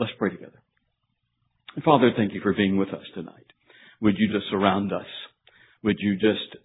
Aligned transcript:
Let's 0.00 0.12
pray 0.18 0.30
together. 0.30 0.62
Father, 1.84 2.10
thank 2.16 2.32
you 2.32 2.40
for 2.40 2.54
being 2.54 2.78
with 2.78 2.88
us 2.88 3.04
tonight. 3.14 3.52
Would 4.00 4.14
you 4.16 4.32
just 4.32 4.46
surround 4.50 4.94
us? 4.94 5.06
Would 5.84 5.96
you 5.98 6.14
just 6.14 6.56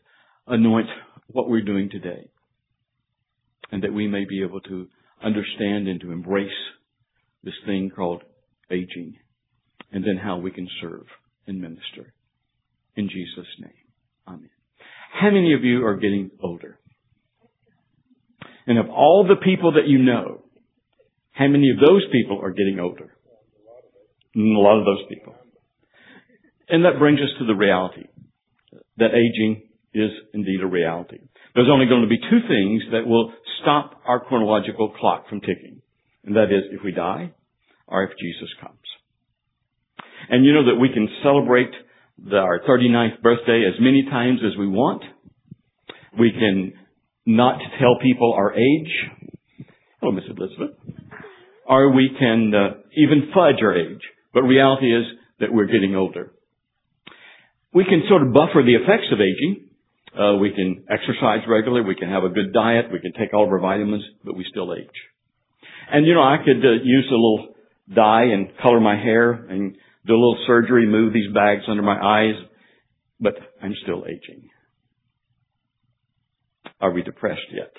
anoint 0.48 0.88
what 1.28 1.50
we're 1.50 1.62
doing 1.62 1.90
today? 1.92 2.30
And 3.74 3.84
that 3.84 3.94
we 3.94 4.08
may 4.08 4.24
be 4.24 4.42
able 4.42 4.62
to 4.62 4.88
understand 5.22 5.90
and 5.90 6.00
to 6.00 6.14
embrace 6.14 6.48
this 7.44 7.54
thing 7.66 7.92
called 7.94 8.24
aging 8.72 9.16
and 9.92 10.04
then 10.04 10.18
how 10.18 10.38
we 10.38 10.52
can 10.52 10.68
serve 10.82 11.06
and 11.46 11.60
minister. 11.60 12.14
In 12.96 13.10
Jesus' 13.10 13.52
name. 13.60 13.72
Amen. 14.30 14.50
How 15.12 15.30
many 15.30 15.54
of 15.54 15.64
you 15.66 15.86
are 15.86 15.98
getting 15.98 16.32
older? 16.42 16.80
And 18.66 18.80
of 18.80 18.90
all 18.90 19.28
the 19.28 19.46
people 19.46 19.74
that 19.74 19.88
you 19.88 20.00
know, 20.00 20.46
how 21.34 21.48
many 21.50 21.70
of 21.70 21.86
those 21.86 22.06
people 22.14 22.40
are 22.42 22.52
getting 22.52 22.80
older? 22.80 23.12
A 24.36 24.40
lot 24.40 24.80
of 24.80 24.86
those 24.86 25.06
people. 25.10 25.36
And 26.68 26.84
that 26.86 27.00
brings 27.00 27.20
us 27.20 27.30
to 27.40 27.46
the 27.46 27.56
reality 27.56 28.06
that 28.98 29.12
aging 29.14 29.64
is 29.94 30.12
indeed 30.34 30.62
a 30.62 30.68
reality. 30.68 31.20
There's 31.54 31.70
only 31.72 31.86
going 31.86 32.02
to 32.02 32.08
be 32.08 32.18
two 32.18 32.48
things 32.48 32.84
that 32.92 33.08
will 33.08 33.34
stop 33.62 34.02
our 34.06 34.20
chronological 34.20 34.90
clock 35.00 35.30
from 35.30 35.40
ticking. 35.40 35.82
And 36.26 36.36
that 36.36 36.46
is 36.46 36.64
if 36.72 36.84
we 36.84 36.92
die 36.92 37.32
or 37.88 38.04
if 38.04 38.12
Jesus 38.20 38.50
comes. 38.60 38.78
And 40.30 40.44
you 40.44 40.54
know 40.54 40.66
that 40.66 40.80
we 40.80 40.90
can 40.90 41.08
celebrate 41.24 41.72
the, 42.18 42.38
our 42.38 42.60
39th 42.62 43.22
birthday 43.22 43.64
as 43.68 43.80
many 43.80 44.04
times 44.10 44.40
as 44.46 44.58
we 44.58 44.68
want. 44.68 45.04
We 46.20 46.32
can 46.32 46.74
not 47.26 47.60
tell 47.80 48.00
people 48.02 48.34
our 48.34 48.54
age. 48.54 48.92
Hello, 50.00 50.12
Miss 50.12 50.24
Elizabeth. 50.26 50.78
Or 51.68 51.92
we 51.94 52.10
can 52.18 52.54
uh, 52.54 52.82
even 52.96 53.32
fudge 53.34 53.62
our 53.62 53.76
age. 53.78 54.02
But 54.36 54.44
reality 54.44 54.94
is 54.94 55.06
that 55.40 55.54
we're 55.54 55.66
getting 55.66 55.96
older. 55.96 56.34
We 57.74 57.86
can 57.86 58.04
sort 58.10 58.22
of 58.22 58.34
buffer 58.34 58.62
the 58.64 58.76
effects 58.76 59.08
of 59.12 59.20
aging. 59.22 59.70
Uh, 60.14 60.36
we 60.36 60.52
can 60.52 60.84
exercise 60.90 61.40
regularly. 61.48 61.88
We 61.88 61.96
can 61.96 62.10
have 62.10 62.26
a 62.26 62.30
good 62.30 62.52
diet. 62.54 62.92
We 62.92 63.00
can 63.00 63.14
take 63.14 63.34
all 63.34 63.46
of 63.46 63.50
our 63.50 63.60
vitamins, 63.60 64.04
but 64.26 64.36
we 64.36 64.46
still 64.50 64.74
age. 64.74 64.88
And 65.90 66.06
you 66.06 66.14
know, 66.14 66.22
I 66.22 66.38
could 66.44 66.58
uh, 66.58 66.84
use 66.84 67.08
a 67.10 67.14
little 67.14 67.56
dye 67.94 68.24
and 68.24 68.50
color 68.62 68.82
my 68.82 68.98
hair 68.98 69.32
and 69.32 69.78
do 70.06 70.14
a 70.14 70.20
little 70.20 70.44
surgery, 70.46 70.86
move 70.86 71.14
these 71.14 71.34
bags 71.34 71.64
under 71.70 71.84
my 71.84 71.98
eyes, 71.98 72.36
but 73.22 73.36
I'm 73.64 73.74
still 73.84 74.04
aging. 74.06 74.50
Are 76.82 76.92
we 76.92 77.04
depressed 77.04 77.48
yet? 77.54 77.72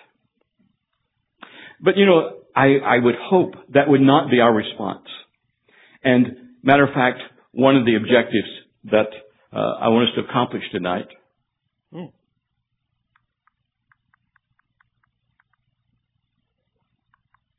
But 1.82 1.98
you 1.98 2.06
know, 2.06 2.38
I, 2.54 2.76
I 2.82 2.98
would 2.98 3.16
hope 3.20 3.52
that 3.74 3.88
would 3.88 4.00
not 4.00 4.30
be 4.30 4.40
our 4.40 4.54
response. 4.54 5.04
And 6.02 6.45
matter 6.66 6.84
of 6.84 6.92
fact, 6.92 7.20
one 7.52 7.76
of 7.76 7.86
the 7.86 7.96
objectives 7.96 8.48
that 8.84 9.08
uh, 9.52 9.78
I 9.80 9.88
want 9.88 10.08
us 10.08 10.14
to 10.16 10.28
accomplish 10.28 10.62
tonight 10.72 11.08
hmm. 11.92 12.04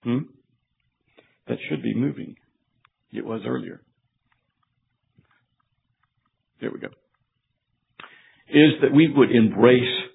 Hmm? 0.03 0.17
That 1.47 1.57
should 1.69 1.81
be 1.81 1.95
moving. 1.95 2.35
It 3.11 3.25
was 3.25 3.41
earlier. 3.47 3.81
There 6.61 6.71
we 6.71 6.79
go. 6.79 6.87
Is 8.49 8.73
that 8.81 8.93
we 8.93 9.11
would 9.13 9.31
embrace 9.31 10.07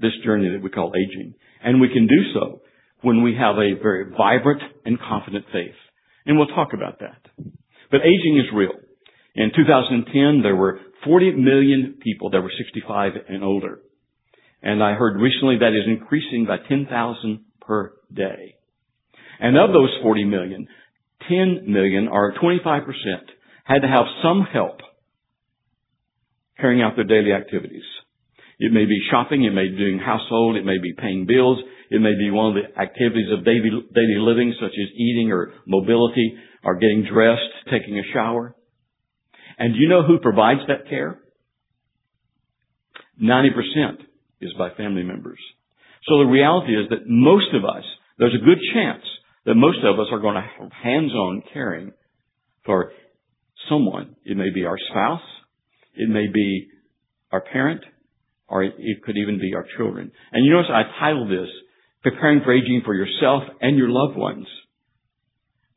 this 0.00 0.12
journey 0.24 0.50
that 0.50 0.62
we 0.62 0.70
call 0.70 0.92
aging. 0.96 1.34
And 1.62 1.80
we 1.80 1.88
can 1.88 2.06
do 2.06 2.32
so 2.34 2.60
when 3.02 3.22
we 3.22 3.34
have 3.34 3.56
a 3.56 3.80
very 3.80 4.10
vibrant 4.16 4.62
and 4.84 4.98
confident 4.98 5.46
faith. 5.52 5.74
And 6.26 6.38
we'll 6.38 6.48
talk 6.48 6.72
about 6.72 7.00
that. 7.00 7.20
But 7.90 8.00
aging 8.00 8.38
is 8.38 8.52
real. 8.54 8.72
In 9.34 9.50
2010, 9.54 10.42
there 10.42 10.56
were 10.56 10.80
40 11.04 11.32
million 11.32 11.98
people 12.02 12.30
that 12.30 12.40
were 12.40 12.52
65 12.56 13.12
and 13.28 13.42
older. 13.42 13.80
And 14.62 14.82
I 14.82 14.94
heard 14.94 15.20
recently 15.20 15.58
that 15.58 15.76
is 15.76 15.86
increasing 15.86 16.46
by 16.46 16.56
10,000 16.68 17.40
per 17.60 17.92
day. 18.12 18.54
And 19.40 19.58
of 19.58 19.72
those 19.72 19.90
40 20.02 20.24
million, 20.24 20.68
10 21.28 21.64
million 21.66 22.08
or 22.08 22.32
25% 22.34 22.84
had 23.64 23.80
to 23.80 23.88
have 23.88 24.06
some 24.22 24.42
help 24.50 24.78
carrying 26.58 26.82
out 26.82 26.94
their 26.96 27.04
daily 27.04 27.32
activities. 27.32 27.82
It 28.58 28.72
may 28.72 28.84
be 28.84 29.00
shopping, 29.10 29.44
it 29.44 29.50
may 29.50 29.68
be 29.68 29.76
doing 29.76 29.98
household, 29.98 30.56
it 30.56 30.64
may 30.64 30.78
be 30.78 30.94
paying 30.96 31.26
bills, 31.26 31.58
it 31.90 32.00
may 32.00 32.14
be 32.16 32.30
one 32.30 32.56
of 32.56 32.62
the 32.62 32.80
activities 32.80 33.28
of 33.36 33.44
daily, 33.44 33.70
daily 33.94 34.18
living 34.18 34.54
such 34.60 34.72
as 34.72 34.96
eating 34.96 35.32
or 35.32 35.52
mobility 35.66 36.36
or 36.64 36.74
getting 36.74 37.06
dressed, 37.10 37.70
taking 37.70 37.98
a 37.98 38.02
shower. 38.12 38.54
And 39.58 39.74
do 39.74 39.80
you 39.80 39.88
know 39.88 40.02
who 40.02 40.18
provides 40.18 40.60
that 40.68 40.88
care? 40.88 41.20
90% 43.22 43.48
is 44.40 44.52
by 44.58 44.70
family 44.76 45.02
members. 45.02 45.38
So 46.08 46.18
the 46.18 46.24
reality 46.24 46.72
is 46.72 46.88
that 46.90 47.06
most 47.06 47.54
of 47.54 47.64
us, 47.64 47.84
there's 48.18 48.34
a 48.34 48.44
good 48.44 48.58
chance 48.74 49.02
that 49.46 49.54
most 49.54 49.78
of 49.84 49.98
us 49.98 50.06
are 50.10 50.20
going 50.20 50.34
to 50.34 50.40
have 50.40 50.72
hands-on 50.82 51.42
caring 51.52 51.92
for 52.64 52.92
someone. 53.68 54.16
It 54.24 54.36
may 54.36 54.50
be 54.50 54.64
our 54.64 54.78
spouse. 54.90 55.22
It 55.94 56.08
may 56.08 56.26
be 56.32 56.68
our 57.30 57.40
parent 57.40 57.82
or 58.48 58.62
it 58.62 59.02
could 59.04 59.16
even 59.16 59.38
be 59.38 59.54
our 59.54 59.66
children. 59.76 60.12
And 60.32 60.44
you 60.44 60.52
notice 60.52 60.70
I 60.70 60.82
titled 61.00 61.30
this, 61.30 61.48
Preparing 62.02 62.42
for 62.44 62.52
Aging 62.52 62.82
for 62.84 62.94
Yourself 62.94 63.42
and 63.60 63.76
Your 63.76 63.88
Loved 63.88 64.18
Ones. 64.18 64.46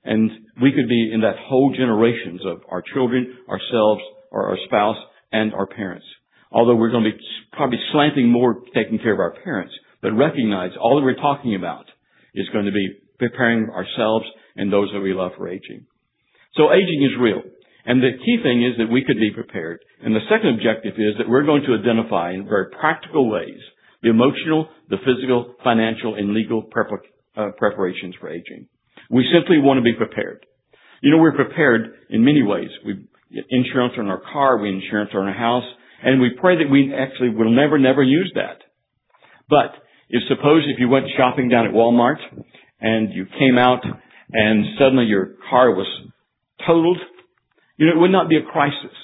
And 0.07 0.31
we 0.61 0.71
could 0.71 0.87
be 0.87 1.11
in 1.13 1.19
that 1.21 1.35
whole 1.37 1.75
generations 1.75 2.39
of 2.45 2.61
our 2.71 2.81
children, 2.93 3.37
ourselves, 3.49 4.01
or 4.31 4.49
our 4.49 4.57
spouse, 4.65 4.95
and 5.33 5.53
our 5.53 5.67
parents. 5.67 6.05
Although 6.49 6.75
we're 6.75 6.91
going 6.91 7.03
to 7.03 7.11
be 7.11 7.23
probably 7.51 7.79
slanting 7.91 8.31
more 8.31 8.61
taking 8.73 8.99
care 8.99 9.13
of 9.13 9.19
our 9.19 9.35
parents, 9.43 9.73
but 10.01 10.13
recognize 10.13 10.71
all 10.79 10.95
that 10.95 11.03
we're 11.03 11.15
talking 11.19 11.55
about 11.55 11.85
is 12.33 12.47
going 12.53 12.65
to 12.65 12.71
be 12.71 12.87
preparing 13.19 13.69
ourselves 13.69 14.25
and 14.55 14.71
those 14.71 14.89
that 14.93 15.01
we 15.01 15.13
love 15.13 15.33
for 15.35 15.49
aging. 15.49 15.85
So 16.55 16.71
aging 16.71 17.03
is 17.03 17.19
real. 17.19 17.41
And 17.85 18.01
the 18.01 18.17
key 18.23 18.39
thing 18.41 18.63
is 18.63 18.77
that 18.77 18.91
we 18.91 19.03
could 19.03 19.19
be 19.19 19.31
prepared. 19.31 19.83
And 20.01 20.15
the 20.15 20.23
second 20.29 20.55
objective 20.55 20.93
is 20.95 21.17
that 21.17 21.27
we're 21.27 21.45
going 21.45 21.63
to 21.63 21.75
identify 21.75 22.31
in 22.31 22.47
very 22.47 22.69
practical 22.71 23.29
ways 23.29 23.59
the 24.03 24.09
emotional, 24.09 24.69
the 24.89 24.97
physical, 25.03 25.55
financial, 25.63 26.15
and 26.15 26.33
legal 26.33 26.63
uh, 27.35 27.49
preparations 27.57 28.15
for 28.19 28.29
aging. 28.29 28.67
We 29.09 29.27
simply 29.33 29.59
want 29.59 29.77
to 29.77 29.83
be 29.83 29.93
prepared. 29.93 30.45
You 31.01 31.11
know, 31.11 31.17
we're 31.17 31.35
prepared 31.35 31.93
in 32.09 32.25
many 32.25 32.43
ways. 32.43 32.69
We 32.85 33.07
get 33.33 33.45
insurance 33.49 33.93
on 33.97 34.07
our 34.07 34.21
car, 34.33 34.57
we 34.57 34.69
insurance 34.69 35.11
on 35.13 35.27
our 35.27 35.33
house, 35.33 35.65
and 36.03 36.21
we 36.21 36.31
pray 36.39 36.57
that 36.57 36.71
we 36.71 36.93
actually 36.93 37.29
will 37.29 37.53
never, 37.53 37.77
never 37.77 38.03
use 38.03 38.31
that. 38.35 38.59
But 39.49 39.73
if 40.09 40.23
suppose 40.27 40.63
if 40.67 40.79
you 40.79 40.89
went 40.89 41.05
shopping 41.17 41.49
down 41.49 41.65
at 41.65 41.73
Walmart 41.73 42.17
and 42.79 43.13
you 43.13 43.25
came 43.39 43.57
out 43.57 43.83
and 44.31 44.65
suddenly 44.79 45.05
your 45.05 45.35
car 45.49 45.71
was 45.73 45.87
totaled, 46.65 46.99
you 47.77 47.85
know, 47.85 47.93
it 47.93 48.01
would 48.01 48.11
not 48.11 48.29
be 48.29 48.37
a 48.37 48.51
crisis. 48.51 48.95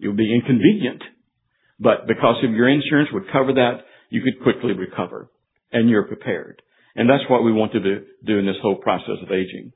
It 0.00 0.08
would 0.08 0.16
be 0.16 0.34
inconvenient. 0.34 1.02
But 1.78 2.06
because 2.06 2.36
of 2.44 2.52
your 2.52 2.68
insurance 2.68 3.10
would 3.12 3.30
cover 3.32 3.54
that, 3.54 3.84
you 4.10 4.22
could 4.22 4.42
quickly 4.42 4.72
recover. 4.72 5.30
And 5.72 5.88
you're 5.88 6.04
prepared. 6.04 6.62
And 6.94 7.08
that's 7.08 7.28
what 7.28 7.44
we 7.44 7.52
want 7.52 7.72
to 7.72 7.80
do, 7.80 8.38
in 8.38 8.46
this 8.46 8.60
whole 8.60 8.76
process 8.76 9.16
of 9.22 9.32
aging. 9.32 9.72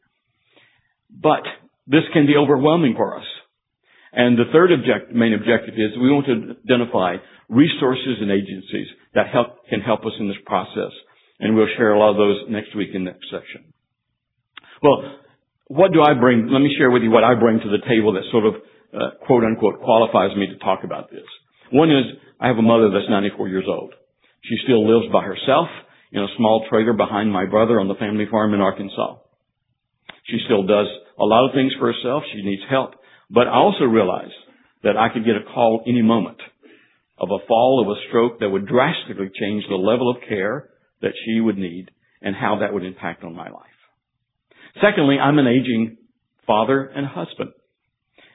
But 1.11 1.43
this 1.87 2.05
can 2.13 2.27
be 2.27 2.37
overwhelming 2.37 2.95
for 2.97 3.17
us. 3.17 3.25
And 4.13 4.39
the 4.39 4.49
third 4.53 4.73
object, 4.73 5.13
main 5.13 5.35
objective 5.35 5.75
is 5.75 5.97
we 6.01 6.13
want 6.13 6.27
to 6.27 6.57
identify 6.65 7.17
resources 7.49 8.19
and 8.21 8.31
agencies 8.31 8.89
that 9.15 9.29
help, 9.29 9.67
can 9.69 9.81
help 9.81 10.01
us 10.05 10.13
in 10.19 10.29
this 10.29 10.41
process. 10.45 10.93
And 11.39 11.55
we'll 11.55 11.69
share 11.77 11.93
a 11.93 11.99
lot 11.99 12.11
of 12.11 12.17
those 12.17 12.49
next 12.49 12.75
week 12.75 12.91
in 12.95 13.05
the 13.05 13.13
next 13.13 13.29
section. 13.31 13.73
Well, 14.83 15.21
what 15.69 15.93
do 15.93 16.03
I 16.03 16.15
bring? 16.15 16.49
Let 16.49 16.61
me 16.61 16.75
share 16.79 16.91
with 16.91 17.03
you 17.03 17.11
what 17.11 17.25
I 17.25 17.35
bring 17.35 17.61
to 17.61 17.71
the 17.71 17.85
table 17.89 18.13
that 18.15 18.25
sort 18.31 18.47
of, 18.47 18.55
uh, 18.93 19.25
quote 19.27 19.45
unquote, 19.45 19.81
qualifies 19.81 20.37
me 20.37 20.47
to 20.47 20.57
talk 20.59 20.85
about 20.85 21.11
this. 21.11 21.27
One 21.73 21.91
is 21.91 22.05
I 22.41 22.49
have 22.49 22.59
a 22.59 22.63
mother 22.63 22.91
that's 22.91 23.11
94 23.11 23.49
years 23.49 23.67
old. 23.69 23.93
She 24.45 24.57
still 24.65 24.87
lives 24.87 25.13
by 25.13 25.25
herself 25.25 25.69
in 26.13 26.23
a 26.23 26.37
small 26.37 26.67
trailer 26.71 26.93
behind 26.93 27.33
my 27.33 27.47
brother 27.47 27.81
on 27.81 27.89
the 27.89 27.95
family 27.95 28.27
farm 28.31 28.55
in 28.55 28.61
Arkansas. 28.61 29.17
She 30.27 30.39
still 30.45 30.67
does 30.67 30.87
a 31.19 31.25
lot 31.25 31.47
of 31.47 31.55
things 31.55 31.73
for 31.79 31.93
herself. 31.93 32.23
She 32.33 32.43
needs 32.43 32.63
help. 32.69 32.95
But 33.31 33.49
I 33.49 33.55
also 33.55 33.85
realize 33.85 34.33
that 34.83 34.97
I 34.97 35.09
could 35.13 35.25
get 35.25 35.37
a 35.37 35.53
call 35.53 35.83
any 35.87 36.03
moment 36.03 36.39
of 37.19 37.29
a 37.31 37.47
fall 37.47 37.83
of 37.83 37.89
a 37.89 38.01
stroke 38.09 38.41
that 38.41 38.51
would 38.51 38.67
drastically 38.67 39.31
change 39.39 39.65
the 39.69 39.77
level 39.77 40.11
of 40.11 40.17
care 40.29 40.69
that 41.03 41.13
she 41.25 41.41
would 41.41 41.59
need 41.59 41.91
and 42.21 42.35
how 42.35 42.59
that 42.61 42.73
would 42.73 42.85
impact 42.85 43.25
on 43.25 43.35
my 43.35 43.49
life. 43.49 43.63
Secondly, 44.83 45.19
I'm 45.19 45.39
an 45.39 45.47
aging 45.47 45.97
father 46.47 46.85
and 46.85 47.07
husband. 47.07 47.53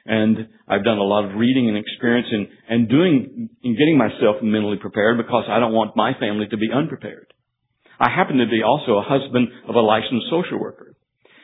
And 0.04 0.48
I've 0.66 0.84
done 0.84 0.98
a 0.98 1.04
lot 1.04 1.24
of 1.24 1.36
reading 1.36 1.68
and 1.68 1.78
experience 1.78 2.26
and, 2.30 2.48
and 2.68 2.88
doing, 2.88 3.48
in 3.62 3.72
getting 3.76 3.96
myself 3.96 4.42
mentally 4.42 4.76
prepared 4.76 5.16
because 5.16 5.44
I 5.48 5.60
don't 5.60 5.72
want 5.72 5.96
my 5.96 6.12
family 6.18 6.46
to 6.50 6.56
be 6.56 6.70
unprepared. 6.74 7.31
I 8.02 8.10
happen 8.10 8.38
to 8.38 8.50
be 8.50 8.66
also 8.66 8.98
a 8.98 9.06
husband 9.06 9.46
of 9.68 9.76
a 9.76 9.80
licensed 9.80 10.26
social 10.26 10.58
worker. 10.58 10.96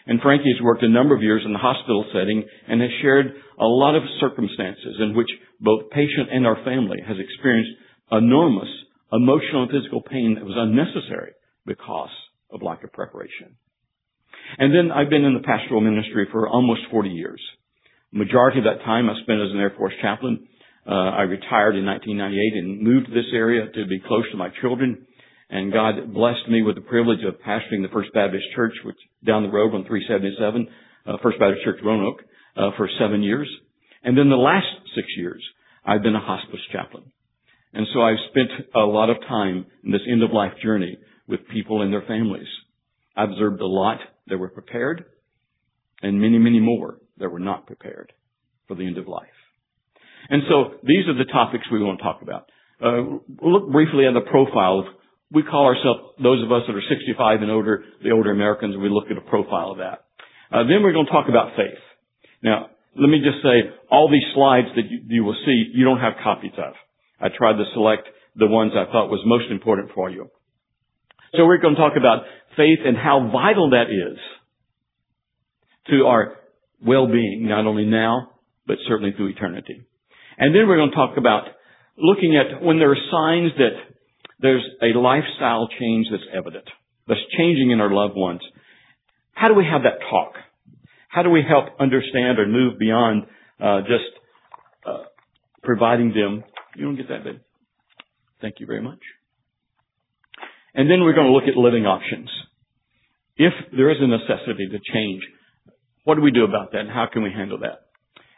And 0.06 0.20
Frankie 0.20 0.50
has 0.50 0.60
worked 0.60 0.82
a 0.82 0.88
number 0.88 1.14
of 1.14 1.22
years 1.22 1.42
in 1.46 1.52
the 1.52 1.62
hospital 1.62 2.04
setting 2.12 2.42
and 2.66 2.80
has 2.82 2.90
shared 3.00 3.26
a 3.60 3.66
lot 3.66 3.94
of 3.94 4.02
circumstances 4.18 4.98
in 4.98 5.14
which 5.14 5.30
both 5.60 5.90
patient 5.90 6.32
and 6.32 6.46
our 6.46 6.58
family 6.64 6.98
has 7.06 7.16
experienced 7.20 7.70
enormous 8.10 8.68
emotional 9.12 9.62
and 9.62 9.70
physical 9.70 10.02
pain 10.02 10.34
that 10.34 10.44
was 10.44 10.58
unnecessary 10.58 11.32
because 11.64 12.10
of 12.50 12.62
lack 12.62 12.82
of 12.82 12.92
preparation. 12.92 13.54
And 14.58 14.74
then 14.74 14.90
I've 14.90 15.10
been 15.10 15.24
in 15.24 15.34
the 15.34 15.46
pastoral 15.46 15.80
ministry 15.80 16.26
for 16.32 16.48
almost 16.48 16.80
40 16.90 17.10
years. 17.10 17.40
Majority 18.10 18.58
of 18.58 18.64
that 18.64 18.82
time 18.84 19.08
I 19.08 19.14
spent 19.22 19.40
as 19.40 19.52
an 19.52 19.60
Air 19.60 19.74
Force 19.76 19.92
chaplain. 20.02 20.48
Uh, 20.86 20.90
I 20.90 21.22
retired 21.22 21.76
in 21.76 21.84
1998 21.84 22.64
and 22.64 22.82
moved 22.82 23.06
to 23.08 23.14
this 23.14 23.30
area 23.32 23.66
to 23.70 23.86
be 23.86 24.00
close 24.00 24.24
to 24.32 24.38
my 24.38 24.48
children. 24.60 25.06
And 25.50 25.72
God 25.72 26.12
blessed 26.12 26.48
me 26.48 26.62
with 26.62 26.74
the 26.74 26.82
privilege 26.82 27.20
of 27.26 27.40
pastoring 27.40 27.82
the 27.82 27.88
First 27.92 28.12
Baptist 28.12 28.44
Church, 28.54 28.74
which 28.84 28.98
down 29.26 29.42
the 29.42 29.48
road 29.48 29.74
on 29.74 29.84
377, 29.86 30.68
uh, 31.06 31.16
First 31.22 31.38
Baptist 31.38 31.64
Church 31.64 31.80
Roanoke, 31.82 32.22
uh, 32.56 32.70
for 32.76 32.88
seven 33.00 33.22
years. 33.22 33.48
And 34.04 34.16
then 34.16 34.28
the 34.28 34.36
last 34.36 34.66
six 34.94 35.06
years, 35.16 35.42
I've 35.84 36.02
been 36.02 36.14
a 36.14 36.20
hospice 36.20 36.60
chaplain. 36.72 37.04
And 37.72 37.86
so 37.92 38.02
I've 38.02 38.18
spent 38.30 38.50
a 38.74 38.80
lot 38.80 39.10
of 39.10 39.16
time 39.28 39.66
in 39.84 39.92
this 39.92 40.02
end 40.10 40.22
of 40.22 40.32
life 40.32 40.52
journey 40.62 40.98
with 41.26 41.40
people 41.52 41.82
and 41.82 41.92
their 41.92 42.04
families. 42.06 42.46
I 43.16 43.24
observed 43.24 43.60
a 43.60 43.66
lot 43.66 43.98
that 44.28 44.38
were 44.38 44.48
prepared 44.48 45.04
and 46.02 46.20
many, 46.20 46.38
many 46.38 46.60
more 46.60 46.98
that 47.18 47.30
were 47.30 47.38
not 47.38 47.66
prepared 47.66 48.12
for 48.66 48.74
the 48.74 48.86
end 48.86 48.98
of 48.98 49.08
life. 49.08 49.26
And 50.30 50.42
so 50.48 50.78
these 50.82 51.06
are 51.08 51.16
the 51.16 51.30
topics 51.30 51.64
we 51.72 51.82
want 51.82 51.98
to 51.98 52.04
talk 52.04 52.22
about. 52.22 52.50
Uh, 52.80 53.18
look 53.42 53.70
briefly 53.70 54.06
at 54.06 54.14
the 54.14 54.30
profile 54.30 54.80
of, 54.80 54.84
we 55.30 55.42
call 55.42 55.66
ourselves, 55.66 56.16
those 56.22 56.42
of 56.42 56.50
us 56.50 56.62
that 56.66 56.74
are 56.74 56.88
65 56.88 57.42
and 57.42 57.50
older, 57.50 57.84
the 58.02 58.12
older 58.12 58.30
Americans, 58.30 58.76
we 58.76 58.88
look 58.88 59.10
at 59.10 59.16
a 59.16 59.26
profile 59.28 59.72
of 59.72 59.78
that. 59.78 60.04
Uh, 60.50 60.64
then 60.64 60.82
we're 60.82 60.92
going 60.92 61.06
to 61.06 61.12
talk 61.12 61.28
about 61.28 61.56
faith. 61.56 61.78
Now, 62.42 62.70
let 62.96 63.08
me 63.08 63.20
just 63.20 63.42
say, 63.42 63.68
all 63.90 64.10
these 64.10 64.24
slides 64.34 64.68
that 64.76 64.90
you, 64.90 65.00
you 65.06 65.24
will 65.24 65.36
see, 65.44 65.70
you 65.74 65.84
don't 65.84 66.00
have 66.00 66.14
copies 66.24 66.56
of. 66.56 66.72
I 67.20 67.28
tried 67.36 67.58
to 67.58 67.64
select 67.74 68.08
the 68.36 68.46
ones 68.46 68.72
I 68.74 68.90
thought 68.90 69.10
was 69.10 69.20
most 69.26 69.50
important 69.50 69.90
for 69.94 70.08
you. 70.08 70.30
So 71.34 71.44
we're 71.44 71.58
going 71.58 71.74
to 71.74 71.80
talk 71.80 71.94
about 71.98 72.24
faith 72.56 72.78
and 72.84 72.96
how 72.96 73.28
vital 73.30 73.70
that 73.70 73.90
is 73.90 74.18
to 75.90 76.06
our 76.06 76.36
well-being, 76.84 77.46
not 77.48 77.66
only 77.66 77.84
now, 77.84 78.30
but 78.66 78.76
certainly 78.86 79.12
through 79.16 79.28
eternity. 79.28 79.84
And 80.38 80.54
then 80.54 80.68
we're 80.68 80.76
going 80.76 80.90
to 80.90 80.96
talk 80.96 81.18
about 81.18 81.44
looking 81.98 82.36
at 82.36 82.62
when 82.62 82.78
there 82.78 82.92
are 82.92 83.04
signs 83.10 83.52
that 83.58 83.97
there's 84.40 84.64
a 84.82 84.96
lifestyle 84.98 85.68
change 85.78 86.06
that's 86.10 86.22
evident, 86.32 86.64
that's 87.06 87.20
changing 87.36 87.70
in 87.70 87.80
our 87.80 87.92
loved 87.92 88.16
ones. 88.16 88.40
How 89.32 89.48
do 89.48 89.54
we 89.54 89.64
have 89.64 89.82
that 89.82 90.00
talk? 90.10 90.34
How 91.08 91.22
do 91.22 91.30
we 91.30 91.42
help 91.46 91.66
understand 91.80 92.38
or 92.38 92.46
move 92.46 92.78
beyond 92.78 93.24
uh, 93.60 93.80
just 93.80 94.10
uh, 94.86 95.04
providing 95.62 96.10
them? 96.10 96.44
You 96.76 96.84
don't 96.84 96.96
get 96.96 97.08
that, 97.08 97.24
babe. 97.24 97.40
Thank 98.40 98.56
you 98.60 98.66
very 98.66 98.82
much. 98.82 99.00
And 100.74 100.88
then 100.90 101.02
we're 101.02 101.14
going 101.14 101.26
to 101.26 101.32
look 101.32 101.48
at 101.48 101.56
living 101.56 101.86
options. 101.86 102.28
If 103.36 103.52
there 103.76 103.90
is 103.90 103.98
a 104.00 104.06
necessity 104.06 104.68
to 104.70 104.78
change, 104.92 105.22
what 106.04 106.16
do 106.16 106.20
we 106.20 106.30
do 106.30 106.44
about 106.44 106.72
that 106.72 106.80
and 106.80 106.90
how 106.90 107.06
can 107.12 107.22
we 107.22 107.30
handle 107.30 107.58
that? 107.60 107.86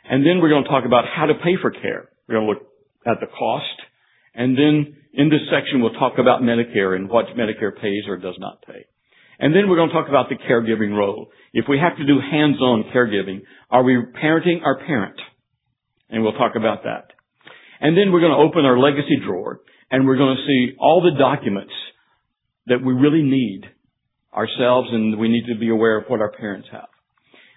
And 0.09 0.25
then 0.25 0.41
we're 0.41 0.49
going 0.49 0.65
to 0.65 0.71
talk 0.71 0.85
about 0.87 1.05
how 1.07 1.27
to 1.27 1.35
pay 1.35 1.57
for 1.61 1.71
care. 1.71 2.09
We're 2.29 2.37
going 2.37 2.47
to 2.47 2.53
look 2.53 2.63
at 3.07 3.21
the 3.21 3.27
cost. 3.27 3.65
And 4.35 4.57
then 4.57 4.97
in 5.13 5.29
this 5.29 5.41
section, 5.51 5.83
we'll 5.83 5.95
talk 5.95 6.15
about 6.19 6.43
Medicare 6.43 6.95
and 6.95 7.09
what 7.09 7.27
Medicare 7.37 7.75
pays 7.75 8.05
or 8.09 8.17
does 8.17 8.37
not 8.39 8.63
pay. 8.63 8.87
And 9.39 9.55
then 9.55 9.69
we're 9.69 9.77
going 9.77 9.89
to 9.89 9.95
talk 9.95 10.09
about 10.09 10.29
the 10.29 10.37
caregiving 10.37 10.97
role. 10.97 11.29
If 11.53 11.65
we 11.69 11.79
have 11.79 11.97
to 11.97 12.07
do 12.07 12.21
hands-on 12.21 12.85
caregiving, 12.95 13.43
are 13.71 13.83
we 13.83 13.97
parenting 14.23 14.63
our 14.63 14.79
parent? 14.79 15.19
And 16.11 16.23
we'll 16.23 16.35
talk 16.35 16.53
about 16.57 16.85
that. 16.85 17.13
And 17.81 17.97
then 17.97 18.13
we're 18.13 18.21
going 18.21 18.33
to 18.33 18.39
open 18.39 18.67
our 18.67 18.79
legacy 18.79 19.17
drawer 19.25 19.61
and 19.91 20.07
we're 20.07 20.19
going 20.19 20.37
to 20.37 20.47
see 20.47 20.77
all 20.79 21.01
the 21.01 21.19
documents 21.19 21.73
that 22.67 22.85
we 22.85 22.93
really 22.93 23.23
need 23.23 23.63
ourselves 24.35 24.89
and 24.93 25.19
we 25.19 25.29
need 25.29 25.47
to 25.53 25.59
be 25.59 25.71
aware 25.71 25.99
of 25.99 26.05
what 26.09 26.21
our 26.21 26.31
parents 26.31 26.69
have. 26.71 26.89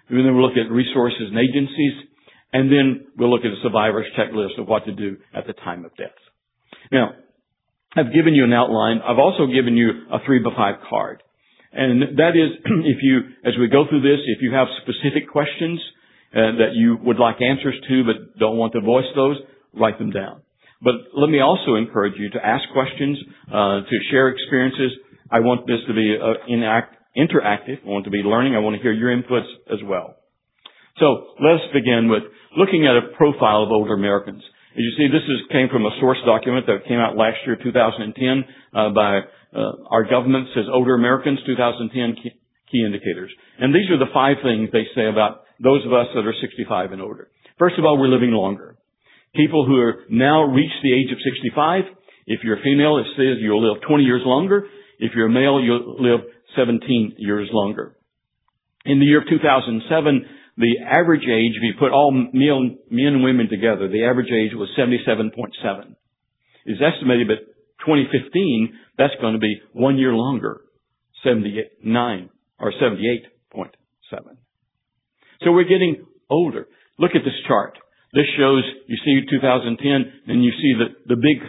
And 0.08 0.18
then 0.18 0.34
we'll 0.34 0.48
look 0.48 0.56
at 0.56 0.70
resources 0.70 1.28
and 1.30 1.38
agencies, 1.38 1.92
and 2.52 2.70
then 2.70 3.06
we'll 3.16 3.30
look 3.30 3.44
at 3.44 3.52
a 3.52 3.62
survivor's 3.62 4.06
checklist 4.18 4.60
of 4.60 4.68
what 4.68 4.84
to 4.84 4.92
do 4.92 5.16
at 5.34 5.46
the 5.46 5.54
time 5.54 5.84
of 5.84 5.96
death. 5.96 6.10
Now, 6.92 7.12
I've 7.96 8.12
given 8.12 8.34
you 8.34 8.44
an 8.44 8.52
outline. 8.52 9.00
I've 9.06 9.18
also 9.18 9.46
given 9.46 9.76
you 9.76 9.90
a 10.12 10.18
three 10.26 10.40
by 10.40 10.50
five 10.56 10.76
card. 10.88 11.22
And 11.72 12.18
that 12.18 12.34
is, 12.34 12.58
if 12.84 12.98
you, 13.02 13.20
as 13.44 13.54
we 13.58 13.68
go 13.68 13.84
through 13.88 14.02
this, 14.02 14.20
if 14.26 14.42
you 14.42 14.52
have 14.52 14.68
specific 14.82 15.30
questions 15.30 15.80
uh, 16.34 16.58
that 16.58 16.74
you 16.74 16.98
would 17.02 17.18
like 17.18 17.36
answers 17.40 17.74
to 17.88 18.04
but 18.04 18.38
don't 18.38 18.56
want 18.56 18.72
to 18.72 18.80
voice 18.80 19.06
those, 19.14 19.36
write 19.72 19.98
them 19.98 20.10
down. 20.10 20.42
But 20.82 20.94
let 21.14 21.30
me 21.30 21.40
also 21.40 21.76
encourage 21.76 22.14
you 22.18 22.30
to 22.30 22.44
ask 22.44 22.64
questions, 22.72 23.18
uh, 23.48 23.80
to 23.86 23.96
share 24.10 24.28
experiences. 24.28 24.92
I 25.30 25.40
want 25.40 25.66
this 25.66 25.78
to 25.88 25.94
be 25.94 26.16
uh, 26.20 26.46
inact, 26.50 26.98
interactive. 27.16 27.78
I 27.84 27.88
want 27.88 28.04
to 28.04 28.10
be 28.10 28.18
learning. 28.18 28.54
I 28.54 28.58
want 28.58 28.76
to 28.76 28.82
hear 28.82 28.92
your 28.92 29.10
inputs 29.10 29.48
as 29.72 29.78
well. 29.84 30.16
So 30.98 31.34
let 31.42 31.54
us 31.54 31.66
begin 31.72 32.08
with 32.08 32.22
looking 32.56 32.86
at 32.86 32.96
a 32.96 33.16
profile 33.16 33.62
of 33.62 33.70
older 33.70 33.94
Americans. 33.94 34.42
As 34.74 34.82
you 34.82 34.90
see, 34.98 35.06
this 35.06 35.22
is, 35.22 35.38
came 35.54 35.70
from 35.70 35.86
a 35.86 35.94
source 36.00 36.18
document 36.26 36.66
that 36.66 36.82
came 36.90 36.98
out 36.98 37.14
last 37.14 37.38
year, 37.46 37.54
2010, 37.54 38.10
uh, 38.74 38.90
by 38.90 39.22
uh, 39.54 39.86
our 39.86 40.02
government. 40.02 40.48
Says 40.50 40.66
Older 40.66 40.96
Americans 40.98 41.38
2010 41.46 42.18
key, 42.18 42.34
key 42.66 42.82
indicators. 42.82 43.30
And 43.62 43.70
these 43.70 43.86
are 43.94 43.98
the 44.02 44.10
five 44.10 44.42
things 44.42 44.74
they 44.74 44.82
say 44.98 45.06
about 45.06 45.46
those 45.62 45.86
of 45.86 45.92
us 45.94 46.10
that 46.18 46.26
are 46.26 46.34
65 46.42 46.90
and 46.90 47.00
older. 47.00 47.30
First 47.56 47.78
of 47.78 47.84
all, 47.84 47.96
we're 47.96 48.10
living 48.10 48.34
longer. 48.34 48.74
People 49.36 49.64
who 49.64 49.78
are 49.78 50.02
now 50.10 50.42
reach 50.42 50.74
the 50.82 50.90
age 50.90 51.14
of 51.14 51.22
65, 51.22 51.84
if 52.26 52.40
you're 52.42 52.58
a 52.58 52.62
female, 52.62 52.98
it 52.98 53.06
says 53.14 53.38
you'll 53.38 53.62
live 53.62 53.80
20 53.86 54.02
years 54.02 54.22
longer. 54.26 54.66
If 54.98 55.12
you're 55.14 55.30
a 55.30 55.30
male, 55.30 55.62
you'll 55.62 56.02
live 56.02 56.26
17 56.56 57.14
years 57.18 57.48
longer. 57.52 57.94
In 58.84 58.98
the 58.98 59.06
year 59.06 59.22
of 59.22 59.28
2007, 59.30 59.86
the 60.56 60.78
average 60.86 61.24
age, 61.26 61.52
if 61.56 61.62
you 61.62 61.74
put 61.78 61.90
all 61.90 62.12
men 62.12 62.78
and 62.90 63.24
women 63.24 63.48
together, 63.48 63.88
the 63.88 64.04
average 64.04 64.30
age 64.30 64.52
was 64.54 64.68
77.7. 64.78 65.96
It's 66.64 66.80
estimated 66.80 67.28
that 67.28 67.54
2015, 67.84 68.72
that's 68.96 69.14
going 69.20 69.34
to 69.34 69.40
be 69.40 69.60
one 69.72 69.98
year 69.98 70.12
longer, 70.12 70.62
79 71.24 72.30
or 72.60 72.72
78.7. 72.72 73.70
So 75.42 75.52
we're 75.52 75.64
getting 75.64 76.06
older. 76.30 76.68
Look 76.98 77.10
at 77.14 77.24
this 77.24 77.34
chart. 77.48 77.76
This 78.12 78.26
shows, 78.38 78.62
you 78.86 78.96
see 79.04 79.20
2010, 79.28 80.12
and 80.28 80.44
you 80.44 80.52
see 80.52 80.74
the, 80.78 81.14
the 81.14 81.20
big 81.20 81.42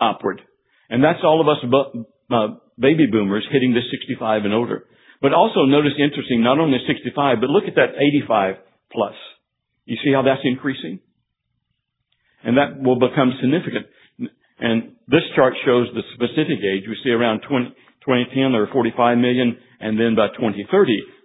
upward. 0.00 0.42
And 0.90 1.02
that's 1.02 1.20
all 1.22 1.40
of 1.40 1.48
us 1.48 1.58
uh, 2.30 2.58
baby 2.78 3.06
boomers 3.10 3.46
hitting 3.50 3.72
the 3.72 3.80
65 3.90 4.44
and 4.44 4.52
older. 4.52 4.86
But 5.24 5.32
also 5.32 5.64
notice 5.64 5.96
interesting, 5.96 6.44
not 6.44 6.60
only 6.60 6.76
65, 6.86 7.40
but 7.40 7.48
look 7.48 7.64
at 7.64 7.76
that 7.76 7.96
85 7.96 8.56
plus. 8.92 9.16
You 9.86 9.96
see 10.04 10.12
how 10.12 10.20
that's 10.20 10.44
increasing? 10.44 11.00
And 12.44 12.58
that 12.58 12.76
will 12.76 13.00
become 13.00 13.32
significant. 13.40 13.88
And 14.60 15.00
this 15.08 15.24
chart 15.34 15.54
shows 15.64 15.88
the 15.96 16.04
specific 16.12 16.60
age. 16.60 16.84
We 16.84 17.00
see 17.02 17.08
around 17.08 17.40
20, 17.48 17.72
2010 18.04 18.52
there 18.52 18.68
are 18.68 18.72
45 18.76 19.16
million, 19.16 19.56
and 19.80 19.98
then 19.98 20.12
by 20.14 20.28
2030, 20.36 20.68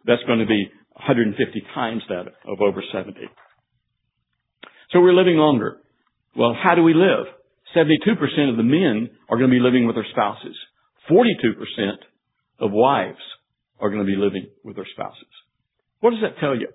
that's 0.08 0.24
going 0.24 0.40
to 0.40 0.48
be 0.48 0.72
150 0.96 1.36
times 1.76 2.02
that 2.08 2.32
of 2.48 2.62
over 2.64 2.82
70. 2.94 3.20
So 4.94 5.02
we're 5.02 5.12
living 5.12 5.36
longer. 5.36 5.84
Well, 6.38 6.56
how 6.56 6.74
do 6.74 6.84
we 6.84 6.94
live? 6.94 7.28
72% 7.76 8.00
of 8.48 8.56
the 8.56 8.64
men 8.64 9.10
are 9.28 9.36
going 9.36 9.52
to 9.52 9.54
be 9.54 9.60
living 9.60 9.88
with 9.88 9.98
their 9.98 10.08
spouses. 10.10 10.56
42% 11.12 12.00
of 12.62 12.72
wives 12.72 13.20
are 13.80 13.90
going 13.90 14.06
to 14.06 14.06
be 14.06 14.18
living 14.18 14.48
with 14.64 14.76
their 14.76 14.88
spouses. 14.94 15.28
What 16.00 16.12
does 16.12 16.22
that 16.22 16.40
tell 16.40 16.56
you? 16.56 16.68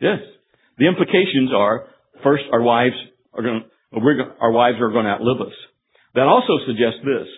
Yes. 0.00 0.18
The 0.78 0.86
implications 0.88 1.50
are, 1.54 1.86
first, 2.22 2.44
our 2.52 2.62
wives 2.62 2.94
are 3.32 3.42
going 3.42 3.62
to, 3.62 3.98
our 4.40 4.50
wives 4.50 4.76
are 4.80 4.90
going 4.90 5.04
to 5.04 5.12
outlive 5.12 5.46
us. 5.46 5.54
That 6.14 6.26
also 6.26 6.58
suggests 6.66 7.00
this, 7.04 7.28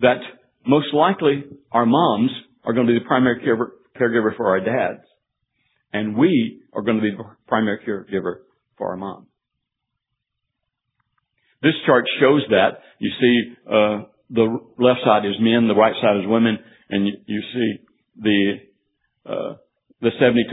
that 0.00 0.18
most 0.66 0.92
likely 0.92 1.44
our 1.72 1.86
moms 1.86 2.30
are 2.64 2.72
going 2.72 2.86
to 2.86 2.92
be 2.92 2.98
the 2.98 3.04
primary 3.06 3.40
caregiver 3.40 4.36
for 4.36 4.48
our 4.48 4.60
dads, 4.60 5.04
and 5.92 6.16
we 6.16 6.62
are 6.72 6.82
going 6.82 6.96
to 6.96 7.02
be 7.02 7.10
the 7.10 7.24
primary 7.46 7.78
caregiver 7.86 8.42
for 8.76 8.90
our 8.90 8.96
mom. 8.96 9.26
This 11.64 11.80
chart 11.86 12.04
shows 12.20 12.44
that. 12.50 12.84
You 13.00 13.10
see, 13.16 13.56
uh, 13.64 14.04
the 14.28 14.44
left 14.76 15.00
side 15.00 15.24
is 15.24 15.40
men, 15.40 15.64
the 15.66 15.74
right 15.74 15.96
side 15.96 16.20
is 16.20 16.28
women, 16.28 16.58
and 16.90 17.08
you, 17.08 17.14
you 17.24 17.40
see 17.40 17.68
the 18.20 18.40
uh, 19.24 19.56
the 20.02 20.10
72%. 20.20 20.44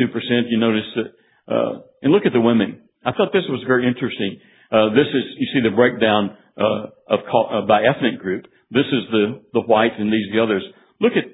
You 0.48 0.58
notice 0.58 0.88
that, 0.96 1.54
uh, 1.54 1.82
and 2.02 2.14
look 2.14 2.24
at 2.26 2.32
the 2.32 2.40
women. 2.40 2.88
I 3.04 3.12
thought 3.12 3.36
this 3.36 3.44
was 3.50 3.60
very 3.68 3.88
interesting. 3.88 4.40
Uh, 4.72 4.96
this 4.96 5.12
is 5.12 5.24
you 5.36 5.48
see 5.52 5.60
the 5.60 5.76
breakdown 5.76 6.38
uh, 6.56 6.96
of 7.12 7.20
uh, 7.28 7.68
by 7.68 7.84
ethnic 7.84 8.22
group. 8.22 8.48
This 8.72 8.88
is 8.88 9.04
the 9.12 9.44
the 9.52 9.68
white, 9.68 10.00
and 10.00 10.08
these 10.08 10.32
the 10.32 10.42
others. 10.42 10.64
Look 11.02 11.14
at 11.20 11.28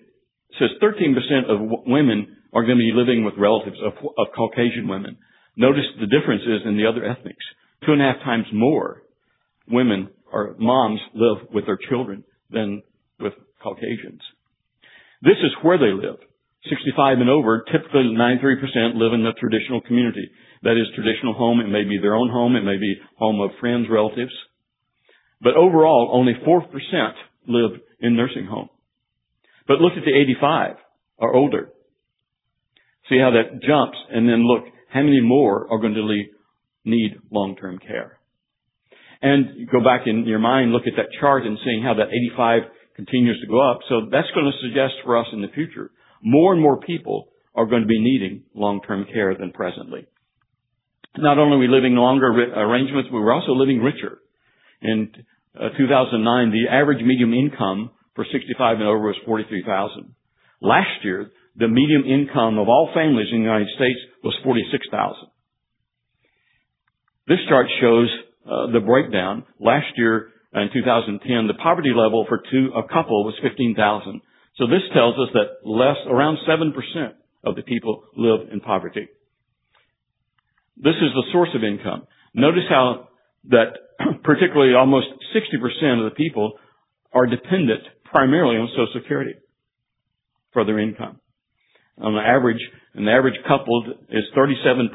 says 0.58 0.74
13% 0.82 1.14
of 1.54 1.86
women 1.86 2.38
are 2.52 2.64
going 2.64 2.78
to 2.78 2.82
be 2.82 2.96
living 2.96 3.24
with 3.24 3.36
relatives 3.38 3.78
of, 3.86 3.94
of 4.18 4.34
Caucasian 4.34 4.88
women. 4.88 5.18
Notice 5.56 5.86
the 6.00 6.08
differences 6.08 6.66
in 6.66 6.78
the 6.78 6.88
other 6.88 7.06
ethnics. 7.06 7.46
Two 7.86 7.94
and 7.94 8.02
a 8.02 8.06
half 8.06 8.24
times 8.24 8.46
more 8.52 9.04
women 9.70 10.10
or 10.32 10.56
moms 10.60 11.00
live 11.14 11.48
with 11.54 11.66
their 11.66 11.80
children 11.90 12.24
than 12.50 12.82
with 13.20 13.34
Caucasians. 13.62 14.22
This 15.22 15.38
is 15.44 15.52
where 15.62 15.78
they 15.78 15.94
live. 15.94 16.18
65 16.70 17.20
and 17.20 17.30
over, 17.30 17.64
typically 17.72 18.14
93% 18.14 18.96
live 18.96 19.14
in 19.14 19.24
the 19.24 19.34
traditional 19.40 19.82
community. 19.82 20.30
That 20.64 20.78
is 20.78 20.88
traditional 20.96 21.34
home. 21.34 21.60
It 21.60 21.70
may 21.70 21.84
be 21.84 21.98
their 22.02 22.16
own 22.16 22.30
home. 22.30 22.56
It 22.56 22.64
may 22.64 22.78
be 22.78 22.96
home 23.18 23.40
of 23.42 23.52
friends, 23.60 23.88
relatives. 23.90 24.34
But 25.42 25.56
overall, 25.56 26.10
only 26.12 26.34
4% 26.46 26.64
live 27.48 27.80
in 28.00 28.16
nursing 28.16 28.46
home. 28.46 28.70
But 29.68 29.80
look 29.80 29.94
at 29.94 30.04
the 30.04 30.18
85 30.18 30.76
or 31.18 31.34
older. 31.36 31.70
See 33.10 33.20
how 33.20 33.32
that 33.32 33.62
jumps 33.62 33.98
and 34.12 34.28
then 34.28 34.46
look 34.46 34.66
how 34.92 35.02
many 35.02 35.22
more 35.22 35.72
are 35.72 35.80
going 35.80 35.94
to 35.94 36.24
need 36.84 37.18
long-term 37.32 37.80
care. 37.80 38.17
And 39.22 39.68
go 39.72 39.84
back 39.84 40.06
in 40.06 40.26
your 40.26 40.40
mind, 40.40 40.72
look 40.72 40.88
at 40.88 40.94
that 40.98 41.10
chart 41.20 41.46
and 41.46 41.58
seeing 41.64 41.82
how 41.82 41.96
that 41.96 42.10
85 42.10 42.62
continues 42.96 43.40
to 43.42 43.48
go 43.48 43.60
up. 43.60 43.80
So 43.90 44.08
that's 44.12 44.28
going 44.34 44.52
to 44.52 44.68
suggest 44.68 44.94
for 45.04 45.18
us 45.18 45.28
in 45.34 45.42
the 45.42 45.48
future, 45.50 45.92
more 46.22 46.54
and 46.54 46.62
more 46.62 46.80
people 46.80 47.30
are 47.56 47.66
going 47.66 47.82
to 47.82 47.88
be 47.88 48.00
needing 48.00 48.44
long-term 48.54 49.08
care 49.12 49.36
than 49.36 49.52
presently. 49.52 50.06
Not 51.18 51.40
only 51.40 51.56
are 51.56 51.60
we 51.60 51.68
living 51.68 51.96
longer 51.96 52.28
arrangements, 52.28 53.10
but 53.12 53.18
we're 53.18 53.34
also 53.34 53.54
living 53.54 53.80
richer. 53.80 54.20
In 54.82 55.10
uh, 55.56 55.70
2009, 55.76 56.52
the 56.52 56.70
average 56.70 57.04
medium 57.04 57.34
income 57.34 57.90
for 58.16 58.26
65 58.32 58.78
and 58.78 58.88
over 58.88 59.08
was 59.08 59.16
43,000. 59.26 60.14
Last 60.62 61.04
year, 61.04 61.32
the 61.56 61.68
median 61.68 62.06
income 62.06 62.60
of 62.60 62.70
all 62.70 62.92
families 62.94 63.28
in 63.32 63.40
the 63.40 63.46
United 63.46 63.70
States 63.76 63.98
was 64.24 64.38
46,000. 64.44 65.30
This 67.28 67.40
chart 67.50 67.66
shows 67.82 68.10
Uh, 68.48 68.72
the 68.72 68.80
breakdown. 68.80 69.44
Last 69.60 69.88
year, 69.98 70.30
in 70.54 70.70
2010, 70.72 71.48
the 71.48 71.54
poverty 71.62 71.92
level 71.94 72.26
for 72.30 72.42
two, 72.50 72.72
a 72.74 72.88
couple 72.88 73.26
was 73.26 73.36
15,000. 73.44 74.22
So 74.56 74.68
this 74.68 74.88
tells 74.94 75.16
us 75.16 75.28
that 75.34 75.68
less, 75.68 75.98
around 76.08 76.38
7% 76.48 76.72
of 77.44 77.58
the 77.58 77.62
people 77.64 78.04
live 78.16 78.48
in 78.54 78.62
poverty. 78.62 79.10
This 80.78 80.96
is 80.96 81.12
the 81.14 81.26
source 81.34 81.50
of 81.56 81.64
income. 81.66 82.08
Notice 82.34 82.64
how 82.70 83.10
that 83.50 83.74
particularly 84.24 84.74
almost 84.76 85.08
60% 85.36 86.06
of 86.06 86.10
the 86.10 86.16
people 86.16 86.54
are 87.12 87.26
dependent 87.26 87.84
primarily 88.06 88.56
on 88.56 88.70
Social 88.70 89.02
Security 89.02 89.34
for 90.54 90.64
their 90.64 90.80
income. 90.80 91.20
On 91.98 92.14
the 92.14 92.22
average, 92.22 92.62
an 92.94 93.10
average 93.10 93.40
couple 93.46 93.94
is 94.10 94.24
37% 94.38 94.88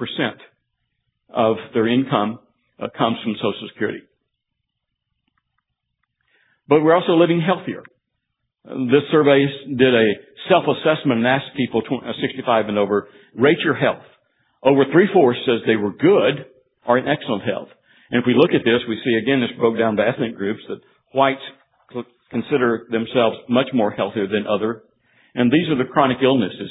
of 1.28 1.56
their 1.74 1.86
income 1.86 2.38
uh, 2.82 2.88
comes 2.98 3.16
from 3.22 3.34
Social 3.36 3.68
Security. 3.72 4.02
But 6.68 6.82
we're 6.82 6.94
also 6.94 7.14
living 7.14 7.40
healthier. 7.40 7.84
This 8.64 9.06
survey 9.10 9.46
did 9.66 9.94
a 9.94 10.08
self-assessment 10.48 11.18
and 11.18 11.26
asked 11.26 11.56
people 11.56 11.82
uh, 11.90 12.12
65 12.20 12.68
and 12.68 12.78
over, 12.78 13.08
rate 13.34 13.58
your 13.64 13.74
health. 13.74 14.04
Over 14.62 14.84
three-fourths 14.90 15.40
says 15.46 15.66
they 15.66 15.76
were 15.76 15.92
good 15.92 16.46
or 16.86 16.98
in 16.98 17.08
excellent 17.08 17.42
health. 17.42 17.68
And 18.10 18.20
if 18.20 18.26
we 18.26 18.34
look 18.34 18.50
at 18.54 18.64
this, 18.64 18.82
we 18.88 19.00
see 19.04 19.14
again 19.18 19.40
this 19.40 19.56
broke 19.58 19.78
down 19.78 19.96
by 19.96 20.06
ethnic 20.06 20.36
groups 20.36 20.60
that 20.68 20.80
whites 21.14 21.42
consider 22.30 22.86
themselves 22.90 23.36
much 23.48 23.68
more 23.74 23.90
healthier 23.90 24.26
than 24.26 24.46
other. 24.46 24.82
And 25.34 25.52
these 25.52 25.68
are 25.68 25.76
the 25.76 25.90
chronic 25.90 26.18
illnesses. 26.22 26.70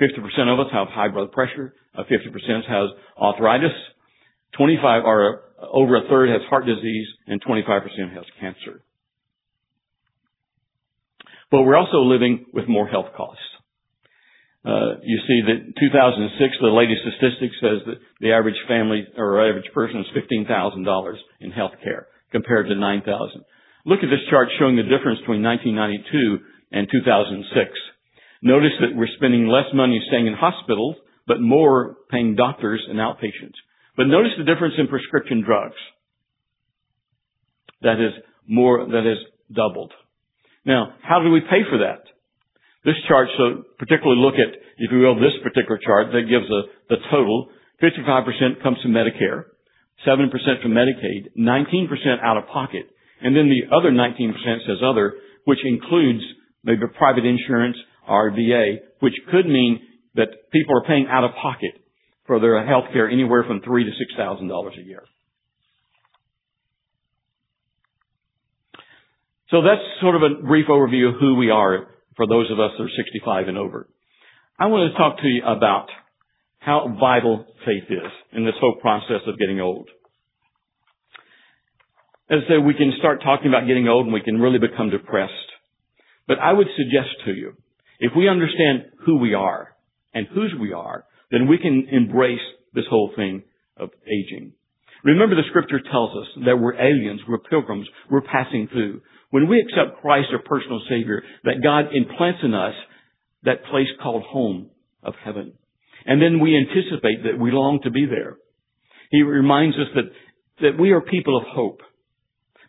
50% 0.00 0.52
of 0.52 0.60
us 0.60 0.72
have 0.72 0.88
high 0.88 1.08
blood 1.08 1.32
pressure. 1.32 1.74
50% 1.98 2.04
uh, 2.04 2.62
has 2.68 2.88
arthritis. 3.20 3.74
25 4.56 5.04
or 5.04 5.42
over 5.60 5.96
a 5.96 6.08
third 6.08 6.28
has 6.28 6.42
heart 6.48 6.66
disease 6.66 7.06
and 7.26 7.42
25% 7.42 8.14
has 8.14 8.24
cancer. 8.40 8.82
But 11.50 11.62
we're 11.62 11.76
also 11.76 11.98
living 11.98 12.46
with 12.52 12.68
more 12.68 12.88
health 12.88 13.12
costs. 13.16 13.44
Uh, 14.64 15.02
you 15.02 15.18
see 15.26 15.42
that 15.42 15.74
2006, 15.74 16.54
the 16.60 16.68
latest 16.68 17.02
statistics 17.02 17.56
says 17.60 17.82
that 17.86 17.98
the 18.20 18.32
average 18.32 18.58
family 18.68 19.04
or 19.16 19.42
average 19.42 19.68
person 19.74 20.00
is 20.00 20.06
$15,000 20.14 21.14
in 21.40 21.50
health 21.50 21.72
care 21.82 22.06
compared 22.30 22.68
to 22.68 22.74
9,000. 22.74 23.42
Look 23.84 24.00
at 24.02 24.10
this 24.10 24.22
chart 24.30 24.48
showing 24.58 24.76
the 24.76 24.86
difference 24.86 25.18
between 25.20 25.42
1992 25.42 26.38
and 26.70 26.86
2006. 26.90 27.70
Notice 28.42 28.72
that 28.80 28.94
we're 28.94 29.10
spending 29.16 29.46
less 29.46 29.66
money 29.74 30.00
staying 30.08 30.26
in 30.26 30.34
hospitals, 30.34 30.96
but 31.26 31.40
more 31.40 31.96
paying 32.10 32.34
doctors 32.34 32.82
and 32.88 32.98
outpatients. 32.98 33.58
But 33.96 34.06
notice 34.06 34.32
the 34.38 34.44
difference 34.44 34.74
in 34.78 34.88
prescription 34.88 35.42
drugs. 35.44 35.76
That 37.82 38.00
is 38.00 38.12
more, 38.46 38.86
that 38.86 39.04
is 39.04 39.18
doubled. 39.54 39.92
Now, 40.64 40.94
how 41.02 41.20
do 41.22 41.30
we 41.30 41.40
pay 41.40 41.66
for 41.68 41.78
that? 41.78 42.04
This 42.84 42.94
chart, 43.08 43.28
so 43.36 43.64
particularly 43.78 44.20
look 44.20 44.34
at, 44.34 44.54
if 44.78 44.90
you 44.90 44.98
will, 44.98 45.16
this 45.16 45.34
particular 45.42 45.78
chart 45.84 46.08
that 46.12 46.30
gives 46.30 46.46
a, 46.50 46.62
the 46.88 46.96
total. 47.10 47.48
55% 47.82 48.62
comes 48.62 48.78
from 48.82 48.92
Medicare, 48.92 49.50
7% 50.06 50.30
from 50.62 50.72
Medicaid, 50.72 51.34
19% 51.36 51.88
out 52.22 52.36
of 52.36 52.46
pocket, 52.46 52.86
and 53.20 53.36
then 53.36 53.50
the 53.50 53.74
other 53.74 53.90
19% 53.90 54.32
says 54.66 54.78
other, 54.84 55.14
which 55.44 55.58
includes 55.64 56.22
maybe 56.64 56.82
private 56.96 57.24
insurance 57.24 57.76
or 58.08 58.30
VA, 58.30 58.76
which 59.00 59.14
could 59.30 59.46
mean 59.46 59.80
that 60.14 60.28
people 60.52 60.76
are 60.76 60.86
paying 60.86 61.06
out 61.10 61.24
of 61.24 61.32
pocket 61.40 61.81
for 62.26 62.40
their 62.40 62.64
health 62.66 62.84
care 62.92 63.08
anywhere 63.08 63.44
from 63.44 63.60
three 63.60 63.84
to 63.84 63.90
six 63.90 64.12
thousand 64.16 64.48
dollars 64.48 64.74
a 64.78 64.82
year. 64.82 65.02
So 69.50 69.60
that's 69.60 69.82
sort 70.00 70.16
of 70.16 70.22
a 70.22 70.42
brief 70.42 70.66
overview 70.68 71.10
of 71.10 71.20
who 71.20 71.34
we 71.34 71.50
are 71.50 71.86
for 72.16 72.26
those 72.26 72.50
of 72.50 72.58
us 72.58 72.70
that 72.78 72.84
are 72.84 72.96
65 72.96 73.48
and 73.48 73.58
over. 73.58 73.86
I 74.58 74.66
want 74.66 74.90
to 74.90 74.98
talk 74.98 75.18
to 75.18 75.28
you 75.28 75.42
about 75.44 75.88
how 76.58 76.96
vital 76.98 77.44
faith 77.66 77.84
is 77.90 78.12
in 78.32 78.46
this 78.46 78.54
whole 78.60 78.76
process 78.80 79.20
of 79.26 79.38
getting 79.38 79.60
old. 79.60 79.88
As 82.30 82.38
I 82.46 82.48
say, 82.48 82.58
we 82.58 82.72
can 82.72 82.94
start 82.98 83.22
talking 83.22 83.48
about 83.48 83.66
getting 83.66 83.88
old 83.88 84.06
and 84.06 84.14
we 84.14 84.22
can 84.22 84.40
really 84.40 84.58
become 84.58 84.88
depressed. 84.88 85.32
But 86.26 86.38
I 86.38 86.52
would 86.52 86.68
suggest 86.76 87.10
to 87.26 87.32
you, 87.32 87.52
if 87.98 88.12
we 88.16 88.28
understand 88.28 88.84
who 89.04 89.18
we 89.18 89.34
are 89.34 89.76
and 90.14 90.26
whose 90.28 90.54
we 90.58 90.72
are, 90.72 91.04
then 91.32 91.48
we 91.48 91.58
can 91.58 91.88
embrace 91.90 92.44
this 92.74 92.84
whole 92.88 93.10
thing 93.16 93.42
of 93.76 93.90
aging. 94.06 94.52
Remember 95.02 95.34
the 95.34 95.48
scripture 95.48 95.80
tells 95.90 96.10
us 96.16 96.28
that 96.44 96.56
we're 96.56 96.74
aliens, 96.74 97.20
we're 97.26 97.38
pilgrims, 97.38 97.88
we're 98.08 98.20
passing 98.20 98.68
through. 98.70 99.00
When 99.30 99.48
we 99.48 99.58
accept 99.58 100.00
Christ 100.00 100.28
as 100.28 100.38
our 100.38 100.42
personal 100.44 100.80
Savior, 100.88 101.22
that 101.44 101.62
God 101.64 101.86
implants 101.92 102.40
in 102.44 102.54
us 102.54 102.74
that 103.44 103.64
place 103.70 103.88
called 104.00 104.22
home 104.22 104.70
of 105.02 105.14
heaven. 105.24 105.54
And 106.04 106.20
then 106.22 106.38
we 106.38 106.56
anticipate 106.56 107.24
that 107.24 107.40
we 107.40 107.50
long 107.50 107.80
to 107.82 107.90
be 107.90 108.06
there. 108.06 108.36
He 109.10 109.22
reminds 109.22 109.76
us 109.76 109.88
that, 109.94 110.12
that 110.60 110.80
we 110.80 110.92
are 110.92 111.00
people 111.00 111.36
of 111.36 111.44
hope 111.48 111.80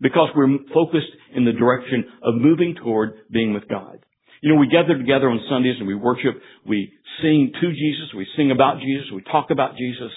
because 0.02 0.30
we're 0.36 0.58
focused 0.74 1.12
in 1.36 1.46
the 1.46 1.52
direction 1.52 2.06
of 2.24 2.36
moving 2.36 2.76
toward 2.82 3.14
being 3.32 3.54
with 3.54 3.68
God. 3.68 4.00
You 4.44 4.54
know, 4.54 4.60
we 4.60 4.68
gather 4.68 4.98
together 4.98 5.30
on 5.30 5.40
Sundays 5.48 5.78
and 5.80 5.88
we 5.88 5.96
worship, 5.96 6.36
we 6.68 6.92
sing 7.22 7.54
to 7.62 7.72
Jesus, 7.72 8.14
we 8.14 8.28
sing 8.36 8.52
about 8.52 8.82
Jesus, 8.82 9.08
we 9.16 9.22
talk 9.22 9.52
about 9.52 9.78
Jesus. 9.78 10.12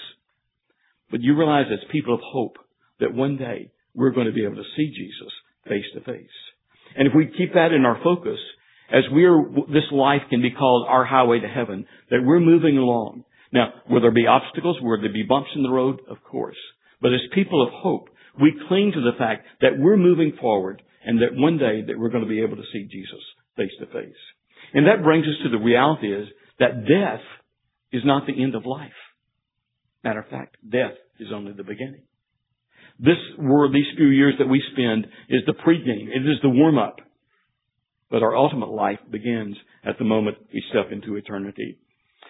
But 1.09 1.21
you 1.21 1.37
realize 1.37 1.67
as 1.71 1.79
people 1.93 2.13
of 2.13 2.19
hope 2.21 2.57
that 2.99 3.13
one 3.13 3.37
day 3.37 3.71
we're 3.95 4.11
going 4.11 4.27
to 4.27 4.33
be 4.33 4.43
able 4.43 4.57
to 4.57 4.69
see 4.75 4.89
Jesus 4.89 5.31
face 5.65 5.85
to 5.93 6.01
face. 6.01 6.35
And 6.97 7.07
if 7.07 7.13
we 7.15 7.31
keep 7.37 7.53
that 7.53 7.71
in 7.71 7.85
our 7.85 8.01
focus, 8.03 8.37
as 8.91 9.03
we're, 9.13 9.45
this 9.71 9.87
life 9.93 10.23
can 10.29 10.41
be 10.41 10.51
called 10.51 10.87
our 10.89 11.05
highway 11.05 11.39
to 11.39 11.47
heaven, 11.47 11.85
that 12.11 12.19
we're 12.21 12.41
moving 12.41 12.77
along. 12.77 13.23
Now, 13.53 13.75
will 13.89 14.01
there 14.01 14.11
be 14.11 14.27
obstacles? 14.27 14.75
Will 14.81 14.99
there 14.99 15.13
be 15.13 15.23
bumps 15.23 15.51
in 15.55 15.63
the 15.63 15.71
road? 15.71 16.01
Of 16.09 16.17
course. 16.29 16.57
But 17.01 17.13
as 17.13 17.21
people 17.33 17.65
of 17.65 17.71
hope, 17.71 18.09
we 18.41 18.59
cling 18.67 18.91
to 18.93 18.99
the 18.99 19.17
fact 19.17 19.45
that 19.61 19.79
we're 19.79 19.95
moving 19.95 20.33
forward 20.41 20.81
and 21.05 21.21
that 21.21 21.33
one 21.33 21.57
day 21.57 21.81
that 21.87 21.97
we're 21.97 22.09
going 22.09 22.25
to 22.25 22.29
be 22.29 22.41
able 22.41 22.57
to 22.57 22.69
see 22.73 22.89
Jesus 22.91 23.23
face 23.57 23.71
to 23.79 23.85
face. 23.87 24.15
And 24.73 24.87
that 24.87 25.03
brings 25.03 25.25
us 25.25 25.43
to 25.43 25.49
the 25.49 25.63
reality 25.63 26.13
is 26.13 26.27
that 26.59 26.85
death 26.85 27.21
is 27.91 28.03
not 28.05 28.27
the 28.27 28.41
end 28.41 28.55
of 28.55 28.65
life. 28.65 28.91
Matter 30.03 30.19
of 30.19 30.27
fact, 30.27 30.57
death 30.67 30.93
is 31.19 31.27
only 31.33 31.53
the 31.53 31.63
beginning. 31.63 32.03
This 32.99 33.17
world, 33.37 33.73
these 33.73 33.85
few 33.95 34.07
years 34.07 34.35
that 34.39 34.47
we 34.47 34.61
spend 34.71 35.05
is 35.29 35.41
the 35.45 35.53
pregame. 35.53 36.07
It 36.09 36.27
is 36.27 36.37
the 36.41 36.49
warm 36.49 36.77
up. 36.77 36.97
But 38.09 38.23
our 38.23 38.35
ultimate 38.35 38.69
life 38.69 38.99
begins 39.11 39.57
at 39.83 39.97
the 39.97 40.05
moment 40.05 40.37
we 40.53 40.63
step 40.69 40.91
into 40.91 41.15
eternity. 41.15 41.77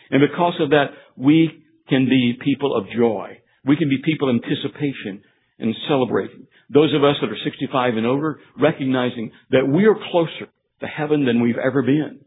And 0.09 0.21
because 0.21 0.55
of 0.59 0.71
that, 0.71 0.87
we 1.15 1.63
can 1.87 2.05
be 2.05 2.37
people 2.43 2.75
of 2.75 2.85
joy. 2.95 3.39
We 3.65 3.77
can 3.77 3.89
be 3.89 3.99
people 4.03 4.29
of 4.29 4.35
anticipation 4.43 5.21
and 5.59 5.75
celebrating. 5.87 6.47
Those 6.69 6.93
of 6.93 7.03
us 7.03 7.15
that 7.21 7.29
are 7.29 7.37
65 7.43 7.95
and 7.95 8.05
over, 8.05 8.39
recognizing 8.59 9.31
that 9.51 9.67
we 9.67 9.85
are 9.85 9.95
closer 10.11 10.51
to 10.81 10.87
heaven 10.87 11.25
than 11.25 11.41
we've 11.41 11.57
ever 11.57 11.81
been. 11.81 12.19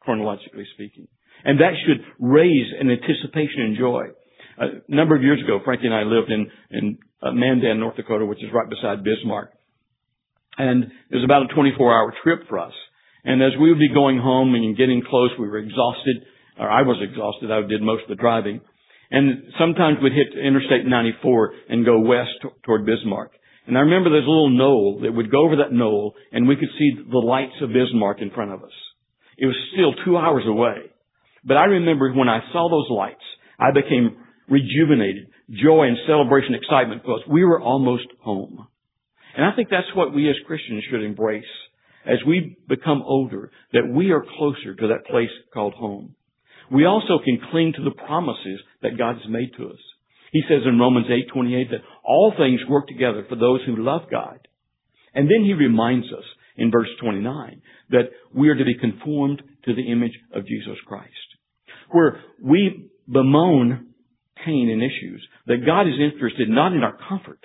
Chronologically 0.00 0.66
speaking. 0.74 1.08
And 1.44 1.60
that 1.60 1.72
should 1.86 2.04
raise 2.18 2.66
an 2.78 2.90
anticipation 2.90 3.62
and 3.62 3.76
joy. 3.76 4.04
A 4.58 4.66
number 4.88 5.16
of 5.16 5.22
years 5.22 5.42
ago, 5.42 5.60
Frankie 5.64 5.86
and 5.86 5.94
I 5.94 6.02
lived 6.02 6.30
in, 6.30 6.50
in 6.70 6.98
uh, 7.22 7.32
Mandan, 7.32 7.80
North 7.80 7.96
Dakota, 7.96 8.24
which 8.24 8.38
is 8.38 8.50
right 8.52 8.68
beside 8.68 9.02
Bismarck. 9.04 9.50
And 10.56 10.84
it 10.84 11.16
was 11.16 11.24
about 11.24 11.50
a 11.50 11.54
24 11.54 11.92
hour 11.92 12.14
trip 12.22 12.48
for 12.48 12.58
us. 12.58 12.72
And 13.24 13.42
as 13.42 13.52
we 13.60 13.70
would 13.70 13.80
be 13.80 13.92
going 13.92 14.18
home 14.18 14.54
and 14.54 14.76
getting 14.76 15.02
close, 15.08 15.30
we 15.38 15.48
were 15.48 15.58
exhausted, 15.58 16.24
or 16.58 16.70
I 16.70 16.82
was 16.82 17.02
exhausted. 17.02 17.50
I 17.50 17.66
did 17.66 17.82
most 17.82 18.02
of 18.02 18.08
the 18.10 18.20
driving. 18.20 18.60
And 19.10 19.44
sometimes 19.58 19.98
we'd 20.02 20.12
hit 20.12 20.38
Interstate 20.38 20.86
94 20.86 21.52
and 21.68 21.84
go 21.84 22.00
west 22.00 22.30
toward 22.64 22.86
Bismarck. 22.86 23.32
And 23.66 23.78
I 23.78 23.80
remember 23.80 24.10
there's 24.10 24.26
a 24.26 24.30
little 24.30 24.56
knoll 24.56 25.00
that 25.02 25.12
would 25.12 25.30
go 25.30 25.44
over 25.44 25.56
that 25.56 25.72
knoll 25.72 26.14
and 26.32 26.46
we 26.46 26.56
could 26.56 26.68
see 26.78 26.92
the 27.10 27.18
lights 27.18 27.54
of 27.62 27.70
Bismarck 27.70 28.20
in 28.20 28.30
front 28.30 28.52
of 28.52 28.62
us. 28.62 28.72
It 29.38 29.46
was 29.46 29.56
still 29.72 29.94
two 30.04 30.16
hours 30.16 30.44
away. 30.46 30.90
But 31.44 31.56
I 31.56 31.64
remember 31.64 32.12
when 32.12 32.28
I 32.28 32.40
saw 32.52 32.68
those 32.68 32.90
lights, 32.90 33.24
I 33.58 33.70
became 33.72 34.16
rejuvenated, 34.48 35.28
joy 35.50 35.86
and 35.86 35.96
celebration, 36.06 36.54
excitement 36.54 37.02
because 37.02 37.22
we 37.28 37.44
were 37.44 37.60
almost 37.60 38.06
home. 38.20 38.66
And 39.36 39.44
I 39.44 39.54
think 39.56 39.68
that's 39.70 39.94
what 39.94 40.14
we 40.14 40.28
as 40.28 40.36
Christians 40.46 40.84
should 40.90 41.02
embrace 41.02 41.44
as 42.06 42.18
we 42.26 42.56
become 42.68 43.02
older, 43.02 43.50
that 43.72 43.88
we 43.88 44.10
are 44.10 44.24
closer 44.36 44.74
to 44.74 44.88
that 44.88 45.06
place 45.06 45.30
called 45.52 45.74
home. 45.74 46.14
We 46.70 46.84
also 46.84 47.18
can 47.24 47.38
cling 47.50 47.72
to 47.76 47.82
the 47.82 47.90
promises 48.06 48.60
that 48.82 48.98
God 48.98 49.16
has 49.16 49.28
made 49.28 49.52
to 49.56 49.68
us. 49.68 49.78
He 50.34 50.42
says 50.48 50.66
in 50.66 50.80
Romans 50.80 51.06
8:28 51.08 51.70
that 51.70 51.84
all 52.02 52.32
things 52.36 52.60
work 52.68 52.88
together 52.88 53.24
for 53.28 53.36
those 53.36 53.62
who 53.64 53.76
love 53.76 54.10
God. 54.10 54.40
And 55.14 55.30
then 55.30 55.44
he 55.44 55.54
reminds 55.54 56.12
us 56.12 56.24
in 56.56 56.72
verse 56.72 56.88
29 57.00 57.62
that 57.90 58.10
we 58.34 58.48
are 58.48 58.56
to 58.56 58.64
be 58.64 58.74
conformed 58.74 59.40
to 59.64 59.74
the 59.74 59.92
image 59.92 60.18
of 60.32 60.44
Jesus 60.44 60.76
Christ. 60.86 61.28
Where 61.90 62.20
we 62.42 62.90
bemoan 63.06 63.94
pain 64.44 64.70
and 64.70 64.82
issues, 64.82 65.24
that 65.46 65.64
God 65.64 65.86
is 65.86 66.00
interested 66.00 66.48
not 66.48 66.72
in 66.72 66.82
our 66.82 66.98
comfort, 67.08 67.40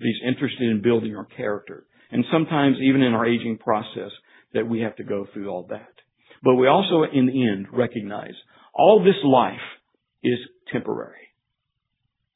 but 0.00 0.06
He's 0.08 0.26
interested 0.26 0.68
in 0.68 0.82
building 0.82 1.14
our 1.14 1.26
character. 1.26 1.86
And 2.10 2.24
sometimes 2.32 2.78
even 2.82 3.02
in 3.02 3.14
our 3.14 3.24
aging 3.24 3.58
process 3.58 4.10
that 4.52 4.68
we 4.68 4.80
have 4.80 4.96
to 4.96 5.04
go 5.04 5.28
through 5.32 5.48
all 5.48 5.68
that. 5.70 5.94
But 6.42 6.56
we 6.56 6.66
also 6.66 7.04
in 7.04 7.26
the 7.26 7.48
end 7.48 7.68
recognize 7.72 8.34
all 8.74 9.04
this 9.04 9.22
life 9.22 9.62
is 10.24 10.38
temporary. 10.72 11.31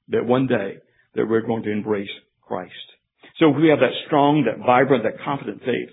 That 0.08 0.26
one 0.26 0.46
day 0.46 0.78
that 1.14 1.26
we're 1.28 1.46
going 1.46 1.62
to 1.64 1.72
embrace 1.72 2.10
Christ. 2.42 2.72
So 3.38 3.50
we 3.50 3.68
have 3.68 3.80
that 3.80 3.96
strong, 4.06 4.44
that 4.44 4.64
vibrant, 4.64 5.04
that 5.04 5.22
confident 5.24 5.60
faith, 5.60 5.92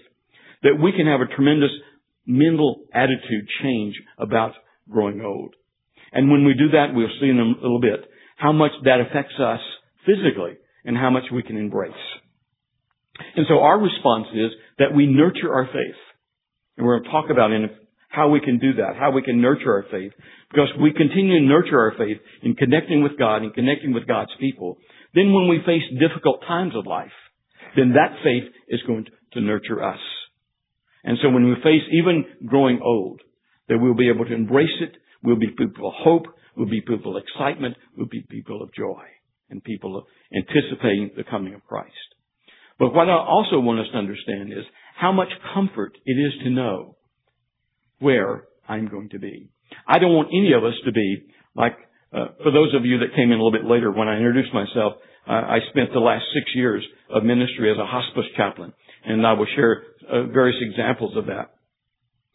that 0.64 0.80
we 0.82 0.92
can 0.92 1.08
have 1.08 1.22
a 1.22 1.36
tremendous 1.36 1.72
mental 2.26 2.86
attitude 2.94 3.48
change 3.62 3.96
about 4.18 4.54
growing 4.90 5.22
old. 5.22 5.56
And 6.12 6.32
when 6.32 6.46
we 6.46 6.54
do 6.54 6.70
that, 6.72 6.94
we'll 6.94 7.08
see 7.20 7.30
in 7.30 7.40
a 7.40 7.62
little 7.62 7.82
bit 7.82 8.06
how 8.38 8.52
much 8.52 8.72
that 8.86 9.02
affects 9.02 9.34
us 9.40 9.60
physically 10.06 10.58
and 10.86 10.98
how 10.98 11.10
much 11.10 11.24
we 11.34 11.44
can 11.44 11.58
embrace. 11.58 11.92
And 13.36 13.46
so 13.48 13.60
our 13.60 13.80
response 13.80 14.28
is 14.34 14.52
that 14.80 14.96
we 14.96 15.08
nurture 15.08 15.54
our 15.54 15.66
faith. 15.66 16.00
And 16.78 16.86
we're 16.86 17.00
going 17.00 17.06
to 17.06 17.12
talk 17.12 17.30
about 17.30 17.52
in 17.52 17.70
how 18.14 18.30
we 18.30 18.40
can 18.40 18.60
do 18.60 18.74
that, 18.76 18.96
how 18.98 19.10
we 19.10 19.24
can 19.24 19.42
nurture 19.42 19.74
our 19.74 19.86
faith. 19.90 20.12
Because 20.52 20.70
we 20.80 20.94
continue 20.94 21.40
to 21.40 21.46
nurture 21.46 21.80
our 21.80 21.94
faith 21.98 22.18
in 22.44 22.54
connecting 22.54 23.02
with 23.02 23.18
God 23.18 23.38
and 23.42 23.52
connecting 23.54 23.92
with 23.92 24.08
God's 24.08 24.30
people. 24.40 24.78
Then 25.16 25.34
when 25.34 25.48
we 25.48 25.62
face 25.66 25.82
difficult 26.00 26.42
times 26.48 26.74
of 26.76 26.86
life, 26.86 27.12
then 27.76 27.94
that 27.94 28.22
faith 28.24 28.44
is 28.70 28.82
going 28.86 29.08
to 29.34 29.42
nurture 29.42 29.84
us. 29.84 30.00
And 31.04 31.18
so 31.24 31.30
when 31.30 31.46
we 31.46 31.56
face 31.64 31.82
even 31.92 32.26
growing 32.46 32.80
old, 32.84 33.20
that 33.68 33.80
we'll 33.80 33.96
be 33.96 34.10
able 34.10 34.26
to 34.26 34.34
embrace 34.34 34.78
it, 34.80 34.96
we'll 35.24 35.40
be 35.40 35.48
people 35.58 35.88
of 35.88 35.96
hope, 35.98 36.28
we'll 36.56 36.70
be 36.70 36.82
people 36.82 37.18
of 37.18 37.24
excitement, 37.24 37.76
we'll 37.98 38.06
be 38.06 38.24
people 38.30 38.62
of 38.62 38.72
joy, 38.76 39.02
and 39.50 39.64
people 39.64 39.98
of 39.98 40.04
anticipating 40.36 41.10
the 41.18 41.24
coming 41.24 41.56
of 41.56 41.66
Christ. 41.66 41.90
But 42.78 42.94
what 42.94 43.10
I 43.10 43.18
also 43.18 43.60
want 43.60 43.80
us 43.80 43.88
to 43.92 43.98
understand 43.98 44.54
is 44.54 44.66
how 44.96 45.12
much 45.12 45.30
comfort 45.56 45.98
it 46.06 46.14
is 46.14 46.34
to 46.44 46.52
know 46.52 46.96
where 48.00 48.46
I'm 48.68 48.88
going 48.88 49.10
to 49.10 49.20
be. 49.20 49.50
I 49.88 50.00
don't 50.00 50.14
want 50.14 50.30
any 50.30 50.54
of 50.54 50.64
us 50.64 50.74
to 50.86 50.92
be 50.92 51.24
like, 51.56 51.78
uh, 52.14 52.28
for 52.44 52.52
those 52.52 52.74
of 52.76 52.86
you 52.86 53.00
that 53.00 53.16
came 53.16 53.32
in 53.32 53.40
a 53.40 53.44
little 53.44 53.52
bit 53.52 53.66
later 53.66 53.92
when 53.92 54.08
I 54.08 54.18
introduced 54.18 54.54
myself, 54.54 54.94
uh, 55.28 55.32
I 55.32 55.60
spent 55.70 55.94
the 55.94 56.00
last 56.00 56.26
six 56.34 56.52
years 56.56 56.84
of 57.10 57.24
ministry 57.24 57.72
as 57.72 57.78
a 57.78 57.86
hospice 57.86 58.26
chaplain, 58.36 58.74
and 59.06 59.26
I 59.26 59.34
will 59.34 59.48
share 59.56 59.84
uh, 60.10 60.24
various 60.28 60.58
examples 60.62 61.18
of 61.18 61.28
that 61.28 61.54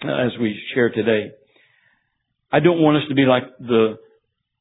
uh, 0.05 0.27
as 0.27 0.33
we 0.41 0.59
share 0.75 0.91
today. 0.91 1.33
I 2.51 2.61
don't 2.61 2.81
want 2.81 2.97
us 2.97 3.09
to 3.09 3.15
be 3.15 3.27
like 3.27 3.45
the 3.59 3.99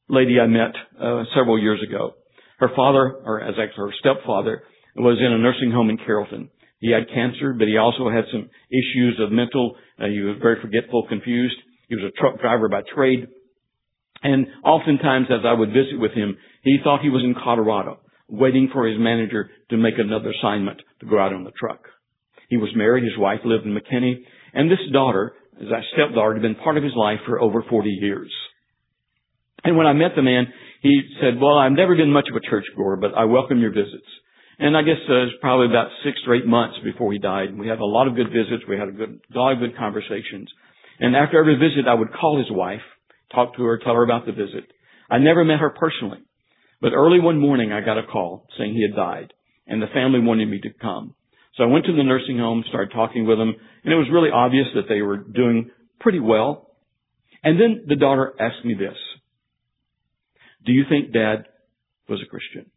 lady 0.10 0.40
I 0.40 0.48
met 0.48 0.76
uh, 1.02 1.24
several 1.36 1.60
years 1.60 1.82
ago. 1.82 2.16
Her 2.60 2.70
father, 2.76 3.16
or 3.24 3.42
as 3.42 3.56
actually 3.62 3.92
her 3.92 3.94
stepfather, 4.00 4.64
was 4.96 5.20
in 5.20 5.32
a 5.32 5.38
nursing 5.38 5.72
home 5.72 5.90
in 5.90 5.98
Carrollton. 5.98 6.50
He 6.80 6.92
had 6.92 7.10
cancer, 7.10 7.54
but 7.54 7.68
he 7.68 7.78
also 7.78 8.10
had 8.10 8.26
some 8.32 8.50
issues 8.70 9.20
of 9.20 9.32
mental. 9.32 9.76
Uh, 10.00 10.08
he 10.08 10.22
was 10.22 10.38
very 10.42 10.62
forgetful, 10.62 11.08
confused. 11.08 11.56
He 11.90 11.96
was 11.96 12.06
a 12.06 12.20
truck 12.20 12.40
driver 12.40 12.70
by 12.70 12.82
trade. 12.94 13.28
And 14.24 14.48
oftentimes 14.64 15.28
as 15.30 15.46
I 15.46 15.54
would 15.54 15.70
visit 15.70 16.00
with 16.00 16.12
him, 16.12 16.38
he 16.64 16.78
thought 16.84 17.02
he 17.02 17.10
was 17.10 17.24
in 17.24 17.36
Colorado, 17.36 18.00
waiting 18.28 18.70
for 18.72 18.88
his 18.88 19.00
manager 19.00 19.50
to 19.70 19.78
make 19.78 19.96
another 19.98 20.32
assignment 20.38 20.82
to 21.00 21.06
go 21.08 21.20
out 21.20 21.34
on 21.34 21.44
the 21.44 21.52
truck. 21.52 21.82
He 22.50 22.58
was 22.58 22.70
married, 22.76 23.04
his 23.04 23.18
wife 23.18 23.42
lived 23.44 23.66
in 23.66 23.76
McKinney, 23.76 24.24
and 24.54 24.72
this 24.72 24.80
daughter, 24.94 25.34
as 25.60 25.68
a 25.68 25.82
stepdaughter, 25.94 26.34
had 26.34 26.42
been 26.42 26.56
part 26.56 26.78
of 26.78 26.84
his 26.84 26.96
life 26.96 27.20
for 27.26 27.40
over 27.40 27.64
40 27.70 27.90
years. 27.90 28.32
And 29.64 29.78
when 29.78 29.88
I 29.88 29.94
met 29.94 30.12
the 30.16 30.22
man, 30.22 30.48
he 30.82 31.02
said, 31.20 31.40
well, 31.42 31.58
I've 31.58 31.72
never 31.72 31.96
been 31.96 32.14
much 32.14 32.28
of 32.30 32.36
a 32.36 32.50
churchgoer, 32.50 32.96
but 32.96 33.14
I 33.18 33.26
welcome 33.26 33.60
your 33.60 33.72
visits. 33.72 34.08
And 34.60 34.76
I 34.76 34.82
guess 34.82 34.98
uh, 35.08 35.14
it 35.14 35.26
was 35.26 35.38
probably 35.40 35.68
about 35.68 35.90
six 36.04 36.18
or 36.26 36.36
eight 36.36 36.48
months 36.48 36.78
before 36.84 37.14
he 37.14 37.20
died. 37.20 37.58
We 37.58 37.68
had 37.68 37.80
a 37.80 37.86
lot 37.86 38.08
of 38.08 38.16
good 38.16 38.30
visits. 38.30 38.64
We 38.68 38.78
had 38.78 38.90
a 38.90 38.92
good, 38.92 39.22
a 39.34 39.38
lot 39.38 39.54
of 39.54 39.60
good 39.60 39.78
conversations. 39.78 40.50
And 41.00 41.16
after 41.16 41.40
every 41.40 41.56
visit, 41.56 41.88
I 41.88 41.94
would 41.94 42.12
call 42.12 42.38
his 42.38 42.50
wife, 42.50 42.82
talk 43.34 43.56
to 43.56 43.64
her, 43.64 43.78
tell 43.78 43.94
her 43.94 44.04
about 44.04 44.26
the 44.26 44.32
visit. 44.32 44.66
I 45.10 45.20
never 45.20 45.46
met 45.46 45.60
her 45.60 45.70
personally. 45.70 46.20
But 46.82 46.94
early 46.94 47.20
one 47.20 47.40
morning, 47.40 47.72
I 47.72 47.82
got 47.82 48.00
a 48.00 48.04
call 48.04 48.48
saying 48.58 48.74
he 48.74 48.82
had 48.82 48.96
died, 48.96 49.34
and 49.68 49.82
the 49.82 49.94
family 49.94 50.20
wanted 50.20 50.50
me 50.50 50.60
to 50.62 50.70
come. 50.82 51.14
So 51.56 51.64
I 51.64 51.68
went 51.68 51.86
to 51.86 51.94
the 51.94 52.04
nursing 52.04 52.38
home, 52.38 52.64
started 52.68 52.94
talking 52.94 53.26
with 53.26 53.38
them, 53.38 53.54
and 53.84 53.94
it 53.94 53.98
was 53.98 54.10
really 54.12 54.30
obvious 54.32 54.68
that 54.76 54.88
they 54.90 55.02
were 55.02 55.18
doing 55.18 55.72
pretty 56.00 56.20
well. 56.20 56.72
And 57.44 57.60
then 57.60 57.86
the 57.88 57.96
daughter 57.96 58.34
asked 58.40 58.66
me 58.66 58.74
this. 58.74 58.98
Do 60.66 60.72
you 60.72 60.84
think 60.90 61.14
dad 61.14 61.46
was 62.10 62.22
a 62.22 62.30
Christian? 62.30 62.72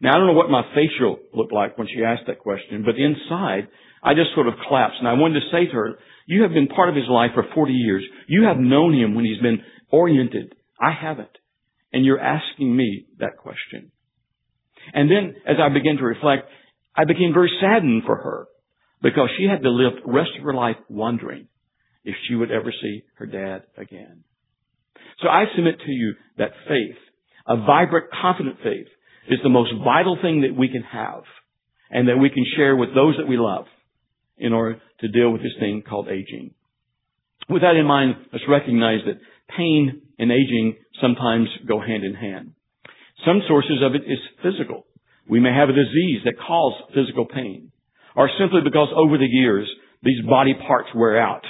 Now, 0.00 0.14
I 0.14 0.18
don't 0.18 0.26
know 0.26 0.32
what 0.32 0.50
my 0.50 0.62
facial 0.74 1.18
looked 1.34 1.52
like 1.52 1.78
when 1.78 1.88
she 1.88 2.04
asked 2.04 2.24
that 2.26 2.38
question, 2.38 2.84
but 2.84 2.96
inside, 2.96 3.68
I 4.02 4.14
just 4.14 4.34
sort 4.34 4.48
of 4.48 4.54
collapsed. 4.66 4.98
And 4.98 5.08
I 5.08 5.14
wanted 5.14 5.40
to 5.40 5.50
say 5.50 5.66
to 5.66 5.72
her, 5.72 5.98
you 6.26 6.42
have 6.42 6.52
been 6.52 6.68
part 6.68 6.88
of 6.88 6.94
his 6.94 7.08
life 7.08 7.30
for 7.34 7.44
40 7.54 7.72
years. 7.72 8.04
You 8.28 8.44
have 8.44 8.58
known 8.58 8.94
him 8.94 9.14
when 9.14 9.24
he's 9.24 9.40
been 9.40 9.62
oriented. 9.90 10.54
I 10.80 10.92
haven't. 10.92 11.30
And 11.92 12.04
you're 12.04 12.20
asking 12.20 12.76
me 12.76 13.06
that 13.18 13.38
question. 13.38 13.90
And 14.92 15.10
then, 15.10 15.34
as 15.46 15.56
I 15.60 15.72
began 15.72 15.96
to 15.96 16.04
reflect, 16.04 16.48
I 16.94 17.04
became 17.04 17.32
very 17.32 17.50
saddened 17.60 18.02
for 18.04 18.16
her 18.16 18.46
because 19.02 19.30
she 19.38 19.44
had 19.44 19.62
to 19.62 19.70
live 19.70 19.92
the 20.04 20.12
rest 20.12 20.30
of 20.36 20.44
her 20.44 20.54
life 20.54 20.76
wondering 20.88 21.48
if 22.04 22.14
she 22.26 22.34
would 22.34 22.50
ever 22.50 22.72
see 22.72 23.02
her 23.14 23.26
dad 23.26 23.62
again. 23.76 24.24
So 25.22 25.28
I 25.28 25.44
submit 25.54 25.80
to 25.80 25.90
you 25.90 26.14
that 26.38 26.52
faith, 26.68 26.96
a 27.46 27.56
vibrant, 27.56 28.06
confident 28.22 28.56
faith, 28.62 28.86
is 29.30 29.38
the 29.42 29.48
most 29.48 29.72
vital 29.84 30.16
thing 30.20 30.42
that 30.42 30.58
we 30.58 30.68
can 30.68 30.82
have 30.82 31.22
and 31.90 32.08
that 32.08 32.16
we 32.16 32.30
can 32.30 32.44
share 32.56 32.76
with 32.76 32.94
those 32.94 33.16
that 33.18 33.28
we 33.28 33.36
love 33.36 33.66
in 34.36 34.52
order 34.52 34.80
to 35.00 35.08
deal 35.08 35.30
with 35.30 35.42
this 35.42 35.56
thing 35.58 35.82
called 35.88 36.08
aging. 36.08 36.52
With 37.48 37.62
that 37.62 37.76
in 37.76 37.86
mind, 37.86 38.16
let's 38.32 38.44
recognize 38.48 39.00
that 39.06 39.20
pain 39.56 40.02
and 40.18 40.30
aging 40.30 40.76
sometimes 41.00 41.48
go 41.66 41.80
hand 41.80 42.04
in 42.04 42.14
hand. 42.14 42.52
Some 43.24 43.42
sources 43.48 43.82
of 43.82 43.94
it 43.94 44.02
is 44.02 44.18
physical. 44.42 44.86
We 45.28 45.40
may 45.40 45.52
have 45.52 45.68
a 45.68 45.72
disease 45.72 46.20
that 46.24 46.38
causes 46.38 46.94
physical 46.94 47.26
pain 47.26 47.72
or 48.16 48.30
simply 48.38 48.60
because 48.64 48.88
over 48.94 49.18
the 49.18 49.26
years 49.26 49.68
these 50.02 50.24
body 50.28 50.54
parts 50.54 50.88
wear 50.94 51.20
out 51.20 51.44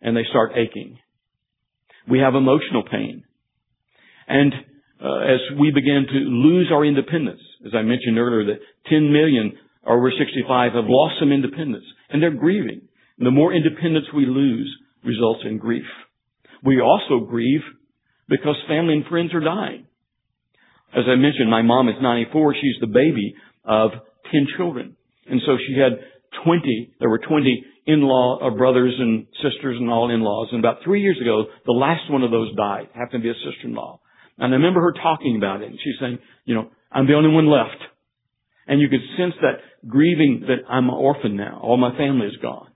and 0.00 0.16
they 0.16 0.24
start 0.28 0.52
aching. 0.56 0.98
We 2.08 2.20
have 2.20 2.34
emotional 2.34 2.82
pain. 2.90 3.24
And 4.26 4.52
as 5.00 5.40
we 5.58 5.70
begin 5.70 6.06
to 6.08 6.18
lose 6.18 6.70
our 6.72 6.84
independence. 6.84 7.40
As 7.66 7.72
I 7.74 7.82
mentioned 7.82 8.18
earlier, 8.18 8.52
that 8.52 8.60
10 8.90 9.12
million 9.12 9.52
over 9.86 10.10
65 10.10 10.72
have 10.74 10.84
lost 10.86 11.16
some 11.18 11.32
independence 11.32 11.84
and 12.10 12.22
they're 12.22 12.30
grieving. 12.30 12.82
And 13.18 13.26
the 13.26 13.30
more 13.30 13.52
independence 13.52 14.06
we 14.14 14.26
lose 14.26 14.68
results 15.04 15.40
in 15.44 15.58
grief. 15.58 15.84
We 16.62 16.80
also 16.80 17.24
grieve 17.24 17.62
because 18.28 18.56
family 18.68 18.94
and 18.94 19.06
friends 19.06 19.32
are 19.34 19.40
dying. 19.40 19.86
As 20.92 21.04
I 21.06 21.14
mentioned, 21.14 21.50
my 21.50 21.62
mom 21.62 21.88
is 21.88 21.94
94. 22.00 22.54
She's 22.54 22.80
the 22.80 22.86
baby 22.86 23.34
of 23.64 23.90
10 24.32 24.46
children. 24.56 24.96
And 25.26 25.40
so 25.46 25.56
she 25.66 25.78
had 25.78 25.98
20, 26.44 26.94
there 27.00 27.08
were 27.08 27.18
20 27.18 27.64
in-law 27.86 28.38
uh, 28.40 28.56
brothers 28.56 28.94
and 28.98 29.26
sisters 29.42 29.76
and 29.78 29.90
all 29.90 30.10
in-laws. 30.10 30.48
And 30.52 30.60
about 30.60 30.78
three 30.84 31.02
years 31.02 31.18
ago, 31.20 31.44
the 31.64 31.72
last 31.72 32.10
one 32.10 32.22
of 32.22 32.30
those 32.30 32.54
died, 32.56 32.88
happened 32.94 33.22
to 33.22 33.26
be 33.26 33.30
a 33.30 33.34
sister-in-law. 33.34 34.00
And 34.40 34.52
I 34.52 34.56
remember 34.56 34.80
her 34.80 34.92
talking 34.92 35.36
about 35.36 35.62
it 35.62 35.68
and 35.68 35.78
she's 35.84 35.94
saying, 36.00 36.18
you 36.44 36.54
know, 36.54 36.70
I'm 36.90 37.06
the 37.06 37.14
only 37.14 37.30
one 37.30 37.48
left. 37.48 37.76
And 38.66 38.80
you 38.80 38.88
could 38.88 39.00
sense 39.16 39.34
that 39.42 39.88
grieving 39.88 40.44
that 40.48 40.68
I'm 40.68 40.88
an 40.88 40.94
orphan 40.94 41.36
now. 41.36 41.60
All 41.62 41.76
my 41.76 41.96
family 41.96 42.26
is 42.26 42.36
gone. 42.40 42.68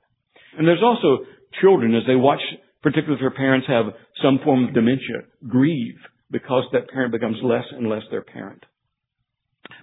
And 0.57 0.69
there's 0.69 0.83
also 0.83 1.25
children 1.61 1.95
as 1.95 2.03
they 2.07 2.17
watch, 2.17 2.41
particularly 2.83 3.17
if 3.17 3.21
their 3.21 3.31
parents 3.31 3.67
have 3.67 3.87
some 4.23 4.39
form 4.45 4.69
of 4.69 4.75
dementia, 4.75 5.25
grieve 5.49 5.99
because 6.31 6.65
that 6.73 6.89
parent 6.91 7.13
becomes 7.13 7.39
less 7.43 7.65
and 7.73 7.89
less 7.89 8.03
their 8.11 8.23
parent. 8.23 8.65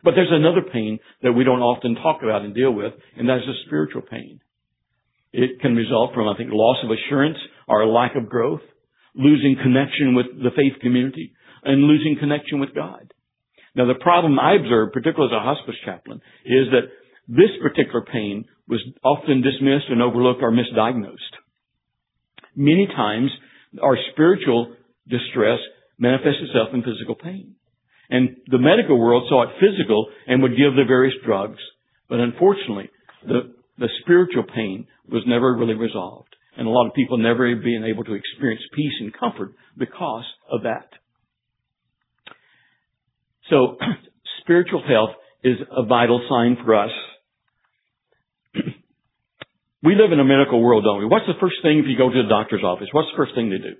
But 0.04 0.14
there's 0.16 0.32
another 0.32 0.62
pain 0.62 1.00
that 1.24 1.34
we 1.34 1.44
don't 1.44 1.62
often 1.62 1.96
talk 1.96 2.22
about 2.24 2.44
and 2.44 2.54
deal 2.54 2.72
with, 2.72 2.94
and 3.18 3.28
that 3.28 3.38
is 3.38 3.50
a 3.50 3.66
spiritual 3.66 4.02
pain. 4.02 4.40
It 5.34 5.62
can 5.62 5.76
result 5.76 6.14
from, 6.14 6.28
I 6.28 6.38
think, 6.38 6.50
loss 6.52 6.78
of 6.84 6.92
assurance 6.92 7.38
or 7.68 7.82
a 7.82 7.90
lack 7.90 8.16
of 8.16 8.30
growth, 8.30 8.62
losing 9.16 9.56
connection 9.62 10.14
with 10.14 10.26
the 10.44 10.52
faith 10.56 10.80
community, 10.82 11.34
and 11.64 11.84
losing 11.84 12.18
connection 12.20 12.60
with 12.60 12.74
God. 12.76 13.14
Now 13.76 13.86
the 13.86 14.00
problem 14.00 14.40
I 14.40 14.56
observed, 14.56 14.94
particularly 14.94 15.34
as 15.34 15.38
a 15.38 15.44
hospice 15.44 15.76
chaplain, 15.86 16.22
is 16.46 16.68
that 16.72 16.92
this 17.28 17.52
particular 17.62 18.02
pain 18.02 18.46
was 18.68 18.82
often 19.04 19.42
dismissed 19.42 19.90
and 19.90 20.02
overlooked 20.02 20.42
or 20.42 20.52
misdiagnosed. 20.52 21.36
Many 22.56 22.88
times 22.88 23.32
our 23.82 23.98
spiritual 24.12 24.76
distress 25.08 25.60
manifests 25.98 26.42
itself 26.42 26.70
in 26.74 26.84
physical 26.84 27.16
pain. 27.16 27.56
And 28.10 28.38
the 28.48 28.58
medical 28.58 29.00
world 29.00 29.24
saw 29.30 29.44
it 29.44 29.56
physical 29.60 30.10
and 30.28 30.42
would 30.42 30.58
give 30.58 30.76
the 30.76 30.84
various 30.86 31.16
drugs. 31.26 31.60
But 32.10 32.20
unfortunately, 32.20 32.90
the, 33.26 33.54
the 33.78 33.88
spiritual 34.02 34.44
pain 34.54 34.88
was 35.10 35.24
never 35.26 35.56
really 35.56 35.76
resolved. 35.76 36.36
And 36.58 36.68
a 36.68 36.70
lot 36.70 36.88
of 36.88 36.94
people 36.94 37.18
never 37.18 37.56
being 37.56 37.86
able 37.86 38.04
to 38.04 38.14
experience 38.14 38.62
peace 38.76 38.94
and 39.00 39.14
comfort 39.18 39.54
because 39.78 40.26
of 40.52 40.64
that. 40.64 40.90
So, 43.50 43.78
spiritual 44.42 44.84
health 44.88 45.12
is 45.44 45.58
a 45.72 45.86
vital 45.86 46.26
sign 46.30 46.58
for 46.64 46.76
us. 46.76 46.92
we 49.84 49.96
live 49.96 50.12
in 50.12 50.20
a 50.20 50.26
medical 50.26 50.62
world, 50.62 50.84
don't 50.84 51.00
we? 51.00 51.06
What's 51.06 51.26
the 51.26 51.40
first 51.40 51.56
thing 51.64 51.80
if 51.80 51.86
you 51.88 51.98
go 51.98 52.10
to 52.10 52.24
the 52.24 52.30
doctor's 52.30 52.64
office? 52.64 52.88
What's 52.92 53.10
the 53.12 53.18
first 53.18 53.34
thing 53.36 53.50
they 53.50 53.58
do? 53.58 53.76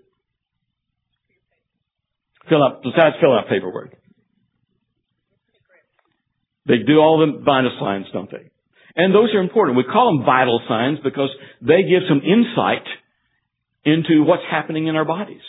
Fill 2.50 2.64
out, 2.64 2.82
besides 2.84 3.16
fill 3.22 3.34
out 3.34 3.48
paperwork. 3.50 3.96
They 6.66 6.78
do 6.86 7.00
all 7.00 7.20
the 7.20 7.44
vital 7.44 7.76
signs, 7.80 8.06
don't 8.14 8.30
they? 8.30 8.52
And 8.96 9.16
those 9.16 9.34
are 9.34 9.42
important. 9.42 9.78
We 9.78 9.84
call 9.84 10.18
them 10.18 10.26
vital 10.26 10.62
signs 10.68 11.00
because 11.04 11.30
they 11.62 11.84
give 11.84 12.04
some 12.10 12.22
insight 12.22 12.86
into 13.84 14.24
what's 14.24 14.44
happening 14.50 14.88
in 14.88 14.96
our 14.96 15.06
bodies. 15.06 15.42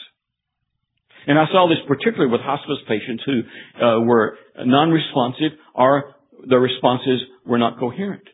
And 1.27 1.39
I 1.39 1.47
saw 1.47 1.69
this 1.69 1.79
particularly 1.87 2.31
with 2.31 2.41
hospice 2.41 2.79
patients 2.89 3.23
who 3.27 3.43
uh, 3.79 4.01
were 4.01 4.39
non-responsive 4.59 5.59
or 5.75 6.15
their 6.49 6.61
responses 6.61 7.23
were 7.47 7.59
not 7.59 7.79
coherent. 7.79 8.25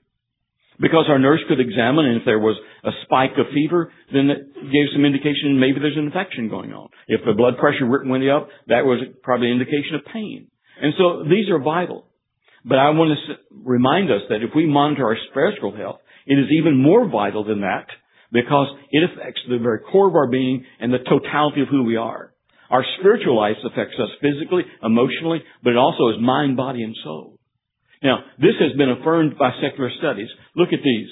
Because 0.80 1.06
our 1.08 1.18
nurse 1.18 1.40
could 1.48 1.58
examine 1.58 2.06
and 2.06 2.20
if 2.20 2.24
there 2.24 2.38
was 2.38 2.56
a 2.84 2.90
spike 3.02 3.36
of 3.36 3.46
fever, 3.52 3.92
then 4.12 4.30
it 4.30 4.54
gave 4.54 4.86
some 4.94 5.04
indication 5.04 5.58
maybe 5.58 5.80
there's 5.80 5.96
an 5.96 6.06
infection 6.06 6.48
going 6.48 6.72
on. 6.72 6.88
If 7.08 7.20
the 7.26 7.34
blood 7.34 7.58
pressure 7.58 7.86
went 7.86 8.28
up, 8.30 8.48
that 8.68 8.86
was 8.86 9.02
probably 9.22 9.50
an 9.50 9.60
indication 9.60 9.96
of 9.96 10.02
pain. 10.12 10.46
And 10.80 10.94
so 10.96 11.24
these 11.24 11.50
are 11.50 11.58
vital. 11.58 12.06
But 12.64 12.78
I 12.78 12.90
want 12.90 13.10
to 13.10 13.34
remind 13.64 14.10
us 14.10 14.22
that 14.28 14.42
if 14.42 14.50
we 14.54 14.66
monitor 14.66 15.06
our 15.06 15.16
spiritual 15.30 15.74
health, 15.76 15.98
it 16.26 16.34
is 16.34 16.46
even 16.52 16.80
more 16.80 17.08
vital 17.08 17.42
than 17.44 17.62
that 17.62 17.86
because 18.30 18.68
it 18.90 19.02
affects 19.10 19.40
the 19.48 19.58
very 19.58 19.80
core 19.80 20.08
of 20.08 20.14
our 20.14 20.28
being 20.28 20.64
and 20.78 20.92
the 20.92 20.98
totality 20.98 21.62
of 21.62 21.68
who 21.68 21.84
we 21.84 21.96
are. 21.96 22.32
Our 22.70 22.84
spiritual 23.00 23.36
life 23.36 23.56
affects 23.64 23.96
us 23.98 24.10
physically, 24.20 24.62
emotionally, 24.82 25.42
but 25.64 25.70
it 25.70 25.76
also 25.76 26.08
is 26.10 26.20
mind, 26.20 26.56
body, 26.56 26.82
and 26.82 26.94
soul. 27.02 27.38
Now, 28.02 28.24
this 28.38 28.54
has 28.60 28.76
been 28.76 28.90
affirmed 28.90 29.38
by 29.38 29.50
secular 29.60 29.90
studies. 29.98 30.28
Look 30.54 30.72
at 30.72 30.84
these. 30.84 31.08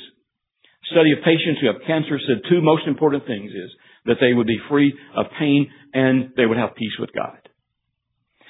Study 0.92 1.12
of 1.12 1.24
patients 1.24 1.58
who 1.60 1.66
have 1.66 1.82
cancer 1.86 2.20
said 2.20 2.46
two 2.48 2.60
most 2.60 2.86
important 2.86 3.26
things 3.26 3.50
is 3.50 3.70
that 4.04 4.18
they 4.20 4.32
would 4.32 4.46
be 4.46 4.60
free 4.68 4.94
of 5.16 5.26
pain 5.38 5.66
and 5.92 6.30
they 6.36 6.46
would 6.46 6.58
have 6.58 6.76
peace 6.76 6.94
with 7.00 7.10
God. 7.12 7.38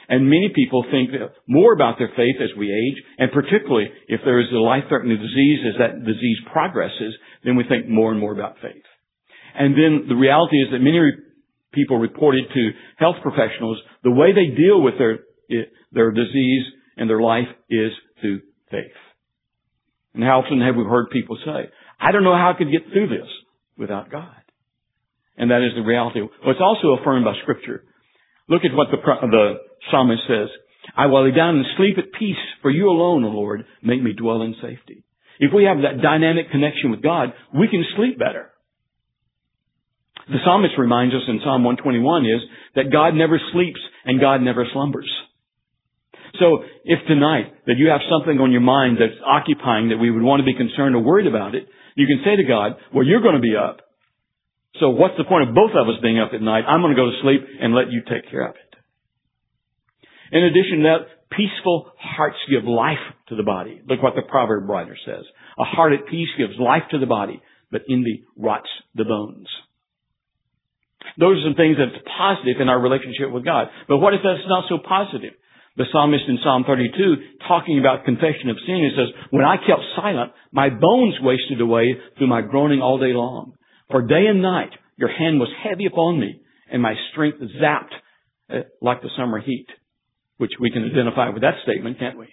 And 0.08 0.30
many 0.30 0.52
people 0.54 0.84
think 0.90 1.10
more 1.48 1.72
about 1.72 1.98
their 1.98 2.12
faith 2.14 2.36
as 2.42 2.56
we 2.56 2.70
age, 2.70 3.02
and 3.18 3.32
particularly 3.32 3.88
if 4.06 4.20
there 4.24 4.38
is 4.38 4.52
a 4.52 4.58
life-threatening 4.58 5.18
disease, 5.18 5.60
as 5.66 5.78
that 5.78 6.04
disease 6.04 6.38
progresses, 6.52 7.16
then 7.44 7.56
we 7.56 7.64
think 7.64 7.88
more 7.88 8.12
and 8.12 8.20
more 8.20 8.32
about 8.32 8.60
faith. 8.62 8.84
And 9.58 9.74
then 9.74 10.06
the 10.08 10.14
reality 10.14 10.58
is 10.58 10.70
that 10.70 10.78
many 10.78 11.00
people 11.76 11.98
reported 11.98 12.44
to 12.52 12.70
health 12.96 13.16
professionals 13.22 13.78
the 14.02 14.10
way 14.10 14.32
they 14.32 14.56
deal 14.56 14.82
with 14.82 14.94
their 14.98 15.20
their 15.92 16.10
disease 16.10 16.64
and 16.96 17.08
their 17.08 17.20
life 17.20 17.46
is 17.70 17.92
through 18.20 18.40
faith. 18.70 18.98
And 20.14 20.24
how 20.24 20.40
often 20.40 20.60
have 20.60 20.74
we 20.74 20.82
heard 20.84 21.10
people 21.10 21.36
say, 21.44 21.70
"I 22.00 22.10
don't 22.10 22.24
know 22.24 22.34
how 22.34 22.50
I 22.50 22.58
could 22.58 22.72
get 22.72 22.90
through 22.90 23.08
this 23.08 23.28
without 23.78 24.10
God." 24.10 24.42
And 25.36 25.50
that 25.50 25.62
is 25.62 25.74
the 25.76 25.82
reality. 25.82 26.22
Well, 26.22 26.50
it's 26.50 26.60
also 26.60 26.96
affirmed 26.98 27.26
by 27.26 27.34
Scripture. 27.42 27.84
Look 28.48 28.64
at 28.64 28.74
what 28.74 28.88
the, 28.90 28.96
the 29.28 29.54
psalmist 29.90 30.22
says. 30.26 30.48
I 30.96 31.06
will 31.06 31.24
lay 31.24 31.34
down 31.34 31.56
and 31.56 31.66
sleep 31.76 31.98
at 31.98 32.18
peace, 32.18 32.40
for 32.62 32.70
you 32.70 32.88
alone, 32.88 33.24
O 33.24 33.28
Lord, 33.28 33.66
make 33.82 34.02
me 34.02 34.12
dwell 34.12 34.42
in 34.42 34.54
safety. 34.62 35.04
If 35.38 35.52
we 35.52 35.64
have 35.64 35.82
that 35.82 36.00
dynamic 36.00 36.50
connection 36.50 36.90
with 36.90 37.02
God, 37.02 37.34
we 37.52 37.68
can 37.68 37.84
sleep 37.96 38.18
better. 38.18 38.50
The 40.28 40.42
psalmist 40.44 40.74
reminds 40.76 41.14
us 41.14 41.22
in 41.28 41.38
Psalm 41.44 41.62
121 41.62 42.26
is 42.26 42.42
that 42.74 42.90
God 42.90 43.14
never 43.14 43.38
sleeps 43.52 43.78
and 44.04 44.20
God 44.20 44.42
never 44.42 44.66
slumbers. 44.72 45.10
So 46.40 46.64
if 46.84 46.98
tonight 47.06 47.54
that 47.66 47.78
you 47.78 47.88
have 47.88 48.02
something 48.10 48.38
on 48.40 48.50
your 48.50 48.60
mind 48.60 48.98
that's 48.98 49.16
occupying 49.24 49.90
that 49.90 49.98
we 49.98 50.10
would 50.10 50.22
want 50.22 50.40
to 50.40 50.44
be 50.44 50.58
concerned 50.58 50.94
or 50.94 51.02
worried 51.02 51.26
about 51.26 51.54
it, 51.54 51.68
you 51.94 52.06
can 52.06 52.20
say 52.24 52.36
to 52.36 52.44
God, 52.44 52.76
well, 52.92 53.06
you're 53.06 53.22
going 53.22 53.36
to 53.36 53.40
be 53.40 53.56
up. 53.56 53.80
So 54.80 54.90
what's 54.90 55.16
the 55.16 55.24
point 55.24 55.48
of 55.48 55.54
both 55.54 55.72
of 55.72 55.88
us 55.88 56.02
being 56.02 56.18
up 56.18 56.34
at 56.34 56.42
night? 56.42 56.64
I'm 56.68 56.82
going 56.82 56.94
to 56.94 57.00
go 57.00 57.08
to 57.08 57.22
sleep 57.22 57.40
and 57.60 57.74
let 57.74 57.90
you 57.90 58.02
take 58.02 58.30
care 58.30 58.46
of 58.46 58.56
it. 58.56 58.72
In 60.32 60.42
addition 60.42 60.82
to 60.82 60.84
that, 60.90 61.30
peaceful 61.30 61.92
hearts 61.98 62.36
give 62.50 62.64
life 62.64 63.02
to 63.28 63.36
the 63.36 63.42
body. 63.42 63.80
Look 63.88 64.02
what 64.02 64.14
the 64.14 64.22
proverb 64.22 64.68
writer 64.68 64.96
says. 65.06 65.24
A 65.58 65.64
heart 65.64 65.92
at 65.92 66.10
peace 66.10 66.28
gives 66.36 66.58
life 66.58 66.82
to 66.90 66.98
the 66.98 67.06
body, 67.06 67.40
but 67.70 67.82
envy 67.88 68.24
rots 68.36 68.68
the 68.94 69.04
bones. 69.04 69.48
Those 71.18 71.40
are 71.40 71.48
some 71.48 71.56
things 71.56 71.76
that's 71.80 71.96
positive 72.04 72.60
in 72.60 72.68
our 72.68 72.80
relationship 72.80 73.32
with 73.32 73.44
God. 73.44 73.68
But 73.88 73.98
what 73.98 74.14
if 74.14 74.20
that's 74.22 74.44
not 74.48 74.68
so 74.68 74.78
positive? 74.78 75.32
The 75.76 75.84
psalmist 75.92 76.24
in 76.28 76.38
Psalm 76.42 76.64
32, 76.66 77.44
talking 77.48 77.78
about 77.78 78.04
confession 78.04 78.48
of 78.48 78.56
sin, 78.64 78.80
he 78.80 78.96
says, 78.96 79.12
When 79.30 79.44
I 79.44 79.56
kept 79.56 79.84
silent, 79.96 80.32
my 80.52 80.70
bones 80.70 81.16
wasted 81.20 81.60
away 81.60 81.96
through 82.16 82.28
my 82.28 82.40
groaning 82.40 82.80
all 82.80 82.98
day 82.98 83.12
long. 83.12 83.52
For 83.90 84.00
day 84.02 84.24
and 84.26 84.40
night 84.40 84.72
your 84.96 85.12
hand 85.12 85.38
was 85.38 85.52
heavy 85.62 85.84
upon 85.84 86.18
me, 86.18 86.40
and 86.72 86.80
my 86.80 86.94
strength 87.12 87.38
zapped 87.60 87.92
uh, 88.48 88.64
like 88.80 89.02
the 89.02 89.10
summer 89.16 89.40
heat. 89.40 89.66
Which 90.38 90.52
we 90.60 90.70
can 90.70 90.84
identify 90.84 91.30
with 91.30 91.42
that 91.42 91.60
statement, 91.64 91.98
can't 91.98 92.18
we? 92.18 92.28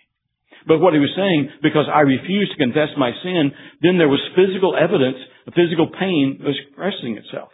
But 0.67 0.79
what 0.79 0.93
he 0.93 0.99
was 0.99 1.11
saying, 1.15 1.49
because 1.61 1.87
I 1.93 2.01
refused 2.01 2.51
to 2.51 2.57
confess 2.57 2.89
my 2.97 3.11
sin, 3.23 3.51
then 3.81 3.97
there 3.97 4.07
was 4.11 4.19
physical 4.35 4.75
evidence, 4.75 5.17
the 5.45 5.51
physical 5.51 5.87
pain 5.87 6.39
was 6.39 6.55
expressing 6.67 7.17
itself. 7.17 7.51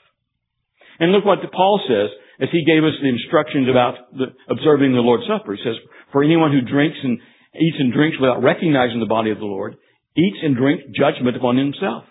And 1.00 1.12
look 1.12 1.26
what 1.26 1.40
Paul 1.52 1.82
says 1.88 2.10
as 2.42 2.50
he 2.52 2.66
gave 2.66 2.84
us 2.84 2.94
the 3.02 3.10
instructions 3.10 3.70
about 3.70 3.96
the, 4.12 4.36
observing 4.50 4.94
the 4.94 5.00
Lord's 5.00 5.28
Supper. 5.28 5.56
He 5.56 5.64
says, 5.64 5.76
for 6.12 6.24
anyone 6.24 6.52
who 6.52 6.62
drinks 6.62 6.98
and 7.04 7.20
eats 7.56 7.78
and 7.80 7.94
drinks 7.94 8.18
without 8.20 8.44
recognizing 8.44 9.00
the 9.00 9.06
body 9.06 9.32
of 9.32 9.40
the 9.40 9.46
Lord, 9.46 9.78
eats 10.16 10.38
and 10.44 10.56
drinks 10.56 10.84
judgment 10.96 11.38
upon 11.38 11.58
himself. 11.58 12.04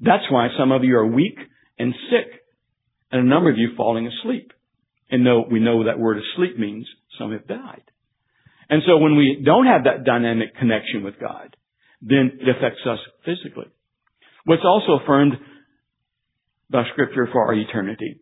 That's 0.00 0.30
why 0.30 0.48
some 0.58 0.72
of 0.72 0.84
you 0.84 0.96
are 0.96 1.06
weak 1.06 1.38
and 1.78 1.94
sick, 2.10 2.40
and 3.10 3.20
a 3.26 3.28
number 3.28 3.50
of 3.50 3.58
you 3.58 3.70
falling 3.76 4.06
asleep. 4.06 4.52
And 5.10 5.24
no, 5.24 5.44
we 5.50 5.60
know 5.60 5.84
that 5.84 5.98
word 5.98 6.18
asleep 6.18 6.58
means 6.58 6.86
some 7.18 7.32
have 7.32 7.46
died. 7.46 7.82
And 8.68 8.82
so 8.86 8.98
when 8.98 9.16
we 9.16 9.42
don't 9.44 9.66
have 9.66 9.84
that 9.84 10.04
dynamic 10.04 10.56
connection 10.56 11.04
with 11.04 11.14
God, 11.20 11.56
then 12.02 12.38
it 12.40 12.48
affects 12.48 12.80
us 12.88 12.98
physically. 13.24 13.70
What's 14.44 14.64
also 14.64 15.02
affirmed 15.02 15.34
by 16.70 16.82
scripture 16.92 17.28
for 17.30 17.46
our 17.46 17.54
eternity. 17.54 18.20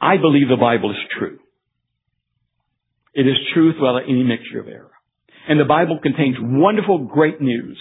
I 0.00 0.16
believe 0.16 0.48
the 0.48 0.56
Bible 0.56 0.90
is 0.90 0.96
true. 1.18 1.38
It 3.14 3.26
is 3.26 3.36
truth 3.52 3.76
without 3.80 4.04
any 4.08 4.22
mixture 4.22 4.60
of 4.60 4.68
error. 4.68 4.92
And 5.48 5.58
the 5.58 5.64
Bible 5.64 5.98
contains 6.02 6.36
wonderful, 6.40 7.06
great 7.06 7.40
news. 7.40 7.78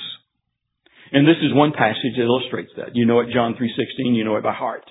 And 1.12 1.28
this 1.28 1.38
is 1.42 1.54
one 1.54 1.74
passage 1.74 2.16
that 2.18 2.24
illustrates 2.24 2.72
that. 2.78 2.96
You 2.96 3.06
know 3.06 3.20
it, 3.20 3.30
John 3.34 3.54
3.16, 3.54 4.16
you 4.16 4.24
know 4.24 4.38
it 4.38 4.44
by 4.44 4.54
heart. 4.54 4.84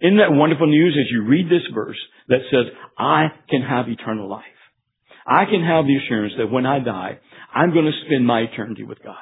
Isn't 0.00 0.18
that 0.18 0.32
wonderful 0.32 0.66
news 0.66 0.96
as 0.98 1.10
you 1.10 1.24
read 1.24 1.46
this 1.46 1.66
verse 1.72 1.98
that 2.28 2.40
says, 2.50 2.72
I 2.98 3.28
can 3.48 3.62
have 3.62 3.88
eternal 3.88 4.28
life. 4.28 4.44
I 5.26 5.44
can 5.44 5.62
have 5.62 5.86
the 5.86 5.96
assurance 5.96 6.34
that 6.38 6.50
when 6.50 6.66
I 6.66 6.80
die, 6.80 7.18
I'm 7.54 7.72
going 7.72 7.84
to 7.84 8.06
spend 8.06 8.26
my 8.26 8.40
eternity 8.40 8.82
with 8.82 9.02
God. 9.04 9.16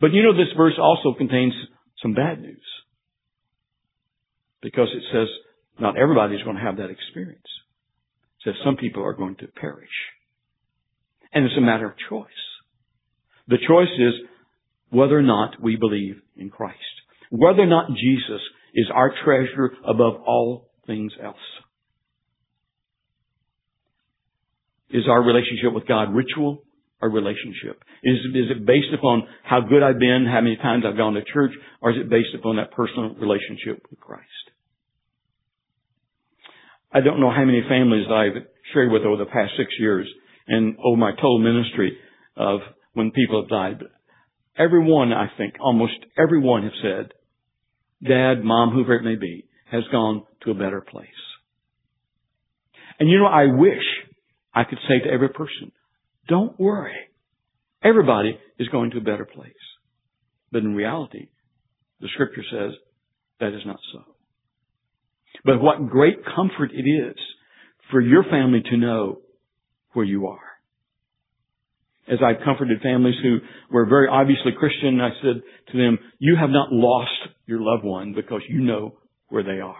But 0.00 0.12
you 0.12 0.22
know, 0.22 0.32
this 0.32 0.52
verse 0.56 0.74
also 0.80 1.14
contains 1.16 1.54
some 2.02 2.14
bad 2.14 2.40
news. 2.40 2.64
Because 4.66 4.88
it 4.92 5.04
says 5.12 5.28
not 5.78 5.96
everybody 5.96 6.34
is 6.34 6.42
going 6.42 6.56
to 6.56 6.62
have 6.62 6.78
that 6.78 6.90
experience. 6.90 7.46
It 8.40 8.50
says 8.50 8.54
some 8.64 8.76
people 8.76 9.04
are 9.04 9.12
going 9.12 9.36
to 9.36 9.46
perish. 9.46 9.88
And 11.32 11.44
it's 11.44 11.54
a 11.56 11.60
matter 11.60 11.86
of 11.86 11.92
choice. 12.10 12.26
The 13.46 13.58
choice 13.58 13.94
is 13.96 14.26
whether 14.90 15.16
or 15.16 15.22
not 15.22 15.62
we 15.62 15.76
believe 15.76 16.16
in 16.36 16.50
Christ. 16.50 16.80
Whether 17.30 17.60
or 17.60 17.66
not 17.66 17.90
Jesus 17.90 18.40
is 18.74 18.86
our 18.92 19.12
treasure 19.24 19.70
above 19.86 20.20
all 20.26 20.68
things 20.84 21.12
else. 21.22 21.36
Is 24.90 25.04
our 25.08 25.22
relationship 25.22 25.72
with 25.72 25.86
God 25.86 26.12
ritual 26.12 26.64
or 27.00 27.08
relationship? 27.08 27.84
Is, 28.02 28.16
is 28.34 28.50
it 28.50 28.66
based 28.66 28.92
upon 28.92 29.28
how 29.44 29.60
good 29.60 29.84
I've 29.84 30.00
been, 30.00 30.26
how 30.28 30.40
many 30.40 30.56
times 30.56 30.82
I've 30.84 30.96
gone 30.96 31.14
to 31.14 31.22
church, 31.22 31.52
or 31.80 31.92
is 31.92 31.98
it 32.00 32.10
based 32.10 32.34
upon 32.34 32.56
that 32.56 32.72
personal 32.72 33.14
relationship 33.14 33.86
with 33.90 34.00
Christ? 34.00 34.26
I 36.96 37.02
don't 37.02 37.20
know 37.20 37.30
how 37.30 37.44
many 37.44 37.60
families 37.68 38.06
I've 38.10 38.42
shared 38.72 38.90
with 38.90 39.02
over 39.02 39.18
the 39.18 39.30
past 39.30 39.52
six 39.58 39.70
years 39.78 40.08
and 40.48 40.78
over 40.82 40.96
my 40.96 41.10
total 41.10 41.38
ministry 41.38 41.98
of 42.38 42.60
when 42.94 43.10
people 43.10 43.42
have 43.42 43.50
died. 43.50 43.80
But 43.80 43.88
everyone, 44.58 45.12
I 45.12 45.26
think, 45.36 45.56
almost 45.60 45.92
everyone 46.18 46.62
have 46.62 46.72
said, 46.82 47.12
Dad, 48.02 48.42
Mom, 48.42 48.70
whoever 48.70 48.94
it 48.94 49.02
may 49.02 49.16
be, 49.16 49.46
has 49.70 49.82
gone 49.92 50.24
to 50.44 50.52
a 50.52 50.54
better 50.54 50.80
place. 50.80 51.08
And 52.98 53.10
you 53.10 53.18
know, 53.18 53.26
I 53.26 53.44
wish 53.44 53.84
I 54.54 54.64
could 54.64 54.78
say 54.88 55.00
to 55.04 55.12
every 55.12 55.28
person, 55.28 55.72
don't 56.28 56.58
worry. 56.58 56.96
Everybody 57.84 58.38
is 58.58 58.68
going 58.68 58.92
to 58.92 58.98
a 58.98 59.02
better 59.02 59.26
place. 59.26 59.52
But 60.50 60.62
in 60.62 60.74
reality, 60.74 61.28
the 62.00 62.08
scripture 62.14 62.44
says 62.50 62.72
that 63.38 63.48
is 63.48 63.66
not 63.66 63.80
so. 63.92 64.15
But 65.44 65.60
what 65.60 65.88
great 65.88 66.18
comfort 66.34 66.70
it 66.72 66.88
is 66.88 67.16
for 67.90 68.00
your 68.00 68.24
family 68.24 68.62
to 68.70 68.76
know 68.76 69.20
where 69.92 70.04
you 70.04 70.26
are. 70.26 70.40
As 72.08 72.18
I've 72.24 72.44
comforted 72.44 72.80
families 72.82 73.16
who 73.22 73.38
were 73.70 73.86
very 73.86 74.08
obviously 74.08 74.52
Christian, 74.56 75.00
I 75.00 75.10
said 75.22 75.42
to 75.72 75.78
them, 75.78 75.98
you 76.18 76.36
have 76.38 76.50
not 76.50 76.68
lost 76.70 77.10
your 77.46 77.60
loved 77.60 77.84
one 77.84 78.14
because 78.14 78.42
you 78.48 78.60
know 78.60 78.98
where 79.28 79.42
they 79.42 79.60
are. 79.60 79.74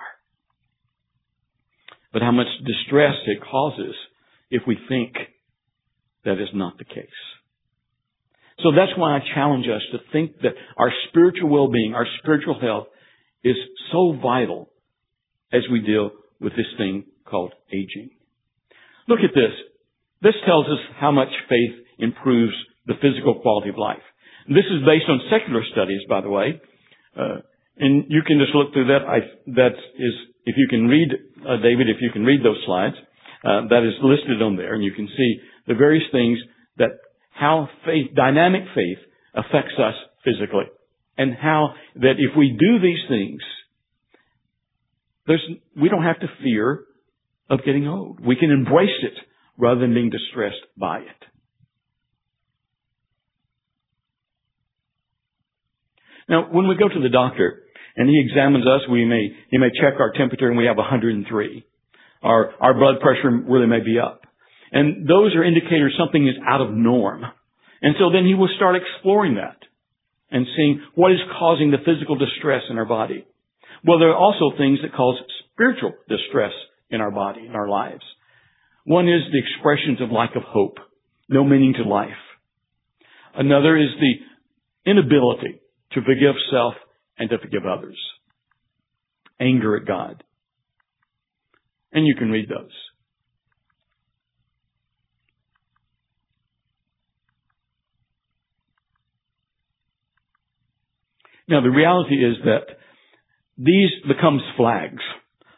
But 2.12 2.22
how 2.22 2.32
much 2.32 2.48
distress 2.64 3.14
it 3.26 3.38
causes 3.42 3.94
if 4.50 4.62
we 4.66 4.76
think 4.88 5.14
that 6.24 6.40
is 6.40 6.48
not 6.54 6.78
the 6.78 6.84
case. 6.84 7.06
So 8.62 8.70
that's 8.72 8.98
why 8.98 9.16
I 9.16 9.20
challenge 9.34 9.66
us 9.68 9.82
to 9.92 9.98
think 10.12 10.40
that 10.40 10.54
our 10.76 10.90
spiritual 11.08 11.50
well-being, 11.50 11.94
our 11.94 12.06
spiritual 12.22 12.58
health 12.58 12.88
is 13.44 13.56
so 13.92 14.18
vital 14.20 14.70
as 15.52 15.62
we 15.70 15.80
deal 15.80 16.10
with 16.40 16.52
this 16.56 16.70
thing 16.76 17.04
called 17.24 17.52
aging. 17.72 18.10
Look 19.08 19.20
at 19.20 19.34
this. 19.34 19.52
This 20.22 20.34
tells 20.46 20.66
us 20.66 20.82
how 20.98 21.12
much 21.12 21.28
faith 21.48 21.86
improves 21.98 22.54
the 22.86 22.94
physical 23.00 23.40
quality 23.40 23.70
of 23.70 23.78
life. 23.78 24.02
This 24.48 24.66
is 24.70 24.86
based 24.86 25.08
on 25.08 25.20
secular 25.30 25.62
studies, 25.72 26.00
by 26.08 26.20
the 26.20 26.30
way. 26.30 26.60
Uh, 27.16 27.42
and 27.78 28.04
you 28.08 28.22
can 28.26 28.38
just 28.38 28.54
look 28.54 28.72
through 28.72 28.86
that. 28.86 29.04
I, 29.06 29.20
that 29.58 29.74
is, 29.98 30.14
if 30.44 30.56
you 30.56 30.66
can 30.68 30.86
read, 30.86 31.08
uh, 31.42 31.56
David, 31.62 31.90
if 31.90 31.98
you 32.00 32.10
can 32.10 32.24
read 32.24 32.40
those 32.44 32.62
slides, 32.64 32.94
uh, 33.44 33.68
that 33.68 33.84
is 33.86 33.94
listed 34.02 34.42
on 34.42 34.56
there, 34.56 34.74
and 34.74 34.82
you 34.82 34.92
can 34.92 35.06
see 35.06 35.40
the 35.66 35.74
various 35.74 36.04
things 36.10 36.38
that 36.78 36.90
how 37.30 37.68
faith, 37.84 38.14
dynamic 38.14 38.62
faith, 38.74 38.98
affects 39.34 39.74
us 39.78 39.94
physically, 40.24 40.64
and 41.18 41.34
how 41.34 41.74
that 41.96 42.16
if 42.18 42.36
we 42.36 42.56
do 42.58 42.80
these 42.80 43.02
things, 43.08 43.40
there's, 45.26 45.44
we 45.80 45.88
don't 45.88 46.02
have 46.02 46.20
to 46.20 46.26
fear 46.42 46.84
of 47.50 47.60
getting 47.64 47.86
old. 47.86 48.24
We 48.24 48.36
can 48.36 48.50
embrace 48.50 48.88
it 49.02 49.14
rather 49.58 49.80
than 49.80 49.94
being 49.94 50.10
distressed 50.10 50.64
by 50.76 50.98
it. 50.98 51.26
Now, 56.28 56.48
when 56.50 56.68
we 56.68 56.76
go 56.76 56.88
to 56.88 57.00
the 57.00 57.08
doctor 57.08 57.62
and 57.96 58.08
he 58.08 58.20
examines 58.20 58.66
us, 58.66 58.82
we 58.90 59.04
may, 59.04 59.28
he 59.50 59.58
may 59.58 59.70
check 59.80 60.00
our 60.00 60.12
temperature 60.12 60.48
and 60.48 60.58
we 60.58 60.66
have 60.66 60.76
103. 60.76 61.66
Our, 62.22 62.50
our 62.60 62.74
blood 62.74 63.00
pressure 63.00 63.30
really 63.30 63.66
may 63.66 63.80
be 63.80 63.98
up. 63.98 64.22
And 64.72 65.08
those 65.08 65.34
are 65.36 65.44
indicators 65.44 65.94
something 65.98 66.26
is 66.26 66.34
out 66.46 66.60
of 66.60 66.72
norm. 66.72 67.22
And 67.82 67.94
so 67.98 68.10
then 68.10 68.26
he 68.26 68.34
will 68.34 68.50
start 68.56 68.74
exploring 68.74 69.36
that 69.36 69.58
and 70.30 70.46
seeing 70.56 70.82
what 70.94 71.12
is 71.12 71.18
causing 71.38 71.70
the 71.70 71.78
physical 71.78 72.16
distress 72.16 72.62
in 72.68 72.78
our 72.78 72.84
body. 72.84 73.24
Well, 73.84 73.98
there 73.98 74.10
are 74.10 74.16
also 74.16 74.56
things 74.56 74.78
that 74.82 74.94
cause 74.94 75.18
spiritual 75.52 75.92
distress 76.08 76.52
in 76.90 77.00
our 77.00 77.10
body, 77.10 77.46
in 77.46 77.54
our 77.54 77.68
lives. 77.68 78.02
One 78.84 79.08
is 79.08 79.22
the 79.32 79.38
expressions 79.38 80.00
of 80.00 80.12
lack 80.12 80.36
of 80.36 80.42
hope, 80.42 80.78
no 81.28 81.44
meaning 81.44 81.74
to 81.74 81.88
life. 81.88 82.10
Another 83.34 83.76
is 83.76 83.90
the 84.00 84.90
inability 84.90 85.60
to 85.92 86.00
forgive 86.02 86.34
self 86.50 86.74
and 87.18 87.28
to 87.30 87.38
forgive 87.38 87.62
others. 87.66 87.98
Anger 89.40 89.76
at 89.76 89.86
God. 89.86 90.22
And 91.92 92.06
you 92.06 92.14
can 92.16 92.30
read 92.30 92.48
those. 92.48 92.70
Now 101.48 101.60
the 101.60 101.70
reality 101.70 102.16
is 102.16 102.36
that 102.44 102.78
these 103.58 103.90
becomes 104.06 104.42
flags. 104.56 105.02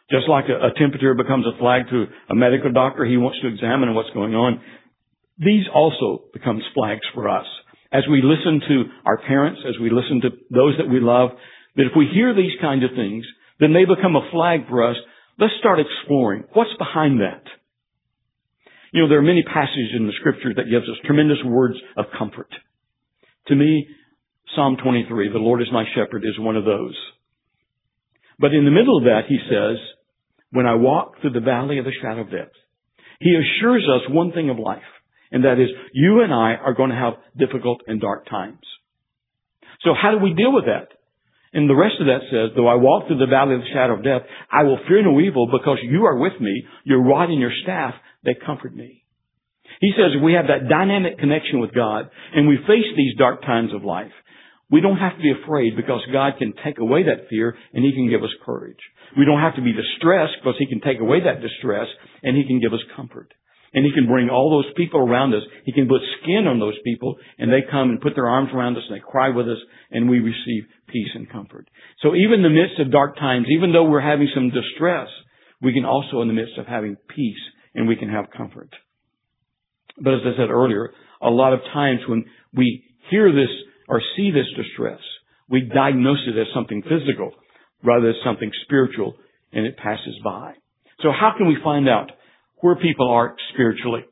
Just 0.09 0.27
like 0.27 0.45
a, 0.49 0.67
a 0.67 0.73
temperature 0.77 1.13
becomes 1.13 1.45
a 1.45 1.57
flag 1.59 1.83
to 1.91 2.05
a 2.29 2.35
medical 2.35 2.71
doctor, 2.71 3.05
he 3.05 3.17
wants 3.17 3.39
to 3.41 3.47
examine 3.47 3.93
what's 3.93 4.09
going 4.11 4.33
on. 4.33 4.61
These 5.37 5.65
also 5.73 6.23
becomes 6.33 6.63
flags 6.73 7.05
for 7.13 7.29
us. 7.29 7.45
As 7.91 8.03
we 8.09 8.21
listen 8.21 8.61
to 8.67 8.83
our 9.05 9.17
parents, 9.17 9.61
as 9.67 9.79
we 9.79 9.89
listen 9.89 10.21
to 10.21 10.29
those 10.49 10.77
that 10.77 10.89
we 10.89 10.99
love, 10.99 11.31
that 11.75 11.85
if 11.85 11.93
we 11.95 12.09
hear 12.13 12.35
these 12.35 12.53
kinds 12.61 12.83
of 12.83 12.91
things, 12.95 13.25
then 13.59 13.73
they 13.73 13.85
become 13.85 14.15
a 14.15 14.29
flag 14.31 14.67
for 14.69 14.87
us. 14.87 14.95
Let's 15.37 15.53
start 15.59 15.79
exploring. 15.79 16.43
What's 16.53 16.75
behind 16.77 17.21
that? 17.21 17.43
You 18.91 19.03
know, 19.03 19.09
there 19.09 19.19
are 19.19 19.23
many 19.23 19.43
passages 19.43 19.93
in 19.95 20.07
the 20.07 20.13
scripture 20.19 20.53
that 20.55 20.69
gives 20.69 20.89
us 20.89 20.97
tremendous 21.05 21.37
words 21.45 21.75
of 21.95 22.05
comfort. 22.17 22.49
To 23.47 23.55
me, 23.55 23.87
Psalm 24.55 24.77
23, 24.81 25.31
the 25.31 25.37
Lord 25.37 25.61
is 25.61 25.67
my 25.71 25.85
shepherd, 25.95 26.23
is 26.25 26.39
one 26.39 26.57
of 26.57 26.65
those. 26.65 26.97
But 28.39 28.53
in 28.53 28.65
the 28.65 28.71
middle 28.71 28.97
of 28.97 29.03
that, 29.03 29.23
he 29.27 29.37
says, 29.49 29.77
when 30.51 30.65
I 30.65 30.75
walk 30.75 31.21
through 31.21 31.33
the 31.33 31.41
valley 31.41 31.77
of 31.77 31.85
the 31.85 31.91
shadow 32.01 32.21
of 32.21 32.31
death, 32.31 32.51
he 33.19 33.35
assures 33.35 33.83
us 33.83 34.09
one 34.09 34.31
thing 34.31 34.49
of 34.49 34.57
life, 34.57 34.87
and 35.31 35.43
that 35.43 35.59
is 35.59 35.69
you 35.93 36.23
and 36.23 36.33
I 36.33 36.55
are 36.55 36.73
going 36.73 36.89
to 36.89 36.95
have 36.95 37.13
difficult 37.37 37.81
and 37.85 37.99
dark 37.99 38.27
times. 38.29 38.63
So 39.81 39.91
how 39.93 40.11
do 40.11 40.23
we 40.23 40.33
deal 40.33 40.53
with 40.53 40.65
that? 40.65 40.87
And 41.51 41.69
the 41.69 41.75
rest 41.75 41.95
of 41.99 42.07
that 42.07 42.21
says, 42.29 42.55
though 42.55 42.67
I 42.67 42.75
walk 42.75 43.07
through 43.07 43.17
the 43.17 43.25
valley 43.25 43.55
of 43.55 43.61
the 43.61 43.73
shadow 43.73 43.93
of 43.93 44.03
death, 44.03 44.21
I 44.51 44.63
will 44.63 44.79
fear 44.87 45.03
no 45.03 45.19
evil 45.19 45.47
because 45.51 45.79
you 45.83 46.05
are 46.05 46.17
with 46.17 46.39
me, 46.39 46.63
your 46.83 47.03
rod 47.03 47.29
and 47.29 47.39
your 47.39 47.53
staff, 47.63 47.93
they 48.23 48.35
comfort 48.45 48.75
me. 48.75 49.03
He 49.81 49.91
says 49.95 50.21
we 50.21 50.33
have 50.33 50.47
that 50.47 50.69
dynamic 50.69 51.17
connection 51.17 51.59
with 51.59 51.73
God 51.73 52.09
and 52.35 52.47
we 52.47 52.57
face 52.67 52.89
these 52.95 53.17
dark 53.17 53.41
times 53.41 53.73
of 53.73 53.83
life. 53.83 54.11
We 54.71 54.81
don't 54.81 54.97
have 54.97 55.17
to 55.17 55.21
be 55.21 55.33
afraid 55.33 55.75
because 55.75 56.01
God 56.13 56.33
can 56.37 56.53
take 56.63 56.77
away 56.77 57.03
that 57.03 57.27
fear 57.29 57.55
and 57.73 57.83
He 57.83 57.93
can 57.93 58.09
give 58.09 58.23
us 58.23 58.29
courage. 58.45 58.79
We 59.17 59.25
don't 59.25 59.41
have 59.41 59.55
to 59.55 59.63
be 59.63 59.73
distressed 59.73 60.37
because 60.41 60.55
He 60.59 60.67
can 60.67 60.81
take 60.81 60.99
away 60.99 61.21
that 61.23 61.41
distress 61.41 61.87
and 62.21 62.37
He 62.37 62.45
can 62.45 62.59
give 62.59 62.73
us 62.73 62.85
comfort. 62.95 63.33
And 63.73 63.85
He 63.85 63.91
can 63.91 64.05
bring 64.05 64.29
all 64.29 64.49
those 64.49 64.71
people 64.77 64.99
around 64.99 65.33
us. 65.33 65.41
He 65.65 65.73
can 65.73 65.87
put 65.87 66.01
skin 66.21 66.45
on 66.45 66.59
those 66.59 66.77
people 66.83 67.17
and 67.39 67.51
they 67.51 67.65
come 67.69 67.89
and 67.89 68.01
put 68.01 68.13
their 68.13 68.27
arms 68.27 68.49
around 68.53 68.77
us 68.77 68.83
and 68.87 68.97
they 68.97 69.03
cry 69.03 69.29
with 69.29 69.47
us 69.47 69.57
and 69.89 70.09
we 70.09 70.19
receive 70.19 70.69
peace 70.87 71.09
and 71.15 71.29
comfort. 71.29 71.67
So 72.01 72.15
even 72.15 72.41
in 72.41 72.43
the 72.43 72.49
midst 72.49 72.79
of 72.79 72.91
dark 72.91 73.17
times, 73.17 73.47
even 73.49 73.73
though 73.73 73.89
we're 73.89 74.01
having 74.01 74.29
some 74.33 74.51
distress, 74.51 75.07
we 75.61 75.73
can 75.73 75.85
also 75.85 76.21
in 76.21 76.27
the 76.27 76.33
midst 76.33 76.57
of 76.57 76.67
having 76.67 76.95
peace 77.15 77.41
and 77.73 77.87
we 77.87 77.95
can 77.95 78.09
have 78.09 78.25
comfort. 78.35 78.69
But 79.97 80.13
as 80.13 80.21
I 80.25 80.37
said 80.37 80.49
earlier, 80.49 80.91
a 81.21 81.29
lot 81.29 81.53
of 81.53 81.59
times 81.73 82.01
when 82.07 82.25
we 82.53 82.83
hear 83.09 83.31
this 83.31 83.49
or 83.89 84.01
see 84.15 84.31
this 84.31 84.45
distress, 84.55 84.99
we 85.49 85.61
diagnose 85.61 86.23
it 86.27 86.39
as 86.39 86.47
something 86.53 86.83
physical 86.83 87.31
rather 87.83 88.07
than 88.07 88.15
something 88.23 88.51
spiritual 88.63 89.15
and 89.51 89.65
it 89.65 89.75
passes 89.77 90.15
by. 90.23 90.53
So 91.01 91.09
how 91.11 91.33
can 91.35 91.47
we 91.47 91.57
find 91.63 91.89
out 91.89 92.11
where 92.57 92.75
people 92.75 93.09
are 93.09 93.35
spiritually? 93.53 94.05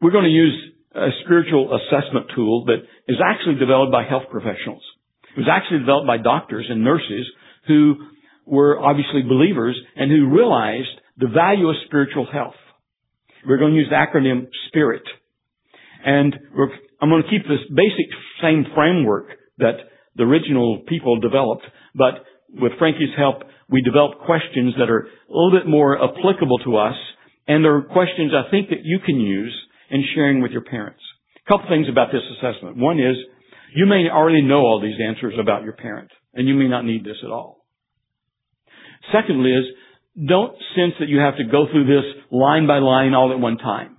We're 0.00 0.12
going 0.12 0.24
to 0.24 0.30
use 0.30 0.72
a 0.94 1.08
spiritual 1.24 1.76
assessment 1.76 2.26
tool 2.34 2.64
that 2.66 2.78
is 3.06 3.18
actually 3.24 3.56
developed 3.56 3.92
by 3.92 4.04
health 4.04 4.24
professionals. 4.30 4.82
It 5.36 5.40
was 5.40 5.48
actually 5.50 5.80
developed 5.80 6.06
by 6.06 6.18
doctors 6.18 6.66
and 6.68 6.84
nurses 6.84 7.26
who 7.66 7.96
were 8.46 8.78
obviously 8.78 9.22
believers 9.22 9.76
and 9.96 10.10
who 10.10 10.34
realized 10.34 10.94
the 11.18 11.28
value 11.28 11.68
of 11.68 11.76
spiritual 11.86 12.26
health. 12.32 12.54
We're 13.46 13.58
going 13.58 13.72
to 13.72 13.78
use 13.78 13.90
the 13.90 13.96
acronym 13.96 14.46
SPIRIT. 14.68 15.02
And 16.04 16.36
I'm 17.00 17.10
going 17.10 17.22
to 17.22 17.30
keep 17.30 17.42
this 17.42 17.64
basic 17.74 18.06
same 18.42 18.66
framework 18.74 19.28
that 19.58 19.76
the 20.16 20.24
original 20.24 20.82
people 20.86 21.20
developed, 21.20 21.64
but 21.94 22.24
with 22.50 22.72
Frankie's 22.78 23.14
help, 23.16 23.42
we 23.68 23.82
developed 23.82 24.24
questions 24.24 24.74
that 24.78 24.90
are 24.90 25.00
a 25.00 25.32
little 25.32 25.58
bit 25.58 25.68
more 25.68 25.96
applicable 25.96 26.58
to 26.64 26.76
us, 26.76 26.94
and 27.48 27.64
they're 27.64 27.82
questions 27.82 28.32
I 28.32 28.50
think 28.50 28.68
that 28.70 28.84
you 28.84 28.98
can 29.04 29.16
use 29.16 29.54
in 29.90 30.04
sharing 30.14 30.40
with 30.40 30.52
your 30.52 30.62
parents. 30.62 31.00
A 31.46 31.48
couple 31.50 31.68
things 31.68 31.88
about 31.90 32.08
this 32.12 32.22
assessment. 32.38 32.76
One 32.76 32.98
is, 32.98 33.16
you 33.74 33.86
may 33.86 34.08
already 34.08 34.42
know 34.42 34.60
all 34.60 34.80
these 34.80 35.00
answers 35.04 35.34
about 35.38 35.64
your 35.64 35.72
parent, 35.72 36.10
and 36.32 36.48
you 36.48 36.54
may 36.54 36.68
not 36.68 36.84
need 36.84 37.04
this 37.04 37.18
at 37.24 37.30
all. 37.30 37.64
Secondly 39.12 39.50
is, 39.50 39.64
don't 40.28 40.56
sense 40.76 40.94
that 41.00 41.08
you 41.08 41.18
have 41.18 41.36
to 41.36 41.44
go 41.44 41.66
through 41.70 41.86
this 41.86 42.04
line 42.30 42.66
by 42.66 42.78
line 42.78 43.14
all 43.14 43.32
at 43.32 43.40
one 43.40 43.58
time. 43.58 43.93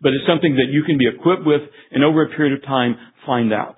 But 0.00 0.12
it's 0.12 0.26
something 0.28 0.56
that 0.56 0.70
you 0.70 0.82
can 0.84 0.98
be 0.98 1.08
equipped 1.08 1.46
with 1.46 1.62
and 1.90 2.04
over 2.04 2.24
a 2.24 2.36
period 2.36 2.58
of 2.58 2.64
time 2.64 2.96
find 3.24 3.52
out. 3.52 3.76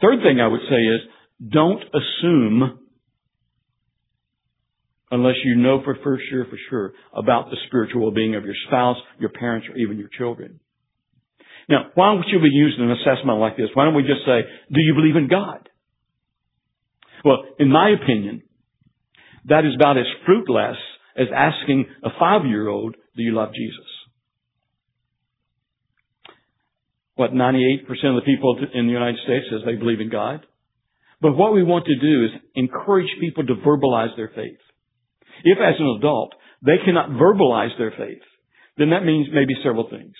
Third 0.00 0.18
thing 0.22 0.40
I 0.40 0.48
would 0.48 0.60
say 0.68 0.76
is, 0.76 1.00
don't 1.48 1.82
assume 1.82 2.80
unless 5.10 5.36
you 5.44 5.54
know 5.56 5.82
for, 5.84 5.96
for 6.02 6.18
sure, 6.30 6.44
for 6.46 6.58
sure 6.68 6.92
about 7.14 7.50
the 7.50 7.56
spiritual 7.68 8.02
well-being 8.02 8.34
of 8.34 8.44
your 8.44 8.54
spouse, 8.66 8.96
your 9.18 9.30
parents, 9.30 9.68
or 9.68 9.76
even 9.76 9.98
your 9.98 10.08
children. 10.18 10.60
Now, 11.68 11.90
why 11.94 12.20
should 12.30 12.42
we 12.42 12.50
use 12.50 12.76
an 12.78 12.90
assessment 12.90 13.38
like 13.38 13.56
this? 13.56 13.68
Why 13.74 13.84
don't 13.84 13.94
we 13.94 14.02
just 14.02 14.24
say, 14.26 14.40
do 14.72 14.80
you 14.80 14.94
believe 14.94 15.16
in 15.16 15.28
God? 15.28 15.68
Well, 17.24 17.44
in 17.58 17.70
my 17.70 17.90
opinion, 17.90 18.42
that 19.46 19.64
is 19.64 19.74
about 19.74 19.96
as 19.96 20.06
fruitless 20.24 20.76
as 21.16 21.26
asking 21.34 21.86
a 22.04 22.10
five-year-old, 22.18 22.96
do 23.16 23.22
you 23.22 23.34
love 23.34 23.50
Jesus? 23.54 23.86
What, 27.16 27.32
98% 27.32 27.88
of 27.88 28.16
the 28.16 28.22
people 28.24 28.56
in 28.72 28.86
the 28.86 28.92
United 28.92 29.18
States 29.24 29.46
says 29.50 29.60
they 29.64 29.76
believe 29.76 30.00
in 30.00 30.10
God? 30.10 30.44
But 31.20 31.36
what 31.36 31.54
we 31.54 31.62
want 31.62 31.86
to 31.86 31.96
do 31.98 32.24
is 32.26 32.30
encourage 32.54 33.08
people 33.20 33.46
to 33.46 33.54
verbalize 33.54 34.14
their 34.16 34.30
faith. 34.34 34.60
If 35.42 35.58
as 35.58 35.80
an 35.80 35.96
adult, 35.98 36.34
they 36.64 36.76
cannot 36.84 37.10
verbalize 37.10 37.76
their 37.78 37.92
faith, 37.96 38.22
then 38.76 38.90
that 38.90 39.04
means 39.04 39.28
maybe 39.32 39.54
several 39.64 39.88
things. 39.88 40.12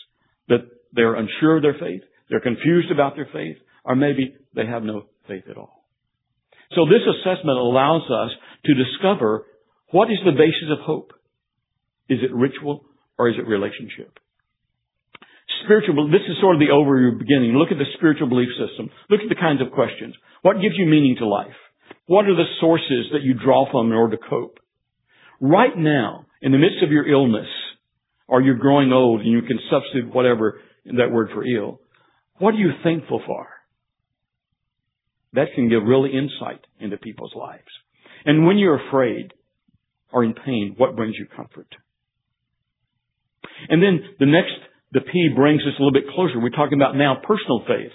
That 0.49 0.61
they're 0.93 1.15
unsure 1.15 1.57
of 1.57 1.63
their 1.63 1.77
faith, 1.79 2.01
they're 2.31 2.41
confused 2.41 2.91
about 2.91 3.15
their 3.15 3.29
faith, 3.31 3.57
or 3.85 3.95
maybe 3.95 4.35
they 4.55 4.67
have 4.67 4.83
no 4.83 5.05
faith 5.29 5.45
at 5.51 5.59
all. 5.59 5.85
So 6.75 6.87
this 6.87 7.05
assessment 7.05 7.59
allows 7.59 8.03
us 8.11 8.31
to 8.65 8.75
discover 8.75 9.45
what 9.91 10.11
is 10.11 10.19
the 10.25 10.33
basis 10.33 10.73
of 10.73 10.85
hope. 10.85 11.13
Is 12.09 12.21
it 12.23 12.35
ritual 12.35 12.85
or 13.19 13.29
is 13.29 13.37
it 13.39 13.47
relationship? 13.47 14.19
Spiritual, 15.65 16.11
this 16.11 16.27
is 16.29 16.37
sort 16.41 16.57
of 16.57 16.61
the 16.61 16.73
overview 16.73 17.19
beginning. 17.19 17.55
Look 17.55 17.73
at 17.73 17.79
the 17.79 17.91
spiritual 17.97 18.29
belief 18.29 18.49
system. 18.59 18.91
Look 19.11 19.21
at 19.21 19.29
the 19.29 19.41
kinds 19.41 19.61
of 19.61 19.73
questions. 19.73 20.15
What 20.43 20.61
gives 20.61 20.75
you 20.77 20.87
meaning 20.87 21.17
to 21.19 21.27
life? 21.27 21.57
What 22.07 22.27
are 22.27 22.37
the 22.37 22.51
sources 22.61 23.11
that 23.13 23.23
you 23.23 23.35
draw 23.35 23.71
from 23.71 23.89
in 23.89 23.93
order 23.97 24.17
to 24.17 24.23
cope? 24.29 24.59
Right 25.41 25.77
now, 25.77 26.27
in 26.41 26.53
the 26.53 26.59
midst 26.59 26.83
of 26.83 26.91
your 26.91 27.09
illness, 27.09 27.49
or 28.29 28.41
you're 28.41 28.59
growing 28.59 28.93
old 28.93 29.21
and 29.21 29.31
you 29.31 29.43
can 29.43 29.59
substitute 29.71 30.13
whatever 30.15 30.61
that 30.85 31.11
word 31.11 31.31
for 31.33 31.45
ill, 31.45 31.81
what 32.39 32.55
are 32.55 32.59
you 32.59 32.73
thankful 32.83 33.23
for? 33.27 33.49
That 35.33 35.49
can 35.55 35.69
give 35.69 35.83
really 35.83 36.11
insight 36.11 36.61
into 36.81 36.97
people's 36.97 37.35
lives. 37.37 37.65
And 38.25 38.47
when 38.47 38.59
you're 38.59 38.89
afraid 38.89 39.33
or 40.13 40.25
in 40.25 40.35
pain, 40.35 40.75
what 40.77 40.97
brings 40.97 41.17
you 41.19 41.27
comfort? 41.27 41.69
And 43.69 43.83
then 43.83 44.01
the 44.19 44.27
next, 44.27 44.53
the 44.97 45.03
P 45.03 45.29
brings 45.37 45.61
us 45.61 45.77
a 45.79 45.83
little 45.83 45.93
bit 45.93 46.09
closer. 46.15 46.41
We're 46.41 46.57
talking 46.57 46.81
about 46.81 46.97
now 46.97 47.21
personal 47.21 47.61
faith. 47.69 47.93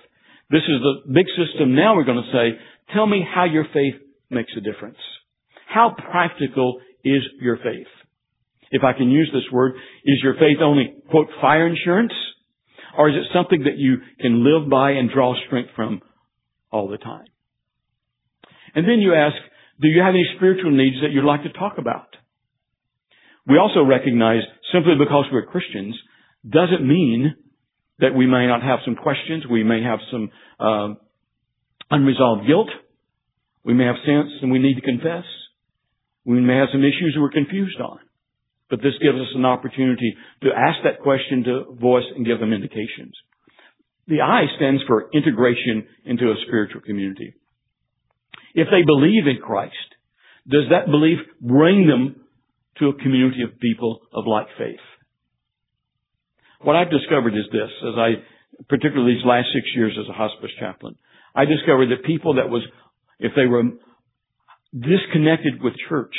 This 0.51 0.61
is 0.69 0.77
the 0.85 1.11
big 1.11 1.25
system. 1.33 1.73
Now 1.73 1.95
we're 1.95 2.05
going 2.05 2.21
to 2.21 2.31
say, 2.31 2.61
tell 2.93 3.07
me 3.07 3.25
how 3.25 3.45
your 3.45 3.65
faith 3.73 3.95
makes 4.29 4.51
a 4.55 4.61
difference. 4.61 5.01
How 5.65 5.95
practical 5.97 6.79
is 7.03 7.23
your 7.41 7.57
faith? 7.57 7.89
If 8.69 8.83
I 8.83 8.93
can 8.93 9.09
use 9.09 9.31
this 9.33 9.51
word, 9.51 9.73
is 10.05 10.19
your 10.21 10.35
faith 10.35 10.61
only, 10.61 10.93
quote, 11.09 11.29
fire 11.41 11.65
insurance? 11.65 12.13
Or 12.95 13.09
is 13.09 13.15
it 13.15 13.33
something 13.33 13.63
that 13.63 13.77
you 13.77 13.97
can 14.19 14.43
live 14.43 14.69
by 14.69 14.91
and 14.91 15.09
draw 15.09 15.33
strength 15.47 15.71
from 15.75 16.01
all 16.69 16.87
the 16.87 16.99
time? 16.99 17.25
And 18.75 18.87
then 18.87 18.99
you 18.99 19.15
ask, 19.15 19.35
do 19.81 19.87
you 19.87 20.01
have 20.01 20.13
any 20.13 20.27
spiritual 20.35 20.69
needs 20.69 20.97
that 21.01 21.11
you'd 21.11 21.25
like 21.25 21.43
to 21.43 21.51
talk 21.51 21.79
about? 21.79 22.15
We 23.47 23.57
also 23.57 23.83
recognize 23.83 24.43
simply 24.71 24.93
because 24.99 25.25
we're 25.31 25.47
Christians 25.47 25.97
doesn't 26.47 26.87
mean 26.87 27.35
that 27.99 28.15
we 28.15 28.25
may 28.25 28.47
not 28.47 28.63
have 28.63 28.79
some 28.83 28.95
questions. 28.95 29.43
We 29.49 29.63
may 29.63 29.83
have 29.83 29.99
some 30.11 30.29
uh, 30.59 30.93
unresolved 31.91 32.47
guilt. 32.47 32.69
We 33.63 33.73
may 33.73 33.85
have 33.85 33.95
sins 34.05 34.31
and 34.41 34.51
we 34.51 34.59
need 34.59 34.75
to 34.75 34.81
confess. 34.81 35.23
We 36.25 36.39
may 36.41 36.57
have 36.57 36.69
some 36.71 36.81
issues 36.81 37.15
we're 37.17 37.29
confused 37.29 37.79
on. 37.79 37.99
But 38.69 38.79
this 38.81 38.93
gives 39.01 39.19
us 39.19 39.27
an 39.35 39.45
opportunity 39.45 40.15
to 40.43 40.49
ask 40.49 40.79
that 40.83 41.01
question 41.01 41.43
to 41.43 41.75
voice 41.79 42.05
and 42.15 42.25
give 42.25 42.39
them 42.39 42.53
indications. 42.53 43.13
The 44.07 44.21
I 44.21 44.45
stands 44.55 44.81
for 44.87 45.09
integration 45.13 45.85
into 46.05 46.31
a 46.31 46.35
spiritual 46.47 46.81
community. 46.81 47.35
If 48.55 48.67
they 48.71 48.83
believe 48.85 49.27
in 49.27 49.41
Christ, 49.43 49.75
does 50.47 50.65
that 50.71 50.89
belief 50.89 51.19
bring 51.39 51.87
them 51.87 52.15
to 52.79 52.87
a 52.87 52.93
community 52.93 53.43
of 53.43 53.59
people 53.59 54.01
of 54.13 54.25
like 54.25 54.47
faith? 54.57 54.79
What 56.63 56.75
I've 56.75 56.91
discovered 56.91 57.33
is 57.33 57.45
this, 57.51 57.69
as 57.87 57.95
I, 57.97 58.09
particularly 58.69 59.15
these 59.15 59.25
last 59.25 59.47
six 59.53 59.65
years 59.75 59.97
as 59.99 60.07
a 60.09 60.13
hospice 60.13 60.51
chaplain, 60.59 60.95
I 61.33 61.45
discovered 61.45 61.87
that 61.87 62.05
people 62.05 62.35
that 62.35 62.49
was, 62.49 62.61
if 63.19 63.31
they 63.35 63.45
were 63.45 63.63
disconnected 64.73 65.61
with 65.61 65.73
church, 65.89 66.13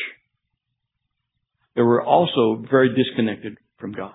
they 1.76 1.83
were 1.83 2.02
also 2.02 2.64
very 2.70 2.94
disconnected 2.94 3.59
from 3.78 3.92
God. 3.92 4.14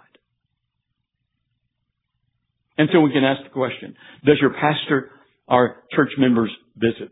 And 2.77 2.89
so 2.93 3.01
we 3.01 3.11
can 3.11 3.23
ask 3.23 3.43
the 3.43 3.49
question, 3.49 3.95
does 4.23 4.37
your 4.39 4.53
pastor 4.53 5.11
or 5.47 5.83
church 5.91 6.11
members 6.17 6.51
visit? 6.75 7.11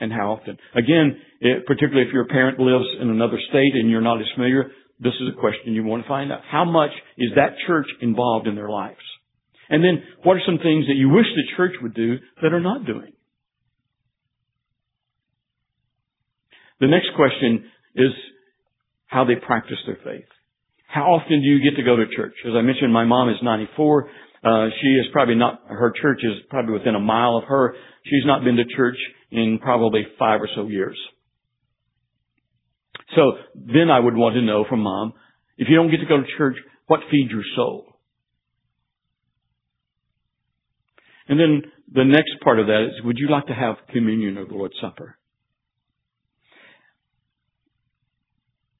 And 0.00 0.12
how 0.12 0.32
often? 0.32 0.58
Again, 0.74 1.16
it, 1.40 1.64
particularly 1.66 2.08
if 2.08 2.12
your 2.12 2.26
parent 2.26 2.58
lives 2.58 2.86
in 3.00 3.08
another 3.08 3.38
state 3.48 3.74
and 3.74 3.88
you're 3.88 4.00
not 4.00 4.20
as 4.20 4.26
familiar, 4.34 4.70
this 5.02 5.14
is 5.20 5.28
a 5.36 5.40
question 5.40 5.74
you 5.74 5.82
want 5.82 6.04
to 6.04 6.08
find 6.08 6.30
out. 6.30 6.40
How 6.48 6.64
much 6.64 6.90
is 7.18 7.30
that 7.34 7.56
church 7.66 7.86
involved 8.00 8.46
in 8.46 8.54
their 8.54 8.68
lives? 8.68 9.00
And 9.68 9.82
then, 9.82 10.02
what 10.22 10.34
are 10.36 10.42
some 10.46 10.58
things 10.58 10.86
that 10.86 10.94
you 10.94 11.08
wish 11.08 11.26
the 11.34 11.56
church 11.56 11.72
would 11.82 11.94
do 11.94 12.18
that 12.42 12.52
are 12.52 12.60
not 12.60 12.86
doing? 12.86 13.12
The 16.80 16.88
next 16.88 17.10
question 17.16 17.64
is 17.94 18.10
how 19.06 19.24
they 19.24 19.36
practice 19.36 19.78
their 19.86 19.98
faith. 20.04 20.26
How 20.88 21.14
often 21.14 21.40
do 21.40 21.48
you 21.48 21.62
get 21.62 21.76
to 21.76 21.82
go 21.82 21.96
to 21.96 22.04
church? 22.14 22.34
As 22.46 22.52
I 22.56 22.62
mentioned, 22.62 22.92
my 22.92 23.04
mom 23.04 23.30
is 23.30 23.36
94. 23.42 24.10
Uh, 24.44 24.68
she 24.80 24.88
is 24.88 25.06
probably 25.12 25.36
not, 25.36 25.62
her 25.68 25.92
church 26.00 26.20
is 26.22 26.34
probably 26.50 26.74
within 26.74 26.94
a 26.94 27.00
mile 27.00 27.36
of 27.36 27.44
her. 27.44 27.74
She's 28.04 28.26
not 28.26 28.44
been 28.44 28.56
to 28.56 28.64
church 28.76 28.96
in 29.30 29.58
probably 29.62 30.06
five 30.18 30.40
or 30.40 30.48
so 30.54 30.66
years. 30.66 30.98
So 33.16 33.32
then 33.54 33.90
I 33.90 33.98
would 33.98 34.14
want 34.14 34.34
to 34.34 34.42
know 34.42 34.64
from 34.68 34.80
mom, 34.80 35.14
if 35.58 35.68
you 35.68 35.76
don't 35.76 35.90
get 35.90 35.98
to 35.98 36.06
go 36.06 36.18
to 36.18 36.26
church, 36.36 36.56
what 36.86 37.00
feeds 37.10 37.30
your 37.30 37.44
soul? 37.56 37.86
And 41.28 41.38
then 41.38 41.62
the 41.92 42.04
next 42.04 42.32
part 42.42 42.58
of 42.58 42.66
that 42.66 42.88
is, 42.88 43.04
would 43.04 43.18
you 43.18 43.30
like 43.30 43.46
to 43.46 43.54
have 43.54 43.76
communion 43.92 44.38
or 44.38 44.46
the 44.46 44.54
Lord's 44.54 44.74
Supper? 44.80 45.16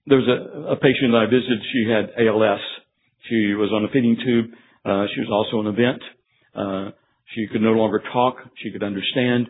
There 0.06 0.18
was 0.18 0.28
a, 0.28 0.72
a 0.72 0.76
patient 0.76 1.12
that 1.12 1.26
I 1.28 1.30
visited, 1.30 1.60
she 1.72 1.88
had 1.88 2.26
ALS. 2.26 2.60
She 3.28 3.54
was 3.54 3.70
on 3.72 3.84
a 3.84 3.88
feeding 3.88 4.16
tube. 4.16 4.46
Uh, 4.84 5.06
she 5.14 5.20
was 5.20 5.30
also 5.30 5.58
on 5.58 5.66
a 5.68 5.72
vent. 5.72 6.02
Uh, 6.54 6.90
she 7.34 7.46
could 7.52 7.62
no 7.62 7.70
longer 7.72 8.02
talk. 8.12 8.36
She 8.62 8.72
could 8.72 8.82
understand. 8.82 9.46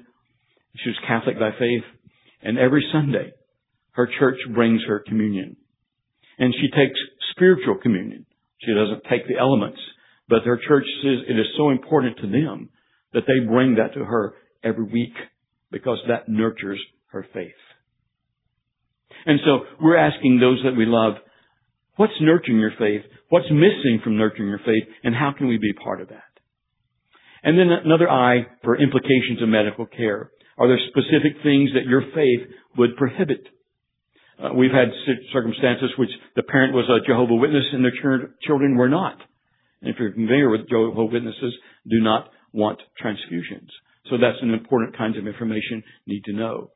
She 0.76 0.90
was 0.90 0.98
Catholic 1.06 1.38
by 1.38 1.50
faith. 1.58 1.84
And 2.42 2.58
every 2.58 2.84
Sunday, 2.92 3.32
her 3.92 4.08
church 4.18 4.38
brings 4.54 4.82
her 4.86 5.00
communion. 5.06 5.56
And 6.38 6.54
she 6.54 6.68
takes 6.68 6.98
spiritual 7.32 7.76
communion. 7.82 8.26
She 8.60 8.72
doesn't 8.72 9.04
take 9.10 9.28
the 9.28 9.38
elements. 9.38 9.78
But 10.28 10.44
her 10.44 10.56
church 10.56 10.84
says 11.02 11.24
it 11.28 11.38
is 11.38 11.46
so 11.56 11.70
important 11.70 12.16
to 12.18 12.30
them 12.30 12.70
that 13.12 13.24
they 13.26 13.46
bring 13.46 13.76
that 13.76 13.94
to 13.94 14.04
her 14.04 14.34
every 14.64 14.84
week 14.84 15.14
because 15.70 15.98
that 16.08 16.28
nurtures 16.28 16.80
her 17.08 17.26
faith. 17.34 17.52
And 19.26 19.40
so 19.44 19.60
we're 19.80 19.96
asking 19.96 20.40
those 20.40 20.60
that 20.64 20.76
we 20.76 20.86
love, 20.86 21.14
what's 21.96 22.12
nurturing 22.20 22.58
your 22.58 22.72
faith? 22.78 23.02
What's 23.28 23.50
missing 23.50 24.00
from 24.02 24.16
nurturing 24.16 24.48
your 24.48 24.60
faith? 24.64 24.84
And 25.04 25.14
how 25.14 25.32
can 25.36 25.48
we 25.48 25.58
be 25.58 25.72
part 25.72 26.00
of 26.00 26.08
that? 26.08 26.22
And 27.42 27.58
then 27.58 27.68
another 27.70 28.08
I 28.08 28.46
for 28.62 28.80
implications 28.80 29.42
of 29.42 29.48
medical 29.48 29.86
care. 29.86 30.30
Are 30.58 30.68
there 30.68 30.78
specific 30.88 31.42
things 31.42 31.70
that 31.74 31.88
your 31.88 32.02
faith 32.14 32.48
would 32.76 32.96
prohibit? 32.96 33.46
Uh, 34.38 34.54
we've 34.54 34.72
had 34.72 34.88
circumstances 35.32 35.90
which 35.98 36.10
the 36.36 36.42
parent 36.42 36.74
was 36.74 36.88
a 36.88 37.06
Jehovah 37.06 37.34
Witness 37.34 37.64
and 37.72 37.84
their 37.84 37.92
ch- 37.92 38.30
children 38.46 38.76
were 38.76 38.88
not. 38.88 39.18
And 39.80 39.90
if 39.90 39.96
you're 39.98 40.12
familiar 40.12 40.48
with 40.48 40.68
Jehovah 40.68 41.04
Witnesses, 41.04 41.54
do 41.88 42.00
not 42.00 42.30
want 42.52 42.80
transfusions. 43.02 43.68
So 44.10 44.16
that's 44.18 44.38
an 44.42 44.50
important 44.50 44.96
kind 44.96 45.16
of 45.16 45.26
information 45.26 45.82
you 46.04 46.14
need 46.14 46.24
to 46.24 46.32
know. 46.32 46.70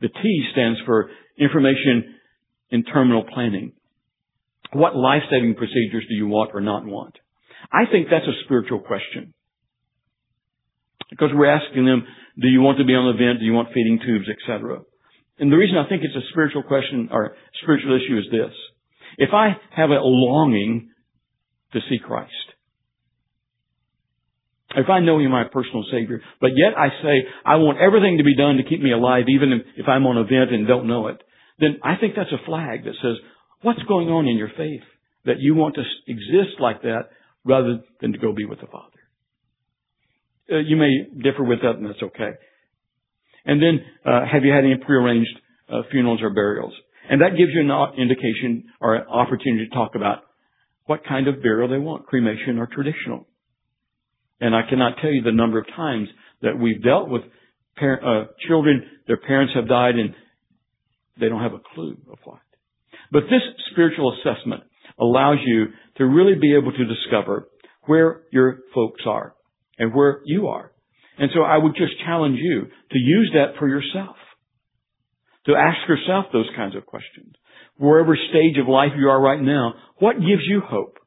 The 0.00 0.08
T 0.08 0.48
stands 0.52 0.78
for 0.84 1.10
information 1.38 2.16
in 2.70 2.84
terminal 2.84 3.24
planning. 3.24 3.72
What 4.72 4.96
life-saving 4.96 5.54
procedures 5.54 6.04
do 6.08 6.14
you 6.14 6.26
want 6.26 6.50
or 6.54 6.60
not 6.60 6.84
want? 6.84 7.16
I 7.72 7.84
think 7.90 8.08
that's 8.10 8.26
a 8.26 8.44
spiritual 8.44 8.80
question. 8.80 9.32
Because 11.10 11.30
we're 11.32 11.50
asking 11.50 11.86
them, 11.86 12.04
do 12.40 12.48
you 12.48 12.60
want 12.60 12.78
to 12.78 12.84
be 12.84 12.94
on 12.94 13.12
the 13.12 13.24
vent? 13.24 13.38
Do 13.38 13.46
you 13.46 13.52
want 13.52 13.68
feeding 13.72 14.00
tubes, 14.04 14.26
etc.? 14.28 14.80
And 15.38 15.52
the 15.52 15.56
reason 15.56 15.76
I 15.76 15.88
think 15.88 16.02
it's 16.02 16.16
a 16.16 16.28
spiritual 16.30 16.62
question 16.62 17.08
or 17.12 17.36
spiritual 17.62 17.96
issue 17.96 18.18
is 18.18 18.24
this. 18.30 18.54
If 19.18 19.30
I 19.32 19.56
have 19.74 19.90
a 19.90 20.00
longing 20.00 20.90
to 21.72 21.80
see 21.88 21.98
Christ, 21.98 22.32
if 24.76 24.88
I 24.88 25.00
know 25.00 25.18
Him 25.18 25.30
my 25.30 25.44
personal 25.44 25.84
Savior, 25.90 26.20
but 26.40 26.50
yet 26.56 26.76
I 26.76 26.88
say, 27.02 27.28
I 27.44 27.56
want 27.56 27.78
everything 27.78 28.18
to 28.18 28.24
be 28.24 28.36
done 28.36 28.56
to 28.56 28.68
keep 28.68 28.80
me 28.80 28.92
alive, 28.92 29.24
even 29.28 29.62
if 29.76 29.86
I'm 29.88 30.06
on 30.06 30.18
a 30.18 30.24
vent 30.24 30.52
and 30.52 30.66
don't 30.66 30.86
know 30.86 31.08
it, 31.08 31.22
then 31.58 31.78
I 31.82 31.96
think 32.00 32.14
that's 32.16 32.32
a 32.32 32.44
flag 32.44 32.84
that 32.84 32.94
says, 33.02 33.16
what's 33.62 33.82
going 33.84 34.08
on 34.08 34.26
in 34.26 34.36
your 34.36 34.50
faith 34.56 34.84
that 35.24 35.38
you 35.38 35.54
want 35.54 35.76
to 35.76 35.82
exist 36.06 36.60
like 36.60 36.82
that 36.82 37.08
rather 37.44 37.80
than 38.00 38.12
to 38.12 38.18
go 38.18 38.32
be 38.32 38.44
with 38.44 38.60
the 38.60 38.66
Father? 38.66 38.90
Uh, 40.52 40.58
you 40.58 40.76
may 40.76 40.90
differ 41.22 41.42
with 41.42 41.60
that, 41.62 41.76
and 41.76 41.86
that's 41.86 42.02
okay. 42.02 42.32
And 43.46 43.62
then, 43.62 43.80
uh, 44.04 44.26
have 44.30 44.44
you 44.44 44.52
had 44.52 44.64
any 44.64 44.76
prearranged 44.76 45.30
uh, 45.72 45.82
funerals 45.90 46.20
or 46.22 46.30
burials? 46.30 46.74
And 47.08 47.20
that 47.22 47.36
gives 47.38 47.52
you 47.54 47.60
an 47.60 47.94
indication 47.98 48.64
or 48.80 48.96
an 48.96 49.06
opportunity 49.06 49.68
to 49.68 49.74
talk 49.74 49.94
about 49.94 50.24
what 50.86 51.04
kind 51.08 51.28
of 51.28 51.42
burial 51.42 51.68
they 51.68 51.78
want, 51.78 52.06
cremation 52.06 52.58
or 52.58 52.66
traditional. 52.66 53.26
And 54.40 54.54
I 54.54 54.62
cannot 54.68 54.96
tell 55.00 55.10
you 55.10 55.22
the 55.22 55.32
number 55.32 55.58
of 55.58 55.66
times 55.74 56.08
that 56.42 56.58
we've 56.58 56.82
dealt 56.82 57.08
with 57.08 57.22
parent, 57.76 58.04
uh, 58.04 58.32
children, 58.46 58.82
their 59.06 59.16
parents 59.16 59.54
have 59.54 59.68
died 59.68 59.94
and 59.94 60.14
they 61.18 61.28
don't 61.28 61.42
have 61.42 61.54
a 61.54 61.60
clue 61.74 61.96
of 62.10 62.18
what. 62.24 62.40
But 63.12 63.24
this 63.24 63.42
spiritual 63.70 64.14
assessment 64.14 64.64
allows 64.98 65.38
you 65.44 65.66
to 65.98 66.04
really 66.04 66.34
be 66.38 66.54
able 66.54 66.72
to 66.72 66.84
discover 66.84 67.48
where 67.82 68.22
your 68.30 68.58
folks 68.74 69.02
are 69.06 69.34
and 69.78 69.94
where 69.94 70.20
you 70.24 70.48
are. 70.48 70.72
And 71.18 71.30
so 71.34 71.42
I 71.42 71.56
would 71.56 71.74
just 71.76 71.92
challenge 72.04 72.38
you 72.40 72.62
to 72.92 72.98
use 72.98 73.30
that 73.34 73.58
for 73.58 73.68
yourself. 73.68 74.16
To 75.46 75.54
ask 75.54 75.88
yourself 75.88 76.26
those 76.32 76.48
kinds 76.56 76.76
of 76.76 76.84
questions. 76.86 77.34
Wherever 77.78 78.16
stage 78.30 78.58
of 78.60 78.68
life 78.68 78.92
you 78.98 79.08
are 79.08 79.20
right 79.20 79.40
now, 79.40 79.74
what 79.98 80.16
gives 80.16 80.42
you 80.46 80.60
hope? 80.64 80.98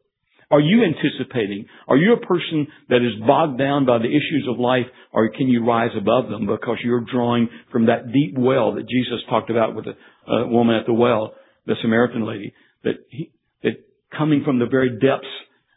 Are 0.51 0.59
you 0.59 0.83
anticipating? 0.83 1.65
Are 1.87 1.97
you 1.97 2.13
a 2.13 2.25
person 2.25 2.67
that 2.89 3.03
is 3.05 3.21
bogged 3.25 3.59
down 3.59 3.85
by 3.85 3.99
the 3.99 4.05
issues 4.05 4.47
of 4.49 4.59
life 4.59 4.85
or 5.11 5.29
can 5.29 5.47
you 5.47 5.63
rise 5.63 5.91
above 5.95 6.29
them 6.29 6.47
because 6.47 6.77
you're 6.83 7.05
drawing 7.11 7.49
from 7.71 7.85
that 7.85 8.11
deep 8.11 8.35
well 8.35 8.73
that 8.73 8.89
Jesus 8.89 9.19
talked 9.29 9.51
about 9.51 9.75
with 9.75 9.85
the 9.85 9.91
uh, 10.31 10.47
woman 10.47 10.75
at 10.75 10.87
the 10.87 10.93
well, 10.93 11.33
the 11.67 11.75
Samaritan 11.81 12.25
lady, 12.25 12.53
that 12.83 12.95
he, 13.09 13.31
that 13.61 13.73
coming 14.17 14.43
from 14.43 14.57
the 14.57 14.65
very 14.65 14.89
depths 14.99 15.27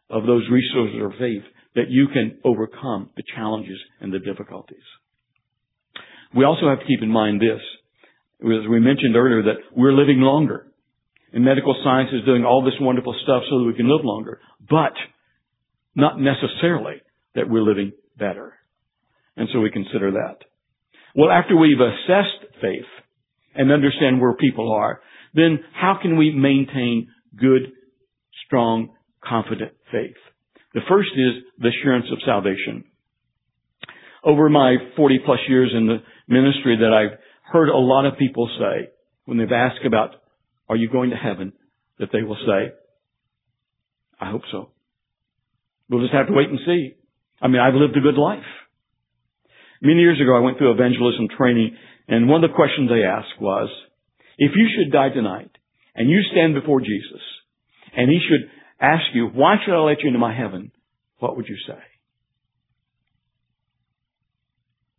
of 0.09 0.25
those 0.25 0.45
resources 0.51 1.03
of 1.05 1.13
faith 1.19 1.43
that 1.75 1.89
you 1.89 2.09
can 2.09 2.39
overcome 2.45 3.11
the 3.17 3.23
challenges 3.35 3.79
and 4.01 4.13
the 4.13 4.19
difficulties. 4.19 4.83
We 6.35 6.45
also 6.45 6.69
have 6.69 6.81
to 6.81 6.87
keep 6.87 7.03
in 7.03 7.11
mind 7.11 7.41
this, 7.41 7.61
as 8.41 8.69
we 8.69 8.81
mentioned 8.81 9.17
earlier, 9.17 9.43
that 9.45 9.63
we're 9.77 9.93
living 9.93 10.21
longer. 10.21 10.67
And 11.33 11.45
medical 11.45 11.75
science 11.83 12.11
is 12.13 12.25
doing 12.27 12.45
all 12.45 12.63
this 12.63 12.75
wonderful 12.81 13.15
stuff 13.23 13.43
so 13.49 13.61
that 13.61 13.65
we 13.67 13.75
can 13.75 13.89
live 13.89 14.05
longer. 14.05 14.41
But 14.69 14.93
not 15.95 16.21
necessarily 16.21 16.97
that 17.35 17.49
we're 17.49 17.63
living 17.63 17.93
better. 18.19 18.55
And 19.37 19.49
so 19.53 19.61
we 19.61 19.71
consider 19.71 20.13
that. 20.13 20.39
Well, 21.15 21.31
after 21.31 21.57
we've 21.57 21.81
assessed 21.81 22.53
faith 22.61 22.89
and 23.55 23.71
understand 23.71 24.21
where 24.21 24.35
people 24.35 24.73
are, 24.73 25.01
then 25.35 25.61
how 25.75 25.99
can 26.01 26.17
we 26.17 26.33
maintain 26.33 27.09
good, 27.37 27.73
strong, 28.47 28.95
confident 29.23 29.73
faith? 29.91 30.17
The 30.75 30.81
first 30.89 31.11
is 31.15 31.45
the 31.59 31.69
assurance 31.69 32.07
of 32.13 32.19
salvation. 32.25 32.85
Over 34.25 34.49
my 34.49 34.77
40 34.97 35.21
plus 35.25 35.41
years 35.49 35.73
in 35.77 35.87
the 35.87 35.99
ministry 36.29 36.79
that 36.81 36.93
I've 36.93 37.19
heard 37.53 37.69
a 37.69 37.77
lot 37.77 38.07
of 38.07 38.19
people 38.19 38.49
say 38.59 38.91
when 39.25 39.39
they've 39.39 39.53
asked 39.53 39.85
about 39.85 40.17
are 40.69 40.77
you 40.77 40.89
going 40.89 41.11
to 41.11 41.17
heaven? 41.17 41.53
That 41.99 42.09
they 42.13 42.23
will 42.23 42.39
say, 42.47 42.73
I 44.21 44.31
hope 44.31 44.43
so. 44.51 44.71
We'll 45.91 46.01
just 46.01 46.15
have 46.15 46.29
to 46.29 46.33
wait 46.33 46.49
and 46.49 46.59
see. 46.65 46.97
I 47.41 47.49
mean, 47.49 47.61
I've 47.61 47.75
lived 47.75 47.97
a 47.97 48.01
good 48.01 48.17
life. 48.17 48.47
Many 49.83 50.01
years 50.01 50.21
ago, 50.21 50.37
I 50.37 50.41
went 50.41 50.59
through 50.59 50.73
evangelism 50.73 51.29
training, 51.37 51.77
and 52.09 52.29
one 52.29 52.43
of 52.43 52.51
the 52.51 52.57
questions 52.57 52.89
they 52.89 53.03
asked 53.03 53.41
was, 53.41 53.69
if 54.39 54.53
you 54.55 54.69
should 54.75 54.93
die 54.93 55.11
tonight, 55.11 55.51
and 55.95 56.09
you 56.09 56.23
stand 56.31 56.55
before 56.55 56.81
Jesus, 56.81 57.21
and 57.95 58.09
he 58.09 58.21
should 58.27 58.49
ask 58.83 59.05
you, 59.15 59.29
why 59.29 59.57
should 59.65 59.75
I 59.75 59.79
let 59.79 60.01
you 60.03 60.09
into 60.09 60.19
my 60.19 60.37
heaven? 60.37 60.73
What 61.19 61.37
would 61.37 61.47
you 61.49 61.57
say? 61.67 61.79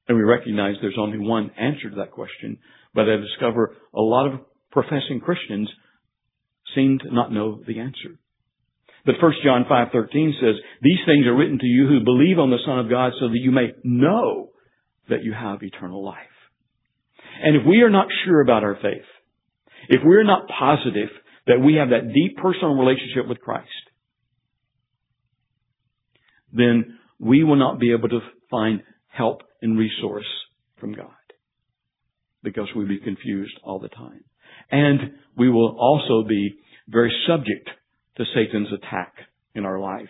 And 0.07 0.17
we 0.17 0.23
recognize 0.23 0.75
there's 0.81 0.97
only 0.97 1.19
one 1.19 1.51
answer 1.57 1.89
to 1.89 1.95
that 1.97 2.11
question, 2.11 2.57
but 2.93 3.09
I 3.09 3.17
discover 3.17 3.75
a 3.93 4.01
lot 4.01 4.27
of 4.33 4.39
professing 4.71 5.21
Christians 5.23 5.69
seem 6.75 6.99
to 6.99 7.13
not 7.13 7.31
know 7.31 7.61
the 7.65 7.79
answer. 7.79 8.19
But 9.05 9.15
1 9.19 9.33
John 9.43 9.65
5:13 9.65 10.33
says, 10.39 10.55
"These 10.81 11.03
things 11.05 11.27
are 11.27 11.35
written 11.35 11.59
to 11.59 11.65
you 11.65 11.87
who 11.87 11.99
believe 11.99 12.39
on 12.39 12.49
the 12.49 12.59
Son 12.59 12.79
of 12.79 12.89
God 12.89 13.13
so 13.19 13.27
that 13.27 13.39
you 13.39 13.51
may 13.51 13.73
know 13.83 14.51
that 15.09 15.23
you 15.23 15.33
have 15.33 15.61
eternal 15.61 16.03
life." 16.03 16.49
And 17.41 17.55
if 17.55 17.65
we 17.65 17.81
are 17.81 17.89
not 17.89 18.11
sure 18.23 18.41
about 18.41 18.63
our 18.63 18.75
faith, 18.75 19.05
if 19.89 20.03
we're 20.03 20.23
not 20.23 20.47
positive 20.47 21.11
that 21.47 21.59
we 21.59 21.75
have 21.75 21.89
that 21.89 22.13
deep 22.13 22.37
personal 22.37 22.75
relationship 22.75 23.27
with 23.27 23.39
Christ, 23.39 23.69
then 26.51 26.97
we 27.19 27.43
will 27.43 27.55
not 27.55 27.79
be 27.79 27.93
able 27.93 28.09
to 28.09 28.19
find 28.49 28.81
help 29.07 29.41
and 29.61 29.77
resource 29.77 30.25
from 30.79 30.93
God 30.93 31.09
because 32.43 32.67
we'll 32.75 32.87
be 32.87 32.99
confused 32.99 33.57
all 33.63 33.79
the 33.79 33.89
time. 33.89 34.23
And 34.71 35.13
we 35.37 35.49
will 35.49 35.77
also 35.79 36.27
be 36.27 36.55
very 36.87 37.13
subject 37.27 37.69
to 38.17 38.25
Satan's 38.35 38.67
attack 38.73 39.13
in 39.55 39.65
our 39.65 39.79
life 39.79 40.09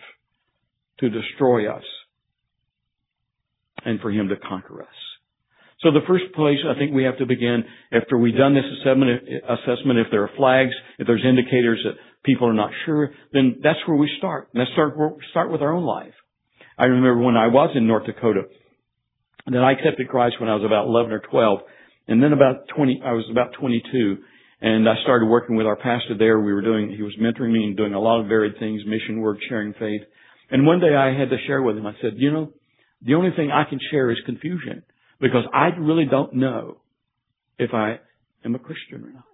to 1.00 1.08
destroy 1.08 1.70
us 1.70 1.84
and 3.84 4.00
for 4.00 4.10
him 4.10 4.28
to 4.28 4.36
conquer 4.36 4.82
us. 4.82 4.88
So 5.84 5.92
the 5.92 6.00
first 6.08 6.24
place 6.34 6.56
I 6.64 6.78
think 6.78 6.94
we 6.94 7.04
have 7.04 7.18
to 7.18 7.26
begin 7.26 7.62
after 7.92 8.16
we've 8.16 8.36
done 8.36 8.54
this 8.54 8.64
assessment, 8.80 9.20
assessment, 9.44 9.98
if 10.00 10.06
there 10.10 10.22
are 10.22 10.30
flags, 10.34 10.72
if 10.98 11.06
there's 11.06 11.22
indicators 11.28 11.78
that 11.84 12.00
people 12.24 12.48
are 12.48 12.54
not 12.54 12.70
sure, 12.86 13.12
then 13.34 13.60
that's 13.62 13.78
where 13.86 13.98
we 13.98 14.10
start. 14.16 14.48
Let's 14.54 14.70
start, 14.72 14.96
start 15.30 15.52
with 15.52 15.60
our 15.60 15.74
own 15.74 15.84
life. 15.84 16.14
I 16.78 16.86
remember 16.86 17.22
when 17.22 17.36
I 17.36 17.48
was 17.48 17.76
in 17.76 17.86
North 17.86 18.06
Dakota, 18.06 18.44
that 19.46 19.62
I 19.62 19.72
accepted 19.72 20.08
Christ 20.08 20.36
when 20.40 20.48
I 20.48 20.54
was 20.54 20.64
about 20.64 20.86
11 20.86 21.12
or 21.12 21.20
12. 21.20 21.58
And 22.08 22.22
then 22.22 22.32
about 22.32 22.66
20, 22.74 23.02
I 23.04 23.12
was 23.12 23.26
about 23.30 23.52
22 23.60 24.16
and 24.62 24.88
I 24.88 24.94
started 25.02 25.26
working 25.26 25.56
with 25.56 25.66
our 25.66 25.76
pastor 25.76 26.16
there. 26.18 26.40
We 26.40 26.54
were 26.54 26.62
doing, 26.62 26.94
he 26.96 27.02
was 27.02 27.14
mentoring 27.20 27.52
me 27.52 27.64
and 27.64 27.76
doing 27.76 27.92
a 27.92 28.00
lot 28.00 28.22
of 28.22 28.28
varied 28.28 28.58
things, 28.58 28.80
mission 28.86 29.20
work, 29.20 29.36
sharing 29.50 29.74
faith. 29.74 30.00
And 30.50 30.66
one 30.66 30.80
day 30.80 30.94
I 30.96 31.12
had 31.12 31.28
to 31.28 31.36
share 31.46 31.60
with 31.60 31.76
him, 31.76 31.86
I 31.86 31.92
said, 32.00 32.12
you 32.16 32.32
know, 32.32 32.52
the 33.02 33.16
only 33.16 33.32
thing 33.36 33.50
I 33.50 33.68
can 33.68 33.78
share 33.90 34.10
is 34.10 34.16
confusion 34.24 34.82
because 35.24 35.44
I 35.54 35.68
really 35.78 36.04
don't 36.04 36.34
know 36.34 36.76
if 37.58 37.72
I 37.72 37.98
am 38.44 38.54
a 38.54 38.58
Christian 38.58 39.04
or 39.04 39.10
not. 39.10 39.24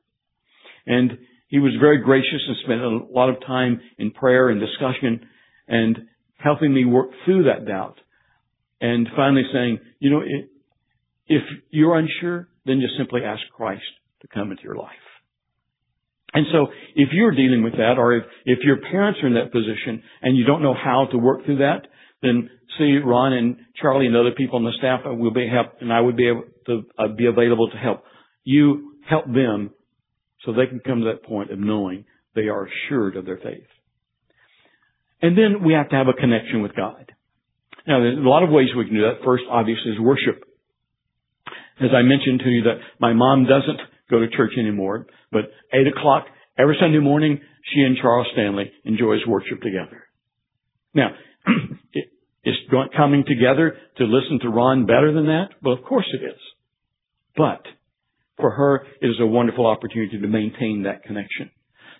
And 0.86 1.18
he 1.48 1.58
was 1.58 1.72
very 1.80 1.98
gracious 1.98 2.42
and 2.46 2.56
spent 2.62 2.80
a 2.80 3.00
lot 3.12 3.28
of 3.28 3.44
time 3.44 3.80
in 3.98 4.12
prayer 4.12 4.50
and 4.50 4.60
discussion 4.60 5.26
and 5.66 5.98
helping 6.36 6.72
me 6.72 6.84
work 6.84 7.10
through 7.24 7.44
that 7.44 7.66
doubt. 7.66 7.96
And 8.80 9.08
finally 9.16 9.42
saying, 9.52 9.80
you 9.98 10.10
know, 10.10 10.22
if 11.26 11.42
you're 11.70 11.98
unsure, 11.98 12.48
then 12.66 12.80
just 12.80 12.96
simply 12.96 13.22
ask 13.24 13.42
Christ 13.52 13.82
to 14.22 14.28
come 14.28 14.52
into 14.52 14.62
your 14.62 14.76
life. 14.76 14.92
And 16.32 16.46
so 16.52 16.68
if 16.94 17.08
you're 17.10 17.34
dealing 17.34 17.64
with 17.64 17.72
that 17.72 17.94
or 17.98 18.16
if, 18.16 18.24
if 18.44 18.60
your 18.62 18.76
parents 18.76 19.18
are 19.24 19.26
in 19.26 19.34
that 19.34 19.50
position 19.50 20.04
and 20.22 20.36
you 20.36 20.44
don't 20.44 20.62
know 20.62 20.74
how 20.74 21.08
to 21.10 21.18
work 21.18 21.44
through 21.44 21.58
that, 21.58 21.88
then 22.22 22.50
see 22.78 22.98
Ron 23.04 23.32
and 23.32 23.56
Charlie 23.80 24.06
and 24.06 24.16
other 24.16 24.32
people 24.36 24.56
on 24.56 24.64
the 24.64 24.72
staff 24.78 25.00
will 25.04 25.32
be 25.32 25.48
help 25.48 25.80
and 25.80 25.92
I 25.92 26.00
would 26.00 26.16
be 26.16 26.28
able 26.28 26.44
to 26.66 26.84
be 27.16 27.26
available 27.26 27.70
to 27.70 27.76
help 27.76 28.04
you 28.44 28.94
help 29.08 29.26
them 29.26 29.70
so 30.44 30.52
they 30.52 30.66
can 30.66 30.80
come 30.80 31.00
to 31.00 31.12
that 31.12 31.24
point 31.24 31.50
of 31.50 31.58
knowing 31.58 32.04
they 32.34 32.48
are 32.48 32.66
assured 32.66 33.16
of 33.16 33.26
their 33.26 33.38
faith. 33.38 33.66
And 35.22 35.36
then 35.36 35.64
we 35.64 35.74
have 35.74 35.90
to 35.90 35.96
have 35.96 36.08
a 36.08 36.18
connection 36.18 36.62
with 36.62 36.74
God. 36.74 37.12
Now, 37.86 38.00
there's 38.00 38.18
a 38.18 38.28
lot 38.28 38.42
of 38.42 38.50
ways 38.50 38.68
we 38.76 38.84
can 38.84 38.94
do 38.94 39.02
that. 39.02 39.24
First, 39.24 39.44
obviously, 39.50 39.92
is 39.92 40.00
worship. 40.00 40.44
As 41.80 41.90
I 41.94 42.02
mentioned 42.02 42.40
to 42.40 42.48
you 42.48 42.62
that 42.64 42.78
my 42.98 43.12
mom 43.12 43.44
doesn't 43.44 43.80
go 44.10 44.20
to 44.20 44.28
church 44.30 44.52
anymore, 44.58 45.06
but 45.32 45.50
8 45.72 45.86
o'clock 45.88 46.26
every 46.58 46.76
Sunday 46.80 46.98
morning, 46.98 47.40
she 47.72 47.80
and 47.80 47.96
Charles 48.00 48.26
Stanley 48.32 48.70
enjoys 48.84 49.20
worship 49.26 49.60
together. 49.60 50.04
Now, 50.94 51.10
is 52.72 52.90
coming 52.96 53.24
together 53.26 53.76
to 53.98 54.04
listen 54.04 54.40
to 54.42 54.48
Ron 54.48 54.86
better 54.86 55.12
than 55.12 55.26
that? 55.26 55.48
Well, 55.62 55.74
of 55.74 55.84
course 55.84 56.06
it 56.12 56.24
is. 56.24 56.38
But 57.36 57.62
for 58.38 58.50
her, 58.50 58.86
it 59.00 59.06
is 59.06 59.16
a 59.20 59.26
wonderful 59.26 59.66
opportunity 59.66 60.18
to 60.20 60.26
maintain 60.26 60.84
that 60.84 61.04
connection. 61.04 61.50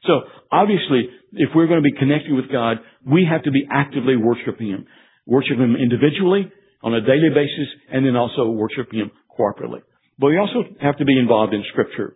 So 0.06 0.22
obviously, 0.50 1.08
if 1.32 1.50
we're 1.54 1.66
going 1.66 1.82
to 1.82 1.88
be 1.88 1.96
connected 1.98 2.32
with 2.32 2.50
God, 2.50 2.78
we 3.06 3.26
have 3.30 3.42
to 3.44 3.50
be 3.50 3.66
actively 3.70 4.16
worshiping 4.16 4.68
Him. 4.68 4.86
Worship 5.26 5.58
Him 5.58 5.76
individually, 5.76 6.50
on 6.82 6.94
a 6.94 7.00
daily 7.00 7.28
basis, 7.34 7.68
and 7.92 8.06
then 8.06 8.16
also 8.16 8.48
worshiping 8.48 9.00
Him 9.00 9.10
corporately. 9.38 9.82
But 10.18 10.28
we 10.28 10.38
also 10.38 10.64
have 10.80 10.96
to 10.98 11.04
be 11.04 11.18
involved 11.18 11.52
in 11.52 11.62
Scripture. 11.70 12.14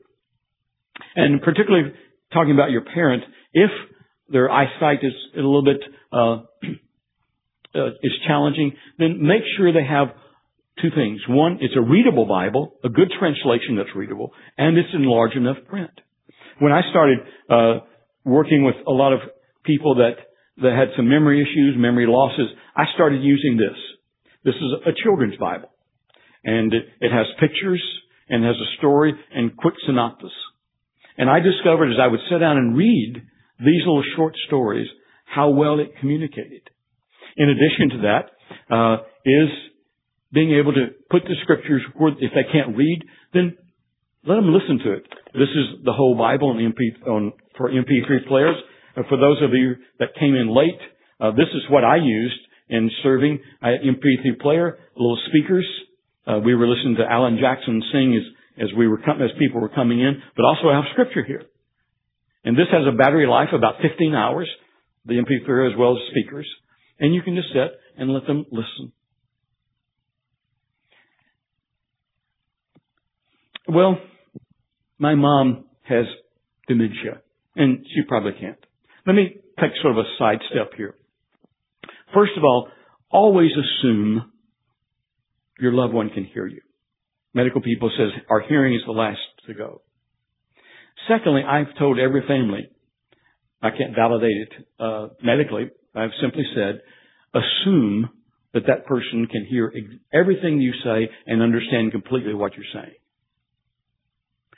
And 1.16 1.42
particularly 1.42 1.92
talking 2.32 2.52
about 2.52 2.70
your 2.70 2.82
parent, 2.82 3.22
if 3.52 3.70
their 4.28 4.50
eyesight 4.50 4.98
is 5.02 5.12
a 5.34 5.36
little 5.36 5.64
bit 5.64 5.80
uh, 6.12 6.42
uh, 7.74 7.88
is 8.02 8.12
challenging, 8.26 8.72
then 8.98 9.18
make 9.22 9.42
sure 9.56 9.72
they 9.72 9.86
have 9.86 10.08
two 10.80 10.90
things. 10.94 11.20
One, 11.28 11.58
it's 11.60 11.74
a 11.76 11.80
readable 11.80 12.26
Bible, 12.26 12.74
a 12.84 12.88
good 12.88 13.12
translation 13.18 13.76
that's 13.76 13.94
readable, 13.94 14.32
and 14.58 14.76
it's 14.76 14.88
in 14.92 15.04
large 15.04 15.34
enough 15.34 15.58
print. 15.68 15.90
When 16.60 16.72
I 16.72 16.82
started 16.90 17.18
uh, 17.50 17.80
working 18.24 18.64
with 18.64 18.76
a 18.86 18.92
lot 18.92 19.12
of 19.12 19.20
people 19.64 19.96
that 19.96 20.14
that 20.56 20.72
had 20.72 20.94
some 20.96 21.08
memory 21.08 21.42
issues, 21.42 21.74
memory 21.76 22.06
losses, 22.06 22.46
I 22.76 22.84
started 22.94 23.22
using 23.22 23.56
this. 23.56 23.76
This 24.44 24.54
is 24.54 24.72
a 24.86 24.92
children's 25.02 25.36
Bible, 25.36 25.70
and 26.44 26.72
it, 26.72 26.84
it 27.00 27.10
has 27.10 27.26
pictures 27.40 27.82
and 28.28 28.44
has 28.44 28.54
a 28.54 28.76
story 28.78 29.14
and 29.34 29.56
quick 29.56 29.74
synopsis. 29.84 30.30
And 31.18 31.28
I 31.28 31.40
discovered 31.40 31.90
as 31.90 31.98
I 32.00 32.06
would 32.06 32.20
sit 32.30 32.38
down 32.38 32.56
and 32.56 32.76
read 32.76 33.22
these 33.58 33.80
little 33.80 34.04
short 34.16 34.34
stories 34.46 34.88
how 35.24 35.50
well 35.50 35.80
it 35.80 35.92
communicated. 36.00 36.70
In 37.36 37.48
addition 37.48 37.90
to 37.90 37.98
that, 38.02 38.74
uh, 38.74 38.96
is 39.24 39.48
being 40.32 40.52
able 40.58 40.72
to 40.72 40.86
put 41.10 41.22
the 41.24 41.34
scriptures 41.42 41.82
where 41.96 42.12
if 42.12 42.32
they 42.34 42.46
can't 42.52 42.76
read, 42.76 43.02
then 43.32 43.56
let 44.26 44.36
them 44.36 44.52
listen 44.52 44.78
to 44.84 44.92
it. 44.92 45.04
This 45.32 45.50
is 45.50 45.84
the 45.84 45.92
whole 45.92 46.16
Bible 46.16 46.50
on 46.50 46.56
MP, 46.56 47.08
on, 47.08 47.32
for 47.56 47.70
MP3 47.70 48.26
players. 48.26 48.56
Uh, 48.96 49.02
for 49.08 49.16
those 49.16 49.42
of 49.42 49.50
you 49.52 49.74
that 49.98 50.14
came 50.18 50.34
in 50.34 50.54
late, 50.54 50.80
uh, 51.20 51.30
this 51.30 51.48
is 51.54 51.62
what 51.70 51.84
I 51.84 51.96
used 51.96 52.40
in 52.68 52.90
serving 53.02 53.38
uh, 53.62 53.66
MP3 53.66 54.40
player, 54.40 54.78
little 54.96 55.18
speakers. 55.28 55.66
Uh, 56.26 56.38
we 56.44 56.54
were 56.54 56.66
listening 56.66 56.96
to 56.96 57.04
Alan 57.04 57.38
Jackson 57.40 57.82
sing 57.92 58.16
as, 58.16 58.68
as 58.68 58.76
we 58.76 58.88
were, 58.88 58.98
as 58.98 59.30
people 59.38 59.60
were 59.60 59.68
coming 59.68 60.00
in, 60.00 60.22
but 60.36 60.44
also 60.44 60.68
I 60.68 60.76
have 60.76 60.84
scripture 60.92 61.24
here. 61.24 61.42
And 62.44 62.56
this 62.56 62.66
has 62.72 62.82
a 62.86 62.96
battery 62.96 63.26
life 63.26 63.48
about 63.52 63.76
15 63.82 64.14
hours, 64.14 64.48
the 65.06 65.14
MP3 65.14 65.72
as 65.72 65.78
well 65.78 65.96
as 65.96 66.02
speakers. 66.10 66.46
And 66.98 67.14
you 67.14 67.22
can 67.22 67.34
just 67.34 67.48
sit 67.48 67.78
and 67.98 68.10
let 68.12 68.26
them 68.26 68.46
listen. 68.50 68.92
Well, 73.66 73.98
my 74.98 75.14
mom 75.14 75.64
has 75.82 76.04
dementia, 76.68 77.22
and 77.56 77.84
she 77.94 78.02
probably 78.06 78.32
can't. 78.38 78.58
Let 79.06 79.14
me 79.14 79.36
take 79.60 79.70
sort 79.82 79.98
of 79.98 80.04
a 80.04 80.08
side 80.18 80.38
step 80.50 80.72
here. 80.76 80.94
First 82.14 82.32
of 82.36 82.44
all, 82.44 82.68
always 83.10 83.50
assume 83.52 84.30
your 85.58 85.72
loved 85.72 85.94
one 85.94 86.10
can 86.10 86.24
hear 86.24 86.46
you. 86.46 86.60
Medical 87.32 87.60
people 87.60 87.90
says 87.96 88.10
our 88.30 88.40
hearing 88.40 88.74
is 88.74 88.82
the 88.86 88.92
last 88.92 89.18
to 89.46 89.54
go. 89.54 89.82
Secondly, 91.08 91.42
I've 91.42 91.76
told 91.78 91.98
every 91.98 92.22
family, 92.26 92.68
I 93.60 93.70
can't 93.70 93.94
validate 93.94 94.30
it 94.30 94.66
uh, 94.78 95.08
medically, 95.22 95.70
I've 95.94 96.10
simply 96.20 96.44
said, 96.54 96.80
assume 97.34 98.10
that 98.52 98.66
that 98.66 98.86
person 98.86 99.26
can 99.30 99.44
hear 99.44 99.72
everything 100.12 100.60
you 100.60 100.72
say 100.84 101.10
and 101.26 101.42
understand 101.42 101.92
completely 101.92 102.34
what 102.34 102.52
you're 102.54 102.64
saying. 102.72 102.94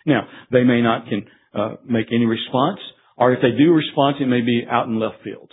Now, 0.05 0.29
they 0.53 0.63
may 0.63 0.83
not 0.83 1.09
can 1.09 1.27
uh, 1.55 1.77
make 1.85 2.07
any 2.13 2.27
response, 2.27 2.79
or 3.17 3.33
if 3.33 3.41
they 3.43 3.57
do 3.57 3.73
respond, 3.73 4.17
it 4.21 4.27
may 4.27 4.43
be 4.43 4.65
out 4.71 4.87
in 4.87 5.01
left 5.01 5.23
field. 5.25 5.53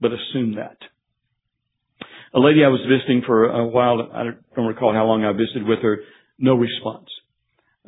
But 0.00 0.12
assume 0.12 0.56
that. 0.56 0.76
A 2.32 2.38
lady 2.38 2.64
I 2.64 2.68
was 2.68 2.80
visiting 2.88 3.22
for 3.26 3.46
a 3.46 3.66
while, 3.66 4.08
I 4.14 4.24
don't 4.54 4.66
recall 4.66 4.92
how 4.92 5.06
long 5.06 5.24
I 5.24 5.32
visited 5.32 5.64
with 5.66 5.80
her, 5.82 5.98
no 6.38 6.54
response. 6.54 7.08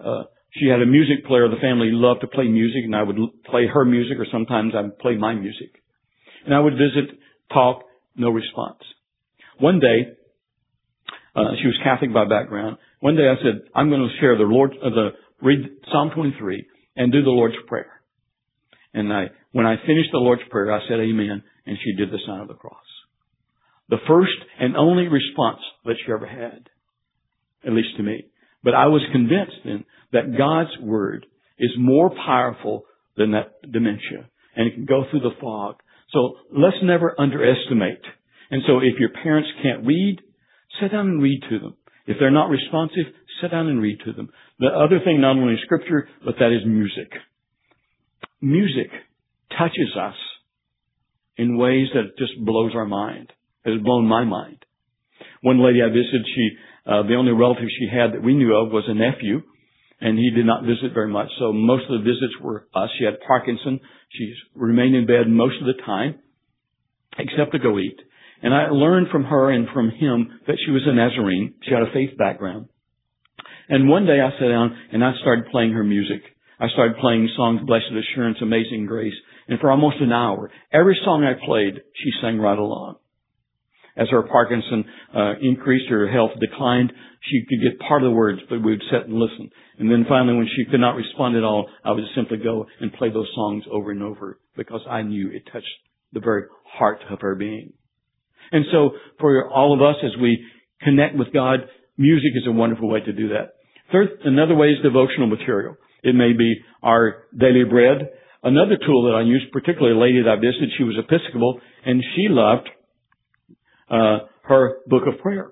Uh, 0.02 0.24
she 0.50 0.66
had 0.66 0.82
a 0.82 0.86
music 0.86 1.24
player. 1.26 1.48
The 1.48 1.60
family 1.60 1.90
loved 1.92 2.22
to 2.22 2.26
play 2.26 2.48
music, 2.48 2.82
and 2.84 2.96
I 2.96 3.02
would 3.02 3.16
play 3.44 3.66
her 3.72 3.84
music, 3.84 4.18
or 4.18 4.26
sometimes 4.30 4.74
I'd 4.74 4.98
play 4.98 5.16
my 5.16 5.34
music. 5.34 5.81
And 6.44 6.54
I 6.54 6.60
would 6.60 6.74
visit, 6.74 7.18
talk, 7.52 7.84
no 8.16 8.30
response. 8.30 8.80
One 9.58 9.80
day, 9.80 10.16
uh, 11.34 11.52
she 11.60 11.66
was 11.66 11.78
Catholic 11.84 12.12
by 12.12 12.24
background. 12.24 12.76
One 13.00 13.16
day 13.16 13.28
I 13.28 13.36
said, 13.42 13.68
I'm 13.74 13.88
going 13.88 14.02
to 14.02 14.20
share 14.20 14.36
the 14.36 14.44
Lord, 14.44 14.72
uh, 14.82 14.90
the 14.90 15.10
read 15.40 15.60
Psalm 15.90 16.10
23 16.14 16.66
and 16.96 17.12
do 17.12 17.22
the 17.22 17.30
Lord's 17.30 17.56
Prayer. 17.66 18.02
And 18.94 19.12
I, 19.12 19.26
when 19.52 19.66
I 19.66 19.76
finished 19.86 20.10
the 20.12 20.18
Lord's 20.18 20.42
Prayer, 20.50 20.72
I 20.72 20.80
said 20.88 21.00
amen, 21.00 21.42
and 21.66 21.78
she 21.82 21.94
did 21.96 22.10
the 22.10 22.18
sign 22.26 22.40
of 22.40 22.48
the 22.48 22.54
cross. 22.54 22.76
The 23.88 23.98
first 24.06 24.32
and 24.60 24.76
only 24.76 25.08
response 25.08 25.60
that 25.84 25.96
she 26.04 26.12
ever 26.12 26.26
had, 26.26 26.68
at 27.66 27.72
least 27.72 27.96
to 27.96 28.02
me. 28.02 28.26
But 28.62 28.74
I 28.74 28.86
was 28.86 29.02
convinced 29.12 29.56
then 29.64 29.84
that 30.12 30.36
God's 30.38 30.70
Word 30.80 31.26
is 31.58 31.70
more 31.78 32.10
powerful 32.10 32.84
than 33.16 33.32
that 33.32 33.60
dementia, 33.70 34.28
and 34.56 34.68
it 34.68 34.74
can 34.74 34.84
go 34.84 35.04
through 35.10 35.20
the 35.20 35.36
fog. 35.40 35.76
So 36.12 36.36
let's 36.52 36.76
never 36.82 37.14
underestimate. 37.18 38.02
And 38.50 38.62
so 38.66 38.78
if 38.78 38.98
your 38.98 39.10
parents 39.10 39.48
can't 39.62 39.86
read, 39.86 40.20
sit 40.80 40.92
down 40.92 41.08
and 41.08 41.22
read 41.22 41.42
to 41.50 41.58
them. 41.58 41.76
If 42.06 42.18
they're 42.20 42.30
not 42.30 42.50
responsive, 42.50 43.06
sit 43.40 43.50
down 43.50 43.68
and 43.68 43.80
read 43.80 43.98
to 44.04 44.12
them. 44.12 44.28
The 44.58 44.68
other 44.68 44.98
thing, 45.04 45.20
not 45.20 45.36
only 45.36 45.56
scripture, 45.64 46.08
but 46.24 46.34
that 46.38 46.52
is 46.52 46.66
music. 46.66 47.10
Music 48.40 48.90
touches 49.56 49.96
us 49.98 50.16
in 51.36 51.56
ways 51.56 51.88
that 51.94 52.18
just 52.18 52.32
blows 52.44 52.72
our 52.74 52.86
mind. 52.86 53.32
It 53.64 53.72
has 53.72 53.82
blown 53.82 54.06
my 54.06 54.24
mind. 54.24 54.64
One 55.42 55.64
lady 55.64 55.80
I 55.82 55.88
visited, 55.88 56.26
she, 56.34 56.50
uh, 56.86 57.02
the 57.04 57.14
only 57.14 57.32
relative 57.32 57.68
she 57.78 57.88
had 57.88 58.12
that 58.12 58.22
we 58.22 58.34
knew 58.34 58.54
of 58.54 58.72
was 58.72 58.84
a 58.88 58.94
nephew, 58.94 59.42
and 60.02 60.18
he 60.18 60.30
did 60.30 60.44
not 60.44 60.64
visit 60.64 60.92
very 60.92 61.08
much. 61.08 61.28
So 61.38 61.52
most 61.52 61.84
of 61.88 61.98
the 61.98 62.04
visits 62.04 62.34
were 62.42 62.66
us. 62.74 62.90
She 62.98 63.04
had 63.04 63.20
Parkinson. 63.26 63.78
She 64.10 64.34
remained 64.54 64.96
in 64.96 65.06
bed 65.06 65.28
most 65.28 65.54
of 65.60 65.66
the 65.66 65.80
time, 65.86 66.18
except 67.18 67.52
to 67.52 67.60
go 67.60 67.78
eat. 67.78 67.98
And 68.42 68.52
I 68.52 68.70
learned 68.70 69.08
from 69.12 69.22
her 69.24 69.50
and 69.50 69.68
from 69.72 69.90
him 69.90 70.40
that 70.48 70.58
she 70.64 70.72
was 70.72 70.82
a 70.86 70.92
Nazarene. 70.92 71.54
She 71.62 71.72
had 71.72 71.84
a 71.84 71.92
faith 71.92 72.18
background. 72.18 72.68
And 73.68 73.88
one 73.88 74.04
day 74.04 74.20
I 74.20 74.30
sat 74.32 74.48
down 74.48 74.76
and 74.92 75.04
I 75.04 75.12
started 75.20 75.46
playing 75.52 75.72
her 75.72 75.84
music. 75.84 76.22
I 76.58 76.68
started 76.68 76.96
playing 77.00 77.28
songs, 77.36 77.60
Blessed 77.64 77.94
Assurance, 77.94 78.38
Amazing 78.42 78.86
Grace. 78.86 79.14
And 79.46 79.60
for 79.60 79.70
almost 79.70 79.96
an 80.00 80.12
hour, 80.12 80.50
every 80.72 80.98
song 81.04 81.24
I 81.24 81.34
played, 81.46 81.74
she 81.74 82.10
sang 82.20 82.38
right 82.38 82.58
along. 82.58 82.96
As 83.96 84.08
her 84.10 84.22
Parkinson 84.22 84.84
uh, 85.14 85.34
increased, 85.42 85.90
her 85.90 86.10
health 86.10 86.30
declined, 86.40 86.92
she 87.20 87.44
could 87.48 87.62
get 87.62 87.86
part 87.86 88.02
of 88.02 88.10
the 88.10 88.16
words, 88.16 88.40
but 88.48 88.62
we 88.62 88.72
would 88.72 88.82
sit 88.90 89.06
and 89.06 89.18
listen. 89.18 89.50
And 89.78 89.90
then 89.90 90.06
finally, 90.08 90.36
when 90.36 90.48
she 90.48 90.70
could 90.70 90.80
not 90.80 90.96
respond 90.96 91.36
at 91.36 91.44
all, 91.44 91.68
I 91.84 91.92
would 91.92 92.04
simply 92.14 92.38
go 92.38 92.66
and 92.80 92.92
play 92.92 93.10
those 93.10 93.30
songs 93.34 93.64
over 93.70 93.90
and 93.90 94.02
over 94.02 94.38
because 94.56 94.80
I 94.88 95.02
knew 95.02 95.30
it 95.30 95.42
touched 95.52 95.66
the 96.12 96.20
very 96.20 96.44
heart 96.64 97.00
of 97.10 97.20
her 97.20 97.34
being. 97.34 97.72
And 98.50 98.64
so 98.72 98.90
for 99.18 99.50
all 99.50 99.74
of 99.74 99.82
us 99.82 99.96
as 100.04 100.20
we 100.20 100.42
connect 100.82 101.16
with 101.16 101.32
God, 101.32 101.60
music 101.96 102.32
is 102.34 102.46
a 102.46 102.52
wonderful 102.52 102.88
way 102.88 103.00
to 103.00 103.12
do 103.12 103.28
that. 103.28 103.54
Third, 103.90 104.08
another 104.24 104.54
way 104.54 104.68
is 104.68 104.82
devotional 104.82 105.26
material. 105.26 105.76
It 106.02 106.14
may 106.14 106.32
be 106.32 106.56
our 106.82 107.24
daily 107.38 107.64
bread. 107.68 108.08
Another 108.42 108.76
tool 108.76 109.04
that 109.04 109.16
I 109.16 109.22
used, 109.22 109.52
particularly 109.52 109.96
a 109.96 110.00
lady 110.00 110.22
that 110.22 110.30
I 110.30 110.36
visited, 110.36 110.70
she 110.76 110.84
was 110.84 110.96
Episcopal, 110.98 111.60
and 111.84 112.02
she 112.16 112.26
loved 112.28 112.68
uh, 113.92 114.18
her 114.44 114.78
book 114.86 115.02
of 115.06 115.20
prayer. 115.20 115.50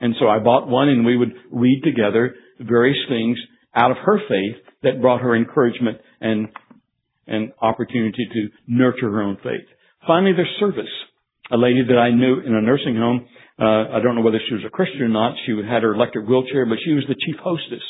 And 0.00 0.14
so 0.18 0.28
I 0.28 0.38
bought 0.38 0.68
one, 0.68 0.88
and 0.88 1.04
we 1.04 1.16
would 1.16 1.32
read 1.50 1.82
together 1.84 2.34
various 2.58 2.98
things 3.08 3.38
out 3.74 3.90
of 3.90 3.98
her 4.04 4.18
faith 4.28 4.56
that 4.82 5.02
brought 5.02 5.20
her 5.20 5.36
encouragement 5.36 5.98
and 6.20 6.48
and 7.26 7.52
opportunity 7.60 8.26
to 8.32 8.48
nurture 8.66 9.10
her 9.10 9.22
own 9.22 9.36
faith. 9.36 9.66
Finally, 10.06 10.32
there's 10.32 10.56
service 10.58 10.88
a 11.50 11.56
lady 11.56 11.82
that 11.86 11.98
I 11.98 12.10
knew 12.10 12.40
in 12.40 12.54
a 12.54 12.62
nursing 12.62 12.96
home. 12.96 13.26
Uh, 13.58 13.96
I 13.96 14.00
don't 14.02 14.14
know 14.14 14.22
whether 14.22 14.40
she 14.48 14.54
was 14.54 14.64
a 14.66 14.70
Christian 14.70 15.02
or 15.02 15.08
not. 15.08 15.34
She 15.44 15.52
had 15.52 15.82
her 15.82 15.94
electric 15.94 16.26
wheelchair, 16.26 16.64
but 16.64 16.78
she 16.84 16.92
was 16.92 17.04
the 17.08 17.18
chief 17.18 17.36
hostess. 17.42 17.82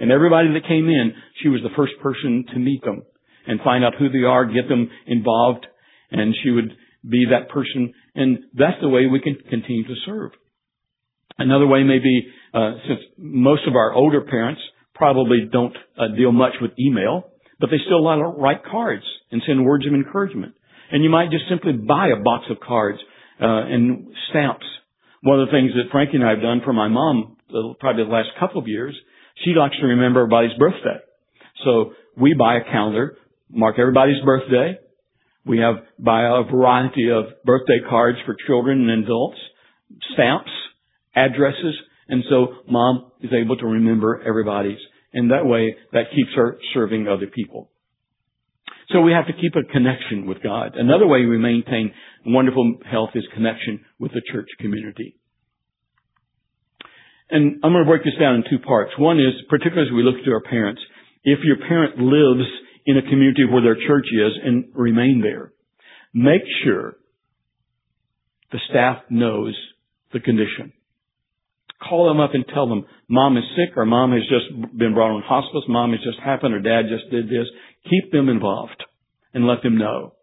And 0.00 0.10
everybody 0.10 0.52
that 0.52 0.68
came 0.68 0.88
in, 0.88 1.14
she 1.42 1.48
was 1.48 1.62
the 1.62 1.74
first 1.74 1.94
person 2.02 2.44
to 2.52 2.58
meet 2.58 2.82
them 2.82 3.02
and 3.46 3.60
find 3.60 3.84
out 3.84 3.94
who 3.98 4.10
they 4.10 4.26
are, 4.26 4.44
get 4.44 4.68
them 4.68 4.90
involved, 5.06 5.66
and 6.10 6.34
she 6.42 6.50
would 6.50 6.72
be 7.08 7.26
that 7.30 7.48
person. 7.48 7.92
And 8.14 8.38
that's 8.54 8.80
the 8.80 8.88
way 8.88 9.06
we 9.06 9.20
can 9.20 9.36
continue 9.48 9.84
to 9.84 9.94
serve. 10.04 10.32
Another 11.38 11.66
way 11.66 11.82
may 11.82 11.98
be, 11.98 12.22
uh, 12.54 12.72
since 12.88 13.00
most 13.18 13.62
of 13.68 13.76
our 13.76 13.92
older 13.92 14.22
parents 14.22 14.60
probably 14.94 15.48
don't 15.52 15.76
uh, 15.98 16.08
deal 16.16 16.32
much 16.32 16.54
with 16.60 16.70
email, 16.80 17.30
but 17.60 17.70
they 17.70 17.76
still 17.84 18.02
like 18.02 18.18
to 18.18 18.24
write 18.24 18.64
cards 18.64 19.04
and 19.30 19.42
send 19.46 19.64
words 19.64 19.86
of 19.86 19.92
encouragement. 19.92 20.54
And 20.90 21.04
you 21.04 21.10
might 21.10 21.30
just 21.30 21.44
simply 21.48 21.72
buy 21.72 22.08
a 22.08 22.22
box 22.22 22.44
of 22.50 22.58
cards 22.60 22.98
uh, 23.40 23.44
and 23.44 24.08
stamps. 24.30 24.64
One 25.22 25.40
of 25.40 25.48
the 25.48 25.52
things 25.52 25.72
that 25.74 25.90
Frankie 25.90 26.16
and 26.16 26.24
I 26.24 26.30
have 26.30 26.42
done 26.42 26.62
for 26.64 26.72
my 26.72 26.88
mom, 26.88 27.36
probably 27.80 28.04
the 28.04 28.10
last 28.10 28.28
couple 28.38 28.60
of 28.60 28.68
years, 28.68 28.94
she 29.44 29.50
likes 29.50 29.76
to 29.80 29.86
remember 29.86 30.20
everybody's 30.20 30.56
birthday. 30.58 31.00
So 31.64 31.92
we 32.16 32.34
buy 32.34 32.58
a 32.58 32.64
calendar, 32.64 33.16
mark 33.50 33.76
everybody's 33.78 34.22
birthday. 34.24 34.78
We 35.46 35.58
have 35.58 35.76
a 35.76 36.42
variety 36.50 37.10
of 37.10 37.26
birthday 37.44 37.78
cards 37.88 38.18
for 38.26 38.36
children 38.46 38.90
and 38.90 39.04
adults, 39.04 39.38
stamps, 40.12 40.50
addresses, 41.14 41.76
and 42.08 42.24
so 42.28 42.56
mom 42.68 43.12
is 43.20 43.30
able 43.32 43.56
to 43.56 43.66
remember 43.66 44.22
everybody's. 44.26 44.78
And 45.12 45.30
that 45.30 45.46
way, 45.46 45.76
that 45.92 46.10
keeps 46.14 46.30
her 46.34 46.58
serving 46.74 47.06
other 47.08 47.26
people. 47.26 47.70
So 48.90 49.00
we 49.00 49.12
have 49.12 49.26
to 49.26 49.32
keep 49.32 49.54
a 49.56 49.72
connection 49.72 50.26
with 50.26 50.42
God. 50.42 50.74
Another 50.76 51.06
way 51.06 51.24
we 51.26 51.38
maintain 51.38 51.92
wonderful 52.24 52.78
health 52.90 53.10
is 53.14 53.24
connection 53.32 53.84
with 53.98 54.12
the 54.12 54.22
church 54.32 54.48
community. 54.60 55.16
And 57.30 57.60
I'm 57.64 57.72
going 57.72 57.84
to 57.84 57.90
break 57.90 58.04
this 58.04 58.14
down 58.20 58.36
in 58.36 58.44
two 58.48 58.62
parts. 58.64 58.92
One 58.98 59.18
is, 59.18 59.34
particularly 59.48 59.88
as 59.88 59.94
we 59.94 60.04
look 60.04 60.24
to 60.24 60.30
our 60.32 60.42
parents, 60.42 60.80
if 61.24 61.40
your 61.42 61.56
parent 61.56 61.98
lives 61.98 62.46
in 62.86 62.96
a 62.96 63.02
community 63.02 63.44
where 63.44 63.62
their 63.62 63.76
church 63.86 64.06
is 64.12 64.32
and 64.44 64.66
remain 64.74 65.20
there, 65.22 65.52
make 66.14 66.42
sure 66.64 66.96
the 68.52 68.58
staff 68.70 68.98
knows 69.10 69.54
the 70.12 70.20
condition. 70.20 70.72
Call 71.86 72.08
them 72.08 72.20
up 72.20 72.30
and 72.32 72.44
tell 72.54 72.68
them, 72.68 72.86
mom 73.08 73.36
is 73.36 73.44
sick 73.54 73.76
or 73.76 73.84
mom 73.84 74.12
has 74.12 74.22
just 74.22 74.78
been 74.78 74.94
brought 74.94 75.10
on 75.10 75.22
hospice, 75.22 75.64
mom 75.68 75.90
has 75.92 76.00
just 76.02 76.18
happened 76.24 76.54
or 76.54 76.60
dad 76.60 76.88
just 76.88 77.10
did 77.10 77.26
this. 77.26 77.46
Keep 77.90 78.12
them 78.12 78.28
involved 78.28 78.82
and 79.34 79.46
let 79.46 79.62
them 79.62 79.76
know. 79.76 80.14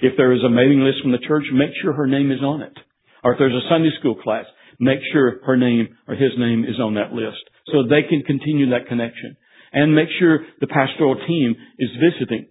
If 0.00 0.14
there 0.16 0.32
is 0.32 0.42
a 0.44 0.48
mailing 0.48 0.80
list 0.80 1.02
from 1.02 1.12
the 1.12 1.26
church, 1.26 1.44
make 1.52 1.70
sure 1.82 1.92
her 1.92 2.06
name 2.06 2.30
is 2.30 2.40
on 2.40 2.62
it. 2.62 2.72
Or 3.22 3.32
if 3.32 3.38
there's 3.38 3.52
a 3.52 3.68
Sunday 3.68 3.90
school 3.98 4.14
class, 4.14 4.46
make 4.78 5.00
sure 5.12 5.40
her 5.44 5.56
name 5.56 5.88
or 6.06 6.14
his 6.14 6.32
name 6.38 6.64
is 6.64 6.78
on 6.80 6.94
that 6.94 7.12
list 7.12 7.42
so 7.66 7.82
they 7.82 8.08
can 8.08 8.22
continue 8.22 8.70
that 8.70 8.86
connection. 8.88 9.36
And 9.72 9.94
make 9.94 10.08
sure 10.18 10.40
the 10.60 10.66
pastoral 10.66 11.16
team 11.26 11.54
is 11.78 11.90
visiting. 12.00 12.48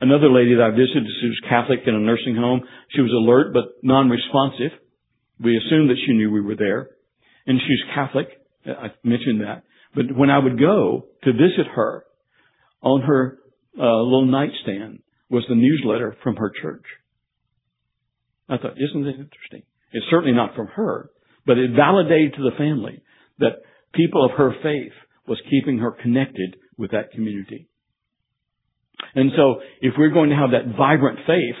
Another 0.00 0.30
lady 0.30 0.54
that 0.54 0.64
I 0.64 0.70
visited, 0.70 1.06
she 1.20 1.26
was 1.26 1.40
Catholic 1.48 1.80
in 1.86 1.94
a 1.94 2.00
nursing 2.00 2.36
home. 2.36 2.62
She 2.94 3.02
was 3.02 3.12
alert 3.12 3.52
but 3.52 3.64
non-responsive. 3.82 4.78
We 5.42 5.56
assumed 5.56 5.90
that 5.90 5.98
she 6.06 6.12
knew 6.12 6.30
we 6.30 6.40
were 6.40 6.56
there. 6.56 6.90
And 7.46 7.60
she's 7.60 7.94
Catholic. 7.94 8.28
I 8.66 8.92
mentioned 9.04 9.40
that. 9.42 9.64
But 9.94 10.16
when 10.16 10.30
I 10.30 10.38
would 10.38 10.58
go 10.58 11.06
to 11.24 11.32
visit 11.32 11.66
her, 11.74 12.04
on 12.82 13.02
her 13.02 13.38
uh, 13.78 14.02
little 14.02 14.26
nightstand 14.26 15.00
was 15.28 15.44
the 15.48 15.54
newsletter 15.54 16.16
from 16.22 16.36
her 16.36 16.52
church. 16.62 16.84
I 18.48 18.56
thought, 18.56 18.76
isn't 18.76 19.04
this 19.04 19.14
interesting? 19.14 19.62
It's 19.92 20.06
certainly 20.10 20.34
not 20.34 20.54
from 20.56 20.66
her, 20.68 21.10
but 21.46 21.58
it 21.58 21.70
validated 21.76 22.34
to 22.34 22.42
the 22.42 22.56
family 22.56 23.02
that 23.38 23.62
people 23.94 24.24
of 24.24 24.32
her 24.32 24.52
faith 24.62 24.92
was 25.26 25.40
keeping 25.50 25.78
her 25.78 25.90
connected 25.90 26.56
with 26.76 26.92
that 26.92 27.12
community. 27.12 27.68
And 29.14 29.30
so, 29.36 29.60
if 29.80 29.94
we're 29.98 30.10
going 30.10 30.30
to 30.30 30.36
have 30.36 30.50
that 30.50 30.76
vibrant 30.76 31.20
faith, 31.26 31.56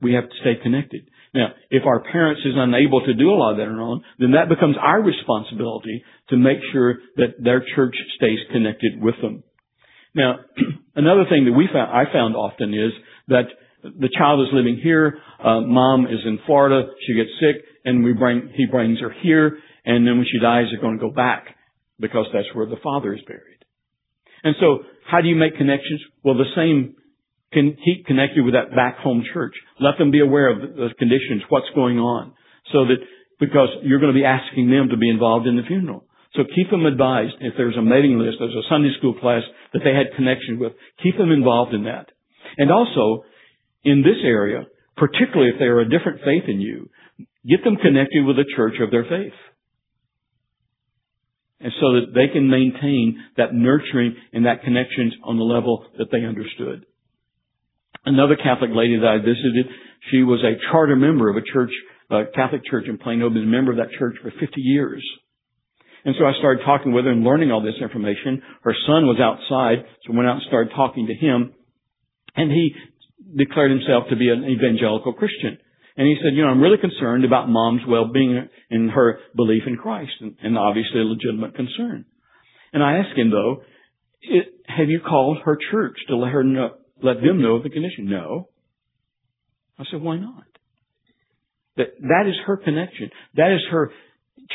we 0.00 0.14
have 0.14 0.24
to 0.24 0.36
stay 0.40 0.54
connected. 0.62 1.08
Now, 1.34 1.48
if 1.70 1.84
our 1.86 2.02
parents 2.02 2.42
is 2.44 2.54
unable 2.56 3.04
to 3.06 3.14
do 3.14 3.30
a 3.30 3.36
lot 3.36 3.52
of 3.52 3.56
that 3.58 3.68
on 3.68 3.78
own, 3.78 4.04
then 4.18 4.32
that 4.32 4.48
becomes 4.48 4.76
our 4.80 5.00
responsibility 5.00 6.04
to 6.28 6.36
make 6.36 6.58
sure 6.72 6.98
that 7.16 7.42
their 7.42 7.64
church 7.74 7.94
stays 8.16 8.38
connected 8.52 9.00
with 9.00 9.14
them. 9.22 9.42
Now, 10.14 10.40
another 10.94 11.24
thing 11.30 11.46
that 11.46 11.52
we 11.52 11.68
found, 11.72 11.90
I 11.90 12.12
found 12.12 12.36
often 12.36 12.74
is 12.74 12.92
that 13.28 13.44
the 13.82 14.10
child 14.16 14.46
is 14.46 14.52
living 14.52 14.78
here, 14.82 15.18
uh, 15.42 15.60
mom 15.62 16.06
is 16.06 16.20
in 16.24 16.38
Florida, 16.46 16.90
she 17.06 17.14
gets 17.14 17.30
sick, 17.40 17.64
and 17.84 18.04
we 18.04 18.12
bring, 18.12 18.52
he 18.54 18.66
brings 18.66 19.00
her 19.00 19.14
here, 19.22 19.58
and 19.84 20.06
then 20.06 20.18
when 20.18 20.26
she 20.30 20.38
dies, 20.38 20.66
they're 20.70 20.80
going 20.80 20.98
to 20.98 21.04
go 21.04 21.10
back 21.10 21.56
because 21.98 22.26
that's 22.32 22.48
where 22.54 22.66
the 22.66 22.80
father 22.82 23.14
is 23.14 23.20
buried. 23.26 23.64
And 24.44 24.54
so, 24.60 24.84
how 25.08 25.20
do 25.20 25.28
you 25.28 25.36
make 25.36 25.56
connections? 25.56 26.00
Well, 26.22 26.36
the 26.36 26.50
same 26.56 26.96
can 27.52 27.76
keep 27.84 28.06
connected 28.06 28.44
with 28.44 28.54
that 28.54 28.74
back 28.74 28.98
home 28.98 29.24
church. 29.32 29.54
Let 29.78 29.98
them 29.98 30.10
be 30.10 30.20
aware 30.20 30.50
of 30.50 30.60
the 30.60 30.88
conditions, 30.98 31.42
what's 31.48 31.68
going 31.74 31.98
on, 31.98 32.34
so 32.72 32.86
that 32.86 32.96
because 33.38 33.68
you're 33.82 34.00
going 34.00 34.12
to 34.12 34.18
be 34.18 34.24
asking 34.24 34.70
them 34.70 34.88
to 34.90 34.96
be 34.96 35.10
involved 35.10 35.46
in 35.46 35.56
the 35.56 35.62
funeral. 35.66 36.06
So 36.34 36.44
keep 36.54 36.70
them 36.70 36.86
advised. 36.86 37.34
If 37.40 37.54
there's 37.56 37.76
a 37.76 37.82
mailing 37.82 38.18
list, 38.18 38.38
there's 38.38 38.54
a 38.54 38.68
Sunday 38.70 38.90
school 38.98 39.14
class 39.18 39.42
that 39.74 39.80
they 39.84 39.92
had 39.92 40.16
connection 40.16 40.58
with, 40.58 40.72
keep 41.02 41.18
them 41.18 41.30
involved 41.30 41.74
in 41.74 41.84
that. 41.84 42.08
And 42.56 42.70
also, 42.70 43.24
in 43.84 44.02
this 44.02 44.22
area, 44.24 44.64
particularly 44.96 45.50
if 45.52 45.58
they 45.58 45.66
are 45.66 45.80
a 45.80 45.88
different 45.88 46.20
faith 46.24 46.44
than 46.46 46.60
you, 46.60 46.88
get 47.46 47.64
them 47.64 47.76
connected 47.76 48.24
with 48.24 48.38
a 48.38 48.48
church 48.56 48.74
of 48.80 48.90
their 48.90 49.04
faith. 49.04 49.36
And 51.62 51.72
so 51.80 51.92
that 51.94 52.12
they 52.14 52.26
can 52.32 52.50
maintain 52.50 53.22
that 53.36 53.54
nurturing 53.54 54.16
and 54.32 54.46
that 54.46 54.64
connections 54.64 55.14
on 55.22 55.38
the 55.38 55.44
level 55.44 55.86
that 55.98 56.10
they 56.10 56.24
understood. 56.24 56.84
Another 58.04 58.34
Catholic 58.36 58.70
lady 58.74 58.98
that 58.98 59.06
I 59.06 59.18
visited, 59.18 59.66
she 60.10 60.22
was 60.22 60.42
a 60.42 60.58
charter 60.70 60.96
member 60.96 61.30
of 61.30 61.36
a 61.36 61.52
church, 61.52 61.70
a 62.10 62.24
Catholic 62.34 62.62
church 62.68 62.86
in 62.88 62.98
Plano, 62.98 63.30
been 63.30 63.44
a 63.44 63.46
member 63.46 63.70
of 63.70 63.78
that 63.78 63.96
church 63.96 64.16
for 64.20 64.32
50 64.32 64.60
years. 64.60 65.02
And 66.04 66.16
so 66.18 66.26
I 66.26 66.32
started 66.38 66.64
talking 66.64 66.92
with 66.92 67.04
her 67.04 67.12
and 67.12 67.22
learning 67.22 67.52
all 67.52 67.62
this 67.62 67.78
information. 67.80 68.42
Her 68.62 68.74
son 68.86 69.06
was 69.06 69.22
outside, 69.22 69.86
so 70.02 70.12
I 70.12 70.16
went 70.16 70.28
out 70.28 70.42
and 70.42 70.48
started 70.48 70.74
talking 70.74 71.06
to 71.06 71.14
him. 71.14 71.54
And 72.34 72.50
he 72.50 72.74
declared 73.36 73.70
himself 73.70 74.10
to 74.10 74.16
be 74.16 74.28
an 74.30 74.44
evangelical 74.44 75.12
Christian. 75.12 75.58
And 75.96 76.06
he 76.06 76.16
said, 76.22 76.34
you 76.34 76.42
know, 76.42 76.48
I'm 76.48 76.60
really 76.60 76.78
concerned 76.78 77.24
about 77.24 77.48
mom's 77.48 77.82
well-being 77.86 78.48
and 78.70 78.90
her 78.90 79.18
belief 79.36 79.64
in 79.66 79.76
Christ, 79.76 80.12
and, 80.20 80.36
and 80.42 80.56
obviously 80.56 81.00
a 81.00 81.04
legitimate 81.04 81.54
concern. 81.54 82.06
And 82.72 82.82
I 82.82 82.98
asked 82.98 83.18
him 83.18 83.30
though, 83.30 83.62
have 84.66 84.88
you 84.88 85.00
called 85.00 85.38
her 85.44 85.58
church 85.70 85.96
to 86.08 86.16
let 86.16 86.32
her 86.32 86.42
know, 86.44 86.70
let 87.02 87.16
them 87.16 87.42
know 87.42 87.56
of 87.56 87.62
the 87.62 87.70
condition. 87.70 88.08
No. 88.08 88.48
I 89.78 89.84
said, 89.90 90.00
why 90.00 90.16
not? 90.16 90.44
That, 91.76 91.98
that 92.00 92.24
is 92.28 92.34
her 92.46 92.56
connection. 92.56 93.10
That 93.34 93.52
is 93.52 93.60
her 93.70 93.90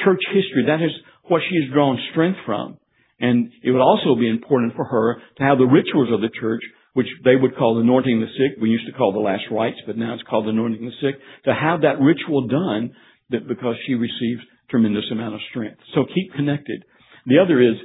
church 0.04 0.22
history. 0.34 0.66
That 0.68 0.84
is 0.84 0.92
what 1.24 1.42
she 1.50 1.58
has 1.62 1.74
drawn 1.74 1.98
strength 2.12 2.40
from. 2.46 2.78
And 3.20 3.52
it 3.64 3.72
would 3.72 3.82
also 3.82 4.16
be 4.16 4.30
important 4.30 4.76
for 4.76 4.86
her 4.86 5.22
to 5.38 5.44
have 5.44 5.58
the 5.58 5.66
rituals 5.66 6.14
of 6.14 6.22
the 6.22 6.30
church, 6.40 6.62
which 6.98 7.14
they 7.24 7.36
would 7.36 7.56
call 7.56 7.78
anointing 7.80 8.20
the 8.22 8.34
sick. 8.42 8.58
We 8.60 8.70
used 8.70 8.88
to 8.88 8.98
call 8.98 9.14
the 9.14 9.20
last 9.20 9.44
rites, 9.52 9.78
but 9.86 9.98
now 9.98 10.16
it's 10.16 10.24
called 10.24 10.48
anointing 10.48 10.82
the 10.82 10.98
sick. 11.00 11.22
To 11.46 11.54
have 11.54 11.82
that 11.82 12.02
ritual 12.02 12.48
done 12.48 12.90
that 13.30 13.48
because 13.48 13.76
she 13.86 13.94
receives 13.94 14.42
tremendous 14.72 15.06
amount 15.12 15.36
of 15.36 15.42
strength. 15.52 15.78
So 15.94 16.06
keep 16.10 16.34
connected. 16.34 16.84
The 17.28 17.38
other 17.38 17.62
is, 17.62 17.76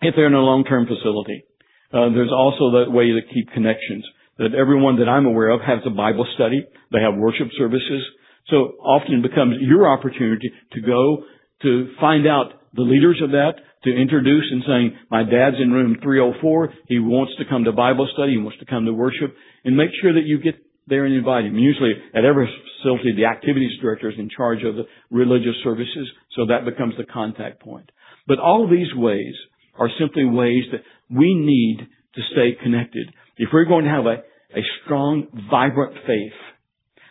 if 0.00 0.14
they're 0.16 0.26
in 0.26 0.32
a 0.32 0.40
long-term 0.40 0.86
facility, 0.86 1.44
uh, 1.92 2.08
there's 2.16 2.32
also 2.32 2.80
that 2.80 2.88
way 2.88 3.12
to 3.12 3.20
keep 3.28 3.52
connections. 3.52 4.08
That 4.38 4.56
everyone 4.56 4.96
that 5.00 5.08
I'm 5.08 5.26
aware 5.26 5.50
of 5.50 5.60
has 5.60 5.80
a 5.84 5.90
Bible 5.90 6.26
study. 6.34 6.64
They 6.90 7.02
have 7.04 7.12
worship 7.14 7.48
services. 7.58 8.00
So 8.48 8.56
often 8.80 9.20
becomes 9.20 9.56
your 9.60 9.84
opportunity 9.92 10.50
to 10.72 10.80
go 10.80 11.24
to 11.60 11.92
find 12.00 12.26
out 12.26 12.57
the 12.74 12.82
leaders 12.82 13.20
of 13.22 13.30
that, 13.30 13.54
to 13.84 13.90
introduce 13.90 14.44
and 14.50 14.62
saying, 14.66 14.98
my 15.10 15.22
dad's 15.22 15.56
in 15.62 15.70
room 15.70 15.96
304. 16.02 16.74
He 16.88 16.98
wants 16.98 17.32
to 17.38 17.44
come 17.48 17.64
to 17.64 17.72
Bible 17.72 18.08
study. 18.12 18.32
He 18.32 18.38
wants 18.38 18.58
to 18.58 18.66
come 18.66 18.84
to 18.86 18.92
worship 18.92 19.34
and 19.64 19.76
make 19.76 19.90
sure 20.02 20.12
that 20.14 20.24
you 20.24 20.38
get 20.40 20.56
there 20.86 21.04
and 21.04 21.14
invite 21.14 21.44
him. 21.44 21.56
Usually 21.56 21.92
at 22.14 22.24
every 22.24 22.48
facility, 22.82 23.14
the 23.16 23.26
activities 23.26 23.78
director 23.80 24.10
is 24.10 24.18
in 24.18 24.28
charge 24.34 24.64
of 24.64 24.74
the 24.74 24.84
religious 25.10 25.54
services. 25.62 26.08
So 26.34 26.46
that 26.46 26.64
becomes 26.64 26.94
the 26.96 27.04
contact 27.04 27.60
point. 27.60 27.90
But 28.26 28.38
all 28.38 28.68
these 28.68 28.92
ways 28.94 29.34
are 29.78 29.88
simply 30.00 30.24
ways 30.24 30.64
that 30.72 30.82
we 31.08 31.34
need 31.34 31.86
to 32.14 32.20
stay 32.32 32.58
connected. 32.62 33.12
If 33.36 33.50
we're 33.52 33.64
going 33.66 33.84
to 33.84 33.90
have 33.90 34.06
a, 34.06 34.22
a 34.58 34.62
strong, 34.84 35.26
vibrant 35.50 35.94
faith 36.06 36.38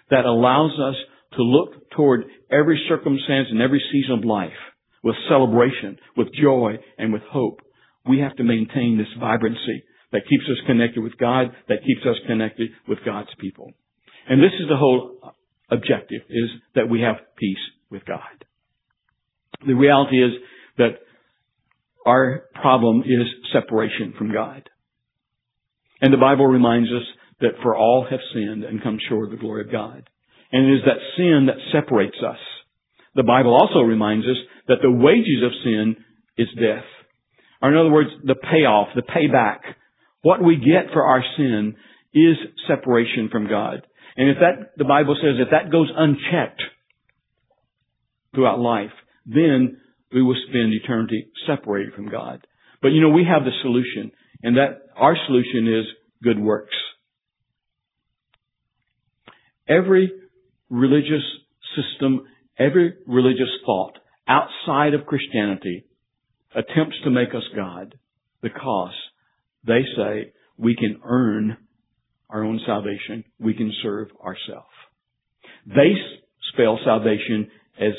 that 0.10 0.26
allows 0.26 0.72
us 0.80 0.96
to 1.38 1.44
look 1.44 1.90
toward 1.92 2.26
every 2.52 2.82
circumstance 2.90 3.48
and 3.52 3.62
every 3.62 3.82
season 3.92 4.20
of 4.20 4.26
life 4.26 4.52
with 5.04 5.16
celebration, 5.30 5.98
with 6.16 6.28
joy, 6.34 6.78
and 6.98 7.14
with 7.14 7.24
hope, 7.30 7.62
we 8.08 8.20
have 8.20 8.36
to 8.38 8.44
maintain 8.44 8.98
this 8.98 9.08
vibrancy 9.20 9.84
that 10.12 10.28
keeps 10.30 10.44
us 10.46 10.58
connected 10.66 11.04
with 11.04 11.18
God, 11.18 11.48
that 11.68 11.84
keeps 11.86 12.02
us 12.06 12.16
connected 12.28 12.70
with 12.88 13.00
God's 13.06 13.30
people. 13.40 13.72
And 14.30 14.42
this 14.42 14.54
is 14.60 14.68
the 14.70 14.78
whole 14.78 15.34
objective, 15.70 16.22
is 16.30 16.50
that 16.76 16.90
we 16.90 17.02
have 17.02 17.16
peace 17.38 17.58
with 17.90 18.06
God. 18.06 18.46
The 19.66 19.74
reality 19.74 20.24
is 20.24 20.32
that 20.78 21.00
our 22.06 22.46
problem 22.62 23.02
is 23.02 23.28
separation 23.52 24.14
from 24.18 24.32
God. 24.32 24.70
And 26.00 26.14
the 26.14 26.18
Bible 26.18 26.46
reminds 26.46 26.90
us 26.90 27.04
that 27.42 27.62
for 27.62 27.76
all 27.76 28.08
have 28.10 28.20
sinned 28.34 28.64
and 28.64 28.82
come 28.82 28.98
short 29.10 29.26
of 29.26 29.32
the 29.32 29.38
glory 29.38 29.66
of 29.66 29.72
God. 29.72 30.10
And 30.52 30.68
it 30.68 30.76
is 30.76 30.82
that 30.86 31.02
sin 31.18 31.48
that 31.48 31.58
separates 31.72 32.18
us. 32.26 32.40
The 33.18 33.24
Bible 33.24 33.54
also 33.54 33.80
reminds 33.82 34.26
us 34.26 34.38
that 34.68 34.78
the 34.82 34.92
wages 34.92 35.44
of 35.44 35.52
sin 35.64 35.98
is 36.38 36.48
death. 36.56 36.86
Or 37.62 37.72
in 37.72 37.78
other 37.78 37.90
words, 37.90 38.12
the 38.24 38.36
payoff, 38.36 38.90
the 38.96 39.02
payback, 39.02 39.60
what 40.22 40.42
we 40.44 40.56
get 40.56 40.94
for 40.94 41.04
our 41.04 41.24
sin 41.36 41.76
is 42.14 42.38
separation 42.68 43.30
from 43.32 43.50
God. 43.50 43.86
And 44.16 44.30
if 44.30 44.38
that, 44.40 44.78
the 44.78 44.86
Bible 44.86 45.18
says, 45.20 45.36
if 45.40 45.50
that 45.52 45.72
goes 45.72 45.90
unchecked 45.96 46.62
throughout 48.36 48.60
life, 48.60 48.92
then 49.26 49.82
we 50.14 50.22
will 50.22 50.38
spend 50.48 50.74
eternity 50.74 51.28
separated 51.48 51.94
from 51.94 52.10
God. 52.10 52.46
But 52.82 52.90
you 52.90 53.02
know, 53.02 53.10
we 53.10 53.26
have 53.26 53.44
the 53.44 53.52
solution, 53.64 54.12
and 54.44 54.58
that 54.58 54.84
our 54.96 55.16
solution 55.26 55.68
is 55.68 55.86
good 56.24 56.40
works. 56.40 56.76
Every 59.68 60.12
religious 60.70 61.24
system, 61.76 62.26
every 62.60 62.96
religious 63.06 63.50
thought 63.66 63.98
outside 64.28 64.94
of 64.94 65.06
Christianity 65.06 65.86
attempts 66.56 66.98
to 67.04 67.10
make 67.10 67.30
us 67.30 67.44
God 67.56 67.96
because 68.42 68.94
they 69.66 69.82
say 69.96 70.34
we 70.58 70.76
can 70.76 71.00
earn 71.04 71.58
our 72.30 72.44
own 72.44 72.60
salvation. 72.66 73.24
We 73.40 73.54
can 73.54 73.72
serve 73.82 74.10
ourselves. 74.24 74.68
They 75.66 75.94
spell 76.54 76.80
salvation 76.84 77.50
as 77.80 77.94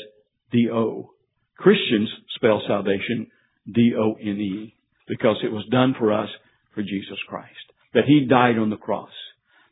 D-O. 0.51 1.11
Christians 1.57 2.09
spell 2.35 2.61
salvation 2.67 3.27
D-O-N-E 3.73 4.75
because 5.07 5.37
it 5.43 5.51
was 5.51 5.65
done 5.71 5.95
for 5.97 6.13
us 6.13 6.29
for 6.73 6.81
Jesus 6.81 7.17
Christ. 7.27 7.49
That 7.93 8.05
He 8.05 8.27
died 8.29 8.57
on 8.57 8.69
the 8.69 8.77
cross. 8.77 9.09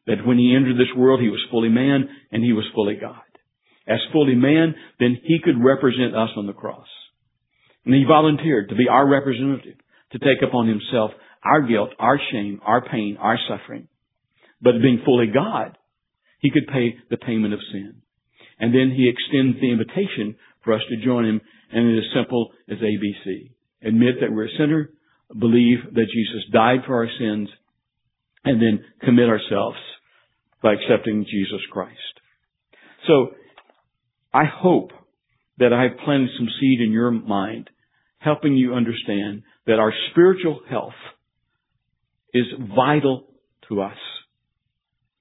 That 0.06 0.26
when 0.26 0.38
He 0.38 0.56
entered 0.56 0.78
this 0.78 0.96
world, 0.96 1.22
He 1.22 1.30
was 1.30 1.46
fully 1.52 1.70
man 1.70 2.10
and 2.32 2.44
He 2.44 2.54
was 2.54 2.66
fully 2.74 2.96
God. 2.96 3.22
As 3.88 4.00
fully 4.12 4.36
man, 4.36 4.76
then 5.00 5.18
He 5.24 5.40
could 5.44 5.64
represent 5.64 6.16
us 6.16 6.30
on 6.36 6.48
the 6.48 6.54
cross. 6.54 6.88
And 7.86 7.94
He 7.94 8.04
volunteered 8.08 8.70
to 8.70 8.76
be 8.76 8.88
our 8.90 9.08
representative, 9.08 9.78
to 10.12 10.20
take 10.20 10.42
upon 10.48 10.68
Himself 10.68 11.12
our 11.44 11.62
guilt, 11.62 11.92
our 12.00 12.20
shame, 12.32 12.60
our 12.66 12.82
pain, 12.82 13.18
our 13.20 13.38
suffering. 13.48 13.88
But 14.62 14.82
being 14.82 15.02
fully 15.06 15.28
God, 15.28 15.78
He 16.40 16.52
could 16.52 16.68
pay 16.68 16.96
the 17.10 17.18
payment 17.18 17.54
of 17.54 17.60
sin. 17.72 18.02
And 18.60 18.74
then 18.74 18.94
He 18.96 19.10
extends 19.10 19.60
the 19.62 19.72
invitation 19.72 20.36
for 20.64 20.74
us 20.74 20.82
to 20.90 21.06
join 21.06 21.26
Him, 21.26 21.42
and 21.72 21.88
it 21.88 21.98
is 21.98 22.06
simple 22.14 22.52
as 22.70 22.78
ABC. 22.80 23.52
Admit 23.84 24.16
that 24.22 24.32
we're 24.32 24.48
a 24.48 24.58
sinner, 24.58 24.90
believe 25.38 25.80
that 25.94 26.08
Jesus 26.12 26.52
died 26.52 26.80
for 26.86 26.96
our 26.96 27.10
sins, 27.20 27.50
and 28.44 28.62
then 28.62 28.84
commit 29.04 29.30
ourselves 29.30 29.78
by 30.62 30.74
accepting 30.74 31.26
Jesus 31.30 31.62
Christ. 31.72 31.94
So, 33.08 33.32
I 34.34 34.44
hope 34.46 34.92
that 35.58 35.74
I 35.74 35.84
have 35.84 35.98
planted 36.04 36.30
some 36.38 36.48
seed 36.60 36.82
in 36.82 36.92
your 36.92 37.12
mind, 37.12 37.70
helping 38.20 38.56
you 38.56 38.74
understand 38.74 39.44
that 39.66 39.80
our 39.80 39.94
spiritual 40.12 40.62
health 40.70 40.94
is 42.34 42.46
vital 42.76 43.28
to 43.70 43.82
us 43.82 43.98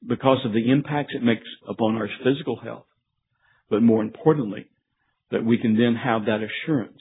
because 0.07 0.39
of 0.45 0.53
the 0.53 0.71
impacts 0.71 1.15
it 1.15 1.23
makes 1.23 1.47
upon 1.69 1.97
our 1.97 2.09
physical 2.23 2.57
health. 2.57 2.87
But 3.71 3.83
more 3.83 4.03
importantly, 4.03 4.67
that 5.31 5.45
we 5.45 5.59
can 5.59 5.77
then 5.77 5.97
have 5.97 6.27
that 6.27 6.41
assurance 6.41 7.01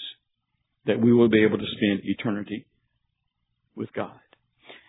that 0.85 1.01
we 1.01 1.13
will 1.13 1.29
be 1.29 1.43
able 1.43 1.57
to 1.57 1.65
spend 1.77 2.01
eternity 2.03 2.65
with 3.75 3.91
God. 3.93 4.19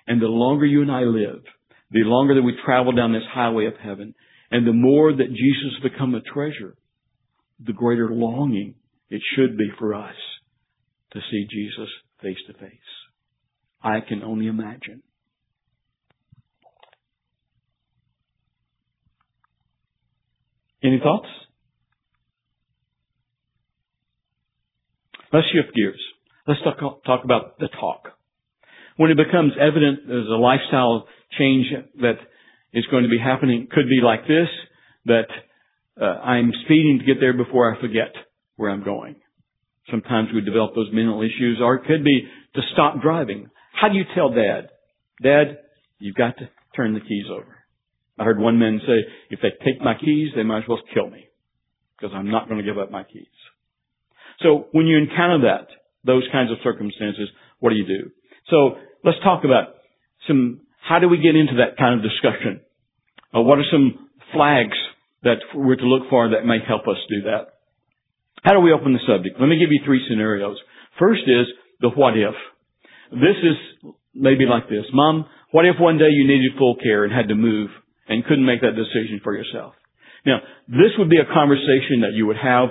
And 0.06 0.20
the 0.20 0.26
longer 0.26 0.64
you 0.64 0.82
and 0.82 0.90
I 0.90 1.00
live, 1.00 1.42
the 1.90 2.00
longer 2.00 2.34
that 2.34 2.42
we 2.42 2.56
travel 2.64 2.92
down 2.92 3.12
this 3.12 3.22
highway 3.32 3.66
of 3.66 3.74
heaven, 3.82 4.14
and 4.50 4.66
the 4.66 4.72
more 4.72 5.12
that 5.12 5.30
Jesus 5.30 5.80
become 5.82 6.14
a 6.14 6.20
treasure, 6.20 6.76
the 7.64 7.72
greater 7.72 8.10
longing 8.10 8.74
it 9.08 9.22
should 9.34 9.56
be 9.56 9.70
for 9.78 9.94
us 9.94 10.14
to 11.12 11.20
see 11.30 11.46
Jesus 11.50 11.88
face 12.22 12.36
to 12.46 12.52
face. 12.54 12.70
I 13.82 14.00
can 14.00 14.22
only 14.22 14.46
imagine. 14.46 15.02
Any 20.82 21.00
thoughts? 21.02 21.28
Let's 25.32 25.46
shift 25.48 25.74
gears. 25.74 26.00
Let's 26.46 26.60
talk, 26.62 27.04
talk 27.04 27.24
about 27.24 27.58
the 27.58 27.68
talk. 27.68 28.08
When 28.96 29.10
it 29.10 29.16
becomes 29.16 29.52
evident 29.60 30.00
there's 30.06 30.28
a 30.28 30.40
lifestyle 30.40 31.06
change 31.38 31.66
that 32.00 32.18
is 32.72 32.86
going 32.90 33.02
to 33.02 33.08
be 33.08 33.18
happening, 33.18 33.68
could 33.70 33.88
be 33.88 34.00
like 34.02 34.22
this, 34.22 34.48
that 35.06 35.26
uh, 36.00 36.04
I'm 36.04 36.52
speeding 36.64 36.98
to 37.00 37.04
get 37.04 37.20
there 37.20 37.32
before 37.32 37.74
I 37.74 37.80
forget 37.80 38.12
where 38.56 38.70
I'm 38.70 38.84
going. 38.84 39.16
Sometimes 39.90 40.28
we 40.34 40.40
develop 40.40 40.74
those 40.74 40.90
mental 40.92 41.22
issues, 41.22 41.58
or 41.62 41.76
it 41.76 41.86
could 41.86 42.04
be 42.04 42.26
to 42.54 42.60
stop 42.72 43.00
driving. 43.00 43.50
How 43.72 43.88
do 43.88 43.94
you 43.96 44.04
tell 44.14 44.30
dad? 44.30 44.70
Dad, 45.22 45.58
you've 45.98 46.16
got 46.16 46.36
to 46.38 46.50
turn 46.74 46.94
the 46.94 47.00
keys 47.00 47.26
over. 47.30 47.56
I 48.18 48.24
heard 48.24 48.38
one 48.38 48.58
man 48.58 48.80
say, 48.86 49.04
if 49.30 49.40
they 49.40 49.50
take 49.64 49.80
my 49.80 49.94
keys, 49.98 50.30
they 50.34 50.42
might 50.42 50.64
as 50.64 50.68
well 50.68 50.80
kill 50.92 51.08
me 51.08 51.26
because 51.96 52.14
I'm 52.14 52.30
not 52.30 52.48
going 52.48 52.58
to 52.58 52.64
give 52.64 52.78
up 52.78 52.90
my 52.90 53.04
keys. 53.04 53.26
So 54.40 54.68
when 54.72 54.86
you 54.86 54.98
encounter 54.98 55.42
that, 55.46 55.68
those 56.04 56.24
kinds 56.32 56.50
of 56.50 56.58
circumstances, 56.62 57.28
what 57.60 57.70
do 57.70 57.76
you 57.76 57.86
do? 57.86 58.10
So 58.50 58.76
let's 59.04 59.18
talk 59.22 59.44
about 59.44 59.74
some, 60.26 60.60
how 60.80 60.98
do 60.98 61.08
we 61.08 61.18
get 61.18 61.36
into 61.36 61.56
that 61.56 61.76
kind 61.78 61.98
of 61.98 62.02
discussion? 62.02 62.60
Uh, 63.34 63.40
what 63.42 63.58
are 63.58 63.64
some 63.70 64.08
flags 64.32 64.76
that 65.26 65.42
we're 65.54 65.76
to 65.76 65.90
look 65.90 66.08
for 66.08 66.30
that 66.30 66.46
may 66.46 66.62
help 66.62 66.86
us 66.86 66.98
do 67.10 67.26
that? 67.26 67.58
How 68.42 68.54
do 68.54 68.60
we 68.60 68.72
open 68.72 68.94
the 68.94 69.02
subject? 69.02 69.40
Let 69.42 69.50
me 69.50 69.58
give 69.58 69.74
you 69.74 69.82
three 69.84 70.06
scenarios. 70.08 70.56
First 70.98 71.26
is 71.26 71.46
the 71.80 71.90
what 71.90 72.14
if. 72.16 72.34
This 73.10 73.38
is 73.42 73.58
maybe 74.14 74.46
like 74.46 74.70
this. 74.70 74.86
Mom, 74.92 75.26
what 75.50 75.66
if 75.66 75.76
one 75.78 75.98
day 75.98 76.10
you 76.10 76.26
needed 76.26 76.58
full 76.58 76.76
care 76.76 77.04
and 77.04 77.12
had 77.12 77.28
to 77.28 77.34
move 77.34 77.70
and 78.08 78.24
couldn't 78.24 78.46
make 78.46 78.60
that 78.60 78.78
decision 78.78 79.20
for 79.22 79.34
yourself. 79.34 79.74
Now, 80.24 80.38
this 80.68 80.94
would 80.98 81.10
be 81.10 81.18
a 81.18 81.32
conversation 81.32 82.02
that 82.02 82.14
you 82.14 82.26
would 82.26 82.38
have 82.38 82.70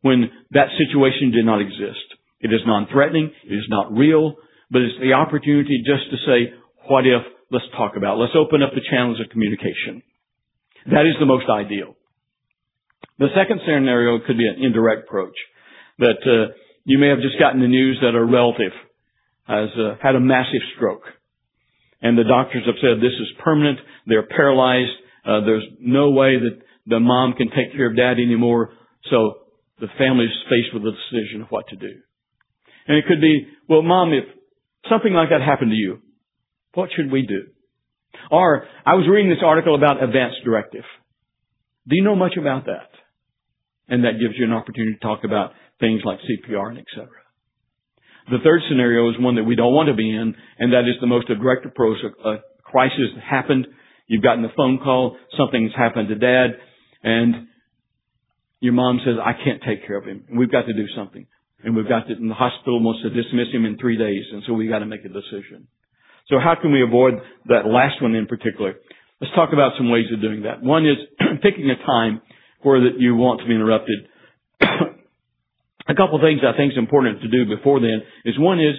when 0.00 0.30
that 0.52 0.68
situation 0.76 1.32
did 1.32 1.44
not 1.44 1.60
exist. 1.60 2.04
It 2.40 2.52
is 2.52 2.60
non-threatening, 2.66 3.32
it 3.44 3.54
is 3.54 3.66
not 3.68 3.92
real, 3.92 4.36
but 4.70 4.82
it's 4.82 5.00
the 5.00 5.14
opportunity 5.14 5.82
just 5.84 6.10
to 6.10 6.16
say, 6.28 6.52
what 6.88 7.06
if, 7.06 7.22
let's 7.50 7.64
talk 7.76 7.96
about, 7.96 8.18
let's 8.18 8.36
open 8.36 8.62
up 8.62 8.72
the 8.74 8.84
channels 8.88 9.20
of 9.20 9.30
communication. 9.30 10.02
That 10.90 11.06
is 11.06 11.14
the 11.18 11.26
most 11.26 11.46
ideal. 11.50 11.96
The 13.18 13.28
second 13.34 13.60
scenario 13.64 14.18
could 14.24 14.38
be 14.38 14.46
an 14.46 14.62
indirect 14.62 15.08
approach. 15.08 15.36
That 15.98 16.20
uh, 16.24 16.52
you 16.84 16.98
may 16.98 17.08
have 17.08 17.20
just 17.20 17.38
gotten 17.38 17.60
the 17.60 17.68
news 17.68 17.98
that 18.02 18.14
a 18.14 18.24
relative 18.24 18.72
has 19.48 19.70
uh, 19.78 19.96
had 20.02 20.14
a 20.14 20.20
massive 20.20 20.62
stroke. 20.76 21.02
And 22.02 22.18
the 22.18 22.24
doctors 22.24 22.64
have 22.66 22.76
said 22.80 22.98
this 22.98 23.16
is 23.18 23.42
permanent. 23.42 23.78
They're 24.06 24.26
paralyzed. 24.26 24.92
Uh, 25.24 25.40
there's 25.40 25.64
no 25.80 26.10
way 26.10 26.38
that 26.38 26.60
the 26.86 27.00
mom 27.00 27.32
can 27.32 27.48
take 27.48 27.72
care 27.72 27.90
of 27.90 27.96
dad 27.96 28.20
anymore. 28.20 28.70
So 29.10 29.46
the 29.80 29.88
family 29.98 30.26
is 30.26 30.32
faced 30.50 30.74
with 30.74 30.82
a 30.84 30.92
decision 30.92 31.42
of 31.42 31.48
what 31.48 31.66
to 31.68 31.76
do. 31.76 31.92
And 32.86 32.96
it 32.96 33.04
could 33.08 33.20
be, 33.20 33.46
well, 33.68 33.82
mom, 33.82 34.12
if 34.12 34.24
something 34.88 35.12
like 35.12 35.30
that 35.30 35.42
happened 35.42 35.70
to 35.70 35.76
you, 35.76 35.98
what 36.74 36.90
should 36.94 37.10
we 37.10 37.22
do? 37.26 37.46
Or 38.30 38.66
I 38.84 38.94
was 38.94 39.06
reading 39.10 39.30
this 39.30 39.44
article 39.44 39.74
about 39.74 40.02
advance 40.02 40.34
directive. 40.44 40.84
Do 41.88 41.96
you 41.96 42.02
know 42.02 42.16
much 42.16 42.36
about 42.38 42.66
that? 42.66 42.90
And 43.88 44.04
that 44.04 44.18
gives 44.20 44.34
you 44.36 44.44
an 44.44 44.52
opportunity 44.52 44.94
to 44.94 45.00
talk 45.00 45.22
about 45.24 45.52
things 45.78 46.02
like 46.04 46.18
CPR 46.18 46.70
and 46.70 46.78
etc. 46.78 47.08
The 48.30 48.38
third 48.42 48.62
scenario 48.68 49.08
is 49.10 49.16
one 49.20 49.36
that 49.36 49.44
we 49.44 49.54
don't 49.54 49.72
want 49.72 49.88
to 49.88 49.94
be 49.94 50.10
in, 50.10 50.34
and 50.58 50.72
that 50.72 50.80
is 50.80 50.96
the 51.00 51.06
most 51.06 51.28
direct 51.28 51.64
approach. 51.64 51.98
A 52.24 52.38
crisis 52.64 53.14
happened. 53.22 53.68
You've 54.08 54.22
gotten 54.22 54.44
a 54.44 54.52
phone 54.56 54.78
call. 54.82 55.16
Something's 55.38 55.70
happened 55.76 56.08
to 56.08 56.16
dad, 56.16 56.58
and 57.04 57.46
your 58.58 58.72
mom 58.72 59.00
says, 59.04 59.14
"I 59.22 59.32
can't 59.32 59.62
take 59.62 59.86
care 59.86 59.96
of 59.96 60.04
him. 60.04 60.24
We've 60.34 60.50
got 60.50 60.66
to 60.66 60.72
do 60.72 60.88
something." 60.88 61.26
And 61.62 61.76
we've 61.76 61.88
got 61.88 62.08
to, 62.08 62.14
and 62.14 62.30
the 62.30 62.34
hospital 62.34 62.82
wants 62.82 63.02
to 63.02 63.10
dismiss 63.10 63.48
him 63.52 63.64
in 63.64 63.78
three 63.78 63.96
days, 63.96 64.24
and 64.32 64.42
so 64.44 64.54
we've 64.54 64.70
got 64.70 64.80
to 64.80 64.86
make 64.86 65.04
a 65.04 65.08
decision. 65.08 65.68
So 66.28 66.36
how 66.42 66.54
can 66.60 66.72
we 66.72 66.82
avoid 66.82 67.14
that 67.46 67.66
last 67.66 68.02
one 68.02 68.14
in 68.14 68.26
particular? 68.26 68.74
Let's 69.20 69.34
talk 69.34 69.50
about 69.52 69.72
some 69.78 69.90
ways 69.90 70.06
of 70.12 70.20
doing 70.20 70.42
that. 70.42 70.62
One 70.62 70.86
is 70.86 70.96
picking 71.42 71.70
a 71.70 71.76
time 71.86 72.20
where 72.62 72.80
that 72.80 72.98
you 72.98 73.14
want 73.14 73.40
to 73.40 73.46
be 73.46 73.54
interrupted 73.54 74.08
a 75.88 75.94
couple 75.94 76.16
of 76.16 76.22
things 76.22 76.40
I 76.42 76.56
think 76.56 76.72
is 76.72 76.78
important 76.78 77.22
to 77.22 77.28
do 77.28 77.46
before 77.46 77.80
then 77.80 78.02
is 78.24 78.38
one 78.38 78.58
is 78.58 78.74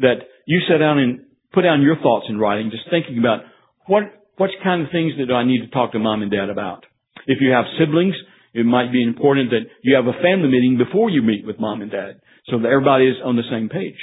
that 0.00 0.28
you 0.46 0.60
sit 0.68 0.78
down 0.78 0.98
and 0.98 1.20
put 1.52 1.62
down 1.62 1.82
your 1.82 1.96
thoughts 1.96 2.26
in 2.28 2.38
writing, 2.38 2.70
just 2.70 2.88
thinking 2.90 3.18
about 3.18 3.40
what 3.86 4.04
what 4.36 4.50
kind 4.64 4.82
of 4.82 4.88
things 4.90 5.12
that 5.18 5.32
I 5.32 5.44
need 5.44 5.60
to 5.60 5.68
talk 5.68 5.92
to 5.92 5.98
mom 5.98 6.22
and 6.22 6.30
dad 6.30 6.48
about. 6.48 6.86
If 7.26 7.40
you 7.40 7.50
have 7.50 7.66
siblings, 7.78 8.14
it 8.54 8.64
might 8.64 8.90
be 8.90 9.02
important 9.02 9.50
that 9.50 9.68
you 9.82 9.94
have 9.96 10.06
a 10.06 10.16
family 10.22 10.48
meeting 10.48 10.78
before 10.78 11.10
you 11.10 11.20
meet 11.20 11.46
with 11.46 11.60
mom 11.60 11.82
and 11.82 11.90
dad, 11.90 12.20
so 12.46 12.58
that 12.58 12.68
everybody 12.68 13.06
is 13.06 13.16
on 13.22 13.36
the 13.36 13.44
same 13.50 13.68
page. 13.68 13.98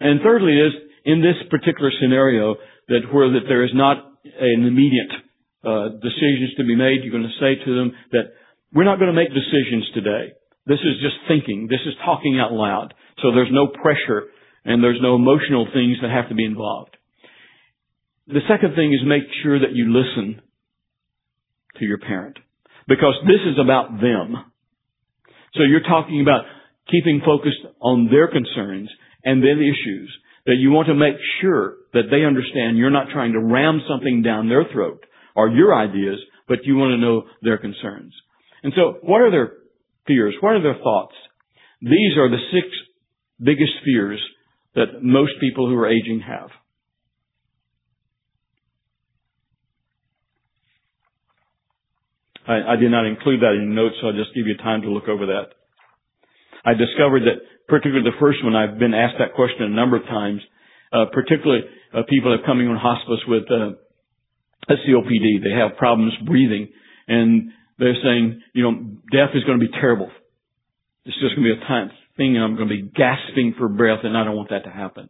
And 0.00 0.20
thirdly 0.22 0.52
is 0.52 0.72
in 1.04 1.20
this 1.20 1.36
particular 1.50 1.90
scenario 2.00 2.56
that 2.88 3.00
where 3.12 3.32
that 3.32 3.46
there 3.48 3.64
is 3.64 3.70
not 3.74 3.96
an 4.24 4.66
immediate 4.66 5.12
uh, 5.64 5.88
decisions 6.00 6.54
to 6.56 6.64
be 6.64 6.76
made, 6.76 7.02
you're 7.02 7.12
going 7.12 7.28
to 7.28 7.40
say 7.40 7.62
to 7.64 7.70
them 7.74 7.92
that 8.12 8.32
we're 8.72 8.84
not 8.84 8.98
going 8.98 9.12
to 9.12 9.16
make 9.16 9.28
decisions 9.28 9.88
today. 9.94 10.32
This 10.66 10.80
is 10.80 11.00
just 11.02 11.16
thinking. 11.26 11.66
This 11.68 11.80
is 11.86 11.94
talking 12.04 12.38
out 12.38 12.52
loud. 12.52 12.94
So 13.22 13.32
there's 13.32 13.52
no 13.52 13.66
pressure 13.66 14.28
and 14.64 14.82
there's 14.82 15.00
no 15.02 15.14
emotional 15.14 15.66
things 15.72 15.96
that 16.02 16.10
have 16.10 16.28
to 16.28 16.34
be 16.34 16.44
involved. 16.44 16.96
The 18.26 18.44
second 18.48 18.74
thing 18.76 18.92
is 18.92 19.00
make 19.04 19.24
sure 19.42 19.58
that 19.58 19.72
you 19.72 19.92
listen 19.92 20.40
to 21.78 21.84
your 21.84 21.98
parent 21.98 22.38
because 22.86 23.14
this 23.26 23.40
is 23.46 23.58
about 23.58 24.00
them. 24.00 24.36
So 25.54 25.62
you're 25.62 25.82
talking 25.82 26.20
about 26.20 26.44
keeping 26.90 27.22
focused 27.24 27.64
on 27.80 28.08
their 28.10 28.28
concerns 28.28 28.88
and 29.24 29.42
then 29.42 29.58
issues 29.58 30.10
that 30.46 30.56
you 30.56 30.70
want 30.70 30.88
to 30.88 30.94
make 30.94 31.16
sure 31.40 31.76
that 31.92 32.10
they 32.10 32.24
understand 32.24 32.78
you're 32.78 32.90
not 32.90 33.08
trying 33.12 33.32
to 33.32 33.40
ram 33.40 33.80
something 33.88 34.22
down 34.22 34.48
their 34.48 34.64
throat 34.72 35.04
or 35.34 35.48
your 35.48 35.74
ideas, 35.74 36.18
but 36.48 36.64
you 36.64 36.76
want 36.76 36.92
to 36.92 36.98
know 36.98 37.24
their 37.42 37.58
concerns. 37.58 38.12
And 38.62 38.72
so 38.74 38.98
what 39.02 39.20
are 39.20 39.30
their 39.30 39.52
fears? 40.06 40.34
What 40.40 40.54
are 40.54 40.62
their 40.62 40.82
thoughts? 40.82 41.14
These 41.80 42.16
are 42.18 42.28
the 42.28 42.42
six 42.52 42.66
biggest 43.42 43.72
fears 43.84 44.20
that 44.74 45.02
most 45.02 45.32
people 45.40 45.68
who 45.68 45.76
are 45.76 45.88
aging 45.88 46.20
have. 46.26 46.50
I, 52.46 52.72
I 52.72 52.76
did 52.76 52.90
not 52.90 53.06
include 53.06 53.40
that 53.40 53.54
in 53.54 53.74
notes, 53.74 53.96
so 54.00 54.08
I'll 54.08 54.12
just 54.12 54.34
give 54.34 54.46
you 54.46 54.56
time 54.56 54.82
to 54.82 54.90
look 54.90 55.08
over 55.08 55.26
that. 55.26 55.54
I 56.64 56.74
discovered 56.74 57.22
that 57.22 57.40
particularly 57.70 58.10
the 58.10 58.18
first 58.20 58.44
one, 58.44 58.54
I've 58.54 58.78
been 58.78 58.94
asked 58.94 59.16
that 59.18 59.34
question 59.34 59.64
a 59.64 59.68
number 59.70 59.96
of 59.96 60.04
times, 60.04 60.40
uh, 60.92 61.06
particularly 61.12 61.62
uh, 61.94 62.02
people 62.08 62.34
are 62.34 62.44
coming 62.44 62.66
on 62.68 62.76
hospice 62.76 63.22
with 63.26 63.44
uh, 63.50 63.78
a 64.68 64.76
COPD. 64.82 65.42
They 65.42 65.54
have 65.56 65.78
problems 65.78 66.12
breathing, 66.26 66.68
and 67.08 67.52
they're 67.78 67.96
saying, 68.02 68.42
you 68.52 68.62
know, 68.62 68.74
death 69.10 69.30
is 69.34 69.44
going 69.44 69.58
to 69.58 69.64
be 69.64 69.72
terrible. 69.72 70.10
It's 71.06 71.16
just 71.18 71.34
going 71.34 71.48
to 71.48 71.54
be 71.54 71.62
a 71.62 71.66
time 71.66 71.90
thing, 72.16 72.36
and 72.36 72.44
I'm 72.44 72.56
going 72.56 72.68
to 72.68 72.74
be 72.74 72.90
gasping 72.90 73.54
for 73.56 73.68
breath, 73.68 74.00
and 74.04 74.16
I 74.16 74.24
don't 74.24 74.36
want 74.36 74.50
that 74.50 74.64
to 74.64 74.70
happen. 74.70 75.08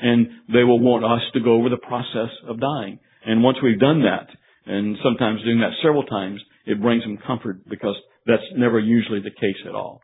And 0.00 0.28
they 0.52 0.64
will 0.64 0.80
want 0.80 1.04
us 1.04 1.22
to 1.34 1.40
go 1.40 1.54
over 1.54 1.68
the 1.68 1.76
process 1.76 2.32
of 2.46 2.60
dying. 2.60 2.98
And 3.24 3.42
once 3.42 3.58
we've 3.62 3.78
done 3.78 4.02
that, 4.02 4.28
and 4.66 4.96
sometimes 5.02 5.42
doing 5.42 5.60
that 5.60 5.72
several 5.82 6.04
times, 6.04 6.40
it 6.66 6.80
brings 6.80 7.02
them 7.02 7.18
comfort 7.26 7.68
because 7.68 7.96
that's 8.26 8.42
never 8.56 8.78
usually 8.78 9.20
the 9.20 9.30
case 9.30 9.60
at 9.66 9.74
all. 9.74 10.02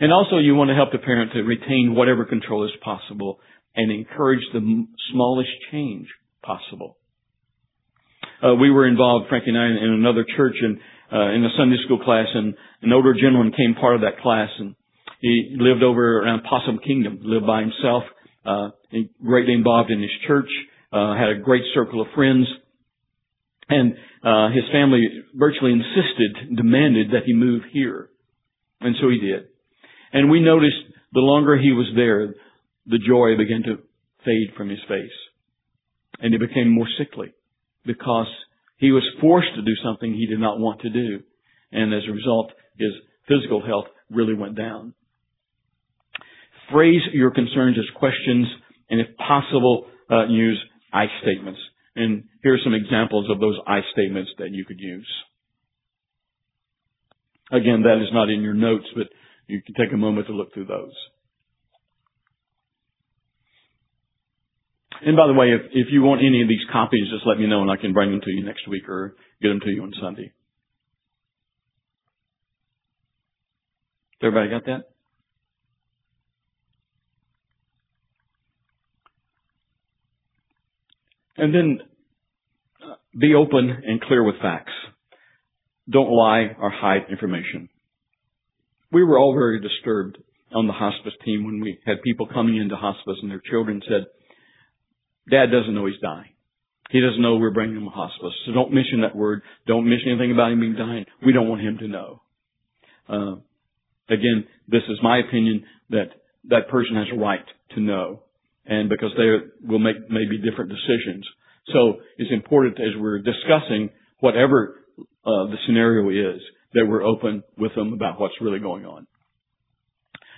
And 0.00 0.12
also 0.12 0.38
you 0.38 0.54
want 0.54 0.68
to 0.68 0.74
help 0.74 0.92
the 0.92 0.98
parent 0.98 1.32
to 1.32 1.42
retain 1.42 1.94
whatever 1.94 2.24
control 2.24 2.64
is 2.64 2.70
possible 2.82 3.40
and 3.74 3.90
encourage 3.90 4.42
the 4.52 4.86
smallest 5.12 5.50
change 5.72 6.06
possible. 6.42 6.96
Uh, 8.42 8.54
we 8.54 8.70
were 8.70 8.86
involved, 8.86 9.26
Frankie 9.28 9.50
and 9.50 9.58
I, 9.58 9.66
in 9.66 9.92
another 9.98 10.24
church 10.36 10.54
and 10.60 10.78
uh, 11.12 11.30
in 11.34 11.44
a 11.44 11.48
Sunday 11.56 11.76
school 11.84 11.98
class, 11.98 12.26
and 12.32 12.54
an 12.82 12.92
older 12.92 13.14
gentleman 13.14 13.52
came 13.52 13.74
part 13.74 13.96
of 13.96 14.02
that 14.02 14.20
class, 14.20 14.50
and 14.58 14.74
he 15.20 15.56
lived 15.58 15.82
over 15.82 16.20
around 16.20 16.42
Possum 16.44 16.78
Kingdom, 16.86 17.20
lived 17.22 17.46
by 17.46 17.62
himself, 17.62 18.04
uh, 18.44 18.68
greatly 19.24 19.54
involved 19.54 19.90
in 19.90 20.00
his 20.00 20.10
church, 20.26 20.48
uh, 20.92 21.16
had 21.16 21.30
a 21.30 21.40
great 21.42 21.64
circle 21.74 22.00
of 22.00 22.08
friends, 22.14 22.46
and 23.68 23.94
uh, 24.22 24.50
his 24.50 24.64
family 24.70 25.08
virtually 25.34 25.72
insisted, 25.72 26.56
demanded 26.56 27.10
that 27.10 27.24
he 27.26 27.32
move 27.32 27.62
here, 27.72 28.10
and 28.80 28.94
so 29.00 29.08
he 29.08 29.18
did. 29.18 29.48
And 30.12 30.30
we 30.30 30.40
noticed 30.40 30.76
the 31.12 31.20
longer 31.20 31.56
he 31.56 31.72
was 31.72 31.86
there, 31.94 32.34
the 32.86 32.98
joy 32.98 33.36
began 33.36 33.62
to 33.64 33.82
fade 34.24 34.54
from 34.56 34.68
his 34.68 34.80
face. 34.88 35.10
And 36.20 36.32
he 36.32 36.38
became 36.38 36.70
more 36.70 36.88
sickly 36.98 37.32
because 37.84 38.26
he 38.76 38.90
was 38.90 39.04
forced 39.20 39.54
to 39.56 39.62
do 39.62 39.74
something 39.84 40.12
he 40.12 40.26
did 40.26 40.40
not 40.40 40.58
want 40.58 40.80
to 40.80 40.90
do. 40.90 41.20
And 41.72 41.92
as 41.94 42.02
a 42.08 42.12
result, 42.12 42.52
his 42.76 42.92
physical 43.28 43.64
health 43.64 43.86
really 44.10 44.34
went 44.34 44.56
down. 44.56 44.94
Phrase 46.72 47.02
your 47.12 47.30
concerns 47.30 47.76
as 47.78 47.98
questions 47.98 48.46
and 48.90 49.00
if 49.00 49.16
possible, 49.16 49.86
uh, 50.10 50.26
use 50.26 50.58
I 50.92 51.06
statements. 51.22 51.60
And 51.94 52.24
here 52.42 52.54
are 52.54 52.60
some 52.64 52.74
examples 52.74 53.28
of 53.30 53.40
those 53.40 53.58
I 53.66 53.80
statements 53.92 54.30
that 54.38 54.50
you 54.50 54.64
could 54.64 54.78
use. 54.78 55.08
Again, 57.50 57.82
that 57.82 58.00
is 58.02 58.08
not 58.12 58.30
in 58.30 58.42
your 58.42 58.54
notes, 58.54 58.86
but 58.94 59.08
you 59.48 59.62
can 59.62 59.74
take 59.74 59.92
a 59.92 59.96
moment 59.96 60.28
to 60.28 60.32
look 60.32 60.54
through 60.54 60.66
those. 60.66 60.92
And 65.04 65.16
by 65.16 65.26
the 65.26 65.32
way, 65.32 65.48
if, 65.48 65.62
if 65.72 65.86
you 65.90 66.02
want 66.02 66.20
any 66.20 66.42
of 66.42 66.48
these 66.48 66.64
copies, 66.72 67.08
just 67.10 67.26
let 67.26 67.38
me 67.38 67.46
know 67.46 67.62
and 67.62 67.70
I 67.70 67.76
can 67.76 67.92
bring 67.92 68.10
them 68.10 68.20
to 68.20 68.30
you 68.30 68.44
next 68.44 68.68
week 68.68 68.88
or 68.88 69.14
get 69.40 69.48
them 69.48 69.60
to 69.60 69.70
you 69.70 69.82
on 69.82 69.92
Sunday. 70.00 70.32
Everybody 74.22 74.50
got 74.50 74.66
that? 74.66 74.82
And 81.36 81.54
then 81.54 81.78
uh, 82.82 82.96
be 83.16 83.34
open 83.34 83.70
and 83.70 84.00
clear 84.00 84.24
with 84.24 84.40
facts. 84.42 84.72
Don't 85.88 86.10
lie 86.10 86.56
or 86.60 86.70
hide 86.70 87.06
information 87.10 87.68
we 88.92 89.04
were 89.04 89.18
all 89.18 89.34
very 89.34 89.60
disturbed 89.60 90.18
on 90.54 90.66
the 90.66 90.72
hospice 90.72 91.12
team 91.24 91.44
when 91.44 91.60
we 91.60 91.78
had 91.84 92.02
people 92.02 92.26
coming 92.26 92.56
into 92.56 92.76
hospice 92.76 93.16
and 93.22 93.30
their 93.30 93.42
children 93.50 93.82
said, 93.86 94.06
Dad 95.30 95.46
doesn't 95.52 95.74
know 95.74 95.86
he's 95.86 96.00
dying. 96.00 96.30
He 96.90 97.00
doesn't 97.00 97.20
know 97.20 97.36
we're 97.36 97.50
bringing 97.50 97.76
him 97.76 97.84
to 97.84 97.90
hospice. 97.90 98.32
So 98.46 98.52
don't 98.52 98.72
mention 98.72 99.02
that 99.02 99.14
word. 99.14 99.42
Don't 99.66 99.88
mention 99.88 100.08
anything 100.08 100.32
about 100.32 100.52
him 100.52 100.60
being 100.60 100.74
dying. 100.74 101.04
We 101.24 101.32
don't 101.32 101.48
want 101.48 101.60
him 101.60 101.78
to 101.78 101.88
know. 101.88 102.22
Uh, 103.08 103.34
again, 104.08 104.46
this 104.68 104.82
is 104.88 104.98
my 105.02 105.18
opinion 105.18 105.64
that 105.90 106.08
that 106.48 106.68
person 106.70 106.96
has 106.96 107.06
a 107.12 107.18
right 107.18 107.44
to 107.74 107.80
know. 107.80 108.22
And 108.64 108.88
because 108.88 109.10
they 109.16 109.66
will 109.66 109.78
make 109.78 109.96
maybe 110.08 110.38
different 110.38 110.70
decisions. 110.70 111.26
So 111.72 112.00
it's 112.16 112.32
important 112.32 112.78
as 112.80 112.98
we're 112.98 113.18
discussing 113.18 113.90
whatever 114.20 114.76
uh, 114.98 115.48
the 115.48 115.56
scenario 115.66 116.08
is, 116.08 116.40
that 116.74 116.86
we're 116.86 117.02
open 117.02 117.42
with 117.56 117.74
them 117.74 117.92
about 117.92 118.20
what's 118.20 118.34
really 118.40 118.60
going 118.60 118.84
on. 118.84 119.06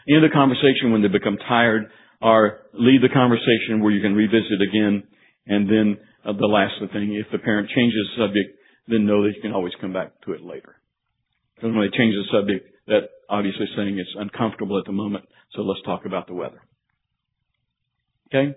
End 0.09 0.25
the 0.25 0.33
conversation 0.33 0.93
when 0.93 1.03
they 1.03 1.09
become 1.09 1.37
tired 1.49 1.91
or 2.23 2.61
leave 2.73 3.03
the 3.03 3.09
conversation 3.13 3.81
where 3.81 3.93
you 3.93 4.01
can 4.01 4.15
revisit 4.15 4.61
again. 4.61 5.03
And 5.47 5.69
then 5.69 5.99
uh, 6.25 6.33
the 6.33 6.47
last 6.47 6.75
thing, 6.93 7.15
if 7.15 7.31
the 7.33 7.39
parent 7.39 7.69
changes 7.75 7.99
the 8.17 8.27
subject, 8.27 8.59
then 8.89 9.07
know 9.07 9.23
that 9.25 9.35
you 9.35 9.43
can 9.43 9.53
always 9.53 9.73
come 9.81 9.93
back 9.93 10.13
to 10.27 10.33
it 10.33 10.43
later. 10.43 10.77
Because 11.55 11.75
when 11.75 11.81
they 11.81 11.97
change 11.97 12.15
the 12.15 12.25
subject, 12.33 12.67
that 12.87 13.09
obviously 13.29 13.67
saying 13.77 13.99
it's 13.99 14.15
uncomfortable 14.17 14.79
at 14.79 14.87
the 14.87 14.93
moment, 14.93 15.25
so 15.55 15.63
let's 15.63 15.83
talk 15.85 16.05
about 16.07 16.27
the 16.27 16.35
weather. 16.35 16.61
Okay? 18.29 18.55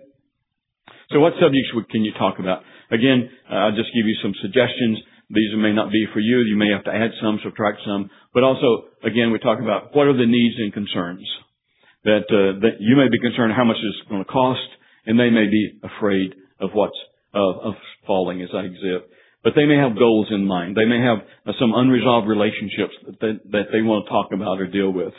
So 1.10 1.20
what 1.20 1.34
subjects 1.40 1.70
can 1.90 2.04
you 2.04 2.12
talk 2.18 2.38
about? 2.38 2.62
Again, 2.90 3.30
uh, 3.50 3.68
I'll 3.68 3.76
just 3.76 3.92
give 3.94 4.06
you 4.06 4.16
some 4.22 4.32
suggestions. 4.40 4.98
These 5.30 5.56
may 5.56 5.72
not 5.72 5.90
be 5.90 6.06
for 6.12 6.20
you. 6.20 6.40
You 6.40 6.56
may 6.56 6.70
have 6.70 6.84
to 6.84 6.94
add 6.94 7.10
some, 7.20 7.40
subtract 7.42 7.78
some. 7.86 8.10
But 8.32 8.42
also, 8.42 8.92
again, 9.02 9.32
we 9.32 9.38
talk 9.38 9.60
about 9.60 9.94
what 9.96 10.06
are 10.06 10.16
the 10.16 10.26
needs 10.26 10.56
and 10.58 10.72
concerns 10.72 11.26
that 12.04 12.28
uh, 12.28 12.60
that 12.60 12.80
you 12.80 12.96
may 12.96 13.08
be 13.08 13.18
concerned 13.18 13.52
how 13.56 13.64
much 13.64 13.80
it's 13.80 14.08
going 14.08 14.22
to 14.22 14.30
cost, 14.30 14.68
and 15.06 15.18
they 15.18 15.30
may 15.30 15.48
be 15.48 15.80
afraid 15.82 16.34
of 16.60 16.70
what's 16.72 16.96
uh, 17.34 17.72
of 17.72 17.74
falling 18.06 18.42
as 18.42 18.50
I 18.54 18.68
exist. 18.68 19.10
But 19.42 19.52
they 19.56 19.66
may 19.66 19.76
have 19.76 19.98
goals 19.98 20.28
in 20.30 20.46
mind. 20.46 20.76
They 20.76 20.84
may 20.84 21.00
have 21.00 21.18
uh, 21.46 21.52
some 21.58 21.72
unresolved 21.74 22.28
relationships 22.28 22.94
that 23.06 23.20
they, 23.20 23.32
that 23.52 23.66
they 23.72 23.82
want 23.82 24.04
to 24.04 24.10
talk 24.10 24.32
about 24.32 24.60
or 24.60 24.66
deal 24.66 24.92
with. 24.92 25.12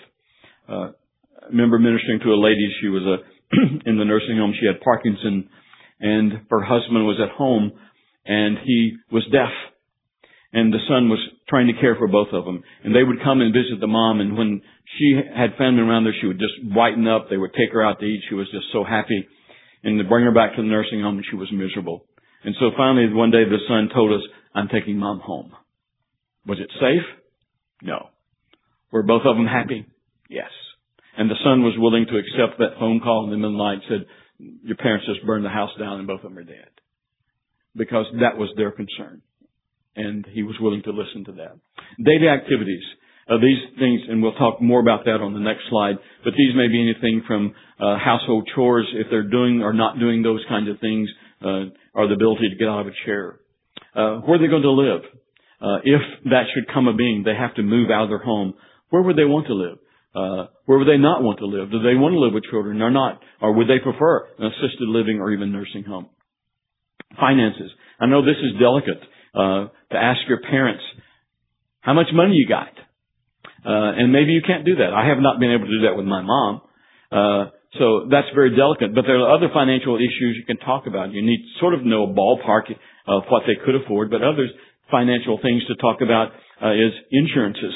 Uh, 0.70 0.94
I 1.42 1.50
remember 1.50 1.78
ministering 1.78 2.20
to 2.22 2.34
a 2.34 2.40
lady. 2.42 2.66
She 2.82 2.88
was 2.88 3.04
a 3.04 3.18
in 3.90 3.98
the 3.98 4.06
nursing 4.06 4.38
home. 4.38 4.54
She 4.60 4.66
had 4.66 4.82
Parkinson, 4.82 5.50
and 6.00 6.46
her 6.50 6.62
husband 6.62 7.06
was 7.06 7.20
at 7.22 7.36
home, 7.36 7.72
and 8.26 8.58
he 8.64 8.98
was 9.12 9.24
deaf 9.32 9.54
and 10.56 10.72
the 10.72 10.80
son 10.88 11.10
was 11.12 11.20
trying 11.50 11.68
to 11.68 11.82
care 11.82 12.00
for 12.00 12.08
both 12.08 12.30
of 12.32 12.46
them. 12.46 12.64
And 12.86 12.96
they 12.96 13.04
would 13.04 13.22
come 13.22 13.42
and 13.42 13.54
visit 13.54 13.82
the 13.82 13.92
mom, 13.92 14.22
and 14.22 14.38
when 14.38 14.62
she 14.98 15.20
had 15.36 15.60
family 15.60 15.84
around 15.84 16.06
there, 16.06 16.16
she 16.20 16.28
would 16.28 16.40
just 16.40 16.74
brighten 16.74 17.06
up. 17.08 17.28
They 17.30 17.36
would 17.36 17.52
take 17.52 17.74
her 17.74 17.84
out 17.84 18.00
to 18.00 18.06
eat. 18.06 18.24
She 18.30 18.36
was 18.36 18.48
just 18.52 18.72
so 18.72 18.86
happy. 18.86 19.28
And 19.84 20.00
to 20.00 20.08
bring 20.08 20.24
her 20.24 20.32
back 20.32 20.56
to 20.56 20.62
the 20.62 20.68
nursing 20.68 21.02
home, 21.02 21.18
and 21.18 21.26
she 21.30 21.36
was 21.36 21.52
miserable. 21.52 22.06
And 22.46 22.56
so 22.58 22.72
finally, 22.78 23.12
one 23.12 23.32
day, 23.32 23.44
the 23.44 23.60
son 23.68 23.90
told 23.94 24.14
us, 24.14 24.26
I'm 24.56 24.70
taking 24.70 24.98
mom 24.98 25.20
home. 25.20 25.52
Was 26.48 26.60
it 26.62 26.72
safe? 26.80 27.04
No. 27.84 28.08
Were 28.94 29.04
both 29.04 29.24
of 29.26 29.36
them 29.36 29.48
happy? 29.48 29.86
Yes. 30.30 30.52
And 31.18 31.30
the 31.30 31.42
son 31.44 31.64
was 31.64 31.76
willing 31.78 32.06
to 32.08 32.16
accept 32.18 32.60
that 32.60 32.80
phone 32.80 33.02
call 33.02 33.26
in 33.26 33.32
the 33.32 33.36
middle 33.36 33.60
of 33.60 33.60
the 33.60 33.76
night, 33.76 33.84
said, 33.90 34.08
your 34.64 34.78
parents 34.78 35.06
just 35.06 35.26
burned 35.26 35.44
the 35.44 35.50
house 35.50 35.72
down 35.78 36.00
and 36.00 36.08
both 36.08 36.24
of 36.24 36.32
them 36.32 36.38
are 36.38 36.44
dead. 36.44 36.72
Because 37.76 38.06
that 38.22 38.38
was 38.38 38.50
their 38.56 38.72
concern 38.72 39.22
and 39.96 40.26
he 40.32 40.44
was 40.44 40.56
willing 40.60 40.84
to 40.84 40.92
listen 40.92 41.26
to 41.26 41.32
that. 41.34 41.58
Daily 42.04 42.28
activities. 42.28 42.84
Uh, 43.28 43.38
these 43.38 43.58
things, 43.80 44.02
and 44.08 44.22
we'll 44.22 44.34
talk 44.34 44.62
more 44.62 44.80
about 44.80 45.06
that 45.06 45.18
on 45.18 45.34
the 45.34 45.40
next 45.40 45.62
slide, 45.70 45.96
but 46.24 46.34
these 46.38 46.54
may 46.56 46.68
be 46.68 46.80
anything 46.80 47.24
from 47.26 47.56
uh, 47.80 47.98
household 47.98 48.48
chores, 48.54 48.86
if 48.94 49.08
they're 49.10 49.28
doing 49.28 49.64
or 49.64 49.74
not 49.74 49.98
doing 49.98 50.22
those 50.22 50.46
kinds 50.48 50.70
of 50.70 50.80
things, 50.80 51.10
uh, 51.42 51.74
or 51.96 52.08
the 52.08 52.14
ability 52.14 52.50
to 52.50 52.56
get 52.56 52.68
out 52.68 52.82
of 52.82 52.88
a 52.88 52.96
chair. 53.06 53.40
Uh, 53.96 54.22
where 54.22 54.36
are 54.36 54.40
they 54.40 54.48
going 54.48 54.62
to 54.62 54.72
live? 54.72 55.02
Uh, 55.60 55.80
if 55.84 56.02
that 56.26 56.44
should 56.54 56.72
come 56.72 56.88
a 56.88 56.94
being, 56.94 57.24
they 57.26 57.34
have 57.34 57.56
to 57.56 57.64
move 57.64 57.90
out 57.90 58.04
of 58.04 58.10
their 58.10 58.24
home. 58.24 58.54
Where 58.90 59.02
would 59.02 59.18
they 59.18 59.26
want 59.26 59.48
to 59.48 59.54
live? 59.54 59.78
Uh, 60.14 60.48
where 60.66 60.78
would 60.78 60.88
they 60.88 60.98
not 60.98 61.24
want 61.24 61.40
to 61.40 61.46
live? 61.46 61.72
Do 61.72 61.82
they 61.82 61.96
want 61.96 62.14
to 62.14 62.20
live 62.20 62.34
with 62.34 62.46
children 62.46 62.82
or 62.82 62.92
not? 62.92 63.22
Or 63.42 63.54
would 63.54 63.68
they 63.68 63.80
prefer 63.84 64.28
an 64.38 64.48
assisted 64.48 64.88
living 64.88 65.20
or 65.20 65.32
even 65.32 65.52
nursing 65.52 65.84
home? 65.84 66.08
Finances. 67.20 67.72
I 68.00 68.06
know 68.06 68.24
this 68.24 68.40
is 68.40 68.60
delicate, 68.60 69.02
uh, 69.36 69.68
to 69.92 69.98
ask 69.98 70.20
your 70.28 70.42
parents, 70.42 70.84
how 71.82 71.94
much 71.94 72.08
money 72.14 72.36
you 72.36 72.48
got? 72.48 72.70
Uh, 73.66 73.98
and 73.98 74.12
maybe 74.12 74.32
you 74.32 74.42
can't 74.46 74.66
do 74.66 74.76
that. 74.76 74.94
I 74.94 75.08
have 75.08 75.18
not 75.20 75.40
been 75.40 75.52
able 75.52 75.66
to 75.66 75.72
do 75.72 75.82
that 75.86 75.98
with 75.98 76.06
my 76.06 76.22
mom. 76.22 76.62
Uh, 77.12 77.46
so 77.78 78.08
that's 78.10 78.28
very 78.34 78.56
delicate. 78.56 78.96
But 78.96 79.06
there 79.06 79.20
are 79.20 79.36
other 79.36 79.50
financial 79.54 79.98
issues 79.98 80.38
you 80.38 80.46
can 80.46 80.58
talk 80.58 80.88
about. 80.88 81.12
You 81.12 81.22
need 81.22 81.40
sort 81.60 81.74
of 81.74 81.84
know 81.84 82.04
a 82.04 82.14
ballpark 82.14 82.72
of 83.08 83.24
what 83.30 83.44
they 83.48 83.58
could 83.66 83.76
afford, 83.76 84.10
but 84.12 84.22
others 84.22 84.50
financial 84.90 85.40
things 85.42 85.64
to 85.68 85.76
talk 85.76 86.02
about 86.02 86.30
uh, 86.62 86.72
is 86.72 86.94
insurances. 87.12 87.74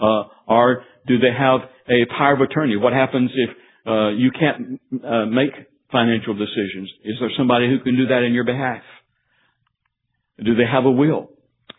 Uh, 0.00 0.24
are 0.48 0.82
do 1.06 1.18
they 1.18 1.32
have 1.36 1.60
a 1.88 2.06
power 2.16 2.34
of 2.34 2.40
attorney? 2.40 2.76
What 2.76 2.92
happens 2.92 3.30
if 3.34 3.50
uh, 3.86 4.08
you 4.10 4.30
can't 4.30 4.80
uh, 5.04 5.26
make 5.26 5.52
financial 5.92 6.34
decisions? 6.34 6.90
Is 7.04 7.16
there 7.20 7.30
somebody 7.36 7.68
who 7.68 7.78
can 7.80 7.96
do 7.96 8.06
that 8.06 8.22
in 8.22 8.32
your 8.32 8.44
behalf? 8.44 8.82
Do 10.42 10.54
they 10.54 10.66
have 10.70 10.84
a 10.84 10.90
will? 10.90 11.30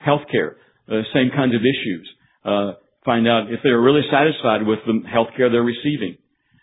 Healthcare, 0.06 0.56
uh, 0.90 1.02
same 1.14 1.32
kinds 1.36 1.56
of 1.56 1.62
issues. 1.62 2.10
Uh, 2.44 2.74
find 3.04 3.28
out 3.28 3.52
if 3.52 3.60
they're 3.64 3.82
really 3.82 4.04
satisfied 4.12 4.66
with 4.66 4.80
the 4.86 5.02
healthcare 5.08 5.52
they're 5.52 5.64
receiving 5.64 6.18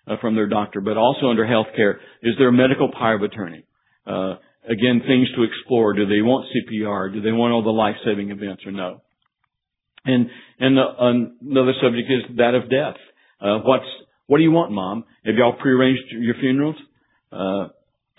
uh, 0.07 0.17
from 0.21 0.35
their 0.35 0.49
doctor. 0.49 0.81
But 0.81 0.97
also 0.97 1.29
under 1.29 1.45
healthcare, 1.45 1.97
is 2.23 2.35
there 2.39 2.49
a 2.49 2.53
medical 2.53 2.91
power 2.93 3.17
of 3.17 3.23
attorney? 3.23 3.65
Uh, 4.07 4.37
again, 4.69 5.03
things 5.07 5.29
to 5.37 5.43
explore. 5.43 5.93
Do 5.95 6.07
they 6.07 6.23
want 6.23 6.47
CPR? 6.51 7.13
Do 7.13 7.21
they 7.21 7.33
want 7.33 7.53
all 7.53 7.63
the 7.63 7.71
life-saving 7.71 8.31
events 8.31 8.63
or 8.67 8.73
no? 8.73 9.03
And 10.05 10.29
and 10.59 10.77
the, 10.77 10.85
another 10.99 11.73
subject 11.81 12.11
is 12.11 12.37
that 12.39 12.55
of 12.55 12.69
death. 12.69 12.97
Uh, 13.41 13.59
what's 13.65 13.85
what 14.27 14.39
do 14.39 14.45
you 14.45 14.51
want, 14.51 14.73
Mom? 14.73 15.05
Have 15.25 15.37
y'all 15.37 15.53
prearranged 15.53 16.03
your 16.11 16.35
funerals? 16.41 16.77
Uh, 17.31 17.69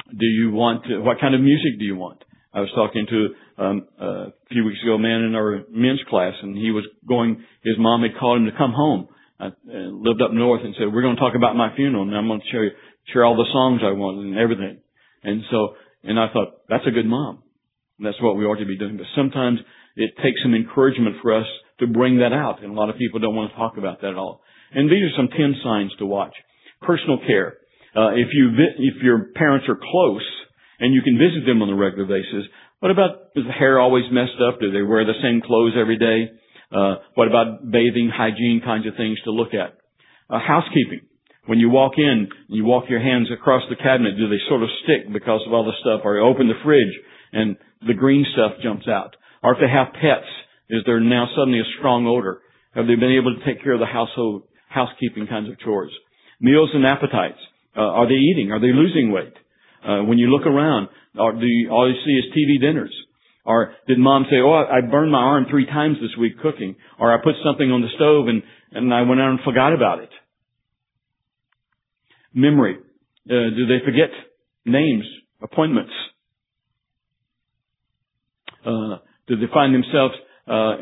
do 0.09 0.25
you 0.25 0.51
want 0.51 0.85
to, 0.85 0.99
what 0.99 1.19
kind 1.19 1.35
of 1.35 1.41
music 1.41 1.79
do 1.79 1.85
you 1.85 1.95
want? 1.95 2.23
I 2.53 2.59
was 2.59 2.69
talking 2.75 3.07
to 3.09 3.63
um, 3.63 3.87
a 3.99 4.33
few 4.51 4.63
weeks 4.63 4.79
ago 4.83 4.95
a 4.95 4.99
man 4.99 5.21
in 5.21 5.35
our 5.35 5.63
men's 5.69 6.01
class, 6.09 6.33
and 6.41 6.55
he 6.55 6.71
was 6.71 6.85
going. 7.07 7.43
His 7.63 7.75
mom 7.77 8.03
had 8.03 8.17
called 8.19 8.39
him 8.39 8.45
to 8.45 8.57
come 8.57 8.73
home. 8.73 9.07
I 9.39 9.47
uh, 9.47 9.51
lived 9.67 10.21
up 10.21 10.31
north 10.31 10.61
and 10.63 10.75
said, 10.77 10.93
"We're 10.93 11.01
going 11.01 11.15
to 11.15 11.21
talk 11.21 11.35
about 11.35 11.55
my 11.55 11.75
funeral, 11.75 12.03
and 12.03 12.15
I'm 12.15 12.27
going 12.27 12.41
to 12.41 12.51
share 12.51 12.71
share 13.11 13.25
all 13.25 13.35
the 13.35 13.49
songs 13.51 13.81
I 13.83 13.91
want 13.91 14.19
and 14.19 14.37
everything." 14.37 14.79
And 15.23 15.41
so, 15.49 15.75
and 16.03 16.19
I 16.19 16.27
thought 16.31 16.67
that's 16.69 16.85
a 16.85 16.91
good 16.91 17.07
mom. 17.07 17.43
That's 17.99 18.21
what 18.21 18.37
we 18.37 18.45
ought 18.45 18.59
to 18.59 18.65
be 18.65 18.77
doing. 18.77 18.97
But 18.97 19.07
sometimes 19.15 19.59
it 19.95 20.11
takes 20.21 20.41
some 20.43 20.53
encouragement 20.53 21.17
for 21.21 21.33
us 21.33 21.47
to 21.79 21.87
bring 21.87 22.19
that 22.19 22.33
out. 22.33 22.63
And 22.63 22.71
a 22.71 22.75
lot 22.75 22.89
of 22.89 22.97
people 22.97 23.19
don't 23.19 23.35
want 23.35 23.51
to 23.51 23.57
talk 23.57 23.77
about 23.77 24.01
that 24.01 24.11
at 24.11 24.17
all. 24.17 24.41
And 24.73 24.89
these 24.89 25.03
are 25.03 25.17
some 25.17 25.29
10 25.29 25.55
signs 25.63 25.91
to 25.99 26.05
watch. 26.05 26.33
Personal 26.81 27.19
care. 27.25 27.57
Uh, 27.95 28.09
if 28.17 28.29
you, 28.33 28.49
if 28.79 29.03
your 29.03 29.31
parents 29.35 29.67
are 29.69 29.77
close 29.77 30.25
and 30.83 30.93
you 30.93 31.01
can 31.01 31.15
visit 31.15 31.47
them 31.47 31.61
on 31.63 31.71
a 31.71 31.75
regular 31.79 32.03
basis, 32.03 32.43
what 32.83 32.91
about, 32.91 33.31
is 33.39 33.47
the 33.47 33.55
hair 33.55 33.79
always 33.79 34.03
messed 34.11 34.35
up? 34.43 34.59
Do 34.59 34.67
they 34.69 34.83
wear 34.83 35.05
the 35.05 35.15
same 35.23 35.39
clothes 35.39 35.79
every 35.79 35.97
day? 35.97 36.27
Uh, 36.75 36.95
what 37.15 37.29
about 37.29 37.71
bathing, 37.71 38.11
hygiene 38.11 38.59
kinds 38.59 38.85
of 38.85 38.99
things 38.99 39.15
to 39.23 39.31
look 39.31 39.53
at? 39.53 39.79
Uh, 40.29 40.43
housekeeping. 40.43 41.07
When 41.45 41.59
you 41.59 41.69
walk 41.69 41.93
in, 41.95 42.27
you 42.49 42.65
walk 42.65 42.89
your 42.89 42.99
hands 42.99 43.29
across 43.31 43.63
the 43.69 43.77
cabinet, 43.77 44.17
do 44.17 44.27
they 44.27 44.43
sort 44.49 44.61
of 44.61 44.67
stick 44.83 45.07
because 45.11 45.39
of 45.47 45.53
all 45.53 45.63
the 45.63 45.79
stuff? 45.79 46.01
Or 46.03 46.17
you 46.17 46.23
open 46.23 46.49
the 46.49 46.59
fridge 46.65 46.91
and 47.31 47.55
the 47.87 47.93
green 47.93 48.25
stuff 48.33 48.59
jumps 48.61 48.87
out? 48.89 49.15
Or 49.41 49.53
if 49.53 49.59
they 49.59 49.71
have 49.71 49.95
pets, 49.95 50.27
is 50.69 50.83
there 50.85 50.99
now 50.99 51.27
suddenly 51.31 51.59
a 51.59 51.73
strong 51.79 52.07
odor? 52.07 52.41
Have 52.75 52.87
they 52.87 52.95
been 52.95 53.15
able 53.15 53.35
to 53.35 53.45
take 53.45 53.63
care 53.63 53.73
of 53.73 53.79
the 53.79 53.85
household, 53.85 54.43
housekeeping 54.67 55.27
kinds 55.27 55.49
of 55.49 55.59
chores? 55.59 55.91
Meals 56.41 56.71
and 56.73 56.85
appetites. 56.85 57.39
Uh, 57.75 58.03
are 58.03 58.07
they 58.07 58.19
eating? 58.19 58.51
Are 58.51 58.59
they 58.59 58.75
losing 58.75 59.11
weight? 59.11 59.33
Uh, 59.85 60.03
when 60.03 60.17
you 60.17 60.27
look 60.27 60.45
around, 60.45 60.87
or 61.17 61.33
do 61.33 61.45
you, 61.45 61.69
all 61.69 61.89
you 61.89 61.95
see 62.05 62.11
is 62.11 62.33
TV 62.33 62.59
dinners? 62.61 62.93
Or 63.45 63.73
did 63.87 63.99
mom 63.99 64.25
say, 64.29 64.37
oh, 64.37 64.53
I 64.53 64.79
burned 64.81 65.11
my 65.11 65.19
arm 65.19 65.45
three 65.49 65.65
times 65.65 65.97
this 66.01 66.15
week 66.17 66.39
cooking. 66.41 66.75
Or 66.97 67.13
I 67.13 67.21
put 67.21 67.35
something 67.43 67.69
on 67.69 67.81
the 67.81 67.89
stove 67.95 68.27
and, 68.29 68.41
and 68.71 68.93
I 68.93 69.01
went 69.01 69.19
out 69.19 69.31
and 69.31 69.39
forgot 69.43 69.73
about 69.73 69.99
it. 69.99 70.09
Memory. 72.33 72.77
Uh, 73.29 73.51
do 73.55 73.67
they 73.67 73.83
forget 73.85 74.09
names, 74.65 75.03
appointments? 75.41 75.91
Uh, 78.65 78.97
do 79.27 79.35
they 79.35 79.51
find 79.53 79.75
themselves 79.75 80.13
uh, 80.47 80.75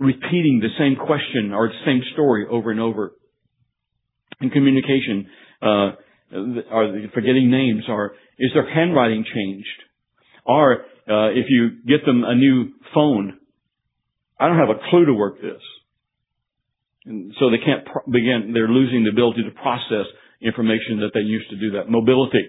repeating 0.00 0.60
the 0.60 0.70
same 0.78 0.96
question 0.96 1.52
or 1.52 1.68
the 1.68 1.74
same 1.84 2.00
story 2.14 2.46
over 2.50 2.70
and 2.70 2.80
over. 2.80 3.12
In 4.40 4.48
communication, 4.48 5.28
uh, 5.60 5.90
are 6.32 6.92
forgetting 7.14 7.50
names, 7.50 7.84
or 7.88 8.12
is 8.38 8.50
their 8.54 8.72
handwriting 8.72 9.24
changed? 9.24 9.66
Or 10.44 10.80
uh, 11.08 11.30
if 11.30 11.46
you 11.48 11.82
get 11.86 12.04
them 12.06 12.24
a 12.24 12.34
new 12.34 12.70
phone, 12.94 13.38
I 14.38 14.48
don't 14.48 14.58
have 14.58 14.70
a 14.70 14.90
clue 14.90 15.06
to 15.06 15.14
work 15.14 15.40
this. 15.40 15.60
And 17.04 17.32
so 17.38 17.50
they 17.50 17.58
can't 17.58 17.86
begin, 18.10 18.52
they're 18.54 18.68
losing 18.68 19.04
the 19.04 19.10
ability 19.10 19.42
to 19.44 19.50
process 19.62 20.06
information 20.40 21.00
that 21.00 21.10
they 21.14 21.20
used 21.20 21.50
to 21.50 21.56
do 21.56 21.72
that. 21.72 21.90
Mobility. 21.90 22.48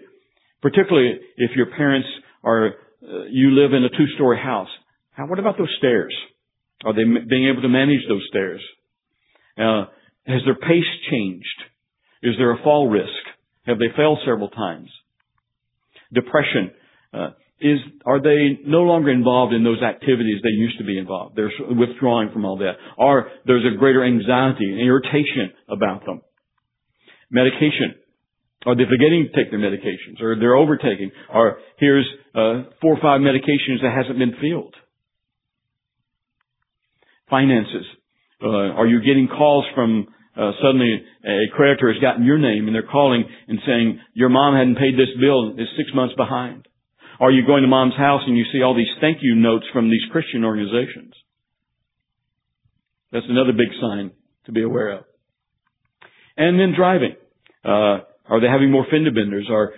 Particularly 0.62 1.20
if 1.38 1.52
your 1.56 1.68
parents 1.68 2.08
are, 2.44 2.68
uh, 3.04 3.24
you 3.30 3.52
live 3.52 3.74
in 3.74 3.84
a 3.84 3.90
two-story 3.90 4.38
house. 4.38 4.70
What 5.18 5.40
about 5.40 5.58
those 5.58 5.74
stairs? 5.78 6.16
Are 6.84 6.94
they 6.94 7.04
being 7.04 7.50
able 7.50 7.62
to 7.62 7.70
manage 7.70 8.02
those 8.08 8.26
stairs? 8.30 8.62
Uh, 9.58 9.86
has 10.26 10.42
their 10.46 10.56
pace 10.56 10.90
changed? 11.10 11.46
Is 12.24 12.36
there 12.38 12.52
a 12.52 12.64
fall 12.64 12.88
risk? 12.88 13.10
Have 13.66 13.80
they 13.80 13.90
failed 13.96 14.20
several 14.26 14.50
times? 14.50 14.90
Depression. 16.14 16.72
Uh, 17.14 17.30
is 17.62 17.78
are 18.06 18.20
they 18.20 18.60
no 18.66 18.82
longer 18.82 19.12
involved 19.12 19.54
in 19.54 19.64
those 19.64 19.82
activities 19.84 20.42
they 20.44 20.50
used 20.50 20.80
to 20.80 20.84
be 20.84 20.98
involved? 20.98 21.36
They're 21.36 21.52
withdrawing 21.70 22.32
from 22.34 22.44
all 22.44 22.58
that, 22.58 22.74
or 22.98 23.30
there's 23.46 23.66
a 23.72 23.78
greater 23.78 24.04
anxiety 24.04 24.66
and 24.72 24.80
irritation 24.80 25.54
about 25.70 26.06
them. 26.06 26.22
Medication. 27.30 27.96
Are 28.66 28.76
they 28.76 28.84
forgetting 28.84 29.28
to 29.28 29.44
take 29.44 29.52
their 29.52 29.60
medications, 29.60 30.22
or 30.22 30.36
they're 30.40 30.56
overtaking? 30.56 31.12
Or 31.34 31.60
here's 31.78 32.08
uh, 32.36 32.70
four 32.80 32.96
or 32.96 33.02
five 33.02 33.22
medications 33.22 33.82
that 33.82 33.94
hasn't 33.96 34.20
been 34.20 34.36
filled. 34.42 34.76
Finances. 37.30 37.86
Uh, 38.44 38.48
are 38.48 38.88
you 38.88 39.00
getting 39.00 39.28
calls 39.28 39.66
from 39.74 40.08
uh, 40.38 40.52
suddenly 40.62 41.04
a 41.26 41.52
creditor 41.56 41.92
has 41.92 42.02
gotten 42.02 42.26
your 42.26 42.38
name 42.38 42.68
and 42.68 42.76
they're 42.76 42.88
calling 42.88 43.24
and 43.48 43.60
saying 43.66 44.00
your 44.14 44.30
mom 44.30 44.56
hadn't 44.56 44.78
paid 44.78 44.96
this 44.96 45.12
bill 45.20 45.54
is 45.58 45.68
six 45.78 45.90
months 45.94 46.16
behind? 46.16 46.68
Are 47.20 47.32
you 47.32 47.46
going 47.46 47.62
to 47.62 47.68
mom's 47.68 47.96
house 47.96 48.22
and 48.26 48.38
you 48.38 48.46
see 48.52 48.62
all 48.62 48.76
these 48.76 48.92
thank 49.00 49.20
you 49.22 49.36
notes 49.36 49.66
from 49.74 49.90
these 49.90 50.02
Christian 50.12 50.44
organizations? 50.44 51.14
That's 53.12 53.26
another 53.30 53.52
big 53.52 53.70
sign 53.80 54.12
to 54.46 54.52
be 54.52 54.64
aware 54.64 54.98
of. 55.00 55.04
And 56.38 56.60
then 56.60 56.74
driving. 56.76 57.16
Uh, 57.64 58.08
are 58.26 58.40
they 58.40 58.48
having 58.48 58.72
more 58.72 58.86
fender 58.90 59.12
benders? 59.12 59.48
Or 59.52 59.74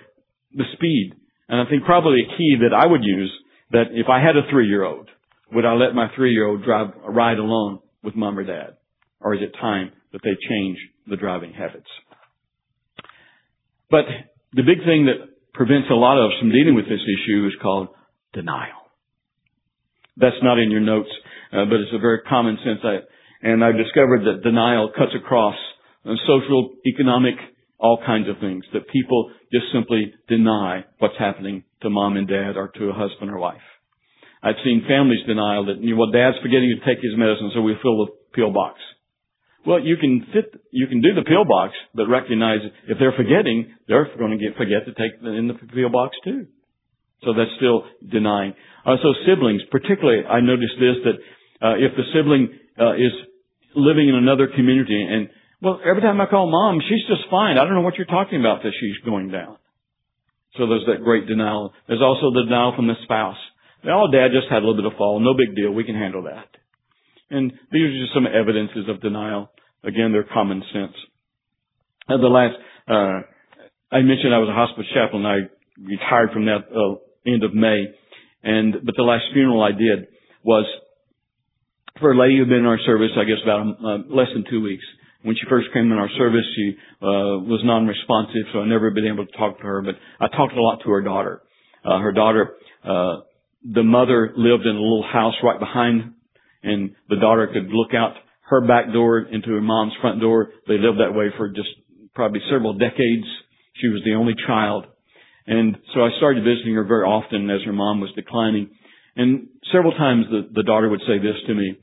the 0.54 0.64
speed? 0.74 1.14
And 1.50 1.60
I 1.60 1.70
think 1.70 1.84
probably 1.84 2.22
a 2.22 2.38
key 2.38 2.58
that 2.62 2.74
I 2.74 2.86
would 2.86 3.04
use 3.04 3.32
that 3.72 3.86
if 3.92 4.08
I 4.08 4.20
had 4.22 4.38
a 4.38 4.50
three 4.50 4.68
year 4.68 4.84
old 4.84 5.10
would 5.54 5.66
I 5.66 5.74
let 5.74 5.94
my 5.94 6.08
three-year-old 6.16 6.64
drive 6.64 6.88
a 7.06 7.12
ride 7.12 7.38
alone 7.38 7.80
with 8.04 8.16
mom 8.16 8.38
or 8.38 8.44
dad? 8.44 8.78
Or 9.22 9.36
is 9.36 9.42
it 9.42 9.54
time 9.60 9.92
that 10.14 10.22
they 10.24 10.38
change 10.50 10.78
the 11.08 11.18
driving 11.18 11.52
habits? 11.54 11.90
But 13.92 14.06
the 14.54 14.64
big 14.64 14.86
thing 14.86 15.06
that 15.06 15.34
prevents 15.54 15.90
a 15.92 15.94
lot 15.94 16.18
of 16.18 16.32
us 16.32 16.38
from 16.40 16.50
dealing 16.50 16.76
with 16.76 16.86
this 16.86 17.02
issue 17.02 17.46
is 17.48 17.54
called 17.62 17.90
denial. 18.34 18.90
That's 20.18 20.42
not 20.42 20.60
in 20.60 20.72
your 20.72 20.82
notes, 20.82 21.10
uh, 21.52 21.66
but 21.66 21.82
it's 21.82 21.94
a 21.94 22.00
very 22.00 22.22
common 22.22 22.58
sense. 22.64 22.80
I, 22.84 23.00
and 23.42 23.64
I've 23.64 23.78
discovered 23.78 24.26
that 24.26 24.44
denial 24.44 24.92
cuts 24.96 25.12
across 25.16 25.56
uh, 26.06 26.14
social, 26.26 26.74
economic, 26.86 27.36
all 27.80 28.00
kinds 28.06 28.30
of 28.30 28.40
things. 28.40 28.64
That 28.74 28.88
people 28.90 29.32
just 29.52 29.66
simply 29.74 30.14
deny 30.28 30.86
what's 31.00 31.18
happening 31.18 31.64
to 31.82 31.90
mom 31.90 32.18
and 32.18 32.28
dad 32.28 32.56
or 32.56 32.70
to 32.70 32.90
a 32.90 32.94
husband 32.94 33.32
or 33.32 33.38
wife. 33.38 33.62
I've 34.42 34.60
seen 34.64 34.86
families 34.88 35.26
denial 35.26 35.66
that, 35.68 35.82
you 35.82 35.96
know, 35.96 36.02
well, 36.02 36.12
dad's 36.12 36.38
forgetting 36.42 36.76
to 36.76 36.86
take 36.86 37.02
his 37.02 37.16
medicine, 37.16 37.52
so 37.54 37.62
we 37.62 37.76
fill 37.82 38.06
the 38.06 38.12
pill 38.34 38.52
box. 38.52 38.80
Well, 39.66 39.80
you 39.80 39.96
can 39.98 40.28
fit, 40.34 40.54
you 40.72 40.88
can 40.88 41.02
do 41.02 41.14
the 41.16 41.24
pill 41.24 41.46
box, 41.46 41.74
but 41.96 42.08
recognize 42.08 42.60
if 42.88 42.98
they're 43.00 43.16
forgetting, 43.16 43.74
they're 43.88 44.10
going 44.18 44.38
to 44.38 44.42
get, 44.44 44.58
forget 44.58 44.86
to 44.86 44.94
take 44.94 45.20
in 45.24 45.48
the 45.48 45.56
pill 45.56 45.90
box 45.90 46.16
too. 46.24 46.48
So 47.24 47.34
that's 47.34 47.52
still 47.58 47.86
denying. 48.04 48.54
Uh, 48.86 48.98
so 49.02 49.14
siblings, 49.26 49.62
particularly, 49.72 50.26
I 50.26 50.42
noticed 50.42 50.76
this, 50.80 50.98
that, 51.08 51.18
uh, 51.66 51.76
if 51.80 51.96
the 51.96 52.04
sibling, 52.14 52.52
uh, 52.78 52.96
is 52.96 53.16
living 53.76 54.10
in 54.10 54.16
another 54.16 54.48
community 54.54 55.00
and, 55.00 55.30
well, 55.62 55.80
every 55.88 56.02
time 56.02 56.20
I 56.20 56.26
call 56.26 56.52
mom, 56.52 56.82
she's 56.84 57.08
just 57.08 57.30
fine. 57.32 57.58
I 57.58 57.64
don't 57.64 57.76
know 57.76 57.88
what 57.88 57.96
you're 57.96 58.06
talking 58.06 58.42
about 58.42 58.64
that 58.64 58.74
she's 58.78 59.00
going 59.06 59.32
down. 59.32 59.56
So 60.58 60.68
there's 60.68 60.86
that 60.88 61.06
great 61.06 61.26
denial. 61.26 61.72
There's 61.88 62.02
also 62.02 62.36
the 62.36 62.44
denial 62.44 62.74
from 62.76 62.88
the 62.88 63.00
spouse 63.04 63.40
Oh, 63.86 64.08
dad 64.12 64.30
just 64.32 64.48
had 64.50 64.64
a 64.64 64.66
little 64.66 64.82
bit 64.82 64.86
of 64.86 64.98
fall. 64.98 65.20
No 65.20 65.34
big 65.34 65.56
deal. 65.56 65.72
We 65.72 65.84
can 65.84 65.96
handle 65.96 66.24
that. 66.24 66.48
And 67.34 67.52
these 67.72 67.82
are 67.82 68.00
just 68.00 68.14
some 68.14 68.28
evidences 68.28 68.88
of 68.88 69.02
denial. 69.02 69.50
Again, 69.84 70.12
they're 70.12 70.24
common 70.32 70.62
sense. 70.72 70.94
At 72.08 72.22
the 72.22 72.28
last, 72.28 72.54
uh, 72.88 73.26
I 73.92 74.02
mentioned 74.02 74.36
I 74.36 74.38
was 74.38 74.50
a 74.50 74.54
hospice 74.54 74.86
chaplain. 74.94 75.26
I 75.26 75.50
retired 75.82 76.30
from 76.32 76.46
that 76.46 76.70
uh, 76.70 76.96
end 77.26 77.44
of 77.44 77.56
May, 77.56 77.86
and 78.44 78.76
but 78.86 78.96
the 78.96 79.04
last 79.04 79.24
funeral 79.34 79.64
I 79.64 79.72
did 79.72 80.08
was 80.44 80.66
for 82.00 82.12
a 82.12 82.18
lady 82.18 82.38
who'd 82.38 82.50
been 82.50 82.60
in 82.60 82.66
our 82.66 82.80
service, 82.86 83.12
I 83.18 83.24
guess 83.24 83.42
about 83.42 83.66
uh, 83.84 83.98
less 84.14 84.28
than 84.34 84.46
two 84.48 84.62
weeks. 84.62 84.84
When 85.24 85.36
she 85.36 85.50
first 85.50 85.70
came 85.74 85.92
in 85.92 85.98
our 85.98 86.10
service, 86.18 86.46
she 86.56 86.76
uh, 87.02 87.42
was 87.50 87.62
non-responsive, 87.64 88.44
so 88.52 88.60
I 88.60 88.68
never 88.68 88.92
been 88.92 89.08
able 89.08 89.26
to 89.26 89.32
talk 89.38 89.58
to 89.58 89.64
her. 89.64 89.82
But 89.82 89.96
I 90.20 90.28
talked 90.28 90.54
a 90.54 90.62
lot 90.62 90.82
to 90.84 90.90
her 90.92 91.02
daughter. 91.02 91.42
Uh, 91.84 92.00
her 92.00 92.12
daughter, 92.12 92.56
uh, 92.84 93.22
the 93.64 93.84
mother 93.84 94.34
lived 94.36 94.66
in 94.66 94.76
a 94.76 94.82
little 94.82 95.06
house 95.12 95.36
right 95.42 95.60
behind, 95.60 96.14
and 96.64 96.96
the 97.10 97.18
daughter 97.18 97.48
could 97.48 97.70
look 97.70 97.94
out 97.94 98.16
her 98.50 98.66
back 98.66 98.92
door 98.92 99.20
into 99.20 99.50
her 99.50 99.62
mom's 99.62 99.94
front 100.02 100.20
door. 100.20 100.50
They 100.68 100.78
lived 100.78 101.00
that 101.00 101.16
way 101.18 101.28
for 101.38 101.50
just 101.50 101.70
probably 102.14 102.42
several 102.50 102.74
decades. 102.74 103.26
She 103.82 103.88
was 103.88 104.02
the 104.06 104.16
only 104.16 104.34
child. 104.48 104.86
And 105.46 105.78
so 105.94 106.02
I 106.02 106.10
started 106.18 106.44
visiting 106.44 106.76
her 106.76 106.84
very 106.84 107.04
often 107.04 107.50
as 107.50 107.62
her 107.66 107.74
mom 107.74 108.00
was 108.00 108.12
declining. 108.16 108.70
And 109.16 109.48
several 109.72 109.92
times 109.92 110.26
the, 110.30 110.50
the 110.54 110.64
daughter 110.64 110.90
would 110.90 111.02
say 111.02 111.20
this 111.20 111.36
to 111.48 111.54
me. 111.54 111.78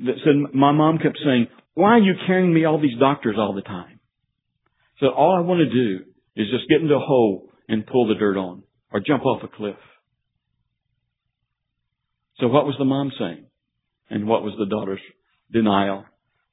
That 0.00 0.14
said, 0.24 0.54
my 0.54 0.72
mom 0.72 0.98
kept 0.98 1.18
saying, 1.24 1.48
why 1.74 1.92
are 1.92 1.98
you 1.98 2.14
carrying 2.26 2.52
me 2.52 2.64
all 2.64 2.80
these 2.80 2.98
doctors 2.98 3.36
all 3.38 3.54
the 3.54 3.62
time? 3.62 4.00
So 5.00 5.08
all 5.08 5.36
I 5.36 5.40
want 5.40 5.60
to 5.60 5.70
do 5.70 6.04
is 6.36 6.48
just 6.50 6.68
get 6.68 6.80
into 6.80 6.94
a 6.94 7.00
hole 7.00 7.48
and 7.68 7.86
pull 7.86 8.08
the 8.08 8.14
dirt 8.14 8.36
on 8.36 8.62
or 8.92 9.00
jump 9.00 9.24
off 9.24 9.42
a 9.42 9.48
cliff. 9.48 9.76
So 12.38 12.48
what 12.48 12.66
was 12.66 12.74
the 12.78 12.84
mom 12.84 13.12
saying? 13.18 13.46
And 14.12 14.26
what 14.28 14.42
was 14.42 14.52
the 14.58 14.66
daughter's 14.66 15.00
denial 15.50 16.04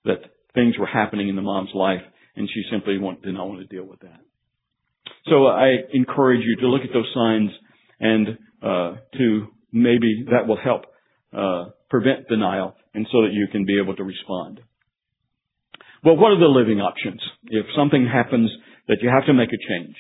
that 0.06 0.20
things 0.56 0.78
were 0.80 0.88
happening 0.88 1.28
in 1.28 1.36
the 1.36 1.42
mom's 1.42 1.72
life 1.76 2.02
and 2.38 2.48
she 2.54 2.64
simply 2.72 2.98
want, 2.98 3.22
did 3.22 3.34
not 3.34 3.50
want 3.50 3.60
to 3.60 3.68
deal 3.68 3.86
with 3.86 4.00
that. 4.00 4.22
So 5.26 5.46
I 5.48 5.76
encourage 5.94 6.42
you 6.46 6.56
to 6.62 6.68
look 6.68 6.84
at 6.84 6.94
those 6.94 7.12
signs 7.14 7.50
and 8.00 8.28
uh, 8.64 8.96
to 9.18 9.48
maybe 9.74 10.26
that 10.32 10.48
will 10.48 10.58
help 10.58 10.86
uh, 11.34 11.72
prevent 11.90 12.30
denial 12.30 12.76
and 12.94 13.06
so 13.12 13.24
that 13.24 13.34
you 13.34 13.48
can 13.52 13.66
be 13.66 13.78
able 13.78 13.94
to 13.98 14.06
respond. 14.06 14.62
Well, 16.02 16.16
what 16.16 16.32
are 16.32 16.40
the 16.40 16.46
living 16.46 16.80
options? 16.80 17.22
If 17.48 17.66
something 17.76 18.08
happens 18.08 18.50
that 18.88 19.00
you 19.02 19.10
have 19.10 19.26
to 19.26 19.34
make 19.34 19.50
a 19.50 19.60
change, 19.68 19.98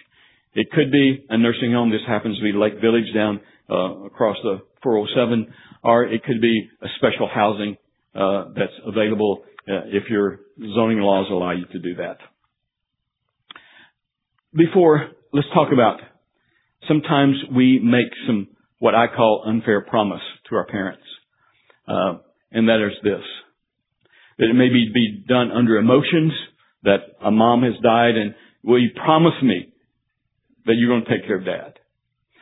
it 0.53 0.72
could 0.72 0.93
be 0.93 1.26
a 1.28 1.38
nursing 1.38 1.74
home. 1.74 1.91
This 1.91 2.07
happens 2.07 2.38
to 2.38 2.43
be 2.43 2.53
Lake 2.53 2.80
Village 2.80 3.14
down 3.14 3.41
uh, 3.70 4.05
across 4.05 4.38
the 4.43 4.62
407, 4.84 5.53
or 5.84 6.03
it 6.05 6.23
could 6.23 6.41
be 6.41 6.69
a 6.82 6.88
special 6.97 7.30
housing 7.34 7.77
uh, 8.15 8.45
that's 8.55 8.73
available 8.86 9.43
uh, 9.67 9.86
if 9.88 10.09
your 10.09 10.39
zoning 10.75 10.99
laws 10.99 11.27
allow 11.30 11.51
you 11.51 11.65
to 11.71 11.80
do 11.80 11.95
that. 11.95 12.17
Before, 14.53 15.11
let's 15.32 15.47
talk 15.53 15.69
about 15.71 15.99
sometimes 16.88 17.36
we 17.55 17.80
make 17.80 18.11
some 18.25 18.47
what 18.80 18.95
I 18.95 19.07
call 19.07 19.43
unfair 19.45 19.82
promise 19.82 20.21
to 20.49 20.55
our 20.55 20.65
parents, 20.65 21.03
uh, 21.88 22.17
and 22.51 22.67
that 22.67 22.86
is 22.86 22.93
this: 23.03 23.23
that 24.38 24.49
it 24.49 24.55
may 24.55 24.69
be, 24.69 24.89
be 24.93 25.23
done 25.27 25.51
under 25.51 25.77
emotions 25.77 26.34
that 26.84 26.99
a 27.23 27.30
mom 27.30 27.63
has 27.63 27.73
died, 27.84 28.15
and 28.15 28.34
will 28.63 28.82
you 28.82 28.89
promise 28.95 29.34
me 29.43 29.71
that 30.65 30.75
you're 30.77 30.89
going 30.89 31.05
to 31.05 31.09
take 31.09 31.27
care 31.27 31.38
of 31.38 31.45
dad, 31.45 31.78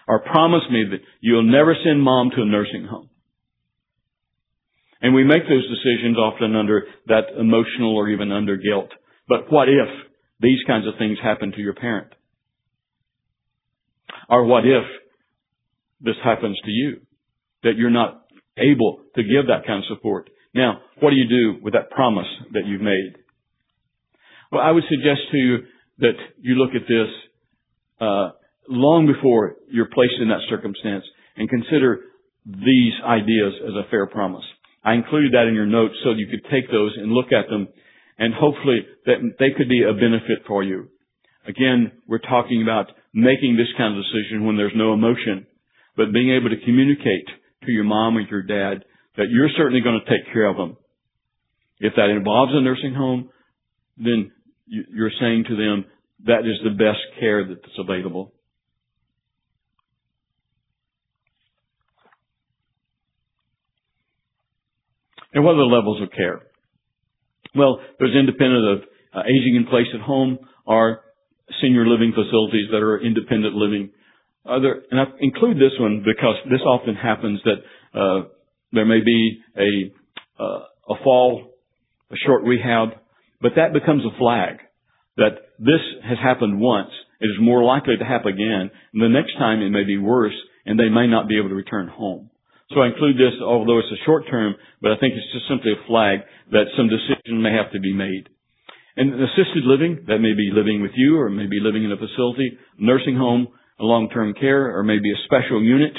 or 0.07 0.19
promise 0.19 0.63
me 0.71 0.85
that 0.91 1.01
you'll 1.21 1.49
never 1.51 1.75
send 1.83 2.01
mom 2.01 2.29
to 2.35 2.41
a 2.41 2.45
nursing 2.45 2.85
home? 2.89 3.09
And 5.01 5.13
we 5.13 5.23
make 5.23 5.43
those 5.43 5.67
decisions 5.69 6.17
often 6.17 6.55
under 6.55 6.85
that 7.07 7.25
emotional 7.39 7.95
or 7.95 8.09
even 8.09 8.31
under 8.31 8.57
guilt. 8.57 8.89
But 9.27 9.51
what 9.51 9.69
if 9.69 9.87
these 10.39 10.59
kinds 10.65 10.87
of 10.87 10.93
things 10.97 11.17
happen 11.21 11.51
to 11.51 11.61
your 11.61 11.75
parent? 11.75 12.13
Or 14.29 14.45
what 14.45 14.65
if 14.65 14.83
this 16.01 16.15
happens 16.23 16.57
to 16.65 16.71
you? 16.71 17.01
That 17.63 17.75
you're 17.77 17.89
not 17.89 18.25
able 18.57 19.01
to 19.15 19.23
give 19.23 19.47
that 19.47 19.65
kind 19.67 19.83
of 19.83 19.95
support. 19.95 20.29
Now, 20.53 20.81
what 20.99 21.11
do 21.11 21.15
you 21.15 21.27
do 21.27 21.63
with 21.63 21.73
that 21.73 21.91
promise 21.91 22.27
that 22.53 22.65
you've 22.65 22.81
made? 22.81 23.17
Well, 24.51 24.61
I 24.61 24.71
would 24.71 24.83
suggest 24.89 25.21
to 25.31 25.37
you 25.37 25.57
that 25.99 26.13
you 26.39 26.55
look 26.55 26.71
at 26.73 26.87
this 26.87 27.07
uh, 27.99 28.29
long 28.67 29.07
before 29.07 29.55
you're 29.69 29.89
placed 29.93 30.19
in 30.21 30.29
that 30.29 30.45
circumstance 30.49 31.03
and 31.35 31.49
consider 31.49 32.01
these 32.45 32.93
ideas 33.05 33.53
as 33.63 33.73
a 33.75 33.89
fair 33.89 34.07
promise. 34.07 34.45
I 34.83 34.93
included 34.93 35.33
that 35.33 35.47
in 35.47 35.55
your 35.55 35.65
notes 35.65 35.95
so 36.03 36.11
you 36.11 36.27
could 36.27 36.49
take 36.49 36.71
those 36.71 36.95
and 36.97 37.11
look 37.11 37.31
at 37.31 37.49
them 37.49 37.67
and 38.17 38.33
hopefully 38.33 38.87
that 39.05 39.17
they 39.39 39.51
could 39.55 39.69
be 39.69 39.83
a 39.83 39.93
benefit 39.93 40.47
for 40.47 40.63
you. 40.63 40.87
Again, 41.47 41.91
we're 42.07 42.19
talking 42.19 42.63
about 42.63 42.91
making 43.13 43.57
this 43.57 43.67
kind 43.77 43.97
of 43.97 44.03
decision 44.03 44.45
when 44.45 44.57
there's 44.57 44.75
no 44.75 44.93
emotion, 44.93 45.45
but 45.95 46.13
being 46.13 46.31
able 46.31 46.49
to 46.49 46.65
communicate 46.65 47.27
to 47.65 47.71
your 47.71 47.83
mom 47.83 48.17
or 48.17 48.21
your 48.21 48.43
dad 48.43 48.85
that 49.17 49.29
you're 49.29 49.49
certainly 49.57 49.81
going 49.81 49.99
to 49.99 50.09
take 50.09 50.31
care 50.33 50.45
of 50.45 50.57
them. 50.57 50.77
If 51.79 51.93
that 51.95 52.09
involves 52.09 52.53
a 52.55 52.61
nursing 52.61 52.93
home, 52.93 53.29
then 53.97 54.31
you're 54.67 55.11
saying 55.19 55.45
to 55.49 55.55
them 55.55 55.85
that 56.25 56.39
is 56.39 56.57
the 56.63 56.71
best 56.71 56.99
care 57.19 57.47
that's 57.47 57.77
available. 57.77 58.33
And 65.37 65.45
what 65.45 65.53
are 65.53 65.69
the 65.69 65.75
levels 65.75 66.01
of 66.01 66.09
care? 66.09 66.41
Well, 67.55 67.79
there's 67.99 68.15
independent 68.15 68.65
of 68.65 68.77
uh, 69.13 69.21
aging 69.29 69.55
in 69.55 69.67
place 69.69 69.85
at 69.93 70.01
home 70.01 70.39
or 70.65 71.01
senior 71.61 71.85
living 71.85 72.11
facilities 72.11 72.69
that 72.71 72.81
are 72.81 72.99
independent 72.99 73.53
living. 73.53 73.91
There, 74.43 74.81
and 74.89 74.99
I 74.99 75.03
include 75.19 75.57
this 75.57 75.77
one 75.79 76.03
because 76.03 76.37
this 76.49 76.61
often 76.65 76.95
happens 76.95 77.39
that 77.45 77.59
uh, 77.93 78.29
there 78.71 78.85
may 78.85 79.01
be 79.05 79.37
a 79.55 80.41
uh, 80.41 80.63
a 80.89 81.03
fall, 81.03 81.53
a 82.09 82.15
short 82.25 82.43
rehab, 82.43 82.97
but 83.39 83.51
that 83.57 83.73
becomes 83.73 84.01
a 84.05 84.17
flag 84.17 84.57
that 85.17 85.53
this 85.59 85.85
has 86.03 86.17
happened 86.17 86.59
once. 86.59 86.89
It 87.21 87.27
is 87.27 87.37
more 87.39 87.63
likely 87.63 87.95
to 87.95 88.05
happen 88.05 88.33
again, 88.33 88.71
and 88.91 89.03
the 89.03 89.07
next 89.07 89.37
time 89.37 89.61
it 89.61 89.69
may 89.69 89.83
be 89.83 89.99
worse, 89.99 90.35
and 90.65 90.79
they 90.79 90.89
may 90.89 91.05
not 91.05 91.27
be 91.27 91.37
able 91.37 91.49
to 91.49 91.55
return 91.55 91.89
home. 91.89 92.31
So 92.73 92.81
I 92.81 92.87
include 92.87 93.15
this, 93.15 93.39
although 93.41 93.79
it's 93.79 93.91
a 93.91 94.05
short 94.05 94.25
term, 94.29 94.55
but 94.81 94.91
I 94.91 94.97
think 94.99 95.13
it's 95.15 95.31
just 95.31 95.47
simply 95.47 95.71
a 95.71 95.87
flag 95.87 96.19
that 96.51 96.67
some 96.75 96.89
decision 96.89 97.41
may 97.41 97.53
have 97.53 97.71
to 97.71 97.79
be 97.79 97.93
made. 97.93 98.27
And 98.97 99.13
assisted 99.13 99.63
living, 99.63 100.03
that 100.07 100.19
may 100.19 100.33
be 100.33 100.51
living 100.51 100.81
with 100.81 100.91
you 100.95 101.17
or 101.17 101.29
maybe 101.29 101.59
living 101.61 101.85
in 101.85 101.91
a 101.91 101.97
facility, 101.97 102.57
nursing 102.77 103.15
home, 103.15 103.47
long-term 103.79 104.33
care, 104.33 104.75
or 104.75 104.83
maybe 104.83 105.11
a 105.11 105.23
special 105.25 105.63
unit 105.63 105.93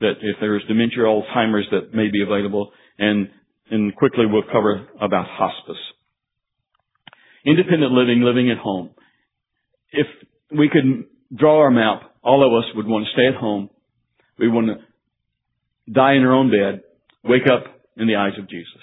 that 0.00 0.14
if 0.22 0.36
there 0.40 0.56
is 0.56 0.62
dementia 0.66 1.04
Alzheimer's 1.04 1.66
that 1.70 1.94
may 1.94 2.10
be 2.10 2.22
available. 2.22 2.72
And, 2.98 3.28
and 3.70 3.94
quickly 3.94 4.24
we'll 4.26 4.48
cover 4.50 4.88
about 5.00 5.26
hospice. 5.28 5.80
Independent 7.44 7.92
living, 7.92 8.22
living 8.22 8.50
at 8.50 8.58
home. 8.58 8.90
If 9.92 10.06
we 10.50 10.68
could 10.68 11.04
draw 11.36 11.60
our 11.60 11.70
map, 11.70 12.14
all 12.22 12.46
of 12.46 12.52
us 12.52 12.68
would 12.74 12.86
want 12.86 13.06
to 13.06 13.12
stay 13.12 13.26
at 13.26 13.34
home. 13.34 13.70
We 14.38 14.48
want 14.48 14.68
to 14.68 14.87
die 15.92 16.14
in 16.14 16.22
our 16.22 16.32
own 16.32 16.50
bed, 16.50 16.82
wake 17.24 17.46
up 17.46 17.64
in 17.96 18.06
the 18.06 18.16
eyes 18.16 18.38
of 18.38 18.48
Jesus. 18.48 18.82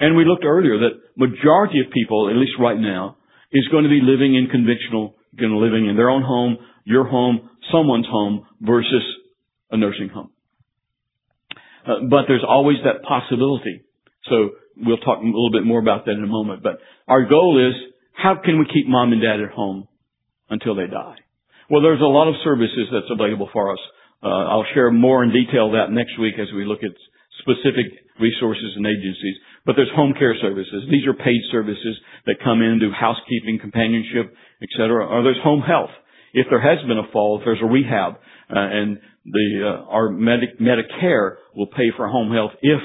And 0.00 0.16
we 0.16 0.24
looked 0.24 0.44
earlier 0.44 0.78
that 0.78 1.00
majority 1.16 1.80
of 1.80 1.92
people, 1.92 2.28
at 2.28 2.36
least 2.36 2.52
right 2.58 2.78
now, 2.78 3.16
is 3.52 3.68
going 3.68 3.84
to 3.84 3.90
be 3.90 4.00
living 4.02 4.34
in 4.34 4.48
conventional, 4.50 5.14
going 5.38 5.52
to 5.52 5.58
living 5.58 5.86
in 5.86 5.96
their 5.96 6.10
own 6.10 6.22
home, 6.22 6.58
your 6.84 7.06
home, 7.06 7.50
someone's 7.70 8.06
home 8.06 8.46
versus 8.60 9.02
a 9.70 9.76
nursing 9.76 10.08
home. 10.08 10.30
Uh, 11.86 12.06
but 12.08 12.24
there's 12.28 12.44
always 12.46 12.78
that 12.84 13.02
possibility. 13.06 13.82
So 14.30 14.50
we'll 14.76 14.98
talk 14.98 15.18
a 15.18 15.24
little 15.24 15.50
bit 15.52 15.64
more 15.64 15.80
about 15.80 16.06
that 16.06 16.12
in 16.12 16.24
a 16.24 16.28
moment. 16.28 16.62
But 16.62 16.78
our 17.08 17.26
goal 17.28 17.58
is 17.58 17.74
how 18.12 18.36
can 18.42 18.58
we 18.58 18.66
keep 18.66 18.86
mom 18.88 19.12
and 19.12 19.20
dad 19.20 19.40
at 19.40 19.50
home 19.50 19.88
until 20.48 20.74
they 20.74 20.86
die? 20.86 21.16
Well, 21.70 21.82
there's 21.82 22.00
a 22.00 22.04
lot 22.04 22.28
of 22.28 22.34
services 22.44 22.88
that's 22.92 23.10
available 23.10 23.48
for 23.52 23.72
us. 23.72 23.78
Uh, 24.22 24.28
I'll 24.28 24.66
share 24.74 24.90
more 24.90 25.24
in 25.24 25.32
detail 25.32 25.72
that 25.72 25.90
next 25.90 26.18
week 26.18 26.34
as 26.38 26.48
we 26.54 26.64
look 26.64 26.80
at 26.82 26.92
specific 27.40 27.86
resources 28.20 28.72
and 28.76 28.86
agencies. 28.86 29.36
But 29.66 29.76
there's 29.76 29.90
home 29.94 30.14
care 30.18 30.34
services. 30.40 30.84
These 30.90 31.06
are 31.06 31.14
paid 31.14 31.40
services 31.50 31.98
that 32.26 32.36
come 32.42 32.62
in, 32.62 32.78
do 32.78 32.90
housekeeping, 32.90 33.58
companionship, 33.60 34.34
etc. 34.62 35.06
Or 35.06 35.22
there's 35.22 35.42
home 35.42 35.60
health. 35.60 35.90
If 36.34 36.46
there 36.50 36.60
has 36.60 36.84
been 36.86 36.98
a 36.98 37.10
fall, 37.12 37.38
if 37.38 37.44
there's 37.44 37.62
a 37.62 37.66
rehab, 37.66 38.14
uh, 38.14 38.58
and 38.58 38.98
the 39.24 39.60
uh, 39.64 39.90
our 39.90 40.10
Medi- 40.10 40.56
Medicare 40.60 41.36
will 41.54 41.66
pay 41.66 41.90
for 41.96 42.08
home 42.08 42.32
health 42.32 42.52
if 42.62 42.80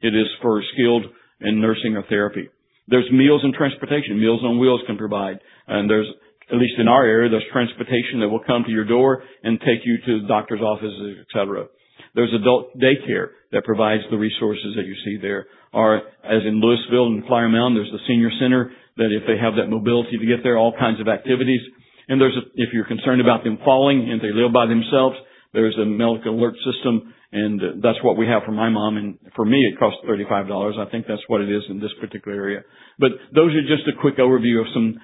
it 0.00 0.14
is 0.14 0.26
for 0.42 0.62
skilled 0.74 1.04
in 1.40 1.60
nursing 1.60 1.96
or 1.96 2.04
therapy. 2.08 2.48
There's 2.88 3.10
meals 3.12 3.42
and 3.44 3.54
transportation. 3.54 4.20
Meals 4.20 4.40
on 4.44 4.58
Wheels 4.58 4.82
can 4.86 4.96
provide, 4.96 5.38
and 5.66 5.88
there's 5.88 6.08
at 6.50 6.58
least 6.58 6.74
in 6.78 6.88
our 6.88 7.04
area, 7.04 7.30
there's 7.30 7.44
transportation 7.52 8.20
that 8.20 8.28
will 8.28 8.44
come 8.44 8.64
to 8.64 8.70
your 8.70 8.84
door 8.84 9.22
and 9.42 9.58
take 9.60 9.84
you 9.84 9.98
to 10.04 10.22
the 10.22 10.28
doctor's 10.28 10.60
offices, 10.60 11.18
etc. 11.26 11.66
There's 12.14 12.32
adult 12.34 12.76
daycare 12.78 13.34
that 13.52 13.64
provides 13.64 14.02
the 14.10 14.18
resources 14.18 14.74
that 14.76 14.86
you 14.86 14.94
see 15.04 15.18
there. 15.20 15.46
Or 15.72 15.98
as 16.22 16.42
in 16.46 16.60
Lewisville 16.62 17.06
and 17.06 17.24
Flower 17.26 17.48
Mound, 17.48 17.76
there's 17.76 17.90
the 17.90 18.04
senior 18.06 18.30
center 18.40 18.70
that 18.96 19.10
if 19.10 19.26
they 19.26 19.38
have 19.40 19.56
that 19.56 19.66
mobility 19.66 20.18
to 20.18 20.26
get 20.26 20.42
there, 20.42 20.56
all 20.56 20.72
kinds 20.78 21.00
of 21.00 21.08
activities. 21.08 21.60
And 22.08 22.20
there's 22.20 22.36
a, 22.36 22.46
if 22.54 22.70
you're 22.72 22.86
concerned 22.86 23.20
about 23.20 23.42
them 23.42 23.58
falling 23.64 24.10
and 24.10 24.20
they 24.20 24.30
live 24.30 24.52
by 24.52 24.66
themselves, 24.66 25.16
there's 25.52 25.76
a 25.78 25.84
medical 25.84 26.38
alert 26.38 26.54
system 26.62 27.14
and 27.34 27.82
that's 27.82 27.98
what 28.02 28.16
we 28.16 28.28
have 28.28 28.42
for 28.46 28.52
my 28.52 28.68
mom 28.68 28.96
and 28.96 29.18
for 29.34 29.44
me 29.44 29.58
it 29.58 29.78
costs 29.78 29.98
$35. 30.08 30.78
I 30.78 30.88
think 30.90 31.06
that's 31.08 31.22
what 31.26 31.40
it 31.40 31.50
is 31.50 31.62
in 31.68 31.80
this 31.80 31.90
particular 32.00 32.36
area. 32.36 32.60
But 32.98 33.10
those 33.34 33.50
are 33.54 33.62
just 33.62 33.88
a 33.88 34.00
quick 34.00 34.18
overview 34.18 34.60
of 34.60 34.66
some 34.72 35.00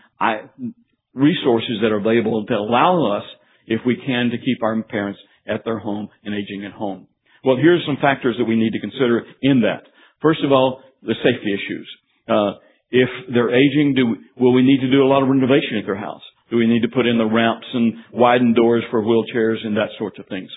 resources 1.14 1.78
that 1.82 1.92
are 1.92 1.98
available 1.98 2.44
to 2.46 2.54
allow 2.54 3.16
us, 3.16 3.24
if 3.66 3.80
we 3.86 3.96
can, 3.96 4.30
to 4.30 4.38
keep 4.38 4.62
our 4.62 4.82
parents 4.82 5.20
at 5.46 5.64
their 5.64 5.78
home 5.78 6.08
and 6.24 6.34
aging 6.34 6.64
at 6.64 6.72
home. 6.72 7.06
Well, 7.44 7.56
here's 7.56 7.84
some 7.86 7.96
factors 8.00 8.36
that 8.38 8.44
we 8.44 8.56
need 8.56 8.72
to 8.72 8.80
consider 8.80 9.24
in 9.42 9.62
that. 9.62 9.84
First 10.20 10.40
of 10.44 10.52
all, 10.52 10.82
the 11.02 11.14
safety 11.14 11.54
issues. 11.54 11.88
Uh, 12.28 12.52
if 12.90 13.08
they're 13.32 13.54
aging, 13.54 13.94
do 13.94 14.16
will 14.36 14.52
we 14.52 14.62
need 14.62 14.80
to 14.80 14.90
do 14.90 15.02
a 15.02 15.08
lot 15.08 15.22
of 15.22 15.28
renovation 15.28 15.78
at 15.78 15.86
their 15.86 15.96
house? 15.96 16.22
Do 16.50 16.56
we 16.56 16.66
need 16.66 16.82
to 16.82 16.88
put 16.88 17.06
in 17.06 17.16
the 17.16 17.24
ramps 17.24 17.66
and 17.72 17.94
widen 18.12 18.52
doors 18.52 18.82
for 18.90 19.02
wheelchairs 19.02 19.64
and 19.64 19.76
that 19.76 19.90
sorts 19.98 20.18
of 20.18 20.26
things? 20.26 20.50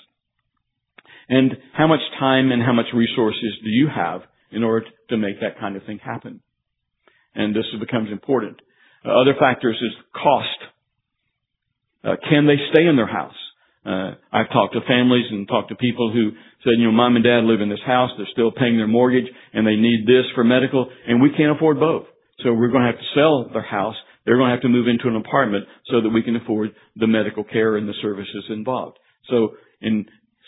And 1.29 1.51
how 1.73 1.87
much 1.87 2.01
time 2.19 2.51
and 2.51 2.61
how 2.61 2.73
much 2.73 2.87
resources 2.93 3.59
do 3.63 3.69
you 3.69 3.87
have 3.87 4.21
in 4.51 4.63
order 4.63 4.87
to 5.09 5.17
make 5.17 5.39
that 5.39 5.59
kind 5.59 5.75
of 5.75 5.83
thing 5.85 5.99
happen? 6.03 6.41
And 7.35 7.55
this 7.55 7.65
becomes 7.79 8.11
important. 8.11 8.61
Uh, 9.05 9.09
other 9.09 9.35
factors 9.39 9.77
is 9.81 9.91
cost. 10.13 10.59
Uh, 12.03 12.15
can 12.29 12.47
they 12.47 12.57
stay 12.71 12.85
in 12.85 12.95
their 12.95 13.07
house? 13.07 13.35
Uh, 13.85 14.15
I've 14.31 14.49
talked 14.49 14.73
to 14.73 14.81
families 14.87 15.25
and 15.29 15.47
talked 15.47 15.69
to 15.69 15.75
people 15.75 16.11
who 16.11 16.31
said, 16.63 16.79
you 16.79 16.85
know, 16.85 16.91
mom 16.91 17.15
and 17.15 17.23
dad 17.23 17.43
live 17.43 17.59
in 17.59 17.69
this 17.69 17.83
house, 17.85 18.11
they're 18.17 18.27
still 18.31 18.51
paying 18.51 18.77
their 18.77 18.87
mortgage, 18.87 19.27
and 19.53 19.67
they 19.67 19.75
need 19.75 20.07
this 20.07 20.23
for 20.35 20.43
medical, 20.43 20.89
and 21.05 21.21
we 21.21 21.31
can't 21.35 21.55
afford 21.55 21.79
both. 21.79 22.05
So 22.43 22.53
we're 22.53 22.71
going 22.71 22.83
to 22.83 22.91
have 22.91 22.99
to 22.99 23.13
sell 23.13 23.49
their 23.51 23.63
house. 23.63 23.95
They're 24.25 24.37
going 24.37 24.49
to 24.49 24.55
have 24.55 24.61
to 24.63 24.69
move 24.69 24.87
into 24.87 25.09
an 25.09 25.17
apartment 25.17 25.65
so 25.91 26.01
that 26.01 26.09
we 26.09 26.23
can 26.23 26.37
afford 26.37 26.71
the 26.95 27.07
medical 27.07 27.43
care 27.43 27.75
and 27.75 27.87
the 27.87 27.93
services 28.01 28.45
involved. 28.49 28.97
So 29.29 29.55
in 29.81 30.05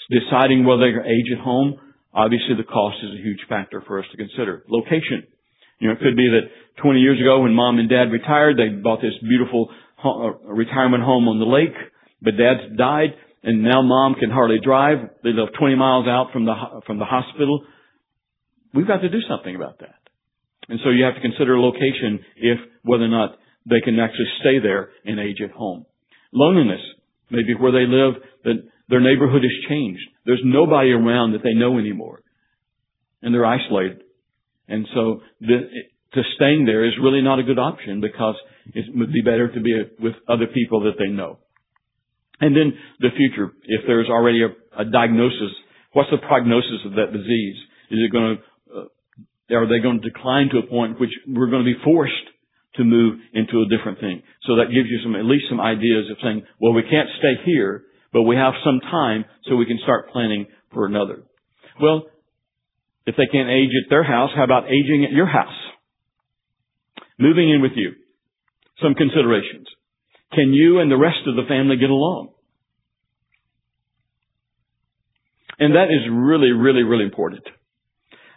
deciding 0.10 0.66
whether 0.66 0.82
they 0.82 1.10
age 1.10 1.32
at 1.38 1.44
home, 1.44 1.76
obviously 2.14 2.56
the 2.56 2.64
cost 2.64 2.98
is 3.04 3.20
a 3.20 3.22
huge 3.22 3.40
factor 3.50 3.84
for 3.86 4.00
us 4.00 4.06
to 4.12 4.18
consider. 4.18 4.64
Location. 4.70 5.28
You 5.80 5.90
know, 5.90 5.94
it 5.94 6.00
could 6.00 6.16
be 6.16 6.30
that 6.30 6.82
20 6.82 7.00
years 7.00 7.20
ago 7.20 7.42
when 7.42 7.54
mom 7.54 7.80
and 7.80 7.90
dad 7.90 8.12
retired, 8.12 8.58
they 8.58 8.70
bought 8.70 9.02
this 9.02 9.14
beautiful 9.22 9.70
uh, 10.04 10.32
retirement 10.48 11.04
home 11.04 11.28
on 11.28 11.40
the 11.40 11.46
lake, 11.46 11.76
but 12.22 12.38
dad 12.38 12.78
died 12.78 13.16
and 13.44 13.64
now 13.64 13.82
mom 13.82 14.16
can 14.16 14.32
hardly 14.32 14.58
drive. 14.64 14.98
They 15.24 15.30
live 15.30 15.50
20 15.58 15.76
miles 15.76 16.08
out 16.08 16.32
from 16.34 16.46
the, 16.46 16.56
from 16.88 16.98
the 16.98 17.06
hospital. 17.06 17.64
We've 18.74 18.88
got 18.88 19.02
to 19.02 19.10
do 19.10 19.22
something 19.30 19.56
about 19.56 19.80
that. 19.80 19.96
And 20.68 20.80
so 20.84 20.90
you 20.90 21.06
have 21.06 21.16
to 21.16 21.22
consider 21.22 21.60
location 21.60 22.26
if 22.38 22.58
whether 22.84 23.04
or 23.04 23.10
not 23.10 23.38
they 23.70 23.82
can 23.82 24.00
actually 24.00 24.30
stay 24.42 24.60
there 24.60 24.90
and 25.06 25.20
age 25.20 25.38
at 25.44 25.52
home. 25.52 25.86
Loneliness. 26.34 26.82
Maybe 27.30 27.54
where 27.54 27.72
they 27.72 27.86
live, 27.88 28.22
that 28.44 28.68
their 28.90 29.00
neighborhood 29.00 29.42
has 29.42 29.70
changed. 29.70 30.04
There's 30.26 30.42
nobody 30.44 30.92
around 30.92 31.34
that 31.34 31.44
they 31.44 31.54
know 31.54 31.78
anymore. 31.78 32.22
And 33.22 33.34
they're 33.34 33.46
isolated. 33.46 34.04
And 34.68 34.88
so 34.94 35.22
the, 35.42 35.70
to 36.14 36.22
staying 36.36 36.66
there 36.66 36.86
is 36.86 36.94
really 37.02 37.22
not 37.22 37.40
a 37.40 37.44
good 37.44 37.60
option 37.60 38.02
because 38.02 38.36
it 38.74 38.86
would 38.96 39.14
be 39.14 39.22
better 39.22 39.52
to 39.54 39.60
be 39.60 39.74
with 40.00 40.14
other 40.28 40.48
people 40.48 40.82
that 40.82 40.98
they 40.98 41.08
know. 41.08 41.40
And 42.40 42.56
then 42.56 42.74
the 43.00 43.10
future, 43.16 43.52
if 43.64 43.82
there's 43.88 44.10
already 44.10 44.44
a, 44.44 44.82
a 44.82 44.86
diagnosis, 44.86 45.52
what's 45.94 46.10
the 46.10 46.18
prognosis 46.18 46.84
of 46.86 46.94
that 46.94 47.14
disease? 47.14 47.56
Is 47.92 48.00
it 48.04 48.12
going 48.12 48.38
to, 48.38 48.80
uh, 48.80 49.56
are 49.56 49.68
they 49.68 49.80
going 49.80 50.02
to 50.02 50.10
decline 50.10 50.50
to 50.52 50.60
a 50.60 50.68
point 50.68 51.00
which 51.00 51.12
we're 51.28 51.50
going 51.50 51.64
to 51.64 51.72
be 51.72 51.80
forced 51.84 52.14
to 52.76 52.84
move 52.84 53.20
into 53.34 53.62
a 53.62 53.70
different 53.70 54.00
thing? 54.00 54.24
So 54.48 54.58
that 54.58 54.74
gives 54.74 54.90
you 54.90 55.00
some, 55.04 55.16
at 55.16 55.26
least 55.26 55.46
some 55.50 55.62
ideas 55.62 56.10
of 56.12 56.18
saying, 56.24 56.44
well, 56.60 56.74
we 56.74 56.84
can't 56.84 57.08
stay 57.20 57.36
here, 57.46 57.84
but 58.12 58.24
we 58.24 58.36
have 58.36 58.54
some 58.66 58.80
time 58.82 59.26
so 59.48 59.56
we 59.56 59.66
can 59.66 59.80
start 59.84 60.10
planning 60.12 60.48
for 60.74 60.86
another. 60.86 61.24
Well, 61.82 62.08
if 63.06 63.16
they 63.16 63.28
can't 63.32 63.50
age 63.50 63.70
at 63.84 63.90
their 63.90 64.04
house, 64.04 64.32
how 64.36 64.44
about 64.44 64.66
aging 64.66 65.06
at 65.06 65.12
your 65.12 65.28
house? 65.28 65.54
Moving 67.20 67.50
in 67.50 67.62
with 67.62 67.74
you. 67.76 67.94
Some 68.82 68.94
considerations. 68.94 69.68
Can 70.34 70.54
you 70.54 70.80
and 70.80 70.92
the 70.92 70.98
rest 70.98 71.20
of 71.28 71.36
the 71.36 71.48
family 71.48 71.78
get 71.78 71.90
along? 71.90 72.30
And 75.60 75.76
that 75.76 75.86
is 75.86 76.02
really, 76.12 76.52
really, 76.52 76.84
really 76.84 77.06
important. 77.06 77.44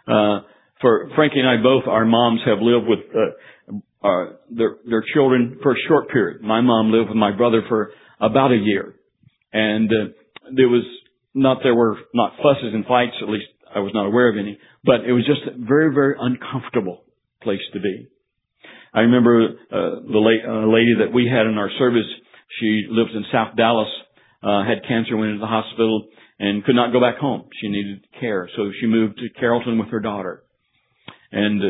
Uh, 0.07 0.41
for 0.79 1.09
Frankie 1.15 1.39
and 1.39 1.49
I 1.49 1.61
both, 1.61 1.83
our 1.87 2.05
moms 2.05 2.39
have 2.45 2.59
lived 2.61 2.87
with 2.87 2.99
uh, 3.13 4.25
their 4.49 4.77
their 4.89 5.03
children 5.13 5.59
for 5.61 5.73
a 5.73 5.79
short 5.87 6.09
period. 6.09 6.41
My 6.41 6.61
mom 6.61 6.91
lived 6.91 7.09
with 7.09 7.17
my 7.17 7.35
brother 7.35 7.61
for 7.67 7.91
about 8.21 8.51
a 8.51 8.55
year, 8.55 8.95
and 9.51 9.89
uh, 9.89 10.13
there 10.55 10.69
was 10.69 10.83
not 11.33 11.57
there 11.63 11.75
were 11.75 11.97
not 12.13 12.33
fusses 12.37 12.73
and 12.73 12.85
fights. 12.85 13.15
At 13.21 13.27
least 13.27 13.47
I 13.73 13.79
was 13.79 13.93
not 13.93 14.05
aware 14.05 14.29
of 14.29 14.37
any, 14.37 14.57
but 14.83 15.01
it 15.07 15.13
was 15.13 15.25
just 15.25 15.41
a 15.47 15.57
very, 15.57 15.93
very 15.93 16.15
uncomfortable 16.19 17.03
place 17.41 17.61
to 17.73 17.79
be. 17.79 18.07
I 18.93 19.01
remember 19.01 19.49
uh, 19.71 20.01
the 20.11 20.19
late, 20.19 20.41
uh, 20.47 20.67
lady 20.67 20.95
that 20.99 21.13
we 21.13 21.27
had 21.27 21.45
in 21.45 21.57
our 21.57 21.69
service. 21.77 22.07
She 22.59 22.87
lives 22.89 23.11
in 23.13 23.23
South 23.31 23.55
Dallas, 23.55 23.89
uh, 24.41 24.63
had 24.65 24.87
cancer, 24.87 25.15
went 25.15 25.31
into 25.31 25.41
the 25.41 25.47
hospital, 25.47 26.07
and 26.39 26.63
could 26.63 26.75
not 26.75 26.91
go 26.91 26.99
back 26.99 27.17
home. 27.17 27.47
She 27.61 27.67
needed 27.67 28.05
care, 28.19 28.49
so 28.55 28.71
she 28.79 28.87
moved 28.87 29.17
to 29.17 29.39
Carrollton 29.39 29.77
with 29.77 29.89
her 29.89 29.99
daughter. 29.99 30.43
And 31.31 31.61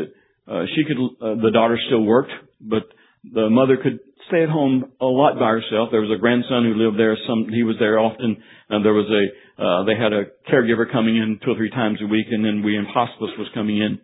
uh, 0.48 0.62
she 0.74 0.84
could, 0.84 0.96
uh, 0.96 1.34
the 1.42 1.50
daughter 1.52 1.78
still 1.86 2.02
worked, 2.02 2.32
but 2.60 2.84
the 3.24 3.50
mother 3.50 3.76
could 3.76 4.00
stay 4.28 4.42
at 4.42 4.48
home 4.48 4.92
a 5.00 5.04
lot 5.06 5.38
by 5.38 5.50
herself. 5.50 5.90
There 5.90 6.00
was 6.00 6.14
a 6.14 6.20
grandson 6.20 6.64
who 6.64 6.74
lived 6.74 6.98
there. 6.98 7.16
Some 7.26 7.48
he 7.52 7.62
was 7.62 7.76
there 7.78 7.98
often. 7.98 8.42
And 8.70 8.84
there 8.84 8.94
was 8.94 9.10
a 9.10 9.24
uh, 9.60 9.84
they 9.84 9.94
had 9.94 10.12
a 10.12 10.24
caregiver 10.50 10.90
coming 10.90 11.16
in 11.16 11.38
two 11.44 11.50
or 11.52 11.56
three 11.56 11.70
times 11.70 11.98
a 12.00 12.06
week, 12.06 12.26
and 12.30 12.44
then 12.44 12.62
we 12.62 12.78
in 12.78 12.86
hospice 12.86 13.28
was 13.36 13.48
coming 13.52 13.76
in, 13.76 13.98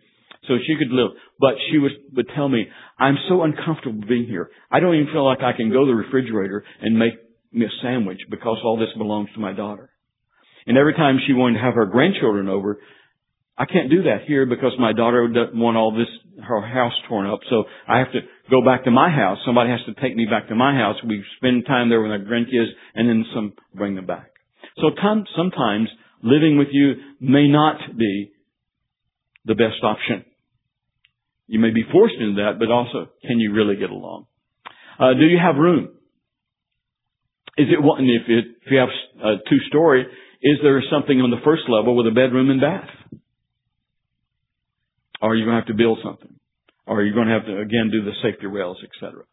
so 0.47 0.53
she 0.67 0.75
could 0.77 0.91
live. 0.91 1.11
But 1.39 1.55
she 1.71 1.79
was 1.79 1.91
would 2.15 2.29
tell 2.35 2.47
me, 2.47 2.67
"I'm 2.99 3.17
so 3.27 3.41
uncomfortable 3.41 4.05
being 4.07 4.27
here. 4.27 4.51
I 4.69 4.79
don't 4.79 4.93
even 4.93 5.11
feel 5.11 5.25
like 5.25 5.41
I 5.41 5.53
can 5.53 5.71
go 5.71 5.85
to 5.85 5.91
the 5.91 5.95
refrigerator 5.95 6.63
and 6.81 6.99
make 6.99 7.13
me 7.51 7.65
a 7.65 7.69
sandwich 7.81 8.19
because 8.29 8.59
all 8.63 8.77
this 8.77 8.93
belongs 8.97 9.29
to 9.33 9.39
my 9.39 9.53
daughter." 9.53 9.89
And 10.67 10.77
every 10.77 10.93
time 10.93 11.17
she 11.25 11.33
wanted 11.33 11.59
to 11.59 11.63
have 11.63 11.73
her 11.75 11.85
grandchildren 11.85 12.49
over, 12.49 12.79
I 13.57 13.65
can't 13.65 13.89
do 13.89 14.03
that 14.03 14.25
here 14.27 14.45
because 14.45 14.73
my 14.77 14.93
daughter 14.93 15.27
doesn't 15.27 15.57
want 15.57 15.77
all 15.77 15.91
this, 15.91 16.09
her 16.43 16.61
house 16.61 16.93
torn 17.07 17.25
up. 17.25 17.39
So 17.49 17.63
I 17.87 17.97
have 17.97 18.11
to 18.11 18.19
go 18.49 18.63
back 18.63 18.85
to 18.85 18.91
my 18.91 19.09
house. 19.09 19.37
Somebody 19.45 19.69
has 19.69 19.81
to 19.85 20.01
take 20.01 20.15
me 20.15 20.25
back 20.25 20.47
to 20.49 20.55
my 20.55 20.73
house. 20.73 20.95
We 21.05 21.23
spend 21.37 21.65
time 21.65 21.89
there 21.89 22.01
with 22.01 22.11
our 22.11 22.19
grandkids 22.19 22.69
and 22.95 23.09
then 23.09 23.25
some 23.33 23.53
bring 23.73 23.95
them 23.95 24.05
back. 24.05 24.31
So 24.77 24.91
sometimes 25.35 25.89
living 26.21 26.57
with 26.57 26.69
you 26.71 26.93
may 27.19 27.47
not 27.47 27.77
be 27.97 28.31
the 29.45 29.55
best 29.55 29.83
option. 29.83 30.25
You 31.47 31.59
may 31.59 31.71
be 31.71 31.83
forced 31.91 32.15
into 32.19 32.41
that, 32.41 32.59
but 32.59 32.69
also 32.69 33.09
can 33.25 33.39
you 33.39 33.53
really 33.53 33.75
get 33.77 33.89
along? 33.89 34.27
Uh, 34.99 35.13
do 35.13 35.25
you 35.25 35.37
have 35.41 35.55
room? 35.55 35.89
Is 37.57 37.67
it 37.71 37.81
one, 37.81 38.03
if, 38.03 38.29
it, 38.29 38.45
if 38.65 38.71
you 38.71 38.77
have 38.77 38.89
a 39.23 39.35
two 39.49 39.57
story, 39.67 40.05
is 40.41 40.57
there 40.61 40.83
something 40.91 41.19
on 41.21 41.31
the 41.31 41.41
first 41.43 41.63
level 41.69 41.95
with 41.95 42.05
a 42.05 42.11
bedroom 42.11 42.49
and 42.51 42.61
bath? 42.61 42.89
Or 45.21 45.31
are 45.31 45.35
you 45.35 45.45
going 45.45 45.55
to 45.55 45.61
have 45.61 45.67
to 45.67 45.73
build 45.73 45.99
something? 46.03 46.36
Or 46.87 47.01
you're 47.01 47.07
you 47.07 47.13
going 47.13 47.27
to 47.27 47.33
have 47.33 47.45
to, 47.45 47.59
again, 47.59 47.89
do 47.91 48.03
the 48.03 48.13
safety 48.23 48.47
rails, 48.47 48.77
etc.? 48.81 49.23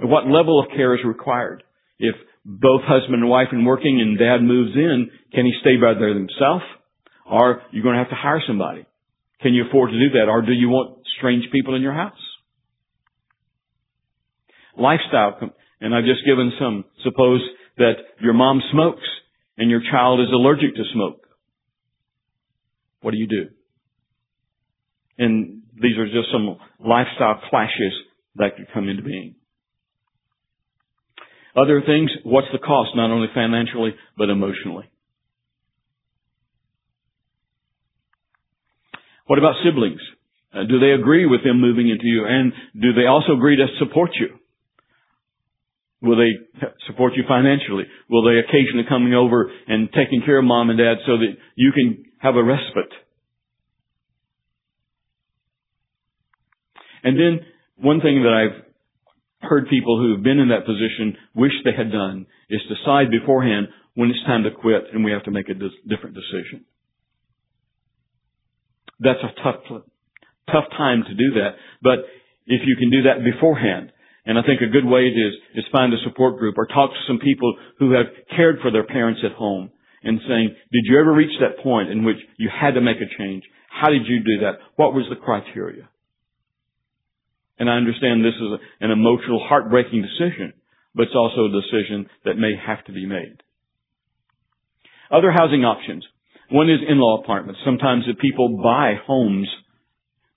And 0.00 0.10
what 0.10 0.26
level 0.26 0.58
of 0.58 0.70
care 0.74 0.94
is 0.94 1.04
required? 1.04 1.62
If 1.98 2.14
both 2.44 2.80
husband 2.82 3.22
and 3.22 3.28
wife 3.28 3.48
and 3.52 3.66
working 3.66 4.00
and 4.00 4.18
dad 4.18 4.38
moves 4.42 4.74
in, 4.74 5.10
can 5.32 5.44
he 5.44 5.52
stay 5.60 5.76
by 5.76 5.94
there 5.94 6.14
himself? 6.14 6.62
Or 7.30 7.62
you're 7.70 7.82
going 7.82 7.94
to 7.94 8.02
have 8.02 8.10
to 8.10 8.16
hire 8.16 8.42
somebody. 8.46 8.86
Can 9.40 9.54
you 9.54 9.66
afford 9.68 9.90
to 9.90 9.98
do 9.98 10.18
that? 10.18 10.28
Or 10.28 10.42
do 10.42 10.52
you 10.52 10.68
want 10.68 10.98
strange 11.18 11.44
people 11.52 11.74
in 11.74 11.82
your 11.82 11.92
house? 11.92 12.18
Lifestyle, 14.76 15.38
and 15.80 15.94
I've 15.94 16.04
just 16.04 16.24
given 16.26 16.52
some. 16.58 16.84
Suppose 17.04 17.40
that 17.76 17.94
your 18.20 18.32
mom 18.32 18.60
smokes 18.72 19.06
and 19.56 19.70
your 19.70 19.80
child 19.90 20.20
is 20.20 20.26
allergic 20.32 20.74
to 20.74 20.82
smoke. 20.92 21.26
What 23.02 23.12
do 23.12 23.18
you 23.18 23.26
do? 23.26 23.48
And 25.18 25.62
these 25.80 25.98
are 25.98 26.06
just 26.06 26.30
some 26.32 26.56
lifestyle 26.78 27.40
clashes 27.50 27.92
that 28.36 28.56
could 28.56 28.66
come 28.72 28.88
into 28.88 29.02
being. 29.02 29.34
Other 31.56 31.82
things, 31.86 32.10
what's 32.24 32.48
the 32.52 32.58
cost, 32.58 32.90
not 32.96 33.10
only 33.10 33.28
financially, 33.32 33.94
but 34.18 34.28
emotionally? 34.28 34.90
What 39.26 39.38
about 39.38 39.54
siblings? 39.64 40.00
Uh, 40.52 40.64
do 40.68 40.78
they 40.78 40.90
agree 40.90 41.26
with 41.26 41.42
them 41.44 41.60
moving 41.60 41.88
into 41.88 42.06
you? 42.06 42.26
And 42.26 42.52
do 42.80 42.92
they 42.92 43.06
also 43.06 43.32
agree 43.32 43.56
to 43.56 43.66
support 43.78 44.10
you? 44.18 44.38
Will 46.02 46.18
they 46.18 46.32
support 46.86 47.14
you 47.16 47.24
financially? 47.26 47.84
Will 48.10 48.24
they 48.24 48.38
occasionally 48.38 48.84
coming 48.86 49.14
over 49.14 49.50
and 49.66 49.88
taking 49.92 50.22
care 50.24 50.38
of 50.38 50.44
mom 50.44 50.68
and 50.70 50.78
dad 50.78 50.98
so 51.06 51.16
that 51.16 51.32
you 51.56 51.72
can 51.72 52.04
have 52.18 52.36
a 52.36 52.44
respite? 52.44 52.92
And 57.04 57.20
then 57.20 57.40
one 57.76 58.00
thing 58.00 58.22
that 58.22 58.32
I've 58.32 58.64
heard 59.48 59.68
people 59.68 60.00
who 60.00 60.12
have 60.14 60.24
been 60.24 60.38
in 60.38 60.48
that 60.48 60.64
position 60.64 61.16
wish 61.34 61.52
they 61.64 61.76
had 61.76 61.92
done 61.92 62.26
is 62.48 62.60
decide 62.66 63.10
beforehand 63.10 63.68
when 63.94 64.10
it's 64.10 64.24
time 64.26 64.42
to 64.44 64.50
quit 64.50 64.84
and 64.92 65.04
we 65.04 65.12
have 65.12 65.24
to 65.24 65.30
make 65.30 65.48
a 65.48 65.54
different 65.54 66.16
decision. 66.16 66.64
That's 69.00 69.20
a 69.22 69.42
tough, 69.42 69.84
tough 70.50 70.64
time 70.76 71.04
to 71.06 71.14
do 71.14 71.34
that. 71.40 71.56
But 71.82 72.08
if 72.46 72.62
you 72.64 72.76
can 72.76 72.90
do 72.90 73.02
that 73.02 73.22
beforehand, 73.22 73.92
and 74.26 74.38
I 74.38 74.42
think 74.42 74.62
a 74.62 74.72
good 74.72 74.86
way 74.86 75.08
is, 75.08 75.34
is 75.54 75.64
find 75.70 75.92
a 75.92 76.00
support 76.08 76.38
group 76.38 76.56
or 76.56 76.66
talk 76.66 76.90
to 76.90 77.06
some 77.06 77.18
people 77.18 77.54
who 77.78 77.92
have 77.92 78.06
cared 78.34 78.56
for 78.62 78.70
their 78.70 78.86
parents 78.86 79.20
at 79.24 79.32
home 79.32 79.70
and 80.02 80.20
saying, 80.26 80.54
did 80.72 80.84
you 80.84 80.98
ever 80.98 81.12
reach 81.12 81.38
that 81.40 81.62
point 81.62 81.90
in 81.90 82.04
which 82.04 82.16
you 82.38 82.48
had 82.48 82.72
to 82.74 82.80
make 82.80 82.96
a 82.96 83.18
change? 83.18 83.42
How 83.68 83.90
did 83.90 84.06
you 84.06 84.20
do 84.20 84.44
that? 84.44 84.58
What 84.76 84.94
was 84.94 85.04
the 85.10 85.16
criteria? 85.16 85.88
And 87.58 87.70
I 87.70 87.74
understand 87.74 88.24
this 88.24 88.34
is 88.34 88.60
an 88.80 88.90
emotional, 88.90 89.44
heartbreaking 89.46 90.02
decision, 90.02 90.52
but 90.94 91.04
it's 91.04 91.14
also 91.14 91.46
a 91.46 91.60
decision 91.60 92.06
that 92.24 92.36
may 92.36 92.52
have 92.56 92.84
to 92.86 92.92
be 92.92 93.06
made. 93.06 93.42
Other 95.10 95.30
housing 95.30 95.64
options. 95.64 96.04
One 96.50 96.68
is 96.68 96.80
in-law 96.86 97.22
apartments. 97.22 97.60
Sometimes 97.64 98.04
the 98.06 98.14
people 98.14 98.60
buy 98.62 98.94
homes 99.06 99.48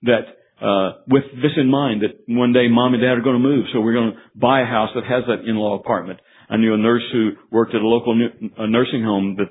that, 0.02 0.26
uh, 0.62 1.02
with 1.08 1.24
this 1.42 1.52
in 1.56 1.68
mind 1.70 2.02
that 2.02 2.22
one 2.28 2.52
day 2.52 2.68
mom 2.68 2.94
and 2.94 3.02
dad 3.02 3.18
are 3.18 3.22
going 3.22 3.40
to 3.40 3.48
move, 3.48 3.66
so 3.72 3.80
we're 3.80 3.94
going 3.94 4.12
to 4.12 4.18
buy 4.38 4.62
a 4.62 4.66
house 4.66 4.90
that 4.94 5.04
has 5.04 5.24
that 5.26 5.48
in-law 5.48 5.78
apartment. 5.78 6.20
I 6.48 6.56
knew 6.56 6.74
a 6.74 6.78
nurse 6.78 7.02
who 7.12 7.32
worked 7.50 7.74
at 7.74 7.82
a 7.82 7.86
local 7.86 8.14
a 8.56 8.66
nursing 8.66 9.02
home 9.02 9.36
that 9.36 9.48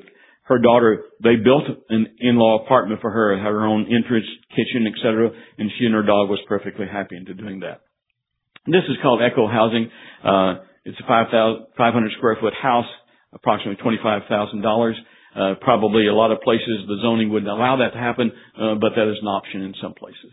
her 0.47 0.59
daughter, 0.59 1.03
they 1.21 1.35
built 1.35 1.63
an 1.89 2.07
in-law 2.19 2.63
apartment 2.63 3.01
for 3.01 3.11
her, 3.11 3.37
her 3.37 3.65
own 3.65 3.85
entrance, 3.93 4.25
kitchen, 4.55 4.87
etc., 4.87 5.29
and 5.57 5.69
she 5.77 5.85
and 5.85 5.93
her 5.93 6.03
dog 6.03 6.29
was 6.29 6.39
perfectly 6.47 6.87
happy 6.87 7.17
into 7.17 7.33
doing 7.33 7.59
that. 7.59 7.81
This 8.65 8.83
is 8.89 8.97
called 9.01 9.21
Echo 9.21 9.47
Housing. 9.47 9.91
Uh, 10.23 10.63
it's 10.85 10.97
a 10.99 11.07
500 11.77 12.11
square 12.17 12.37
foot 12.39 12.53
house, 12.53 12.87
approximately 13.33 13.81
$25,000. 13.83 14.93
Uh, 15.35 15.55
probably 15.61 16.07
a 16.07 16.13
lot 16.13 16.31
of 16.31 16.41
places 16.41 16.87
the 16.87 16.97
zoning 17.01 17.29
wouldn't 17.29 17.51
allow 17.51 17.77
that 17.77 17.91
to 17.91 17.99
happen, 17.99 18.31
uh, 18.59 18.75
but 18.75 18.93
that 18.95 19.11
is 19.11 19.17
an 19.21 19.27
option 19.27 19.61
in 19.61 19.75
some 19.81 19.93
places. 19.93 20.31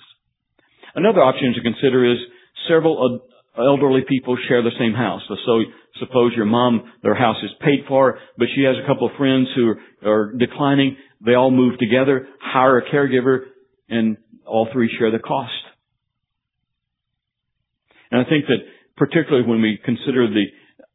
Another 0.95 1.20
option 1.20 1.53
to 1.55 1.61
consider 1.61 2.11
is 2.11 2.19
several 2.69 3.20
elderly 3.56 4.02
people 4.09 4.36
share 4.48 4.62
the 4.62 4.70
same 4.78 4.93
house. 4.93 5.22
So 5.28 5.62
suppose 6.01 6.32
your 6.36 6.47
mom, 6.47 6.93
their 7.02 7.14
house 7.14 7.36
is 7.43 7.51
paid 7.60 7.81
for, 7.86 8.18
but 8.36 8.48
she 8.55 8.62
has 8.62 8.76
a 8.82 8.86
couple 8.86 9.06
of 9.06 9.16
friends 9.16 9.48
who 9.55 9.74
are 10.09 10.32
declining. 10.32 10.97
They 11.24 11.35
all 11.35 11.51
move 11.51 11.78
together, 11.78 12.26
hire 12.40 12.78
a 12.78 12.90
caregiver, 12.90 13.47
and 13.89 14.16
all 14.47 14.68
three 14.72 14.90
share 14.98 15.10
the 15.10 15.18
cost. 15.18 15.52
And 18.10 18.20
I 18.20 18.28
think 18.28 18.47
that 18.47 18.59
particularly 18.97 19.47
when 19.47 19.60
we 19.62 19.78
consider 19.85 20.28
the, 20.28 20.44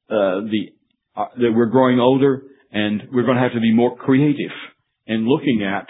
uh, 0.09 0.41
the, 0.41 0.71
uh, 1.15 1.25
that 1.37 1.51
we're 1.53 1.67
growing 1.67 1.99
older 1.99 2.43
and 2.71 3.03
we're 3.11 3.23
going 3.23 3.35
to 3.35 3.43
have 3.43 3.53
to 3.53 3.59
be 3.59 3.73
more 3.73 3.95
creative 3.95 4.51
in 5.07 5.27
looking 5.27 5.63
at, 5.63 5.87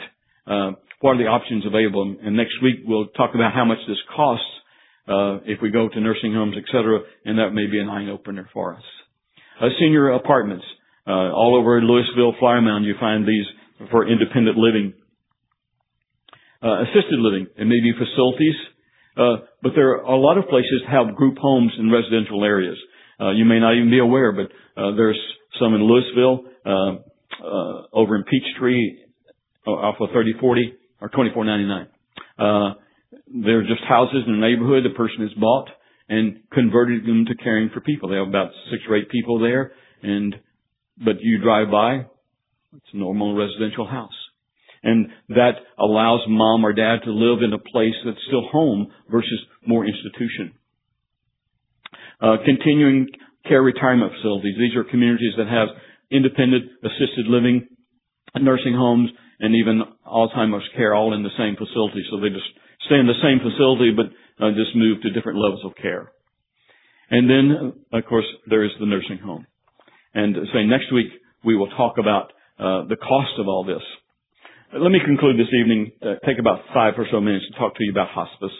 uh, 0.52 0.72
what 1.02 1.12
are 1.12 1.18
the 1.18 1.30
options 1.30 1.66
available. 1.66 2.16
And 2.22 2.36
next 2.36 2.62
week 2.64 2.78
we'll 2.86 3.08
talk 3.08 3.32
about 3.36 3.54
how 3.54 3.66
much 3.66 3.78
this 3.88 3.98
costs 4.16 4.46
uh, 5.10 5.40
if 5.46 5.60
we 5.62 5.72
go 5.72 5.90
to 5.90 6.00
nursing 6.00 6.34
homes, 6.34 6.56
etc., 6.56 7.00
and 7.26 7.40
that 7.40 7.50
may 7.50 7.66
be 7.66 7.80
an 7.80 7.90
eye 7.90 8.10
opener 8.12 8.48
for 8.54 8.76
us. 8.76 8.84
Uh, 9.60 9.70
senior 9.80 10.12
apartments 10.12 10.64
uh, 11.08 11.34
all 11.34 11.58
over 11.60 11.82
Lewisville, 11.82 12.38
Flower 12.38 12.62
Mound, 12.62 12.86
you 12.86 12.94
find 13.00 13.28
these 13.28 13.46
for 13.90 14.08
independent 14.08 14.58
living, 14.58 14.94
uh, 16.62 16.84
assisted 16.84 17.18
living, 17.18 17.48
and 17.58 17.68
maybe 17.68 17.92
facilities. 17.94 18.56
Uh, 19.18 19.46
but 19.64 19.72
there 19.76 19.98
are 19.98 20.02
a 20.04 20.18
lot 20.18 20.38
of 20.38 20.48
places 20.48 20.82
have 20.88 21.16
group 21.16 21.38
homes 21.40 21.72
in 21.80 21.92
residential 21.92 22.44
areas. 22.44 22.78
You 23.36 23.44
may 23.44 23.60
not 23.60 23.76
even 23.76 23.90
be 23.90 24.00
aware, 24.00 24.32
but 24.32 24.50
there's 24.96 25.20
some 25.60 25.74
in 25.74 25.82
Lewisville, 25.82 26.46
over 27.92 28.16
in 28.16 28.24
Peachtree, 28.24 29.00
off 29.66 29.96
of 30.00 30.10
3040 30.12 30.74
or 31.02 31.10
2499. 31.10 32.76
They're 33.28 33.64
just 33.64 33.84
houses 33.88 34.24
in 34.28 34.34
a 34.34 34.38
neighborhood 34.38 34.84
the 34.86 34.96
person 34.96 35.22
has 35.22 35.34
bought 35.40 35.70
and 36.08 36.42
converted 36.52 37.06
them 37.06 37.26
to 37.26 37.36
caring 37.36 37.70
for 37.74 37.82
people. 37.82 38.10
They 38.10 38.18
have 38.18 38.28
about 38.28 38.52
six 38.72 38.84
or 38.90 38.98
eight 38.98 39.10
people 39.10 39.40
there 39.40 39.74
and, 40.02 40.36
but 40.98 41.22
you 41.22 41.42
drive 41.42 41.72
by, 41.72 42.06
it's 42.76 42.94
a 42.94 42.98
normal 42.98 43.36
residential 43.36 43.88
house. 43.88 44.14
And 44.84 45.08
that 45.30 45.54
allows 45.78 46.22
mom 46.28 46.66
or 46.66 46.74
dad 46.74 47.00
to 47.04 47.12
live 47.12 47.44
in 47.44 47.54
a 47.54 47.60
place 47.60 47.96
that's 48.06 48.24
still 48.28 48.48
home 48.50 48.92
versus 49.10 49.40
more 49.66 49.86
institution. 49.86 50.54
Uh, 52.22 52.38
continuing 52.46 53.08
care 53.48 53.62
retirement 53.62 54.12
facilities. 54.16 54.56
These 54.58 54.76
are 54.76 54.84
communities 54.84 55.34
that 55.38 55.48
have 55.48 55.70
independent 56.12 56.66
assisted 56.84 57.28
living, 57.28 57.68
nursing 58.36 58.74
homes, 58.74 59.10
and 59.40 59.56
even 59.56 59.82
Alzheimer's 60.06 60.68
care 60.76 60.94
all 60.94 61.14
in 61.14 61.24
the 61.24 61.30
same 61.38 61.56
facility. 61.56 62.04
So 62.12 62.20
they 62.20 62.30
just 62.30 62.50
stay 62.86 63.00
in 63.00 63.08
the 63.08 63.20
same 63.22 63.40
facility, 63.40 63.92
but 63.96 64.08
uh, 64.44 64.52
just 64.52 64.76
move 64.76 65.02
to 65.02 65.10
different 65.12 65.40
levels 65.40 65.64
of 65.66 65.76
care. 65.76 66.12
And 67.10 67.30
then, 67.30 67.74
of 67.92 68.06
course, 68.06 68.26
there 68.48 68.64
is 68.64 68.72
the 68.80 68.86
nursing 68.86 69.18
home. 69.18 69.46
And 70.14 70.36
say 70.54 70.66
next 70.66 70.94
week 70.94 71.08
we 71.44 71.56
will 71.56 71.70
talk 71.70 71.98
about 71.98 72.32
uh, 72.60 72.86
the 72.88 72.98
cost 72.98 73.40
of 73.40 73.48
all 73.48 73.64
this. 73.64 73.84
Let 74.74 74.92
me 74.92 75.00
conclude 75.04 75.40
this 75.40 75.54
evening. 75.54 75.92
Uh, 76.02 76.16
take 76.26 76.38
about 76.40 76.60
five 76.74 76.94
or 76.98 77.08
so 77.12 77.20
minutes 77.20 77.46
to 77.52 77.58
talk 77.58 77.76
to 77.76 77.84
you 77.84 77.92
about 77.92 78.10
hospice. 78.10 78.54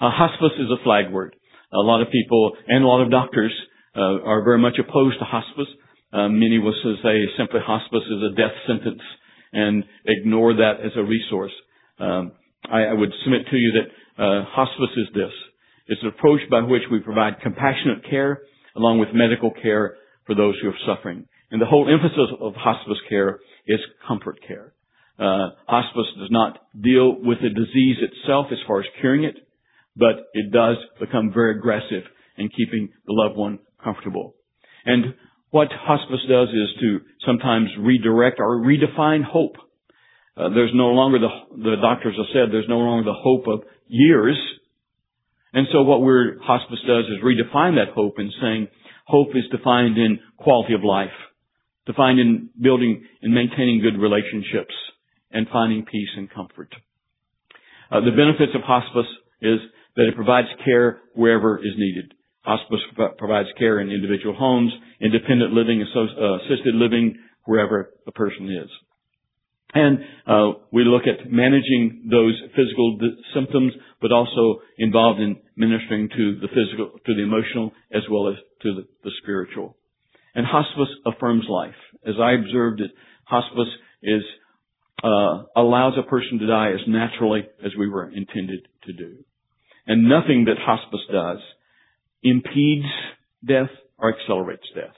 Uh, 0.00 0.10
hospice 0.10 0.52
is 0.58 0.68
a 0.70 0.82
flag 0.84 1.10
word. 1.10 1.34
A 1.72 1.78
lot 1.78 2.02
of 2.02 2.08
people 2.10 2.52
and 2.66 2.84
a 2.84 2.86
lot 2.86 3.02
of 3.02 3.10
doctors 3.10 3.52
uh, 3.96 4.20
are 4.24 4.44
very 4.44 4.58
much 4.58 4.78
opposed 4.78 5.18
to 5.18 5.24
hospice. 5.24 5.68
Uh, 6.12 6.28
many 6.28 6.58
will 6.58 6.74
say 7.02 7.24
simply 7.36 7.60
hospice 7.64 8.04
is 8.10 8.22
a 8.32 8.36
death 8.36 8.56
sentence 8.66 9.02
and 9.52 9.84
ignore 10.06 10.54
that 10.54 10.80
as 10.84 10.92
a 10.96 11.02
resource. 11.02 11.52
Um, 11.98 12.32
I, 12.70 12.84
I 12.84 12.92
would 12.92 13.12
submit 13.24 13.42
to 13.50 13.56
you 13.56 13.72
that 13.72 14.22
uh, 14.22 14.44
hospice 14.48 14.96
is 14.96 15.06
this. 15.14 15.32
It's 15.86 16.02
an 16.02 16.08
approach 16.08 16.40
by 16.50 16.60
which 16.60 16.82
we 16.90 17.00
provide 17.00 17.40
compassionate 17.42 18.08
care 18.08 18.42
along 18.76 18.98
with 18.98 19.08
medical 19.14 19.50
care 19.50 19.96
for 20.26 20.34
those 20.34 20.54
who 20.60 20.68
are 20.68 20.78
suffering. 20.86 21.26
And 21.50 21.60
the 21.60 21.66
whole 21.66 21.88
emphasis 21.88 22.30
of 22.40 22.54
hospice 22.54 22.98
care 23.08 23.40
is 23.66 23.80
comfort 24.06 24.38
care. 24.46 24.74
Uh, 25.18 25.50
hospice 25.66 26.06
does 26.18 26.30
not 26.30 26.58
deal 26.80 27.16
with 27.20 27.38
the 27.42 27.48
disease 27.48 27.96
itself 28.02 28.46
as 28.52 28.58
far 28.66 28.80
as 28.80 28.86
curing 29.00 29.24
it, 29.24 29.34
but 29.96 30.28
it 30.34 30.52
does 30.52 30.76
become 31.00 31.32
very 31.32 31.56
aggressive 31.58 32.04
in 32.36 32.48
keeping 32.50 32.88
the 33.06 33.12
loved 33.12 33.36
one 33.36 33.58
comfortable. 33.82 34.34
And 34.84 35.14
what 35.50 35.68
hospice 35.72 36.20
does 36.28 36.48
is 36.48 36.68
to 36.80 37.00
sometimes 37.26 37.68
redirect 37.80 38.38
or 38.38 38.60
redefine 38.60 39.24
hope 39.24 39.56
uh, 40.38 40.48
there's 40.50 40.70
no 40.74 40.88
longer 40.94 41.18
the, 41.18 41.28
the 41.56 41.76
doctors 41.82 42.14
have 42.16 42.26
said 42.32 42.52
there's 42.52 42.68
no 42.68 42.78
longer 42.78 43.10
the 43.10 43.18
hope 43.18 43.46
of 43.48 43.66
years. 43.88 44.38
And 45.52 45.66
so 45.72 45.82
what 45.82 46.02
we're, 46.02 46.38
hospice 46.40 46.78
does 46.86 47.06
is 47.06 47.24
redefine 47.24 47.74
that 47.74 47.94
hope 47.94 48.18
in 48.18 48.30
saying 48.40 48.68
hope 49.06 49.30
is 49.34 49.44
defined 49.50 49.98
in 49.98 50.20
quality 50.36 50.74
of 50.74 50.84
life, 50.84 51.16
defined 51.86 52.20
in 52.20 52.50
building 52.60 53.04
and 53.22 53.34
maintaining 53.34 53.80
good 53.80 53.98
relationships 53.98 54.74
and 55.32 55.48
finding 55.52 55.84
peace 55.84 56.10
and 56.16 56.30
comfort. 56.30 56.72
Uh, 57.90 58.00
the 58.00 58.12
benefits 58.12 58.52
of 58.54 58.60
hospice 58.62 59.10
is 59.40 59.58
that 59.96 60.06
it 60.06 60.14
provides 60.14 60.48
care 60.64 61.00
wherever 61.14 61.58
is 61.58 61.72
needed. 61.76 62.14
Hospice 62.42 62.80
provides 63.18 63.48
care 63.58 63.80
in 63.80 63.90
individual 63.90 64.34
homes, 64.34 64.72
independent 65.00 65.52
living, 65.52 65.82
uh, 65.82 66.36
assisted 66.36 66.74
living, 66.74 67.18
wherever 67.44 67.90
the 68.06 68.12
person 68.12 68.48
is. 68.50 68.70
And 69.74 69.98
uh, 70.26 70.58
we 70.72 70.84
look 70.84 71.02
at 71.02 71.30
managing 71.30 72.08
those 72.10 72.34
physical 72.56 72.98
symptoms, 73.34 73.72
but 74.00 74.12
also 74.12 74.60
involved 74.78 75.20
in 75.20 75.36
ministering 75.56 76.08
to 76.08 76.40
the 76.40 76.48
physical, 76.48 76.98
to 77.04 77.14
the 77.14 77.22
emotional, 77.22 77.72
as 77.92 78.02
well 78.10 78.28
as 78.28 78.36
to 78.62 78.74
the, 78.74 78.86
the 79.04 79.10
spiritual. 79.22 79.76
And 80.34 80.46
hospice 80.46 80.88
affirms 81.04 81.44
life. 81.48 81.74
As 82.06 82.14
I 82.20 82.32
observed 82.32 82.80
it, 82.80 82.92
hospice 83.24 83.68
is 84.02 84.22
uh, 85.02 85.44
allows 85.54 85.94
a 85.98 86.08
person 86.08 86.38
to 86.40 86.46
die 86.46 86.72
as 86.72 86.80
naturally 86.88 87.46
as 87.64 87.72
we 87.78 87.88
were 87.88 88.10
intended 88.10 88.66
to 88.84 88.92
do. 88.92 89.18
And 89.86 90.08
nothing 90.08 90.46
that 90.46 90.56
hospice 90.58 91.00
does 91.12 91.38
impedes 92.22 92.86
death 93.46 93.70
or 93.98 94.14
accelerates 94.14 94.66
death. 94.74 94.94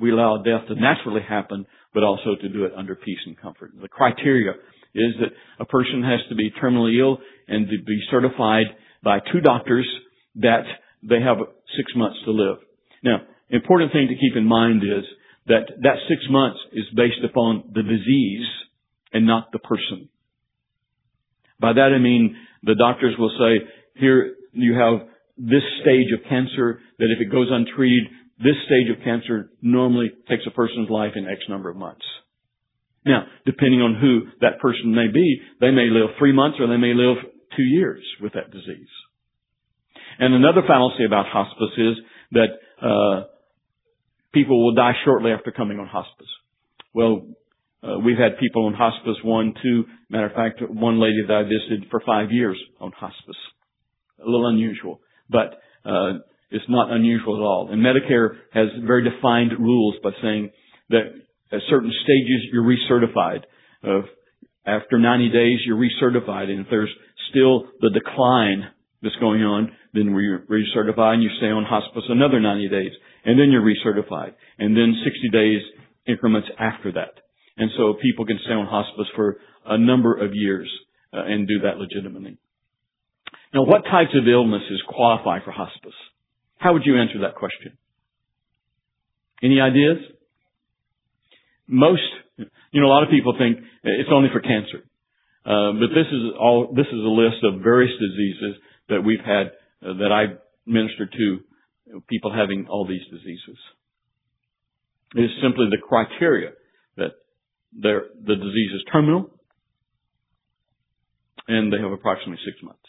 We 0.00 0.10
allow 0.10 0.38
death 0.38 0.66
to 0.68 0.74
naturally 0.74 1.22
happen 1.26 1.66
but 1.94 2.02
also 2.02 2.34
to 2.40 2.48
do 2.48 2.64
it 2.64 2.72
under 2.76 2.94
peace 2.96 3.20
and 3.24 3.40
comfort. 3.40 3.70
The 3.80 3.88
criteria 3.88 4.52
is 4.94 5.14
that 5.20 5.30
a 5.58 5.64
person 5.64 6.02
has 6.02 6.20
to 6.28 6.34
be 6.34 6.50
terminally 6.62 7.00
ill 7.00 7.18
and 7.48 7.66
to 7.68 7.82
be 7.84 8.00
certified 8.10 8.66
by 9.02 9.20
two 9.32 9.40
doctors 9.40 9.88
that 10.36 10.64
they 11.02 11.20
have 11.20 11.38
six 11.76 11.92
months 11.96 12.18
to 12.24 12.32
live. 12.32 12.58
Now, 13.02 13.18
important 13.50 13.92
thing 13.92 14.08
to 14.08 14.14
keep 14.14 14.36
in 14.36 14.44
mind 14.44 14.82
is 14.82 15.04
that 15.46 15.66
that 15.82 15.96
six 16.08 16.22
months 16.30 16.58
is 16.72 16.84
based 16.96 17.22
upon 17.24 17.70
the 17.72 17.82
disease 17.82 18.46
and 19.12 19.26
not 19.26 19.52
the 19.52 19.58
person. 19.58 20.08
By 21.60 21.72
that 21.72 21.92
I 21.94 21.98
mean 21.98 22.36
the 22.62 22.74
doctors 22.74 23.14
will 23.18 23.32
say, 23.38 23.66
here 23.96 24.34
you 24.52 24.74
have 24.74 25.06
this 25.36 25.62
stage 25.82 26.12
of 26.12 26.28
cancer 26.28 26.80
that 26.98 27.14
if 27.16 27.20
it 27.20 27.30
goes 27.30 27.48
untreated, 27.50 28.08
this 28.38 28.56
stage 28.66 28.90
of 28.90 29.02
cancer 29.04 29.50
normally 29.62 30.10
takes 30.28 30.42
a 30.46 30.50
person's 30.50 30.90
life 30.90 31.12
in 31.14 31.26
X 31.26 31.40
number 31.48 31.70
of 31.70 31.76
months. 31.76 32.04
Now, 33.06 33.26
depending 33.44 33.80
on 33.80 34.00
who 34.00 34.30
that 34.40 34.60
person 34.60 34.94
may 34.94 35.08
be, 35.12 35.40
they 35.60 35.70
may 35.70 35.88
live 35.90 36.16
three 36.18 36.32
months 36.32 36.58
or 36.58 36.66
they 36.66 36.78
may 36.78 36.94
live 36.94 37.16
two 37.56 37.62
years 37.62 38.02
with 38.20 38.32
that 38.32 38.50
disease. 38.50 38.88
And 40.18 40.32
another 40.34 40.62
fallacy 40.66 41.04
about 41.04 41.26
hospice 41.26 41.76
is 41.76 41.96
that 42.32 42.48
uh, 42.80 43.26
people 44.32 44.64
will 44.64 44.74
die 44.74 44.92
shortly 45.04 45.32
after 45.32 45.50
coming 45.50 45.78
on 45.78 45.86
hospice. 45.86 46.28
Well, 46.94 47.26
uh, 47.82 47.98
we've 47.98 48.18
had 48.18 48.38
people 48.38 48.66
on 48.66 48.74
hospice 48.74 49.16
one, 49.22 49.54
two. 49.62 49.84
Matter 50.08 50.26
of 50.26 50.32
fact, 50.32 50.62
one 50.70 51.00
lady 51.00 51.22
that 51.26 51.34
I 51.34 51.42
visited 51.42 51.90
for 51.90 52.00
five 52.06 52.30
years 52.30 52.58
on 52.80 52.92
hospice. 52.92 53.36
A 54.20 54.24
little 54.24 54.46
unusual, 54.46 55.00
but 55.28 55.60
uh, 55.84 56.20
it's 56.54 56.68
not 56.68 56.92
unusual 56.92 57.36
at 57.36 57.42
all. 57.42 57.68
And 57.70 57.82
Medicare 57.82 58.36
has 58.52 58.68
very 58.86 59.02
defined 59.02 59.52
rules 59.58 59.96
by 60.02 60.10
saying 60.22 60.50
that 60.90 61.02
at 61.50 61.60
certain 61.68 61.90
stages 61.90 62.48
you're 62.52 62.62
recertified. 62.62 63.42
Uh, 63.82 64.06
after 64.64 64.98
90 64.98 65.30
days 65.30 65.58
you're 65.66 65.76
recertified, 65.76 66.48
and 66.48 66.60
if 66.60 66.66
there's 66.70 66.94
still 67.30 67.66
the 67.80 67.90
decline 67.90 68.70
that's 69.02 69.16
going 69.16 69.42
on, 69.42 69.72
then 69.92 70.14
we 70.14 70.22
recertify 70.48 71.14
and 71.14 71.22
you 71.22 71.30
stay 71.38 71.50
on 71.50 71.64
hospice 71.64 72.04
another 72.08 72.40
90 72.40 72.68
days, 72.68 72.92
and 73.24 73.38
then 73.38 73.50
you're 73.50 73.62
recertified, 73.62 74.32
and 74.58 74.76
then 74.76 74.94
60 75.04 75.28
days 75.30 75.60
increments 76.06 76.48
after 76.58 76.92
that. 76.92 77.20
And 77.56 77.70
so 77.76 77.94
people 78.00 78.26
can 78.26 78.38
stay 78.44 78.54
on 78.54 78.66
hospice 78.66 79.06
for 79.16 79.38
a 79.66 79.76
number 79.76 80.14
of 80.14 80.30
years 80.34 80.70
uh, 81.12 81.24
and 81.24 81.48
do 81.48 81.60
that 81.64 81.78
legitimately. 81.78 82.38
Now, 83.52 83.64
what 83.64 83.84
types 83.84 84.14
of 84.14 84.26
illnesses 84.26 84.82
qualify 84.88 85.44
for 85.44 85.50
hospice? 85.50 85.94
How 86.64 86.72
would 86.72 86.86
you 86.86 86.98
answer 86.98 87.20
that 87.20 87.34
question? 87.34 87.76
Any 89.42 89.60
ideas? 89.60 89.98
Most, 91.68 92.00
you 92.38 92.80
know, 92.80 92.86
a 92.86 92.94
lot 92.96 93.02
of 93.02 93.10
people 93.10 93.34
think 93.36 93.58
it's 93.82 94.08
only 94.10 94.30
for 94.32 94.40
cancer. 94.40 94.80
Uh, 95.44 95.76
but 95.76 95.92
this 95.92 96.08
is 96.08 96.32
all, 96.40 96.72
this 96.74 96.86
is 96.86 97.04
a 97.04 97.12
list 97.12 97.44
of 97.44 97.60
various 97.62 97.92
diseases 98.00 98.62
that 98.88 99.04
we've 99.04 99.20
had, 99.20 99.52
uh, 99.84 99.92
that 100.00 100.08
I 100.10 100.40
ministered 100.64 101.12
to 101.12 102.00
people 102.08 102.32
having 102.32 102.66
all 102.70 102.88
these 102.88 103.04
diseases. 103.12 103.58
It 105.14 105.24
is 105.24 105.30
simply 105.42 105.66
the 105.70 105.84
criteria 105.86 106.52
that 106.96 107.12
the 107.78 108.00
disease 108.24 108.72
is 108.74 108.82
terminal 108.90 109.28
and 111.46 111.70
they 111.70 111.76
have 111.76 111.92
approximately 111.92 112.40
six 112.42 112.56
months. 112.62 112.80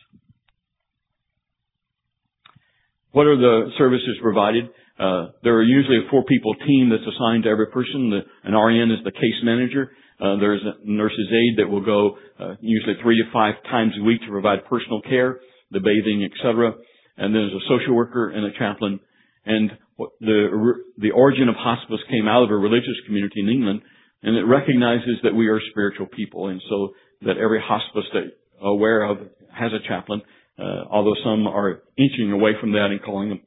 What 3.15 3.27
are 3.27 3.37
the 3.37 3.71
services 3.77 4.19
provided? 4.21 4.65
Uh, 4.99 5.31
there 5.41 5.55
are 5.55 5.63
usually 5.63 6.03
a 6.03 6.09
four 6.11 6.25
people 6.25 6.53
team 6.67 6.91
that's 6.91 7.07
assigned 7.07 7.43
to 7.43 7.49
every 7.49 7.67
person. 7.67 8.11
The, 8.11 8.27
an 8.43 8.53
RN 8.53 8.91
is 8.91 9.05
the 9.05 9.15
case 9.15 9.39
manager. 9.41 9.91
Uh, 10.19 10.35
there's 10.35 10.59
a 10.59 10.75
nurse's 10.83 11.31
aide 11.31 11.63
that 11.63 11.69
will 11.71 11.79
go 11.79 12.17
uh, 12.37 12.55
usually 12.59 12.95
three 13.01 13.15
to 13.23 13.31
five 13.31 13.55
times 13.71 13.93
a 13.97 14.03
week 14.03 14.19
to 14.19 14.27
provide 14.27 14.65
personal 14.65 14.99
care, 15.01 15.39
the 15.71 15.79
bathing, 15.79 16.27
etc. 16.27 16.73
And 17.15 17.33
there's 17.33 17.53
a 17.53 17.63
social 17.69 17.95
worker 17.95 18.31
and 18.31 18.47
a 18.47 18.59
chaplain. 18.59 18.99
And 19.45 19.71
the 20.19 20.73
the 20.97 21.11
origin 21.11 21.47
of 21.47 21.55
hospice 21.55 22.03
came 22.11 22.27
out 22.27 22.43
of 22.43 22.51
a 22.51 22.55
religious 22.55 22.99
community 23.05 23.39
in 23.39 23.47
England, 23.47 23.79
and 24.23 24.35
it 24.35 24.43
recognizes 24.43 25.23
that 25.23 25.33
we 25.33 25.47
are 25.47 25.61
spiritual 25.71 26.07
people, 26.07 26.49
and 26.49 26.61
so 26.67 26.89
that 27.21 27.37
every 27.37 27.61
hospice 27.63 28.11
that 28.11 28.35
aware 28.61 29.03
of 29.03 29.19
has 29.57 29.71
a 29.71 29.87
chaplain. 29.87 30.21
Uh, 30.57 30.85
although 30.89 31.15
some 31.23 31.47
are 31.47 31.83
inching 31.97 32.31
away 32.31 32.51
from 32.61 32.71
that 32.71 32.87
and 32.91 33.01
calling 33.03 33.29
them 33.29 33.41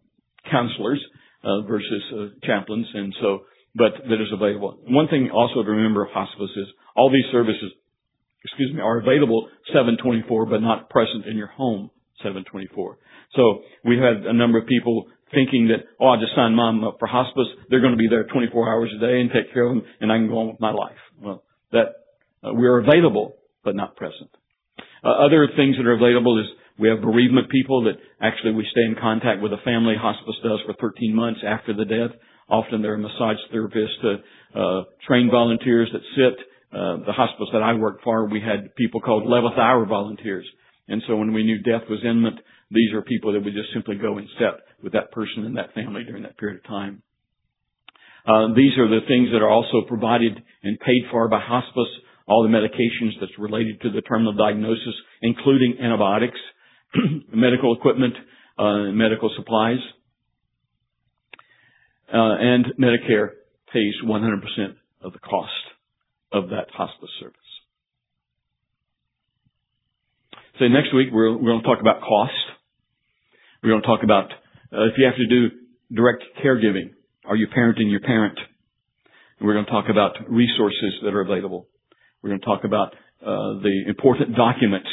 counselors 0.51 1.02
uh, 1.43 1.62
versus 1.62 2.02
uh, 2.12 2.26
chaplains, 2.47 2.86
and 2.94 3.14
so 3.20 3.40
but 3.74 3.93
that 4.09 4.20
is 4.20 4.32
available. 4.32 4.78
One 4.89 5.09
thing 5.09 5.30
also 5.30 5.62
to 5.62 5.70
remember 5.70 6.05
of 6.05 6.10
hospice 6.10 6.51
is 6.56 6.66
all 6.97 7.10
these 7.10 7.30
services, 7.30 7.72
excuse 8.44 8.74
me, 8.74 8.80
are 8.80 8.98
available 8.98 9.48
724, 9.72 10.47
but 10.47 10.60
not 10.60 10.90
present 10.90 11.26
in 11.26 11.36
your 11.36 11.48
home 11.48 11.90
724. 12.22 12.98
So 13.36 13.62
we 13.85 13.97
had 13.97 14.26
a 14.26 14.32
number 14.32 14.59
of 14.59 14.66
people 14.66 15.06
thinking 15.32 15.68
that, 15.68 15.85
oh, 16.01 16.09
I'll 16.09 16.20
just 16.20 16.35
sign 16.35 16.55
mom 16.55 16.82
up 16.82 16.97
for 16.98 17.06
hospice. 17.06 17.47
They're 17.68 17.80
going 17.80 17.93
to 17.93 17.98
be 17.98 18.09
there 18.09 18.24
24 18.24 18.68
hours 18.68 18.90
a 18.97 19.01
day 19.01 19.20
and 19.20 19.30
take 19.30 19.52
care 19.52 19.64
of 19.68 19.76
them, 19.76 19.85
and 20.01 20.10
I 20.10 20.16
can 20.16 20.28
go 20.28 20.39
on 20.39 20.48
with 20.48 20.60
my 20.60 20.72
life. 20.72 20.98
Well, 21.20 21.44
that 21.72 22.09
uh, 22.43 22.55
we're 22.55 22.78
available, 22.78 23.36
but 23.62 23.76
not 23.76 23.97
present. 23.97 24.30
Uh, 25.05 25.24
other 25.26 25.48
things 25.56 25.76
that 25.76 25.86
are 25.86 25.94
available 25.94 26.40
is 26.40 26.47
we 26.79 26.89
have 26.89 27.03
bereavement 27.03 27.51
people 27.51 27.85
that 27.85 27.99
actually 28.21 28.53
we 28.53 28.67
stay 28.71 28.83
in 28.83 28.95
contact 29.01 29.43
with 29.43 29.53
a 29.53 29.63
family. 29.65 29.95
Hospice 29.99 30.37
does 30.43 30.61
for 30.65 30.75
13 30.81 31.15
months 31.15 31.41
after 31.47 31.75
the 31.75 31.85
death. 31.85 32.17
Often 32.49 32.83
they're 32.83 32.97
massage 32.97 33.37
therapists, 33.53 34.01
uh, 34.05 34.59
uh, 34.59 34.85
trained 35.07 35.31
volunteers 35.31 35.91
that 35.93 36.03
sit. 36.17 36.39
Uh, 36.71 37.05
the 37.05 37.13
hospice 37.13 37.49
that 37.53 37.63
I 37.63 37.75
worked 37.75 38.05
for, 38.05 38.29
we 38.29 38.41
had 38.41 38.75
people 38.77 39.01
called 39.01 39.25
11th 39.25 39.59
hour 39.59 39.87
volunteers. 39.87 40.47
And 40.89 41.03
so 41.07 41.17
when 41.17 41.33
we 41.33 41.43
knew 41.43 41.59
death 41.63 41.89
was 41.91 42.01
imminent, 42.05 42.41
these 42.71 42.93
are 42.93 43.03
people 43.03 43.33
that 43.33 43.45
would 43.45 43.55
just 43.55 43.73
simply 43.75 43.97
go 43.97 44.19
and 44.19 44.29
sit 44.39 44.61
with 44.83 44.93
that 44.93 45.11
person 45.13 45.45
and 45.45 45.57
that 45.57 45.75
family 45.75 46.05
during 46.05 46.23
that 46.23 46.39
period 46.39 46.59
of 46.59 46.65
time. 46.65 47.03
Uh, 48.27 48.53
these 48.55 48.77
are 48.77 48.89
the 48.89 49.05
things 49.09 49.29
that 49.33 49.43
are 49.43 49.49
also 49.49 49.83
provided 49.89 50.33
and 50.63 50.79
paid 50.81 51.03
for 51.11 51.29
by 51.29 51.41
hospice. 51.41 51.89
All 52.27 52.43
the 52.43 52.53
medications 52.53 53.19
that's 53.21 53.39
related 53.39 53.81
to 53.81 53.91
the 53.91 54.03
terminal 54.03 54.35
diagnosis, 54.35 54.95
including 55.23 55.79
antibiotics, 55.81 56.39
medical 57.35 57.74
equipment, 57.74 58.15
uh, 58.59 58.90
medical 58.93 59.31
supplies. 59.36 59.78
Uh, 62.12 62.36
and 62.40 62.66
Medicare 62.81 63.31
pays 63.73 63.94
100% 64.05 64.74
of 65.02 65.12
the 65.12 65.19
cost 65.19 65.52
of 66.32 66.48
that 66.51 66.66
hospice 66.73 67.10
service. 67.20 67.36
So 70.59 70.66
next 70.69 70.94
week 70.94 71.09
we're, 71.12 71.32
we're 71.32 71.51
going 71.51 71.60
to 71.60 71.66
talk 71.66 71.81
about 71.81 72.01
cost. 72.01 72.32
We're 73.62 73.70
going 73.70 73.82
to 73.82 73.86
talk 73.86 74.02
about 74.02 74.31
uh, 74.73 74.85
if 74.86 74.94
you 74.97 75.06
have 75.06 75.16
to 75.16 75.27
do 75.27 75.51
direct 75.94 76.24
caregiving. 76.44 76.93
Are 77.24 77.36
you 77.36 77.47
parenting 77.47 77.90
your 77.90 78.01
parent? 78.01 78.39
we're 79.40 79.55
going 79.55 79.66
to 79.66 79.70
talk 79.70 79.86
about 79.89 80.16
resources 80.28 80.94
that 81.02 81.15
are 81.15 81.20
available. 81.20 81.69
We're 82.23 82.31
going 82.31 82.40
to 82.40 82.47
talk 82.47 82.65
about 82.65 82.94
uh, 83.23 83.62
the 83.62 83.85
important 83.86 84.35
documents 84.35 84.89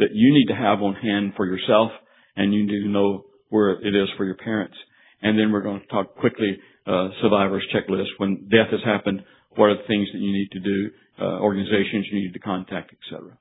that 0.00 0.12
you 0.12 0.34
need 0.34 0.46
to 0.46 0.56
have 0.56 0.82
on 0.82 0.94
hand 0.94 1.34
for 1.36 1.46
yourself, 1.46 1.92
and 2.36 2.52
you 2.52 2.66
need 2.66 2.82
to 2.82 2.88
know 2.88 3.24
where 3.50 3.72
it 3.72 3.94
is 3.94 4.08
for 4.16 4.24
your 4.24 4.36
parents. 4.36 4.76
And 5.22 5.38
then 5.38 5.52
we're 5.52 5.62
going 5.62 5.80
to 5.80 5.86
talk 5.86 6.16
quickly 6.16 6.58
uh, 6.86 7.08
survivors 7.22 7.64
checklist. 7.74 8.08
When 8.18 8.48
death 8.50 8.70
has 8.72 8.80
happened, 8.84 9.22
what 9.56 9.66
are 9.66 9.76
the 9.76 9.86
things 9.86 10.08
that 10.12 10.18
you 10.18 10.32
need 10.32 10.50
to 10.52 10.60
do, 10.60 10.90
uh, 11.20 11.40
organizations 11.40 12.06
you 12.10 12.20
need 12.20 12.32
to 12.32 12.38
contact, 12.38 12.92
etc. 12.92 13.36